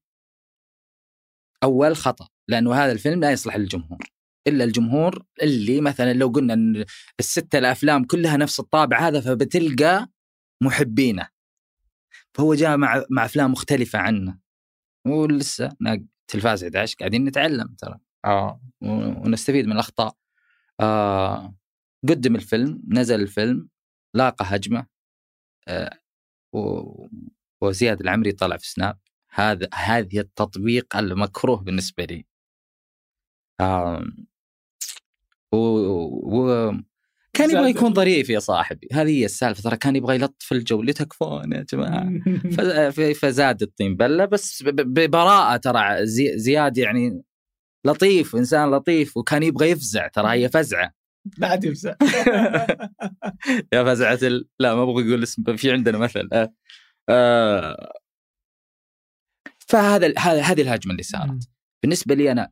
أول 1.63 1.95
خطأ 1.95 2.27
لأنه 2.47 2.73
هذا 2.73 2.91
الفيلم 2.91 3.21
لا 3.21 3.31
يصلح 3.31 3.57
للجمهور. 3.57 4.11
إلا 4.47 4.63
الجمهور 4.63 5.25
اللي 5.41 5.81
مثلا 5.81 6.13
لو 6.13 6.27
قلنا 6.27 6.53
إن 6.53 6.85
الستة 7.19 7.59
الأفلام 7.59 8.03
كلها 8.03 8.37
نفس 8.37 8.59
الطابع 8.59 8.99
هذا 9.07 9.21
فبتلقى 9.21 10.07
محبينه. 10.63 11.27
فهو 12.33 12.53
جاء 12.53 12.77
مع 12.77 13.03
مع 13.09 13.25
أفلام 13.25 13.51
مختلفة 13.51 13.99
عنه. 13.99 14.39
ولسه 15.07 15.69
تلفاز 16.27 16.63
11 16.63 16.95
قاعدين 16.99 17.25
نتعلم 17.25 17.75
ترى. 17.77 17.99
آه. 18.25 18.61
ونستفيد 18.81 19.65
من 19.65 19.71
الأخطاء. 19.71 20.20
آه 20.81 21.55
قدم 22.09 22.35
الفيلم 22.35 22.81
نزل 22.87 23.21
الفيلم 23.21 23.69
لاقى 24.13 24.45
هجمة 24.47 24.87
آه 25.67 25.99
وزياد 27.61 28.01
العمري 28.01 28.31
طلع 28.31 28.57
في 28.57 28.69
سناب. 28.69 28.97
هذا 29.33 29.67
هذه 29.73 30.19
التطبيق 30.19 30.97
المكروه 30.97 31.57
بالنسبة 31.61 32.05
لي. 32.05 32.25
آه 33.61 34.03
و, 35.53 35.57
و 35.57 36.71
كان 37.33 37.49
يبغى 37.51 37.69
يكون 37.69 37.93
ظريف 37.93 38.29
يا 38.29 38.39
صاحبي. 38.39 38.87
هذه 38.93 39.09
هي 39.09 39.25
السالفة. 39.25 39.61
ترى 39.63 39.77
كان 39.77 39.95
يبغى 39.95 40.15
يلطف 40.15 40.51
الجو 40.51 40.81
لتكفون 40.81 41.53
يا 41.53 41.65
جماعة. 41.73 42.09
فزاد 43.21 43.61
الطين 43.61 43.95
بلة 43.95 44.25
بس 44.25 44.63
ببراءة 44.67 45.57
ترى 45.57 46.05
زي 46.05 46.37
زياد 46.37 46.77
يعني 46.77 47.23
لطيف 47.85 48.35
إنسان 48.35 48.71
لطيف 48.71 49.17
وكان 49.17 49.43
يبغى 49.43 49.69
يفزع 49.69 50.07
ترى 50.07 50.31
هي 50.31 50.49
فزعة. 50.49 50.93
بعد 51.37 51.63
يفزع 51.63 51.95
يا 53.73 53.83
فزعة 53.83 54.19
ال... 54.23 54.49
لا 54.59 54.75
ما 54.75 54.83
أبغى 54.83 54.93
أقول 55.09 55.23
اسم 55.23 55.55
في 55.55 55.71
عندنا 55.71 55.97
مثل. 55.97 56.29
آه. 56.33 56.53
آه. 57.09 57.93
فهذا 59.59 60.05
ال- 60.05 60.19
هذا 60.19 60.41
هذه 60.41 60.61
الهجمة 60.61 60.91
اللي 60.91 61.03
صارت. 61.03 61.49
بالنسبة 61.83 62.15
لي 62.15 62.31
أنا 62.31 62.51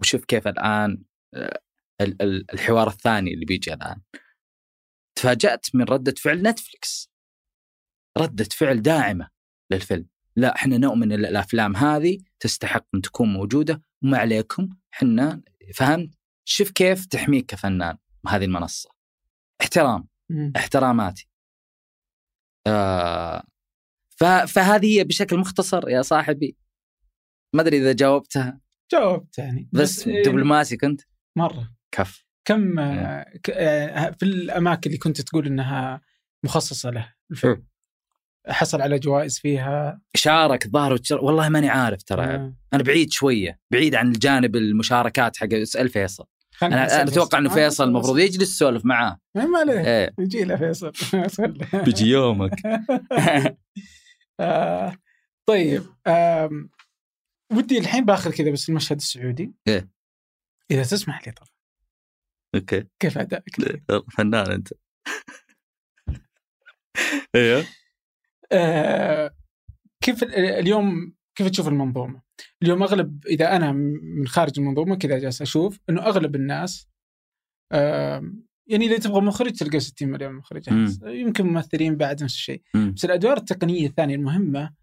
وشوف 0.00 0.24
كيف 0.24 0.48
الآن 0.48 1.02
آه، 1.34 1.60
ال- 2.00 2.22
ال- 2.22 2.50
الحوار 2.52 2.88
الثاني 2.88 3.34
اللي 3.34 3.44
بيجي 3.44 3.74
الآن. 3.74 4.00
تفاجأت 5.18 5.66
من 5.74 5.84
ردة 5.84 6.14
فعل 6.18 6.42
نتفلكس 6.42 7.10
ردة 8.18 8.44
فعل 8.44 8.82
داعمة 8.82 9.28
للفيلم. 9.72 10.06
لا 10.36 10.54
إحنا 10.56 10.78
نؤمن 10.78 11.12
إن 11.12 11.24
الأفلام 11.24 11.76
هذه 11.76 12.18
تستحق 12.40 12.86
أن 12.94 13.00
تكون 13.00 13.32
موجودة. 13.32 13.82
وما 14.04 14.18
عليكم 14.18 14.68
إحنا 14.94 15.42
فهمت؟ 15.74 16.14
شوف 16.44 16.70
كيف 16.70 17.06
تحميك 17.06 17.46
كفنان 17.46 17.98
هذه 18.28 18.44
المنصة. 18.44 18.90
احترام. 19.60 20.08
مم. 20.30 20.52
احتراماتي. 20.56 21.28
آه 22.66 23.44
فهذه 24.46 24.98
هي 24.98 25.04
بشكل 25.04 25.38
مختصر 25.38 25.88
يا 25.88 26.02
صاحبي. 26.02 26.56
ما 27.54 27.62
أدري 27.62 27.78
إذا 27.78 27.92
جاوبتها. 27.92 28.60
جاوبت 28.92 29.38
يعني. 29.38 29.68
بس 29.72 30.08
إيه، 30.08 30.22
دبلوماسي 30.22 30.76
كنت 30.76 31.00
مرة. 31.38 31.74
كف. 31.92 32.24
كم 32.44 32.78
آه، 32.78 34.10
في 34.10 34.22
الأماكن 34.22 34.90
اللي 34.90 34.98
كنت 34.98 35.20
تقول 35.20 35.46
إنها 35.46 36.00
مخصصة 36.44 36.90
له 36.90 37.14
الفيلم؟ 37.30 37.66
حصل 38.48 38.82
على 38.82 38.98
جوائز 38.98 39.38
فيها. 39.38 40.00
شارك 40.14 40.68
ظهر 40.68 40.92
وتشر... 40.92 41.24
والله 41.24 41.48
ماني 41.48 41.68
عارف 41.68 42.02
ترى. 42.02 42.24
آه. 42.24 42.54
أنا 42.74 42.82
بعيد 42.82 43.12
شوية 43.12 43.60
بعيد 43.72 43.94
عن 43.94 44.08
الجانب 44.08 44.56
المشاركات 44.56 45.36
حق 45.36 45.52
اسأل 45.52 45.88
فيصل. 45.88 46.24
أنا 46.62 47.02
أتوقع 47.02 47.38
إنه 47.38 47.50
آه، 47.50 47.54
فيصل 47.54 47.84
المفروض 47.88 48.18
يجلس 48.18 48.50
يسولف 48.50 48.84
معاه. 48.84 49.18
إيه، 49.36 49.46
ما 49.46 49.58
عليه. 49.58 49.80
إيه. 49.86 50.14
يجي 50.18 50.44
له 50.44 50.56
فيصل. 50.56 50.92
بيجي 51.84 52.04
يومك. 52.06 52.52
آه، 54.40 54.96
طيب 55.48 55.82
آم، 56.06 56.70
ودي 57.52 57.78
الحين 57.78 58.04
باخذ 58.04 58.32
كذا 58.32 58.50
بس 58.50 58.68
المشهد 58.68 58.96
السعودي. 58.96 59.52
إيه. 59.68 59.88
إذا 60.70 60.82
تسمح 60.82 61.26
لي 61.26 61.32
طبعا. 61.32 61.48
أوكي. 62.54 62.84
كيف 63.00 63.18
أدائك؟ 63.18 63.82
فنان 64.16 64.50
أنت. 64.50 64.68
أيوه 67.34 67.64
آه، 68.52 69.30
كيف 70.04 70.22
ال- 70.22 70.34
اليوم 70.34 71.14
كيف 71.38 71.48
تشوف 71.50 71.68
المنظومة؟ 71.68 72.22
اليوم 72.62 72.82
أغلب 72.82 73.26
إذا 73.26 73.56
أنا 73.56 73.72
من 73.72 74.26
خارج 74.26 74.52
المنظومة 74.58 74.96
كذا 74.96 75.18
جالس 75.18 75.42
أشوف 75.42 75.78
إنه 75.90 76.02
أغلب 76.02 76.34
الناس 76.36 76.88
يعني 78.70 78.86
إذا 78.86 78.98
تبغى 78.98 79.20
مخرج 79.20 79.52
تلقى 79.52 79.80
60 79.80 80.08
مليون 80.08 80.32
مخرج. 80.34 80.68
يمكن 81.04 81.46
ممثلين 81.46 81.96
بعد 81.96 82.22
نفس 82.22 82.34
الشيء. 82.34 82.62
بس 82.94 83.04
الأدوار 83.04 83.36
التقنية 83.36 83.86
الثانية 83.86 84.14
المهمة 84.14 84.74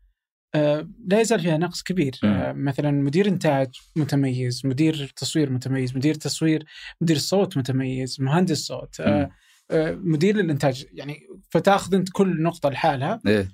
آه، 0.55 0.89
لا 1.07 1.21
يزال 1.21 1.39
فيها 1.39 1.57
نقص 1.57 1.83
كبير. 1.83 2.19
آه، 2.23 2.51
مثلا 2.53 2.91
مدير 2.91 3.27
إنتاج 3.27 3.67
متميز 3.95 4.65
مدير 4.65 5.13
تصوير 5.15 5.49
متميز 5.49 5.95
مدير 5.97 6.13
تصوير 6.15 6.65
مدير 7.01 7.17
صوت 7.17 7.57
متميز 7.57 8.21
مهندس 8.21 8.57
صوت 8.65 9.01
مم. 9.01 9.07
آه، 9.07 9.29
مدير 9.91 10.35
للإنتاج. 10.35 10.85
يعني 10.91 11.27
فتاخذ 11.49 11.95
أنت 11.95 12.09
كل 12.11 12.41
نقطة 12.43 12.69
لحالها. 12.69 13.19
إيه. 13.27 13.51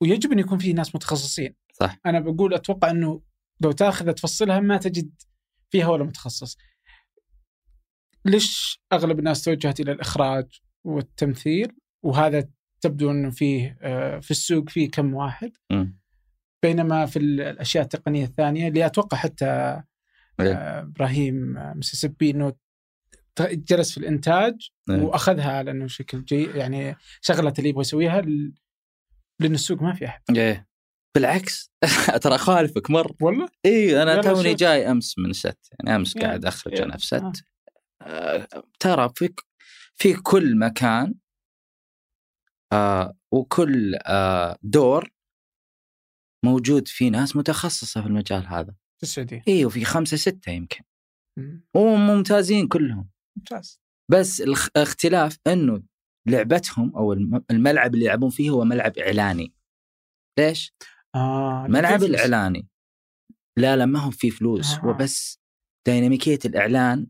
ويجب 0.00 0.32
أن 0.32 0.38
يكون 0.38 0.58
في 0.58 0.72
ناس 0.72 0.94
متخصصين. 0.94 1.54
صح. 1.72 1.96
أنا 2.06 2.20
بقول 2.20 2.54
أتوقع 2.54 2.90
أنه 2.90 3.22
لو 3.60 3.72
تاخذ 3.72 4.12
تفصلها 4.12 4.60
ما 4.60 4.76
تجد 4.76 5.10
فيها 5.70 5.86
ولا 5.88 6.04
متخصص. 6.04 6.56
ليش 8.24 8.80
أغلب 8.92 9.18
الناس 9.18 9.42
توجهت 9.42 9.80
إلى 9.80 9.92
الإخراج 9.92 10.60
والتمثيل؟ 10.84 11.72
وهذا 12.02 12.48
تبدو 12.80 13.10
أنه 13.10 13.30
فيه 13.30 13.78
آه، 13.80 14.18
في 14.18 14.30
السوق 14.30 14.68
فيه 14.68 14.90
كم 14.90 15.14
واحد. 15.14 15.52
مم. 15.72 16.00
بينما 16.62 17.06
في 17.06 17.18
ال- 17.18 17.40
الأشياء 17.40 17.84
التقنية 17.84 18.24
الثانية 18.24 18.68
اللي 18.68 18.86
أتوقع 18.86 19.16
حتى 19.16 19.44
إيه. 20.40 20.52
آه، 20.54 20.80
إبراهيم 20.80 21.56
آه، 21.58 21.74
مسيسيبي 21.74 22.30
انه 22.30 22.52
جلس 23.40 23.90
في 23.92 23.98
الإنتاج 23.98 24.70
إيه. 24.90 25.02
وأخذها 25.02 25.52
على 25.52 25.70
انه 25.70 25.86
شكل 25.86 26.24
جيد 26.24 26.56
يعني 26.56 26.96
شغلة 27.20 27.54
اللي 27.58 27.68
يبغى 27.68 27.80
يسويها 27.80 28.20
لأن 29.40 29.54
السوق 29.54 29.82
ما 29.82 29.94
في 29.94 30.06
أحد 30.06 30.22
إيه 30.36 30.68
بالعكس 31.14 31.72
ترى 32.22 32.34
أخالفك 32.34 32.90
مره 32.90 33.14
والله 33.20 33.48
إي 33.66 34.02
أنا 34.02 34.22
توني. 34.22 34.54
جاي 34.54 34.90
أمس 34.90 35.18
من 35.18 35.32
ست 35.32 35.58
يعني 35.72 35.96
أمس 35.96 36.16
يلا. 36.16 36.26
قاعد 36.26 36.44
أخرج. 36.44 36.80
أنا 36.80 36.96
في 36.96 37.06
ست 37.06 37.44
آه، 38.02 38.48
ترى 38.80 39.10
في 39.16 39.34
في 39.94 40.14
كل 40.14 40.58
مكان 40.58 41.14
آه 42.72 43.16
وكل 43.32 43.94
آه 44.06 44.58
دور 44.62 45.10
موجود 46.44 46.88
في 46.88 47.10
ناس 47.10 47.36
متخصصة 47.36 48.00
في 48.00 48.06
المجال 48.06 48.46
هذا 48.46 48.74
في 48.96 49.02
السعودية 49.02 49.42
إي 49.48 49.64
وفي 49.64 49.84
خمسة 49.84 50.16
ستة 50.16 50.50
يمكن 50.52 50.84
مم. 51.38 51.64
وممتازين 51.74 52.68
كلهم 52.68 53.10
ممتاز 53.40 53.80
بس 54.10 54.40
الاختلاف 54.40 55.38
إنه 55.46 55.82
لعبتهم 56.28 56.96
أو 56.96 57.12
الم- 57.12 57.44
الملعب 57.50 57.94
اللي 57.94 58.04
يلعبون 58.04 58.30
فيه 58.30 58.50
هو 58.50 58.64
ملعب 58.64 58.98
إعلاني 58.98 59.54
ليش؟ 60.38 60.74
آه 61.14 61.66
ملعب 61.68 62.00
في. 62.00 62.06
الإعلاني 62.06 62.68
لا 63.58 63.76
لا 63.76 63.86
ما 63.86 63.98
هو 64.00 64.10
فيه 64.10 64.30
فلوس 64.30 64.74
آه. 64.74 64.80
هو 64.80 64.92
بس 64.92 65.40
ديناميكية 65.86 66.38
الإعلان 66.44 67.06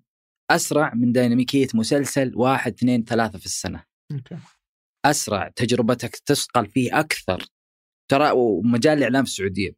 أسرع 0.51 0.94
من 0.94 1.12
ديناميكية 1.12 1.66
مسلسل 1.74 2.32
واحد 2.36 2.73
اثنين 2.73 3.05
ثلاثة 3.05 3.39
في 3.39 3.47
السنة 3.47 3.85
أوكي. 4.12 4.36
أسرع 5.05 5.48
تجربتك 5.48 6.16
تثقل 6.16 6.66
فيه 6.66 7.01
أكثر 7.01 7.47
ترى 8.11 8.31
ومجال 8.31 8.98
الاعلام 8.98 9.24
في 9.24 9.31
السعودية 9.31 9.70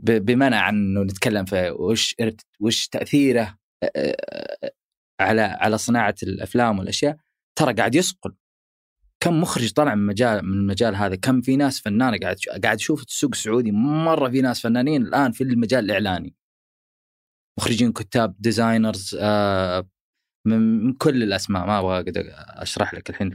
بمنع 0.00 0.60
عن 0.60 0.74
إنه 0.74 1.02
نتكلم 1.02 1.44
في 1.44 1.70
وش 1.70 2.16
وش 2.60 2.88
تأثيره 2.88 3.42
آه، 3.42 3.46
آه، 3.46 3.58
على 5.20 5.42
على 5.42 5.78
صناعة 5.78 6.14
الأفلام 6.22 6.78
والأشياء 6.78 7.16
ترى 7.58 7.74
قاعد 7.74 7.94
يسقل 7.94 8.34
كم 9.20 9.40
مخرج 9.40 9.72
طلع 9.72 9.94
من 9.94 10.06
مجال 10.06 10.44
من 10.44 10.52
المجال 10.52 10.96
هذا؟ 10.96 11.14
كم 11.14 11.40
في 11.40 11.56
ناس 11.56 11.80
فنانة 11.80 12.18
قاعد 12.18 12.36
قاعد 12.64 12.76
أشوف 12.76 13.02
السوق 13.02 13.30
السعودي 13.32 13.72
مرة 13.72 14.28
في 14.28 14.40
ناس 14.40 14.60
فنانين 14.60 15.02
الآن 15.02 15.32
في 15.32 15.44
المجال 15.44 15.84
الإعلاني. 15.84 16.34
مخرجين 17.58 17.92
كتاب 17.92 18.34
ديزاينرز 18.38 19.16
آه، 19.20 19.88
من 20.46 20.92
كل 20.92 21.22
الأسماء. 21.22 21.66
ما 21.66 21.78
أبغى 21.78 22.04
أشرح 22.48 22.94
لك 22.94 23.10
الحين. 23.10 23.34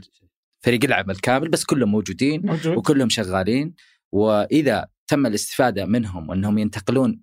فريق 0.64 0.84
العمل 0.84 1.16
كامل 1.16 1.48
بس 1.48 1.64
كلهم 1.64 1.90
موجودين 1.90 2.46
موجود. 2.46 2.76
وكلهم 2.76 3.08
شغالين. 3.08 3.74
وإذا 4.12 4.88
تم 5.10 5.26
الاستفادة 5.26 5.86
منهم 5.86 6.28
وأنهم 6.28 6.58
ينتقلون 6.58 7.22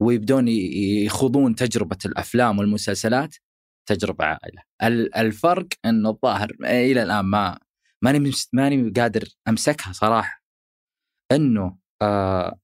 ويبدون 0.00 0.48
يخوضون 0.48 1.54
تجربة 1.54 1.98
الأفلام 2.06 2.58
والمسلسلات 2.58 3.36
تجربة 3.88 4.24
عائلة. 4.24 4.62
ال- 4.82 5.14
الفرق 5.14 5.68
انه 5.84 6.10
الظاهر 6.10 6.50
إلى 6.60 7.02
الآن 7.02 7.24
ما 7.24 7.58
ماني 8.02 8.30
ماني 8.52 8.90
قادر 8.90 9.28
أمسكها 9.48 9.92
صراحة. 9.92 10.44
إنه 11.32 11.78
آه 12.02 12.58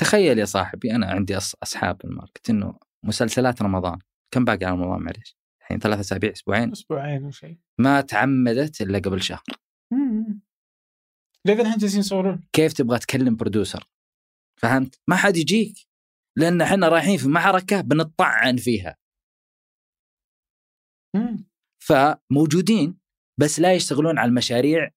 تخيل 0.00 0.38
يا 0.38 0.44
صاحبي 0.44 0.94
أنا 0.94 1.06
عندي 1.06 1.36
أصحاب 1.36 2.04
الماركت 2.04 2.50
إنه 2.50 2.78
مسلسلات 3.02 3.62
رمضان. 3.62 3.98
كم 4.30 4.44
باقي 4.44 4.64
على 4.66 4.74
رمضان 4.74 5.00
معليش؟ 5.00 5.36
الحين 5.60 5.78
ثلاثة 5.78 6.00
أسابيع 6.00 6.32
أسبوعين؟ 6.32 6.72
أسبوعين 6.72 7.24
أو 7.24 7.30
شيء. 7.30 7.58
ما 7.78 8.00
تعمدت 8.00 8.80
إلا 8.80 8.98
قبل 8.98 9.22
شهر. 9.22 9.42
لذا 11.44 11.62
الحين 11.62 11.78
جالسين 11.78 12.00
يصورون 12.00 12.48
كيف 12.52 12.72
تبغى 12.72 12.98
تكلم 12.98 13.36
برودوسر؟ 13.36 13.88
فهمت؟ 14.56 15.00
ما 15.08 15.16
حد 15.16 15.36
يجيك 15.36 15.76
لأن 16.36 16.60
إحنا 16.60 16.88
رايحين 16.88 17.18
في 17.18 17.28
معركة 17.28 17.80
بنطعن 17.80 18.56
فيها. 18.56 18.96
فموجودين 21.82 22.98
بس 23.40 23.60
لا 23.60 23.72
يشتغلون 23.72 24.18
على 24.18 24.28
المشاريع 24.28 24.90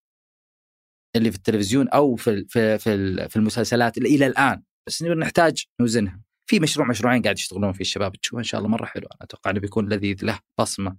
اللي 1.16 1.32
في 1.32 1.38
التلفزيون 1.38 1.90
أو 1.90 2.16
في 2.16 2.46
في 2.50 2.78
في, 2.78 3.30
في 3.30 3.36
المسلسلات 3.36 3.98
إلى 3.98 4.26
الآن. 4.26 4.64
بس 4.88 5.04
نحتاج 5.04 5.66
نوزنها. 5.82 6.22
في 6.50 6.60
مشروع 6.60 6.88
مشروعين 6.88 7.22
قاعد 7.22 7.38
يشتغلون 7.38 7.72
فيه 7.72 7.82
الشباب 7.82 8.16
تشوف 8.16 8.40
إن 8.40 8.44
شاء 8.44 8.60
الله 8.60 8.70
مرة 8.72 8.86
حلو. 8.86 9.06
أنا 9.06 9.18
أتوقع 9.22 9.52
إنه 9.52 9.60
بيكون 9.60 9.90
لذيذ 9.90 10.26
له 10.26 10.40
بصمة. 10.60 10.98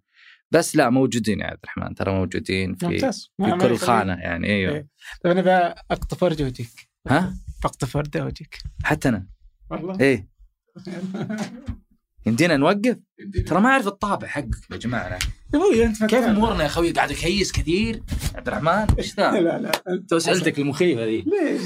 بس 0.50 0.76
لا 0.76 0.90
موجودين 0.90 1.40
يا 1.40 1.46
عبد 1.46 1.58
الرحمن 1.64 1.94
ترى 1.94 2.12
موجودين 2.12 2.74
في, 2.74 2.86
ممتاز. 2.86 3.30
في 3.36 3.68
كل. 3.68 3.76
خانة 3.76 4.12
يعني 4.12 4.46
أيوه. 4.46 4.74
إيه. 4.74 4.88
طيب 5.24 5.32
أنا 5.32 5.42
بقى 5.42 5.84
أقطف 5.90 6.22
وجهك 6.22 6.89
ها؟ 7.08 7.34
اقطف 7.64 7.96
ورده 7.96 8.24
وجهك 8.24 8.58
حتى 8.84 9.08
أنا. 9.08 9.26
والله. 9.70 10.00
إيه. 10.00 10.28
يمدينا 12.26 12.56
نوقف؟ 12.56 12.98
ترى 13.46 13.60
ما 13.60 13.68
أعرف 13.68 13.86
الطابع 13.86 14.26
حقك 14.28 14.70
يا 14.70 14.76
جماعة. 14.76 15.08
يا 15.12 15.18
أبوي 15.54 15.84
أنت 15.84 16.04
كيف 16.04 16.24
أمورنا 16.24 16.60
يا 16.62 16.66
أخوي؟ 16.66 16.92
قاعد 16.92 17.10
اكيس 17.10 17.52
كثير. 17.52 18.02
عبد 18.34 18.48
الرحمن 18.48 18.86
إيش 18.98 19.16
ذا؟ 19.16 19.30
لا 19.40 19.58
لا. 19.58 19.70
انت 19.88 20.10
تو 20.10 20.18
سألتك 20.18 20.58
المخيفه 20.58 21.04
ذي 21.04 21.24
ليش؟ 21.30 21.62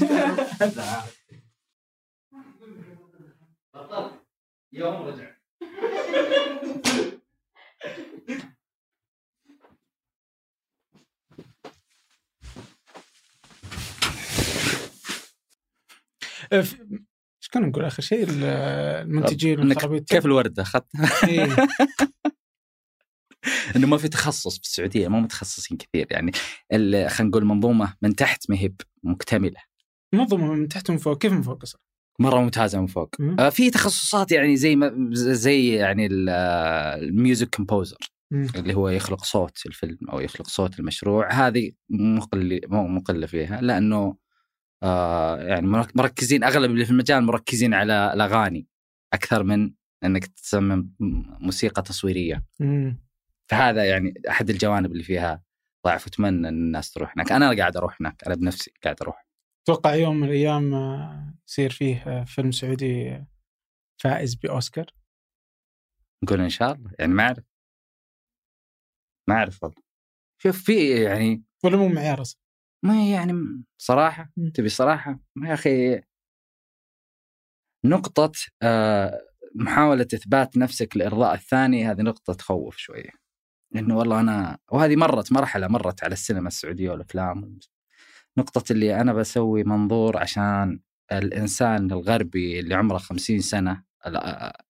يوم 4.73 4.95
رجع. 5.07 5.35
إيش 16.53 16.75
كنا 17.53 17.67
نقول 17.67 17.85
آخر 17.85 18.01
شيء 18.03 18.23
ال- 18.23 18.43
المنتجين 18.43 19.59
والخرابيط 19.59 20.09
كيف 20.09 20.25
الوردة 20.25 20.63
اخذتها؟ 20.63 21.27
إيه. 21.27 21.55
إنه 23.75 23.87
ما 23.87 23.97
في 23.97 24.07
تخصص 24.07 24.57
في 24.57 24.63
السعودية 24.63 25.07
مو 25.07 25.19
متخصصين 25.19 25.77
كثير 25.77 26.07
يعني 26.11 26.31
خلينا 26.71 27.21
نقول 27.21 27.45
منظومة 27.45 27.93
من 28.01 28.15
تحت 28.15 28.49
ما 28.49 28.57
هي 28.57 28.71
مكتملة 29.03 29.59
منظمه 30.13 30.53
من 30.53 30.67
تحت 30.67 30.89
ومن 30.89 30.99
فوق 30.99 31.17
كيف 31.17 31.31
من 31.33 31.41
فوق 31.41 31.61
أصلا؟ 31.63 31.81
مرة 32.19 32.39
ممتازة 32.41 32.81
من 32.81 32.87
فوق 32.87 33.09
مم. 33.19 33.35
آه، 33.39 33.49
في 33.49 33.69
تخصصات 33.69 34.31
يعني 34.31 34.57
زي 34.57 34.75
ما 34.75 35.09
زي 35.13 35.75
يعني 35.75 36.05
ال- 36.05 36.29
ال 37.03 37.12
music 37.12 37.55
composer. 37.55 37.97
اللي 38.33 38.73
هو 38.73 38.89
يخلق 38.89 39.23
صوت 39.23 39.65
الفيلم 39.65 39.97
أو 40.11 40.19
يخلق 40.19 40.47
صوت 40.47 40.79
المشروع 40.79 41.31
هذه 41.33 41.71
مقل 41.89 42.61
مو 42.67 42.87
مقلة 42.87 43.27
فيها 43.27 43.61
لأنه 43.61 44.15
آه 44.83 45.37
يعني 45.43 45.67
مرك- 45.67 45.97
مركزين 45.97 46.43
أغلب 46.43 46.71
اللي 46.71 46.85
في 46.85 46.91
المجال 46.91 47.23
مركزين 47.23 47.73
على 47.73 48.13
الأغاني 48.13 48.67
أكثر 49.13 49.43
من 49.43 49.73
إنك 50.03 50.25
تصمم 50.25 50.91
موسيقى 51.39 51.81
تصويرية. 51.81 52.45
مم. 52.59 53.05
فهذا 53.51 53.85
يعني 53.89 54.13
أحد 54.29 54.49
الجوانب 54.49 54.91
اللي 54.91 55.03
فيها 55.03 55.43
ضعف. 55.85 56.07
أتمنى 56.07 56.29
إن 56.29 56.45
الناس 56.45 56.91
تروح 56.91 57.13
هناك. 57.17 57.31
أنا 57.31 57.57
قاعد 57.57 57.77
أروح 57.77 57.97
هناك 58.01 58.23
أنا 58.23 58.35
بنفسي 58.35 58.71
قاعد 58.83 59.01
أروح. 59.01 59.27
أتوقع 59.63 59.95
يوم 59.95 60.15
من 60.15 60.23
الأيام 60.27 60.73
آه، 60.73 61.33
يصير 61.47 61.69
فيه 61.71 62.03
آه، 62.07 62.23
فيلم 62.23 62.51
سعودي 62.51 63.23
فائز 64.01 64.35
بأوسكار. 64.35 64.85
نقول 66.23 66.41
إن 66.41 66.49
شاء 66.49 66.71
الله. 66.71 66.91
يعني 66.99 67.13
ما 67.13 67.23
أعرف. 67.23 67.43
ما 69.29 69.35
أعرف 69.35 69.63
والله. 69.63 69.81
شوف 70.41 70.63
في 70.63 71.03
يعني 71.03 71.43
ولا 71.63 71.77
مو 71.77 71.87
معيار 71.87 72.21
أصلا. 72.21 72.41
ما 72.85 73.09
يعني 73.11 73.63
صراحة. 73.77 74.31
تبي 74.53 74.69
صراحة؟ 74.69 75.19
ما 75.35 75.49
يا 75.49 75.53
أخي 75.53 76.01
نقطة 77.85 78.31
آه، 78.61 79.21
محاولة 79.55 80.07
إثبات 80.13 80.57
نفسك 80.57 80.97
لإرضاء 80.97 81.33
الثاني 81.33 81.85
هذه 81.85 82.01
نقطة 82.01 82.33
تخوف 82.33 82.77
شوية. 82.77 83.09
لأنه 83.71 83.97
والله 83.97 84.19
أنا 84.19 84.57
وهذه 84.71 84.95
مرت 84.95 85.31
مرحلة 85.31 85.67
مرت 85.67 86.03
على 86.03 86.13
السينما 86.13 86.47
السعودية 86.47 86.89
والأفلام 86.89 87.59
نقطة 88.37 88.71
اللي 88.71 89.01
أنا 89.01 89.13
بسوي 89.13 89.63
منظور 89.63 90.17
عشان 90.17 90.79
الإنسان 91.11 91.91
الغربي 91.91 92.59
اللي 92.59 92.75
عمره 92.75 92.97
خمسين 92.97 93.39
سنة 93.39 93.83
لا- 94.05 94.65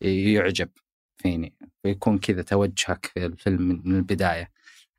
يعجب 0.00 0.68
فيني 1.16 1.56
ويكون 1.84 2.18
كذا 2.18 2.42
توجهك 2.42 3.06
في 3.06 3.26
الفيلم 3.26 3.62
من 3.62 3.82
من 3.84 3.96
البداية. 3.96 4.50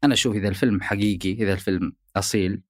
أنا 0.03 0.13
أشوف 0.13 0.35
إذا 0.35 0.47
الفيلم 0.47 0.81
حقيقي 0.81 1.31
إذا 1.31 1.53
الفيلم 1.53 1.93
أصيل. 2.15 2.61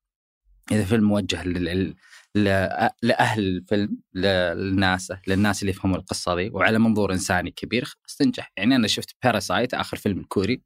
إذا 0.72 0.82
الفيلم 0.82 1.03
موجه 1.03 1.44
لل... 1.44 1.95
ل- 2.36 2.90
لأهل 3.02 3.40
الفيلم 3.40 3.98
للناس 4.14 5.14
للناس 5.28 5.61
اللي 5.61 5.72
يفهموا 5.72 5.98
القصة 5.98 6.36
دي 6.36 6.49
وعلى 6.49 6.80
منظور 6.80 7.14
إنساني 7.14 7.52
كبير 7.52 7.86
خلاص 7.86 8.15
تنجح. 8.18 8.52
يعني 8.57 8.76
أنا 8.76 8.88
شفت 8.88 9.15
Parasite 9.23 9.73
آخر 9.74 9.98
فيلم 9.98 10.20
الكوري 10.20 10.64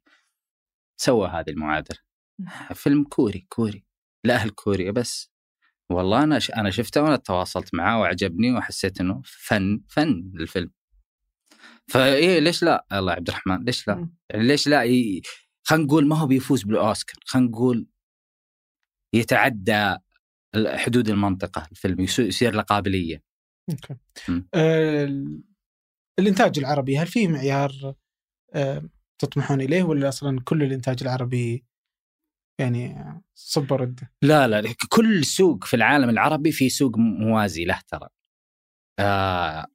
سوى 1.00 1.28
هذه 1.28 1.50
المعادلة. 1.50 1.98
فيلم 2.74 3.04
كوري 3.04 3.46
كوري. 3.48 3.84
لأهل 4.24 4.50
كوريا 4.50 4.90
بس. 4.90 5.30
والله 5.90 6.22
أنا 6.22 6.38
ش... 6.38 6.50
أنا 6.50 6.70
شفته 6.70 7.02
وأنا 7.02 7.16
تواصلت 7.16 7.74
معاه 7.74 8.00
وعجبني 8.00 8.52
وحسيت 8.52 9.00
إنه 9.00 9.22
فن 9.24 9.80
فن 9.88 10.32
الفيلم 10.34 10.70
فإيه 11.88 12.38
ليش 12.38 12.62
لا؟ 12.62 12.86
الله 12.92 13.12
عبد 13.12 13.28
الرحمن 13.28 13.64
ليش 13.64 13.88
لا. 13.88 14.08
يعني 14.30 14.46
ليش 14.46 14.68
لا؟ 14.68 14.82
ي... 14.82 15.22
خلينا 15.62 15.84
نقول 15.84 16.08
ما 16.08 16.16
هو 16.16 16.26
بيفوز 16.26 16.62
بالأوسكار. 16.62 17.16
خلينا 17.26 17.48
نقول 17.48 17.86
يتعدى 19.14 19.96
حدود 20.56 21.08
المنطقة 21.08 21.68
الفيلم 21.70 22.00
يصير 22.00 22.54
له 22.54 22.62
قابلية. 22.62 23.22
أوكي. 23.70 23.96
آه، 24.54 25.04
ال- 25.04 25.42
الإنتاج 26.18 26.58
العربي 26.58 26.98
هل 26.98 27.06
فيه 27.06 27.28
معيار 27.28 27.94
آه، 28.54 28.88
تطمحون 29.18 29.60
إليه 29.60 29.82
ولا 29.82 30.08
أصلا 30.08 30.40
كل 30.44 30.62
الإنتاج 30.62 31.02
العربي 31.02 31.64
يعني 32.60 33.04
صب 33.34 33.72
ورد؟ 33.72 34.00
لا 34.22 34.48
لا 34.48 34.74
كل 34.88 35.24
سوق 35.24 35.64
في 35.64 35.74
العالم 35.74 36.08
العربي 36.08 36.52
في 36.52 36.68
سوق 36.68 36.98
موازي 36.98 37.64
له 37.64 37.80
ترى. 37.88 38.08
آه 38.98 39.66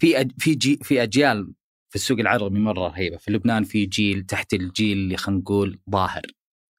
في 0.00 0.20
أج... 0.20 0.32
في 0.38 0.54
جي... 0.54 0.76
في 0.76 1.02
أجيال 1.02 1.54
في 1.88 1.94
السوق 1.96 2.18
العربي 2.18 2.58
مرة 2.58 2.88
رهيبة. 2.88 3.16
في 3.16 3.30
لبنان 3.30 3.64
في 3.64 3.86
جيل 3.86 4.26
تحت 4.26 4.54
الجيل 4.54 4.98
اللي 4.98 5.16
خلينا 5.16 5.40
نقول 5.40 5.80
ظاهر. 5.90 6.22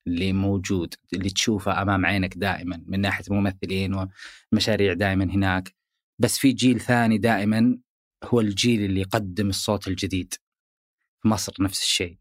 اللي 0.07 0.33
موجود 0.33 0.93
اللي 1.13 1.29
تشوفه 1.29 1.81
أمام 1.81 2.05
عينك 2.05 2.37
دائما 2.37 2.83
من 2.87 3.01
ناحية 3.01 3.25
ممثلين 3.29 4.07
ومشاريع 4.53 4.93
دائما 4.93 5.23
هناك. 5.25 5.75
بس 6.19 6.37
في 6.37 6.51
جيل 6.51 6.79
ثاني 6.79 7.17
دائما 7.17 7.79
هو 8.23 8.39
الجيل 8.39 8.85
اللي 8.85 9.01
يقدم 9.01 9.49
الصوت 9.49 9.87
الجديد. 9.87 10.33
في 11.21 11.27
مصر 11.27 11.53
نفس 11.59 11.83
الشيء 11.83 12.17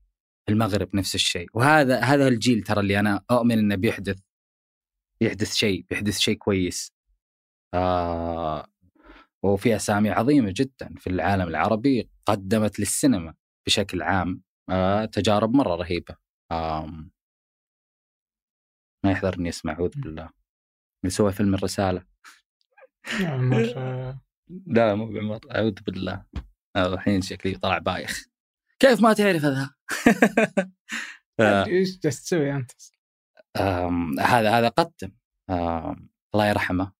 في 0.47 0.53
المغرب 0.53 0.97
نفس 0.97 1.15
الشيء. 1.15 1.49
وهذا 1.55 2.01
هذا 2.01 2.29
الجيل 2.29 2.63
ترى 2.63 2.81
اللي 2.81 3.01
أنا 3.01 3.25
أؤمن 3.31 3.59
إنه 3.59 3.75
بيحدث 3.75 4.19
بيحدث 5.21 5.55
شيء 5.55 5.87
بيحدث 5.91 6.19
شيء 6.19 6.37
كويس. 6.37 6.93
آه 7.75 8.67
وفي 9.43 9.77
أسامي 9.77 10.11
عظيمة 10.11 10.53
جدا 10.57 10.95
في 10.99 11.11
العالم 11.11 11.49
العربي 11.49 12.11
قدمت 12.27 12.81
للسينما 12.81 13.35
بشكل 13.67 14.03
عام 14.03 14.43
آه 14.71 15.05
تجارب 15.05 15.55
مرة 15.55 15.75
رهيبة. 15.77 16.17
آم 16.53 17.12
ما 19.05 19.11
يحضرني 19.11 19.49
اسمع 19.49 19.73
أعوذ 19.73 20.01
بالله. 20.01 20.31
اللي 21.03 21.11
سوى 21.11 21.33
فيلم 21.33 21.55
الرسالة. 21.55 22.05
عمر 23.21 23.63
لا 24.67 24.95
مو 24.95 25.07
بعمر 25.07 25.41
أعوذ 25.55 25.75
بالله. 25.87 26.25
الحين 26.77 27.23
شكلي 27.23 27.55
طلع 27.55 27.79
بايخ. 27.79 28.25
كيف 28.79 29.01
ما 29.01 29.13
تعرف 29.13 29.45
هذا؟ 29.45 29.75
إيش 31.67 31.99
جالس 31.99 32.23
تسوي 32.23 32.53
أنت؟ 32.53 32.71
هذا 34.21 34.59
هذا 34.59 34.69
قدم. 34.69 35.13
الله 36.35 36.47
يرحمه 36.49 36.93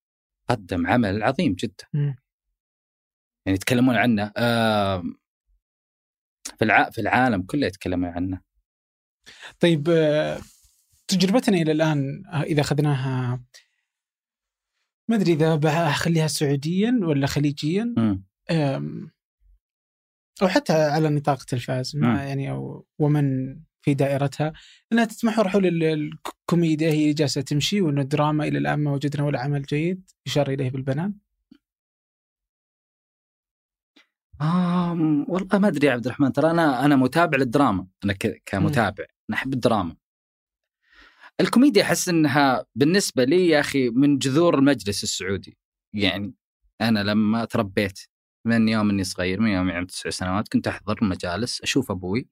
قدم 0.49 0.87
عمل 0.87 1.23
عظيم 1.23 1.53
جدا. 1.53 1.87
يعني 1.93 2.17
يتكلمون 3.55 3.95
عنه. 3.95 4.31
في 6.57 6.65
الع... 6.65 6.89
في 6.89 7.01
العالم 7.01 7.43
كله 7.43 7.67
يتكلمون 7.67 8.09
عنه. 8.09 8.41
طيب 9.59 9.89
آه، 9.89 10.39
تجربتنا 11.17 11.57
إلى 11.57 11.71
الآن 11.71 12.23
إذا 12.33 12.61
أخذناها 12.61 13.43
ما 15.09 15.15
أدري 15.15 15.33
إذا 15.33 15.55
بخليها 15.55 16.27
سعوديا 16.27 16.99
ولا 17.01 17.27
خليجيا 17.27 17.95
أو 20.41 20.47
حتى 20.47 20.73
على 20.73 21.09
نطاق 21.09 21.43
تلفاز. 21.43 21.95
ما 21.95 22.23
يعني 22.23 22.51
أو 22.51 22.85
ومن 22.99 23.55
في 23.81 23.93
دائرتها 23.93 24.53
إنها 24.93 25.05
تتمحور 25.05 25.49
حول 25.49 25.65
ال- 25.65 25.83
الكوميديا 25.83 26.91
هي 26.91 27.13
جالسة 27.13 27.41
تمشي 27.41 27.81
وان 27.81 27.99
الدراما 27.99 28.47
إلى 28.47 28.57
الآن 28.57 28.79
ما 28.79 28.91
وجدنا 28.91 29.23
ولا 29.23 29.39
عمل 29.41 29.61
جيد 29.61 30.11
يشار 30.27 30.49
إليه 30.49 30.69
بالبنان. 30.69 31.13
آم 34.41 35.25
والله 35.29 35.59
ما 35.59 35.67
أدري 35.67 35.87
يا 35.87 35.91
عبد 35.91 36.05
الرحمن 36.05 36.33
ترى 36.33 36.51
أنا 36.51 36.85
أنا 36.85 36.95
متابع 36.95 37.37
للدراما 37.37 37.87
أنا 38.05 38.13
كمتابع 38.45 39.05
أنا 39.29 39.37
أحب 39.37 39.53
الدراما. 39.53 39.95
الكوميديا 41.41 41.83
أحس 41.83 42.09
إنها 42.09 42.65
بالنسبة 42.75 43.23
لي 43.23 43.47
يا 43.47 43.59
أخي 43.59 43.89
من 43.89 44.17
جذور 44.17 44.55
المجلس 44.59 45.03
السعودي. 45.03 45.57
يعني 45.95 46.33
أنا 46.81 46.99
لما 47.03 47.45
تربيت 47.45 47.99
من 48.47 48.67
يوم 48.69 48.89
إني 48.89 49.03
صغير 49.03 49.39
من 49.41 49.49
يوم 49.51 49.71
عمري 49.71 49.85
تسع 49.85 50.09
سنوات 50.09 50.47
كنت 50.47 50.67
أحضر 50.67 50.97
المجالس 51.01 51.61
أشوف 51.61 51.91
أبوي 51.91 52.29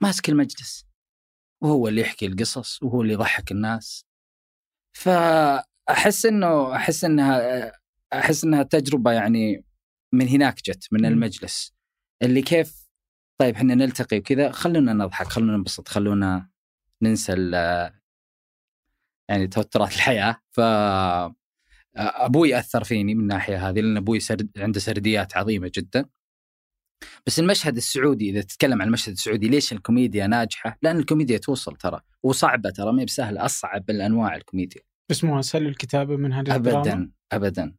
ماسك 0.00 0.28
المجلس. 0.28 0.86
وهو 1.62 1.88
اللي 1.88 2.00
يحكي 2.00 2.26
القصص 2.26 2.82
وهو 2.82 3.02
اللي 3.02 3.12
يضحك 3.12 3.52
الناس. 3.52 4.06
فأحس 4.96 6.26
إنه 6.26 6.76
أحس 6.76 7.04
إنها 7.04 7.72
أحس 8.12 8.44
إنها 8.44 8.62
تجربة 8.62 9.12
يعني 9.12 9.64
من 10.14 10.28
هناك 10.28 10.56
جت 10.62 10.88
من. 10.92 11.06
المجلس. 11.06 11.74
اللي 12.22 12.42
كيف؟ 12.42 12.88
طيب 13.40 13.54
إحنا 13.54 13.74
نلتقي 13.74 14.18
وكذا 14.18 14.52
خلونا 14.52 14.92
نضحك 14.92 15.26
خلونا 15.26 15.56
ننبسط 15.56 15.88
خلونا 15.88 16.50
ننسى 17.02 17.32
ال- 17.32 18.01
يعني 19.30 19.46
توترات 19.46 19.94
الحياة. 19.96 20.36
ف 20.50 20.60
أبوي 21.96 22.58
اثر 22.58 22.84
فيني 22.84 23.14
من 23.14 23.20
الناحيه 23.20 23.68
هذه 23.68 23.80
لأن 23.80 23.96
أبوي 23.96 24.20
سرد 24.20 24.50
عنده 24.58 24.80
سرديات 24.80 25.36
عظيمة 25.36 25.70
جدا. 25.74 26.08
بس 27.26 27.38
المشهد 27.38 27.76
السعودي 27.76 28.30
إذا 28.30 28.40
تتكلم 28.40 28.82
عن 28.82 28.88
المشهد 28.88 29.12
السعودي 29.12 29.48
ليش 29.48 29.72
الكوميديا 29.72 30.26
ناجحة؟ 30.26 30.78
لأن 30.82 30.98
الكوميديا 30.98 31.38
توصل 31.38 31.76
ترى 31.76 32.00
وصعبة 32.22 32.70
ترى 32.70 32.92
ما 32.92 33.00
هي 33.00 33.04
بسهله 33.04 33.44
أصعب 33.44 33.90
الأنواع 33.90 34.36
الكوميديا. 34.36 34.82
بس 35.10 35.24
مو 35.24 35.38
أسهل 35.38 35.66
الكتابة 35.66 36.16
من 36.16 36.32
هذه 36.32 36.54
ابدا 36.56 37.10
ابدا 37.32 37.74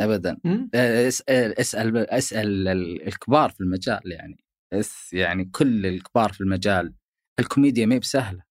ابدا؟ 0.00 0.36
أسأل 0.74 1.58
أسأل 1.58 2.10
اسال 2.10 2.68
الكبار 3.08 3.50
في 3.50 3.60
المجال 3.60 4.12
يعني. 4.12 4.44
أس 4.72 5.12
يعني 5.12 5.44
كل 5.44 5.86
الكبار 5.86 6.32
في 6.32 6.40
المجال. 6.40 6.94
الكوميديا 7.40 7.86
ما 7.86 7.94
هي 7.94 7.98
بسهلة. 7.98 8.42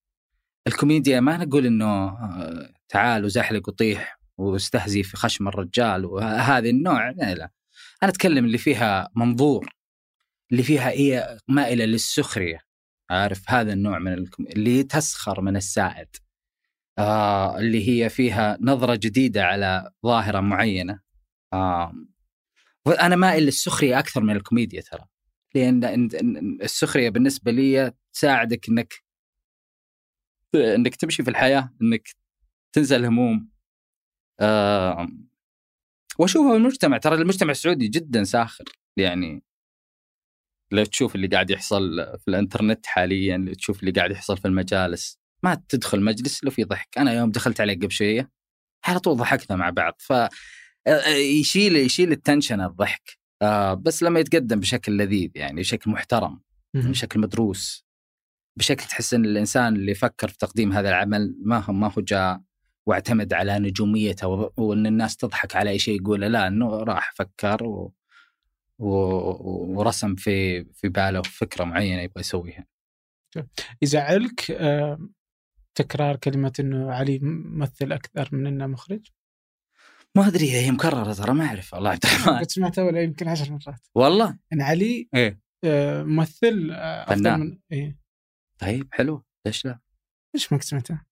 الكوميديا 0.68 1.20
ما 1.20 1.38
نقول 1.38 1.66
إنه 1.66 1.86
آه، 1.86 2.74
تعال 2.90 3.26
وزحلق 3.26 3.70
وطيح 3.70 4.20
واستهزي 4.38 5.04
في 5.04 5.18
خشم 5.18 5.48
الرجال 5.48 6.06
وهذه 6.06 6.70
النوع 6.70 7.10
لا, 7.10 7.34
لا. 7.34 7.52
أنا 8.04 8.12
أتكلم 8.12 8.46
اللي 8.46 8.58
فيها 8.58 9.10
منظور 9.16 9.76
اللي 10.52 10.64
فيها 10.64 10.90
هي 10.90 11.38
مائلة 11.48 11.86
للسخرية 11.86 12.60
عارف؟ 13.10 13.44
هذا 13.50 13.74
النوع 13.74 14.00
من. 14.00 14.26
اللي 14.40 14.84
تسخر 14.84 15.42
من 15.42 15.56
السائد. 15.56 16.08
آه 16.98 17.60
اللي 17.60 17.90
هي 17.90 18.10
فيها 18.10 18.58
نظرة 18.62 18.96
جديدة 18.96 19.44
على 19.44 19.92
ظاهرة 20.06 20.40
معينة. 20.40 21.00
آه 21.54 21.94
أنا 22.88 23.16
مائل 23.16 23.44
للسخرية 23.44 24.00
أكثر 24.00 24.22
من 24.22 24.36
الكوميديا 24.36 24.82
ترى. 24.82 25.06
لأن 25.56 26.10
السخرية 26.64 27.10
بالنسبة 27.10 27.52
لي 27.52 27.94
تساعدك 28.14 28.70
إنك 28.70 29.05
إنك 30.56 30.96
تمشي 30.96 31.24
في 31.24 31.30
الحياة 31.30 31.74
إنك 31.82 32.10
تنسى 32.76 32.96
الهموم 32.96 33.50
آه 34.40 35.08
وأشوفها 36.20 36.56
المجتمع. 36.56 36.98
ترى 36.98 37.16
المجتمع 37.16 37.52
السعودي 37.52 37.88
جدا 37.88 38.24
ساخر 38.24 38.66
يعني 38.98 39.44
لو 40.72 40.86
تشوف 40.86 41.16
اللي 41.16 41.28
قاعد 41.28 41.50
يحصل 41.50 41.96
في 42.20 42.28
الإنترنت 42.28 42.86
حاليا 42.86 43.38
لو 43.38 43.54
تشوف 43.54 43.80
اللي 43.80 43.92
قاعد 43.92 44.12
يحصل 44.12 44.38
في 44.38 44.48
المجالس 44.48 45.20
ما 45.44 45.64
تدخل 45.70 46.02
مجلس 46.02 46.44
لو 46.44 46.52
في 46.52 46.64
ضحك. 46.64 46.98
أنا 46.98 47.14
يوم 47.14 47.32
دخلت 47.32 47.62
عليه 47.62 47.76
قبل 47.76 47.92
شوية 47.92 48.32
على 48.86 49.00
طول 49.00 49.18
ضحكنا 49.18 49.58
مع 49.58 49.70
بعض. 49.70 49.94
ف 50.00 50.14
آه، 50.88 51.08
يشيل 51.08 51.76
يشيل 51.76 52.12
التنشن 52.12 52.62
الضحك. 52.62 53.20
آه 53.42 53.74
بس 53.74 54.04
لما 54.04 54.20
يتقدم 54.20 54.60
بشكل 54.60 54.98
لذيذ 54.98 55.32
يعني 55.36 55.62
بشكل 55.62 55.92
محترم 55.92 56.42
بشكل 56.76 57.20
مدروس. 57.20 57.85
بشكل 58.58 58.86
تحس 58.86 59.14
إن 59.14 59.26
الإنسان 59.26 59.76
اللي 59.76 59.94
فكر 59.94 60.28
في 60.28 60.38
تقديم 60.38 60.74
هذا 60.74 60.90
العمل 60.90 61.36
ما 61.40 61.58
هو 61.58 61.74
ما 61.74 61.92
هو 61.98 62.02
جاء 62.02 62.42
واعتمد 62.86 63.34
على 63.34 63.60
نجوميته 63.60 64.28
وإن 64.58 64.86
الناس 64.86 65.18
تضحك 65.18 65.56
على 65.56 65.70
أي 65.70 65.80
شيء 65.80 66.02
يقول 66.02 66.22
لا 66.22 66.48
إنه 66.48 66.70
راح 66.70 67.14
فكر 67.16 67.64
و... 67.64 67.94
و... 68.80 68.90
ورسم 69.78 70.16
في 70.16 70.66
في 70.66 70.90
باله 70.90 71.22
فكرة 71.22 71.64
معينة 71.64 72.02
يبغى 72.02 72.20
يسويها. 72.20 72.66
يزعلك 73.82 74.52
آه، 74.52 75.10
تكرار 75.76 76.16
كلمة 76.16 76.54
إنه 76.60 76.92
علي 76.92 77.20
ممثل 77.20 77.92
أكثر 77.92 78.30
من 78.32 78.48
إنه 78.48 78.68
مخرج؟ 78.68 79.08
ما 80.16 80.28
أدري 80.28 80.52
هي 80.52 80.72
مكررة 80.72 81.14
ترى 81.14 81.34
ما 81.34 81.46
أعرف 81.46 81.74
والله. 81.74 81.90
عبد 81.90 82.06
الرحمن 82.06 82.38
قد 82.38 82.52
سمعتها 82.52 82.84
ولا 82.84 83.02
يمكن 83.02 83.28
عشر 83.28 83.52
مرات. 83.52 83.88
والله؟ 83.96 84.38
إن 84.54 84.62
علي 84.62 85.10
إيه. 85.14 85.40
آه، 85.64 86.04
ممثل 86.04 86.70
آه، 86.72 87.14
أفضل 87.14 87.38
من 87.38 87.58
إيه. 87.72 88.05
طيب 88.60 88.88
حلو. 88.92 89.24
ليش 89.46 89.66
لا؟ 89.66 89.80
ليش 90.34 90.54
ما 90.54 90.60
سمعتها؟ 90.60 91.06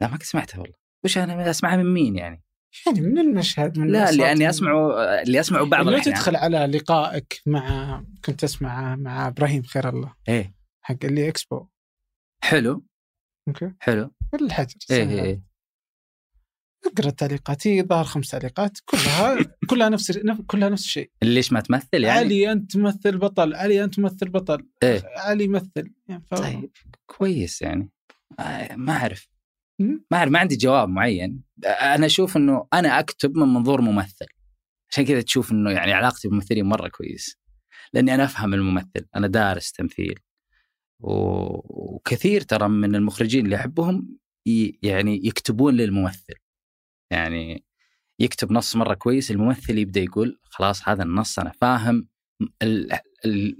لا 0.00 0.08
ما 0.08 0.18
سمعتها 0.22 0.58
والله. 0.60 0.76
وش 1.04 1.18
أنا 1.18 1.50
أسمعها 1.50 1.76
من 1.76 1.94
مين 1.94 2.16
يعني؟ 2.16 2.42
يعني 2.86 3.00
من 3.00 3.18
المشهد 3.18 3.78
من 3.78 3.92
لا 3.92 4.10
لأني 4.10 4.48
أسمعه 4.48 4.90
اللي 5.22 5.40
أسمعه 5.40 5.64
بعض 5.64 5.88
الأحيان. 5.88 6.14
تدخل 6.14 6.36
على 6.36 6.58
لقائك 6.58 7.42
مع 7.46 8.04
كنت 8.24 8.44
أسمع 8.44 8.96
مع 8.96 9.28
إبراهيم 9.28 9.62
خير 9.62 9.88
الله. 9.88 10.14
إيه. 10.28 10.54
حق 10.80 10.96
اللي 11.04 11.28
اكسبو 11.28 11.66
حلو. 12.44 12.84
أوكي. 13.48 13.72
حلو. 13.80 14.10
الحجر 14.34 14.74
إيه 14.90 15.22
إيه. 15.22 15.42
اقرا 16.86 17.08
التعليقات 17.08 17.66
هي 17.66 17.82
ظهر 17.82 18.04
خمس 18.04 18.30
تعليقات 18.30 18.78
كلها 18.84 19.38
كلها 19.70 19.88
نفس 19.88 20.18
كلها 20.46 20.68
نفس 20.68 20.84
الشيء. 20.84 21.10
ليش 21.22 21.52
ما 21.52 21.60
تمثل 21.60 22.04
يعني؟ 22.04 22.10
علي 22.10 22.52
أنت 22.52 22.72
تمثل 22.72 23.18
بطل 23.18 23.54
علي 23.54 23.84
أنت 23.84 23.94
تمثل 23.94 24.28
بطل 24.28 24.66
إيه؟ 24.82 25.02
علي 25.16 25.44
يمثل 25.44 25.92
يعني 26.08 26.24
ف... 26.30 26.34
طيب 26.34 26.70
كويس 27.06 27.62
يعني. 27.62 27.90
ما 28.76 28.92
أعرف. 28.92 29.28
ما 29.78 30.16
أعرف 30.18 30.30
ما 30.30 30.38
عندي 30.38 30.56
جواب 30.56 30.88
معين. 30.88 31.42
أنا 31.64 32.06
أشوف 32.06 32.36
إنه 32.36 32.66
أنا 32.72 32.98
أكتب 32.98 33.36
من 33.36 33.48
منظور 33.48 33.80
ممثل. 33.80 34.26
عشان 34.90 35.04
كذا 35.04 35.20
تشوف 35.20 35.52
إنه 35.52 35.70
يعني 35.70 35.92
علاقتي 35.92 36.28
بالممثلين 36.28 36.64
مرة 36.64 36.88
كويس. 36.88 37.36
لأني 37.92 38.14
أنا 38.14 38.24
أفهم 38.24 38.54
الممثل 38.54 39.06
أنا 39.16 39.26
دارس 39.26 39.72
تمثيل. 39.72 40.18
وكثير 41.00 42.40
ترى 42.40 42.68
من 42.68 42.94
المخرجين 42.94 43.44
اللي 43.44 43.56
أحبهم 43.56 44.18
يعني 44.82 45.26
يكتبون 45.26 45.74
للممثل. 45.74 46.34
يعني 47.10 47.64
يكتب 48.20 48.52
نص 48.52 48.76
مرة 48.76 48.94
كويس 48.94 49.30
الممثل 49.30 49.78
يبدأ 49.78 50.00
يقول 50.00 50.40
خلاص 50.42 50.88
هذا 50.88 51.02
النص 51.02 51.38
أنا 51.38 51.52
فاهم 51.52 52.08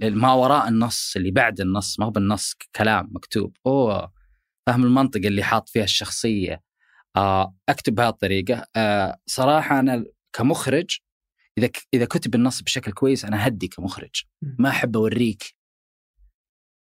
ما 0.01 0.33
وراء 0.33 0.67
النص 0.67 1.13
اللي 1.15 1.31
بعد 1.31 1.61
النص 1.61 1.99
ما 1.99 2.05
هو 2.05 2.11
بالنص 2.11 2.53
كلام 2.75 3.09
مكتوب. 3.11 3.57
أوه 3.65 4.13
فهم 4.67 4.83
المنطقة 4.83 5.27
اللي 5.27 5.43
حاط 5.43 5.69
فيها 5.69 5.83
الشخصية. 5.83 6.63
آه، 7.15 7.55
أكتب 7.69 7.95
بهذه 7.95 8.09
الطريقة 8.09 8.65
آه، 8.75 9.19
صراحة 9.25 9.79
أنا 9.79 10.05
كمخرج 10.33 10.97
إذا 11.57 11.69
إذا 11.93 12.05
كتب 12.05 12.35
النص 12.35 12.61
بشكل 12.61 12.91
كويس 12.91 13.25
أنا 13.25 13.47
هدي 13.47 13.67
كمخرج. 13.67 14.23
ما 14.41 14.69
أحب 14.69 14.97
أوريك 14.97 15.55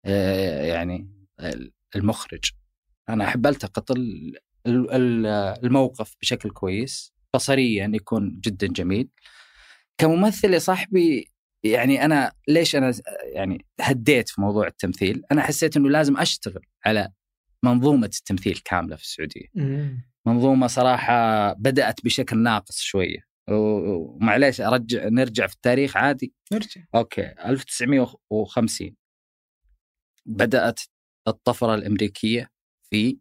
آه، 0.06 0.64
يعني 0.64 1.10
المخرج. 1.96 2.52
أنا 3.10 3.24
أحب 3.28 3.48
ألتقط 3.48 3.92
الموقف 4.68 6.16
بشكل 6.22 6.50
كويس 6.50 7.14
بصريا 7.34 7.92
يكون 7.94 8.40
جدا 8.44 8.68
جميل. 8.68 9.10
كممثل 9.98 10.54
يا 10.54 10.60
صاحبي 10.60 11.32
يعني 11.64 12.06
أنا 12.06 12.32
ليش 12.48 12.76
أنا 12.76 12.94
يعني 13.34 13.66
هديت 13.82 14.30
في 14.30 14.42
موضوع 14.42 14.68
التمثيل؟ 14.68 15.24
أنا 15.32 15.42
حسيت 15.42 15.78
إنه 15.78 15.90
لازم 15.90 16.18
أشتغل 16.18 16.66
على 16.86 17.12
منظومة 17.64 18.06
التمثيل 18.06 18.62
كاملة 18.66 18.96
في 18.96 19.04
السعودية. 19.04 19.48
منظومة 20.26 20.68
صراحة 20.68 21.54
بدأت 21.54 22.04
بشكل 22.04 22.38
ناقص 22.38 22.82
شوية. 22.82 23.30
ومعليش 23.52 24.62
أرجع 24.62 25.08
نرجع 25.08 25.48
في 25.48 25.54
التاريخ 25.54 25.98
عادي؟ 25.98 26.34
نرجع. 26.54 26.82
أوكي 26.96 27.22
1950 27.46 28.96
بدأت 30.26 30.80
الطفرة 31.28 31.76
الأمريكية 31.76 32.50
في 32.90 33.18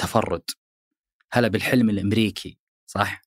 تفرد 0.00 0.42
هلا 1.32 1.48
بالحلم 1.48 1.90
الأمريكي 1.90 2.58
صح؟ 2.86 3.22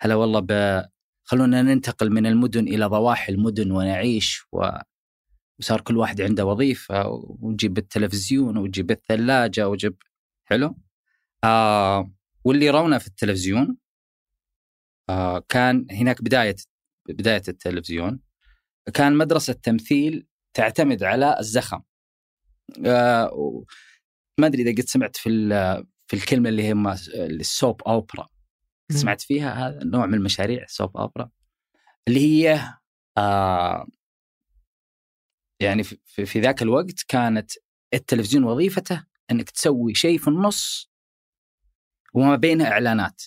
هلا 0.00 0.14
والله 0.14 0.40
ب 0.40 0.82
خلونا 1.24 1.62
ننتقل 1.62 2.10
من 2.10 2.26
المدن 2.26 2.68
إلى 2.68 2.86
ضواحي 2.86 3.32
المدن 3.32 3.70
ونعيش 3.70 4.42
و... 4.52 4.68
وصار 5.58 5.80
كل 5.80 5.96
واحد 5.96 6.20
عنده 6.20 6.46
وظيفة 6.46 7.06
ونجيب 7.40 7.78
التلفزيون 7.78 8.56
وجيب 8.56 8.90
الثلاجة 8.90 9.68
وجيب 9.68 9.96
حلو؟ 10.44 10.76
آه 11.44 12.12
واللي 12.44 12.66
يرونه 12.66 12.98
في 12.98 13.06
التلفزيون 13.06 13.76
آه 15.10 15.44
كان 15.48 15.86
هناك 15.90 16.22
بداية 16.22 16.56
بداية 17.08 17.42
التلفزيون 17.48 18.20
كان 18.94 19.16
مدرسة 19.16 19.52
تمثيل 19.52 20.26
تعتمد 20.54 21.02
على 21.02 21.36
الزخم 21.40 21.82
آه 22.86 23.64
ما 24.38 24.46
أدري 24.46 24.62
إذا 24.62 24.82
قد 24.82 24.88
سمعت 24.88 25.16
في 25.16 25.28
في 26.14 26.20
الكلمة 26.20 26.48
اللي 26.48 26.62
هي 26.62 26.72
السوب 27.14 27.82
اوبرا 27.82 28.28
سمعت 28.92 29.20
فيها؟ 29.20 29.68
هذا 29.68 29.84
نوع 29.84 30.06
من 30.06 30.14
المشاريع 30.14 30.62
السوب 30.62 30.96
اوبرا 30.96 31.30
اللي 32.08 32.20
هي 32.20 32.74
آه 33.18 33.86
يعني 35.60 35.82
في, 35.82 36.26
في 36.26 36.40
ذاك 36.40 36.62
الوقت 36.62 37.02
كانت 37.08 37.52
التلفزيون 37.94 38.44
وظيفته 38.44 39.04
إنك 39.30 39.50
تسوي 39.50 39.94
شيء 39.94 40.18
في 40.18 40.28
النص 40.28 40.90
وما 42.14 42.36
بينه 42.36 42.66
إعلانات. 42.66 43.22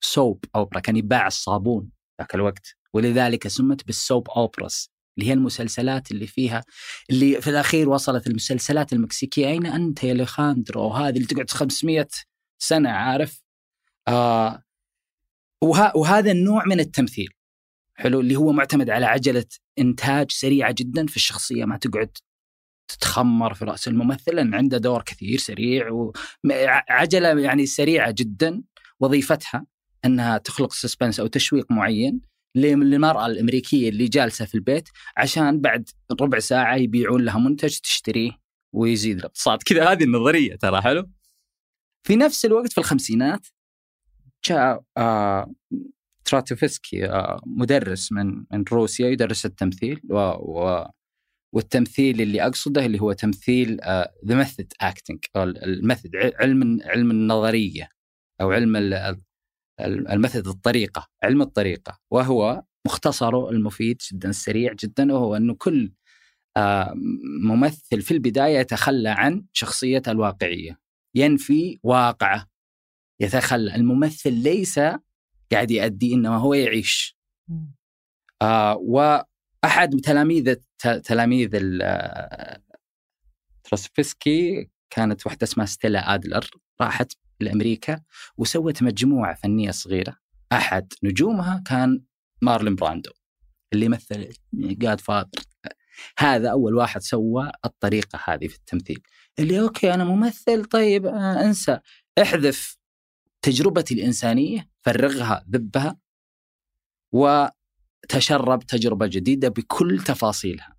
soap 0.00 0.44
opera 0.56 0.80
كان 0.80 0.96
يباع 0.96 1.26
الصابون 1.26 1.90
ذاك 2.20 2.34
الوقت. 2.34 2.76
ولذلك 2.92 3.48
سمت 3.48 3.86
بال 3.86 4.00
soap 4.00 4.28
operas 4.28 4.90
اللي 5.18 5.28
هي 5.28 5.32
المسلسلات 5.32 6.10
اللي 6.10 6.26
فيها 6.26 6.64
اللي 7.10 7.40
في 7.40 7.50
الأخير 7.50 7.88
وصلت 7.88 8.26
المسلسلات 8.26 8.92
المكسيكية. 8.92 9.46
أين 9.48 9.66
أنت 9.66 10.04
يا 10.04 10.14
أليخاندرو؟ 10.14 10.82
وهذه 10.82 11.16
اللي 11.16 11.26
تقعد 11.26 11.50
500 11.50 12.08
سنة 12.58 12.90
عارف؟ 12.90 13.42
آه 14.08 14.62
وه 15.62 15.96
وهذا 15.96 16.32
النوع 16.32 16.64
من 16.64 16.80
التمثيل 16.80 17.28
حلو؟ 17.94 18.20
اللي 18.20 18.36
هو 18.36 18.52
معتمد 18.52 18.90
على 18.90 19.06
عجلة 19.06 19.44
إنتاج 19.78 20.30
سريعة 20.30 20.74
جدا 20.78 21.06
في 21.06 21.16
الشخصية 21.16 21.64
ما 21.64 21.76
تقعد 21.76 22.10
تتخمر 22.88 23.54
في 23.54 23.64
رأس 23.64 23.88
الممثل 23.88 24.34
لأن 24.34 24.54
عنده 24.54 24.78
دور 24.78 25.02
كثير 25.02 25.38
سريع 25.38 25.90
وعجله 25.90 27.40
يعني 27.40 27.66
سريعة 27.66 28.10
جدا 28.10 28.62
وظيفتها 29.00 29.66
إنها 30.04 30.38
تخلق 30.38 30.72
سسبنس 30.72 31.20
أو 31.20 31.26
تشويق 31.26 31.72
معين 31.72 32.20
للمرأة 32.54 33.26
الأمريكية 33.26 33.88
اللي 33.88 34.08
جالسة 34.08 34.44
في 34.44 34.54
البيت 34.54 34.88
عشان 35.16 35.60
بعد 35.60 35.88
ربع 36.20 36.38
ساعة 36.38 36.76
يبيعون 36.76 37.24
لها 37.24 37.38
منتج 37.38 37.78
تشتريه 37.78 38.30
ويزيد 38.74 39.18
الاقتصاد. 39.18 39.62
كذا 39.62 39.92
هذه 39.92 40.04
النظرية 40.04 40.56
ترى 40.56 40.82
حلو؟ 40.82 41.10
في 42.06 42.16
نفس 42.16 42.44
الوقت 42.44 42.72
في 42.72 42.78
الخمسينات 42.78 43.46
جاء 44.44 44.82
آه 44.96 45.52
تراتوفسكي 46.24 47.06
آه 47.06 47.40
مدرس 47.46 48.12
من 48.12 48.44
من 48.52 48.64
روسيا 48.72 49.08
يدرس 49.08 49.46
التمثيل 49.46 50.00
و, 50.10 50.16
و 50.18 50.86
والتمثيل 51.54 52.20
اللي 52.20 52.42
أقصده 52.42 52.86
اللي 52.86 53.00
هو 53.00 53.12
تمثيل 53.12 53.80
the 54.26 54.34
method 54.34 54.72
acting 54.80 55.18
ال 55.36 55.47
method 55.47 56.16
علم 56.16 56.80
علم 56.84 57.10
النظرية 57.10 57.88
أو 58.40 58.50
علم 58.52 58.76
المثل 59.80 60.38
الطريقة 60.38 61.08
علم 61.22 61.42
الطريقة. 61.42 61.98
وهو 62.10 62.62
مختصره 62.86 63.50
المفيد 63.50 64.02
جدا 64.12 64.32
سريع 64.32 64.72
جدا 64.72 65.12
وهو 65.12 65.36
إنه 65.36 65.54
كل 65.54 65.92
آه، 66.56 66.94
ممثل 67.44 68.02
في 68.02 68.10
البداية 68.10 68.58
يتخلى 68.58 69.08
عن 69.08 69.44
شخصيته 69.52 70.12
الواقعية. 70.12 70.78
ينفي 71.18 71.78
واقعه. 71.82 72.48
يتخلى. 73.20 73.74
الممثل 73.74 74.32
ليس 74.32 74.78
قاعد 75.52 75.70
يؤدي 75.70 76.14
إنما 76.14 76.36
هو 76.36 76.54
يعيش. 76.54 77.16
آه 78.42 78.76
وأحد 78.76 80.00
تلاميذ 80.04 80.54
تلاميذ 81.04 81.78
ستانيسلافسكي 83.64 84.70
كانت 84.90 85.26
واحدة 85.26 85.44
اسمها 85.44 85.66
ستيلا 85.66 86.14
أدلر 86.14 86.50
راحت 86.80 87.12
لأمريكا 87.40 88.02
وسوت 88.36 88.82
مجموعة 88.82 89.34
فنية 89.34 89.70
صغيرة. 89.70 90.16
أحد 90.52 90.92
نجومها 91.02 91.62
كان 91.66 92.02
مارلون 92.42 92.74
براندو 92.74 93.10
اللي 93.72 93.88
مثل 93.88 94.28
Godfather 94.54 95.28
هذا 96.18 96.50
أول 96.50 96.74
واحد 96.74 97.00
سوى 97.00 97.52
الطريقة 97.64 98.20
هذه 98.24 98.46
في 98.46 98.56
التمثيل. 98.56 99.02
اللي 99.38 99.60
أوكي 99.60 99.94
أنا 99.94 100.04
ممثل 100.04 100.64
طيب 100.64 101.06
آه 101.06 101.44
أنسى. 101.44 101.80
احذف 102.22 102.78
تجربتي 103.42 103.94
الإنسانية 103.94 104.70
فرغها 104.80 105.44
ذبها 105.50 105.98
وتشرب 107.12 108.62
تجربة 108.62 109.06
جديدة 109.06 109.48
بكل 109.48 110.02
تفاصيلها. 110.06 110.76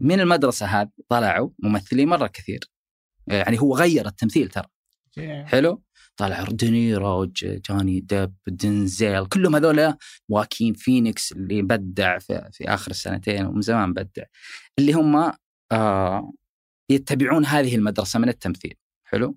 من 0.00 0.20
المدرسة 0.20 0.66
هذه 0.66 0.90
طلعوا 1.08 1.50
ممثلين 1.58 2.08
مرة 2.08 2.26
كثير. 2.26 2.60
يعني 3.26 3.60
هو 3.60 3.76
غير 3.76 4.06
التمثيل 4.06 4.48
ترى. 4.48 4.66
حلو؟ 5.44 5.82
طلع 6.16 6.44
دي 6.44 6.71
نيرو 6.71 7.24
جوني 7.42 8.00
ديب 8.00 8.34
دنزيل 8.46 9.26
كلهم 9.26 9.56
هذول 9.56 9.94
واكين 10.28 10.74
فينيكس 10.74 11.32
اللي 11.32 11.62
بدع 11.62 12.18
في, 12.18 12.48
في 12.52 12.68
آخر 12.68 12.90
السنتين 12.90 13.46
ومن 13.46 13.60
زمان 13.60 13.92
بدع. 13.92 14.24
اللي 14.78 14.92
هم 14.92 15.32
آه 15.72 16.32
يتبعون 16.88 17.46
هذه 17.46 17.74
المدرسة 17.74 18.18
من 18.18 18.28
التمثيل. 18.28 18.74
حلو؟ 19.04 19.36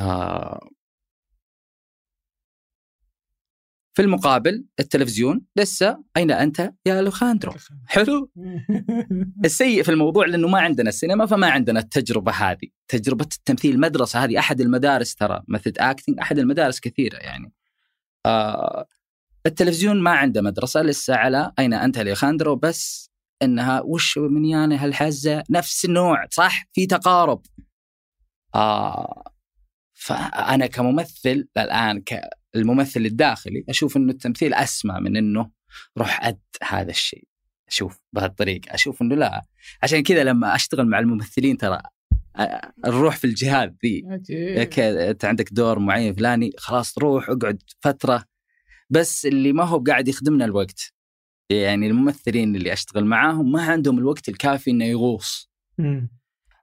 آه. 0.00 0.68
في 3.94 4.02
المقابل 4.02 4.64
التلفزيون 4.80 5.40
لسه 5.56 6.04
أين 6.16 6.30
أنت 6.30 6.72
يا 6.86 7.02
أليخاندرو 7.02 7.52
حلو؟ 7.86 8.30
السيء 9.44 9.82
في 9.82 9.90
الموضوع 9.90 10.26
لأنه 10.26 10.48
ما 10.48 10.60
عندنا 10.60 10.88
السينما 10.88 11.26
فما 11.26 11.50
عندنا 11.50 11.80
التجربة 11.80 12.32
هذه. 12.32 12.68
تجربة 12.88 13.28
التمثيل 13.36 13.74
المدرسة 13.74 14.24
هذه 14.24 14.38
أحد 14.38 14.60
المدارس 14.60 15.14
ترى 15.14 15.42
method 15.48 15.72
acting 15.78 16.18
أحد 16.18 16.38
المدارس 16.38 16.80
كثيرة 16.80 17.16
يعني. 17.16 17.52
آه. 18.26 18.86
التلفزيون 19.46 20.00
ما 20.00 20.10
عنده 20.10 20.42
مدرسة 20.42 20.82
لسه 20.82 21.14
على 21.14 21.52
أين 21.58 21.72
أنت 21.74 21.96
يا 21.96 22.02
أليخاندرو 22.02 22.56
بس 22.56 23.10
إنها 23.44 23.80
وش 23.80 24.18
منيانه 24.18 24.84
هالحزة؟ 24.84 25.44
نفس 25.50 25.84
النوع 25.84 26.26
صح؟ 26.30 26.64
في 26.72 26.86
تقارب. 26.86 27.42
آه 28.54 29.24
فأنا 29.94 30.66
كممثل 30.66 31.48
الآن 31.56 32.02
كالممثل 32.02 33.00
الداخلي 33.00 33.64
أشوف 33.68 33.96
إنه 33.96 34.12
التمثيل 34.12 34.54
أسمى 34.54 35.00
من 35.00 35.16
إنه 35.16 35.50
روح 35.98 36.24
أد 36.24 36.40
هذا 36.62 36.90
الشيء. 36.90 37.24
أشوف 37.68 38.00
بهالطريقه 38.12 38.74
أشوف 38.74 39.02
إنه 39.02 39.14
لا. 39.14 39.42
عشان 39.82 40.02
كذا 40.02 40.24
لما 40.24 40.54
أشتغل 40.54 40.86
مع 40.86 40.98
الممثلين 40.98 41.56
ترى 41.56 41.82
نروح 42.86 43.16
في 43.16 43.24
الجهات 43.24 43.76
ذي. 43.84 44.04
أنت 45.10 45.24
عندك 45.24 45.52
دور 45.52 45.78
معين 45.78 46.14
فلاني 46.14 46.52
خلاص 46.58 46.98
روح 46.98 47.30
اقعد 47.30 47.62
فترة. 47.80 48.24
بس 48.90 49.26
اللي 49.26 49.52
ما 49.52 49.64
هو 49.64 49.78
قاعد 49.78 50.08
يخدمنا 50.08 50.44
الوقت. 50.44 50.93
يعني 51.50 51.86
الممثلين 51.86 52.56
اللي 52.56 52.72
أشتغل 52.72 53.04
معاهم 53.04 53.52
ما 53.52 53.62
عندهم 53.62 53.98
الوقت 53.98 54.28
الكافي 54.28 54.70
إنه 54.70 54.84
يغوص. 54.84 55.50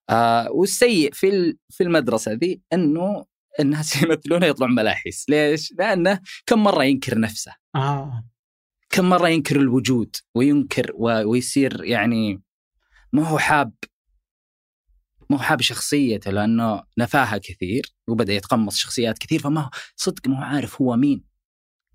آه 0.09 0.51
والسيء 0.51 1.11
في 1.13 1.57
في 1.69 1.83
المدرسة 1.83 2.31
ذي 2.31 2.61
إنه 2.73 3.25
الناس 3.59 3.95
يمثلونه 4.03 4.45
يطلعون 4.45 4.75
ملاحيس. 4.75 5.25
ليش؟ 5.29 5.73
لأنه 5.79 6.19
كم 6.45 6.63
مرة 6.63 6.83
ينكر 6.83 7.19
نفسه. 7.19 7.55
آه. 7.75 8.23
كم 8.89 9.09
مرة 9.09 9.29
ينكر 9.29 9.55
الوجود 9.55 10.15
وينكر 10.35 10.91
ويصير 10.99 11.83
يعني 11.83 12.41
ما 13.13 13.27
هو 13.27 13.37
حاب. 13.37 13.73
ما 15.29 15.37
هو 15.37 15.41
حاب 15.41 15.61
شخصيته 15.61 16.31
لأنه 16.31 16.83
نفاها 16.97 17.37
كثير 17.37 17.93
وبدأ 18.07 18.33
يتقمص 18.33 18.77
شخصيات 18.77 19.17
كثير 19.17 19.39
فما 19.39 19.61
هو 19.61 19.69
صدق 19.95 20.27
ما 20.27 20.39
هو 20.39 20.43
عارف 20.43 20.81
هو 20.81 20.95
مين. 20.95 21.23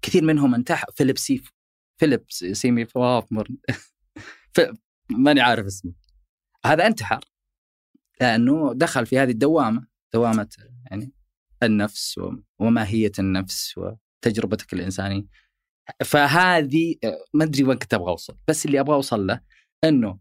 كثير 0.03 0.25
منهم 0.25 0.55
انتحر. 0.55 0.87
فيليب 0.97 1.19
سيف 1.19 1.56
فيليب 1.97 2.25
سيمور 2.31 2.85
هوفمان 2.85 3.49
ماني 5.11 5.41
عارف 5.41 5.67
اسمه. 5.67 5.93
هذا 6.67 6.87
انتحر 6.87 7.21
لأنه 8.21 8.73
دخل 8.75 9.07
في 9.07 9.19
هذه 9.19 9.31
الدوامة 9.31 9.87
دوامة 10.15 10.49
يعني 10.91 11.13
النفس 11.63 12.21
وماهية 12.59 13.13
النفس 13.19 13.75
وتجربتك 13.79 14.73
الإنسانية. 14.73 15.27
فهذه 16.05 16.95
ما 17.35 17.45
أدري 17.45 17.65
وين 17.65 17.79
كنت 17.79 17.95
أبغى 17.95 18.11
أوصل. 18.11 18.39
بس 18.49 18.67
اللي 18.67 18.81
أبغى 18.81 18.95
أوصل 18.95 19.27
له 19.27 19.41
إنه 19.85 20.19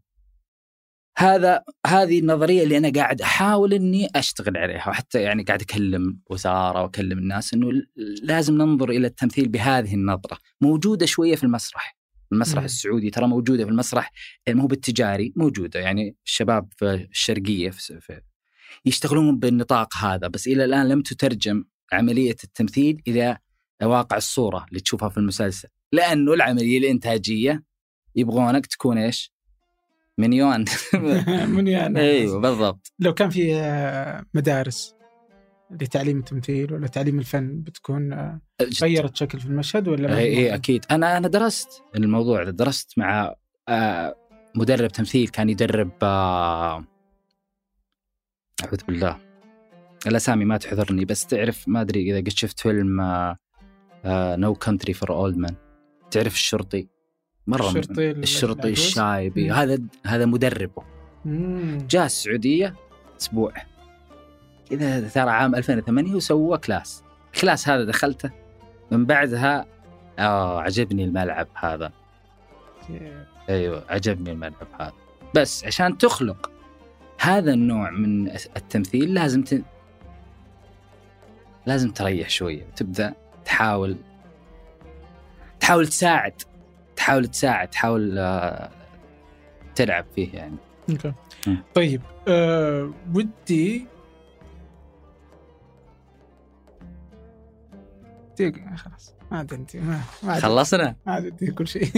هذا 1.18 1.64
هذه 1.88 2.20
النظرية 2.20 2.64
اللي 2.64 2.78
أنا 2.78 2.92
قاعد 2.96 3.22
أحاول 3.22 3.74
إني 3.74 4.08
أشتغل 4.16 4.58
عليها 4.58 4.90
وحتى 4.90 5.22
يعني 5.22 5.44
قاعد 5.44 5.62
أكلم 5.62 6.20
وزارة 6.30 6.84
وأكلم 6.84 7.18
الناس 7.18 7.54
إنه 7.54 7.72
لازم 8.24 8.54
ننظر 8.54 8.90
إلى 8.90 9.08
التمثيل 9.08 9.48
بهذه 9.48 9.94
النظرة 9.94 10.38
موجودة 10.62 11.06
شوية 11.06 11.36
في 11.36 11.44
المسرح 11.44 11.98
المسرح 12.32 12.62
م. 12.62 12.66
السعودي 12.66 13.10
ترى 13.10 13.28
موجودة 13.28 13.64
في 13.64 13.70
المسرح 13.70 14.12
مو 14.50 14.68
بالتجاري 14.68 15.34
موجودة 15.36 15.80
يعني 15.80 16.16
الشباب 16.26 16.68
في 16.78 17.08
الشرقية 17.12 17.70
في 17.70 18.22
يشتغلون 18.86 19.40
بالنطاق 19.40 19.98
هذا 19.98 20.28
بس 20.28 20.48
إلى 20.48 20.66
الآن 20.66 20.90
لم 20.90 21.02
تترجم 21.02 21.64
عملية 21.94 22.36
التمثيل 22.44 23.02
إلى 23.08 23.38
واقع 23.84 24.18
الصورة 24.18 24.66
اللي 24.70 24.80
تشوفها 24.80 25.10
في 25.10 25.18
المسلسل 25.18 25.68
لأنه 25.92 26.34
العملية 26.34 26.78
الإنتاجية 26.78 27.64
يبغونك 28.16 28.66
تكون 28.66 28.98
إيش؟ 28.98 29.35
منيون 30.18 30.66
منيون 31.56 31.98
أيوه 31.98 32.40
بالضبط. 32.40 32.94
لو 33.00 33.14
كان 33.14 33.30
في 33.30 33.56
آه، 33.56 34.26
مدارس 34.34 34.96
لتعليم 35.72 36.18
التمثيل 36.18 36.74
ولا 36.74 36.88
تعليم 36.88 37.20
الفن 37.20 37.62
بتكون 37.62 38.14
آه، 38.14 38.40
غيرت 38.82 39.16
شكل 39.16 39.40
في 39.40 39.46
المشهد 39.46 39.88
ولا 39.88 40.18
اي 40.18 40.24
إيه 40.24 40.56
أكيد. 40.56 40.86
أنا 40.92 41.18
أنا 41.18 41.28
درست 41.28 41.84
الموضوع 41.96 42.44
درست 42.44 42.94
مع 42.98 43.36
مدرب 44.56 44.90
تمثيل 44.90 45.28
كان 45.28 45.50
يدرب 45.50 45.92
اعوذ 46.04 46.84
بالله 48.88 49.18
الأسامي 50.08 50.46
ما 50.46 50.58
تحضرني 50.58 51.06
بس 51.06 51.26
تعرف 51.26 51.68
ما 51.68 51.82
أدري 51.82 52.12
إذا 52.12 52.20
قد 52.20 52.30
شفت 52.30 52.60
فيلم 52.60 53.02
No 54.36 54.56
Country 54.56 54.94
for 54.94 55.14
Old 55.14 55.38
Men 55.38 55.56
تعرف 56.12 56.34
الشرطي؟ 56.34 56.95
مرة 57.48 57.70
الشرطي 57.70 58.12
الشرطي 58.12 58.70
الشايب. 58.70 59.52
هذا 59.52 59.80
هذا 60.06 60.26
مدربه. 60.26 60.84
مم. 61.26 61.78
جاء 61.90 62.06
السعودية 62.06 62.76
أسبوع. 63.22 63.54
كذا 64.70 65.08
ترى 65.08 65.30
عام 65.30 65.56
2008 65.56 66.16
وسوى 66.16 66.58
class. 66.58 67.04
ال 67.36 67.41
class 67.41 67.70
هذا 67.70 67.84
دخلته. 67.84 68.32
من 68.92 69.06
بعدها 69.06 69.66
آه 70.20 70.62
عجبني 70.62 71.04
الملعب 71.04 71.48
هذا. 71.56 71.92
أيوه 73.50 73.84
عجبني 73.90 74.32
الملعب 74.32 74.68
هذا. 74.80 74.94
بس 75.36 75.66
عشان 75.66 75.98
تخلق 75.98 76.52
هذا 77.20 77.54
النوع 77.54 77.90
من 77.90 78.28
التمثيل 78.30 79.14
لازم 79.14 79.44
ت... 79.44 79.62
لازم 81.66 81.92
تريح 81.92 82.30
شوية. 82.30 82.66
وتبدا 82.68 83.14
تحاول 83.46 83.98
تحاول 85.60 85.88
تساعد. 85.88 86.42
تحاول 86.96 87.28
تساعد 87.28 87.68
تحاول 87.68 88.18
آه، 88.18 88.70
تلعب 89.76 90.06
فيه 90.16 90.34
يعني. 90.34 90.56
أوكي. 90.90 91.14
طيب 91.76 92.02
أه 92.28 92.92
ودي 93.14 93.88
دقيقة 98.40 98.76
خلاص. 98.76 99.16
ما 99.32 99.38
عاد 99.38 99.54
انت 99.54 99.76
ما, 99.76 100.02
ما 100.24 100.40
خلصنا؟ 100.40 100.96
ما 101.06 101.14
عاد 101.14 101.54
كل 101.58 101.68
شيء. 101.68 101.92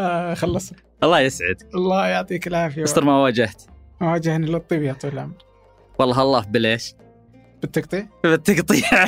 آه 0.00 0.34
خلصنا. 0.34 0.78
الله 1.02 1.20
يسعدك. 1.20 1.74
الله 1.74 2.06
يعطيك 2.06 2.46
العافية. 2.46 2.82
مستر 2.82 3.04
ما 3.04 3.18
واجهت. 3.22 3.62
ما 4.00 4.12
واجهني 4.12 4.46
إلا 4.46 4.56
الطيب 4.56 4.82
يا 4.82 4.92
طويل 4.92 5.14
العمر 5.14 5.34
والله 5.98 6.22
الله 6.22 6.44
بليش. 6.44 6.94
بالتقطيع؟ 7.62 8.06
بالتقطيع. 8.24 9.04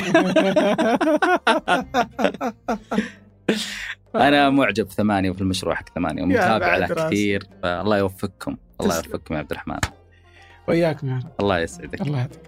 أنا 4.15 4.51
معجب 4.51 4.89
ثمانية 4.91 5.31
وفي 5.31 5.41
المشروع 5.41 5.75
حق 5.75 5.89
ثمانية 5.95 6.23
ومتابع 6.23 6.77
له 6.77 6.87
كثير 6.87 7.47
فالله 7.63 7.99
يوفقكم. 7.99 8.57
الله 8.81 8.97
يوفقكم 8.97 9.35
يا 9.35 9.39
عبد 9.39 9.51
الرحمن. 9.51 9.79
وياكم 10.69 11.09
يا 11.09 11.15
رب. 11.15 11.31
الله 11.41 11.59
يسعدك. 11.59 12.01
الله 12.01 12.19
يعطيك 12.19 12.41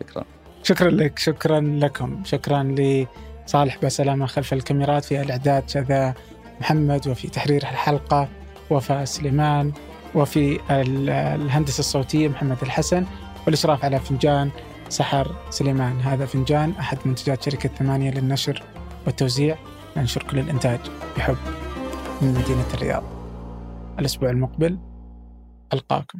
شكرا. 0.00 0.24
شكرا 0.62 0.90
لك 0.90 1.18
شكرا 1.18 1.60
لكم. 1.60 2.22
شكرا 2.24 2.62
لصالح 2.62 3.78
بسلامة 3.82 4.26
خلف 4.26 4.52
الكاميرات 4.52 5.04
في 5.04 5.20
الإعداد 5.20 5.68
شذا 5.68 6.14
محمد 6.60 7.08
وفي 7.08 7.28
تحرير 7.28 7.62
الحلقة 7.62 8.28
وفاء 8.70 9.04
سليمان 9.04 9.72
وفي 10.14 10.60
الهندسة 10.70 11.78
الصوتية 11.78 12.28
محمد 12.28 12.56
الحسن 12.62 13.06
والإشراف 13.46 13.84
على 13.84 14.00
فنجان 14.00 14.50
سحر 14.90 15.36
سليمان 15.50 16.00
هذا 16.00 16.26
فنجان 16.26 16.70
أحد 16.70 16.98
منتجات 17.04 17.42
شركة 17.42 17.68
ثمانية 17.68 18.10
للنشر 18.10 18.62
والتوزيع. 19.06 19.56
ننشر 19.96 20.22
كل 20.22 20.38
الإنتاج 20.38 20.80
بحب 21.16 21.36
من 22.22 22.28
مدينة 22.28 22.66
الرياض. 22.74 23.02
الأسبوع 23.98 24.30
المقبل 24.30 24.78
ألقاكم. 25.72 26.18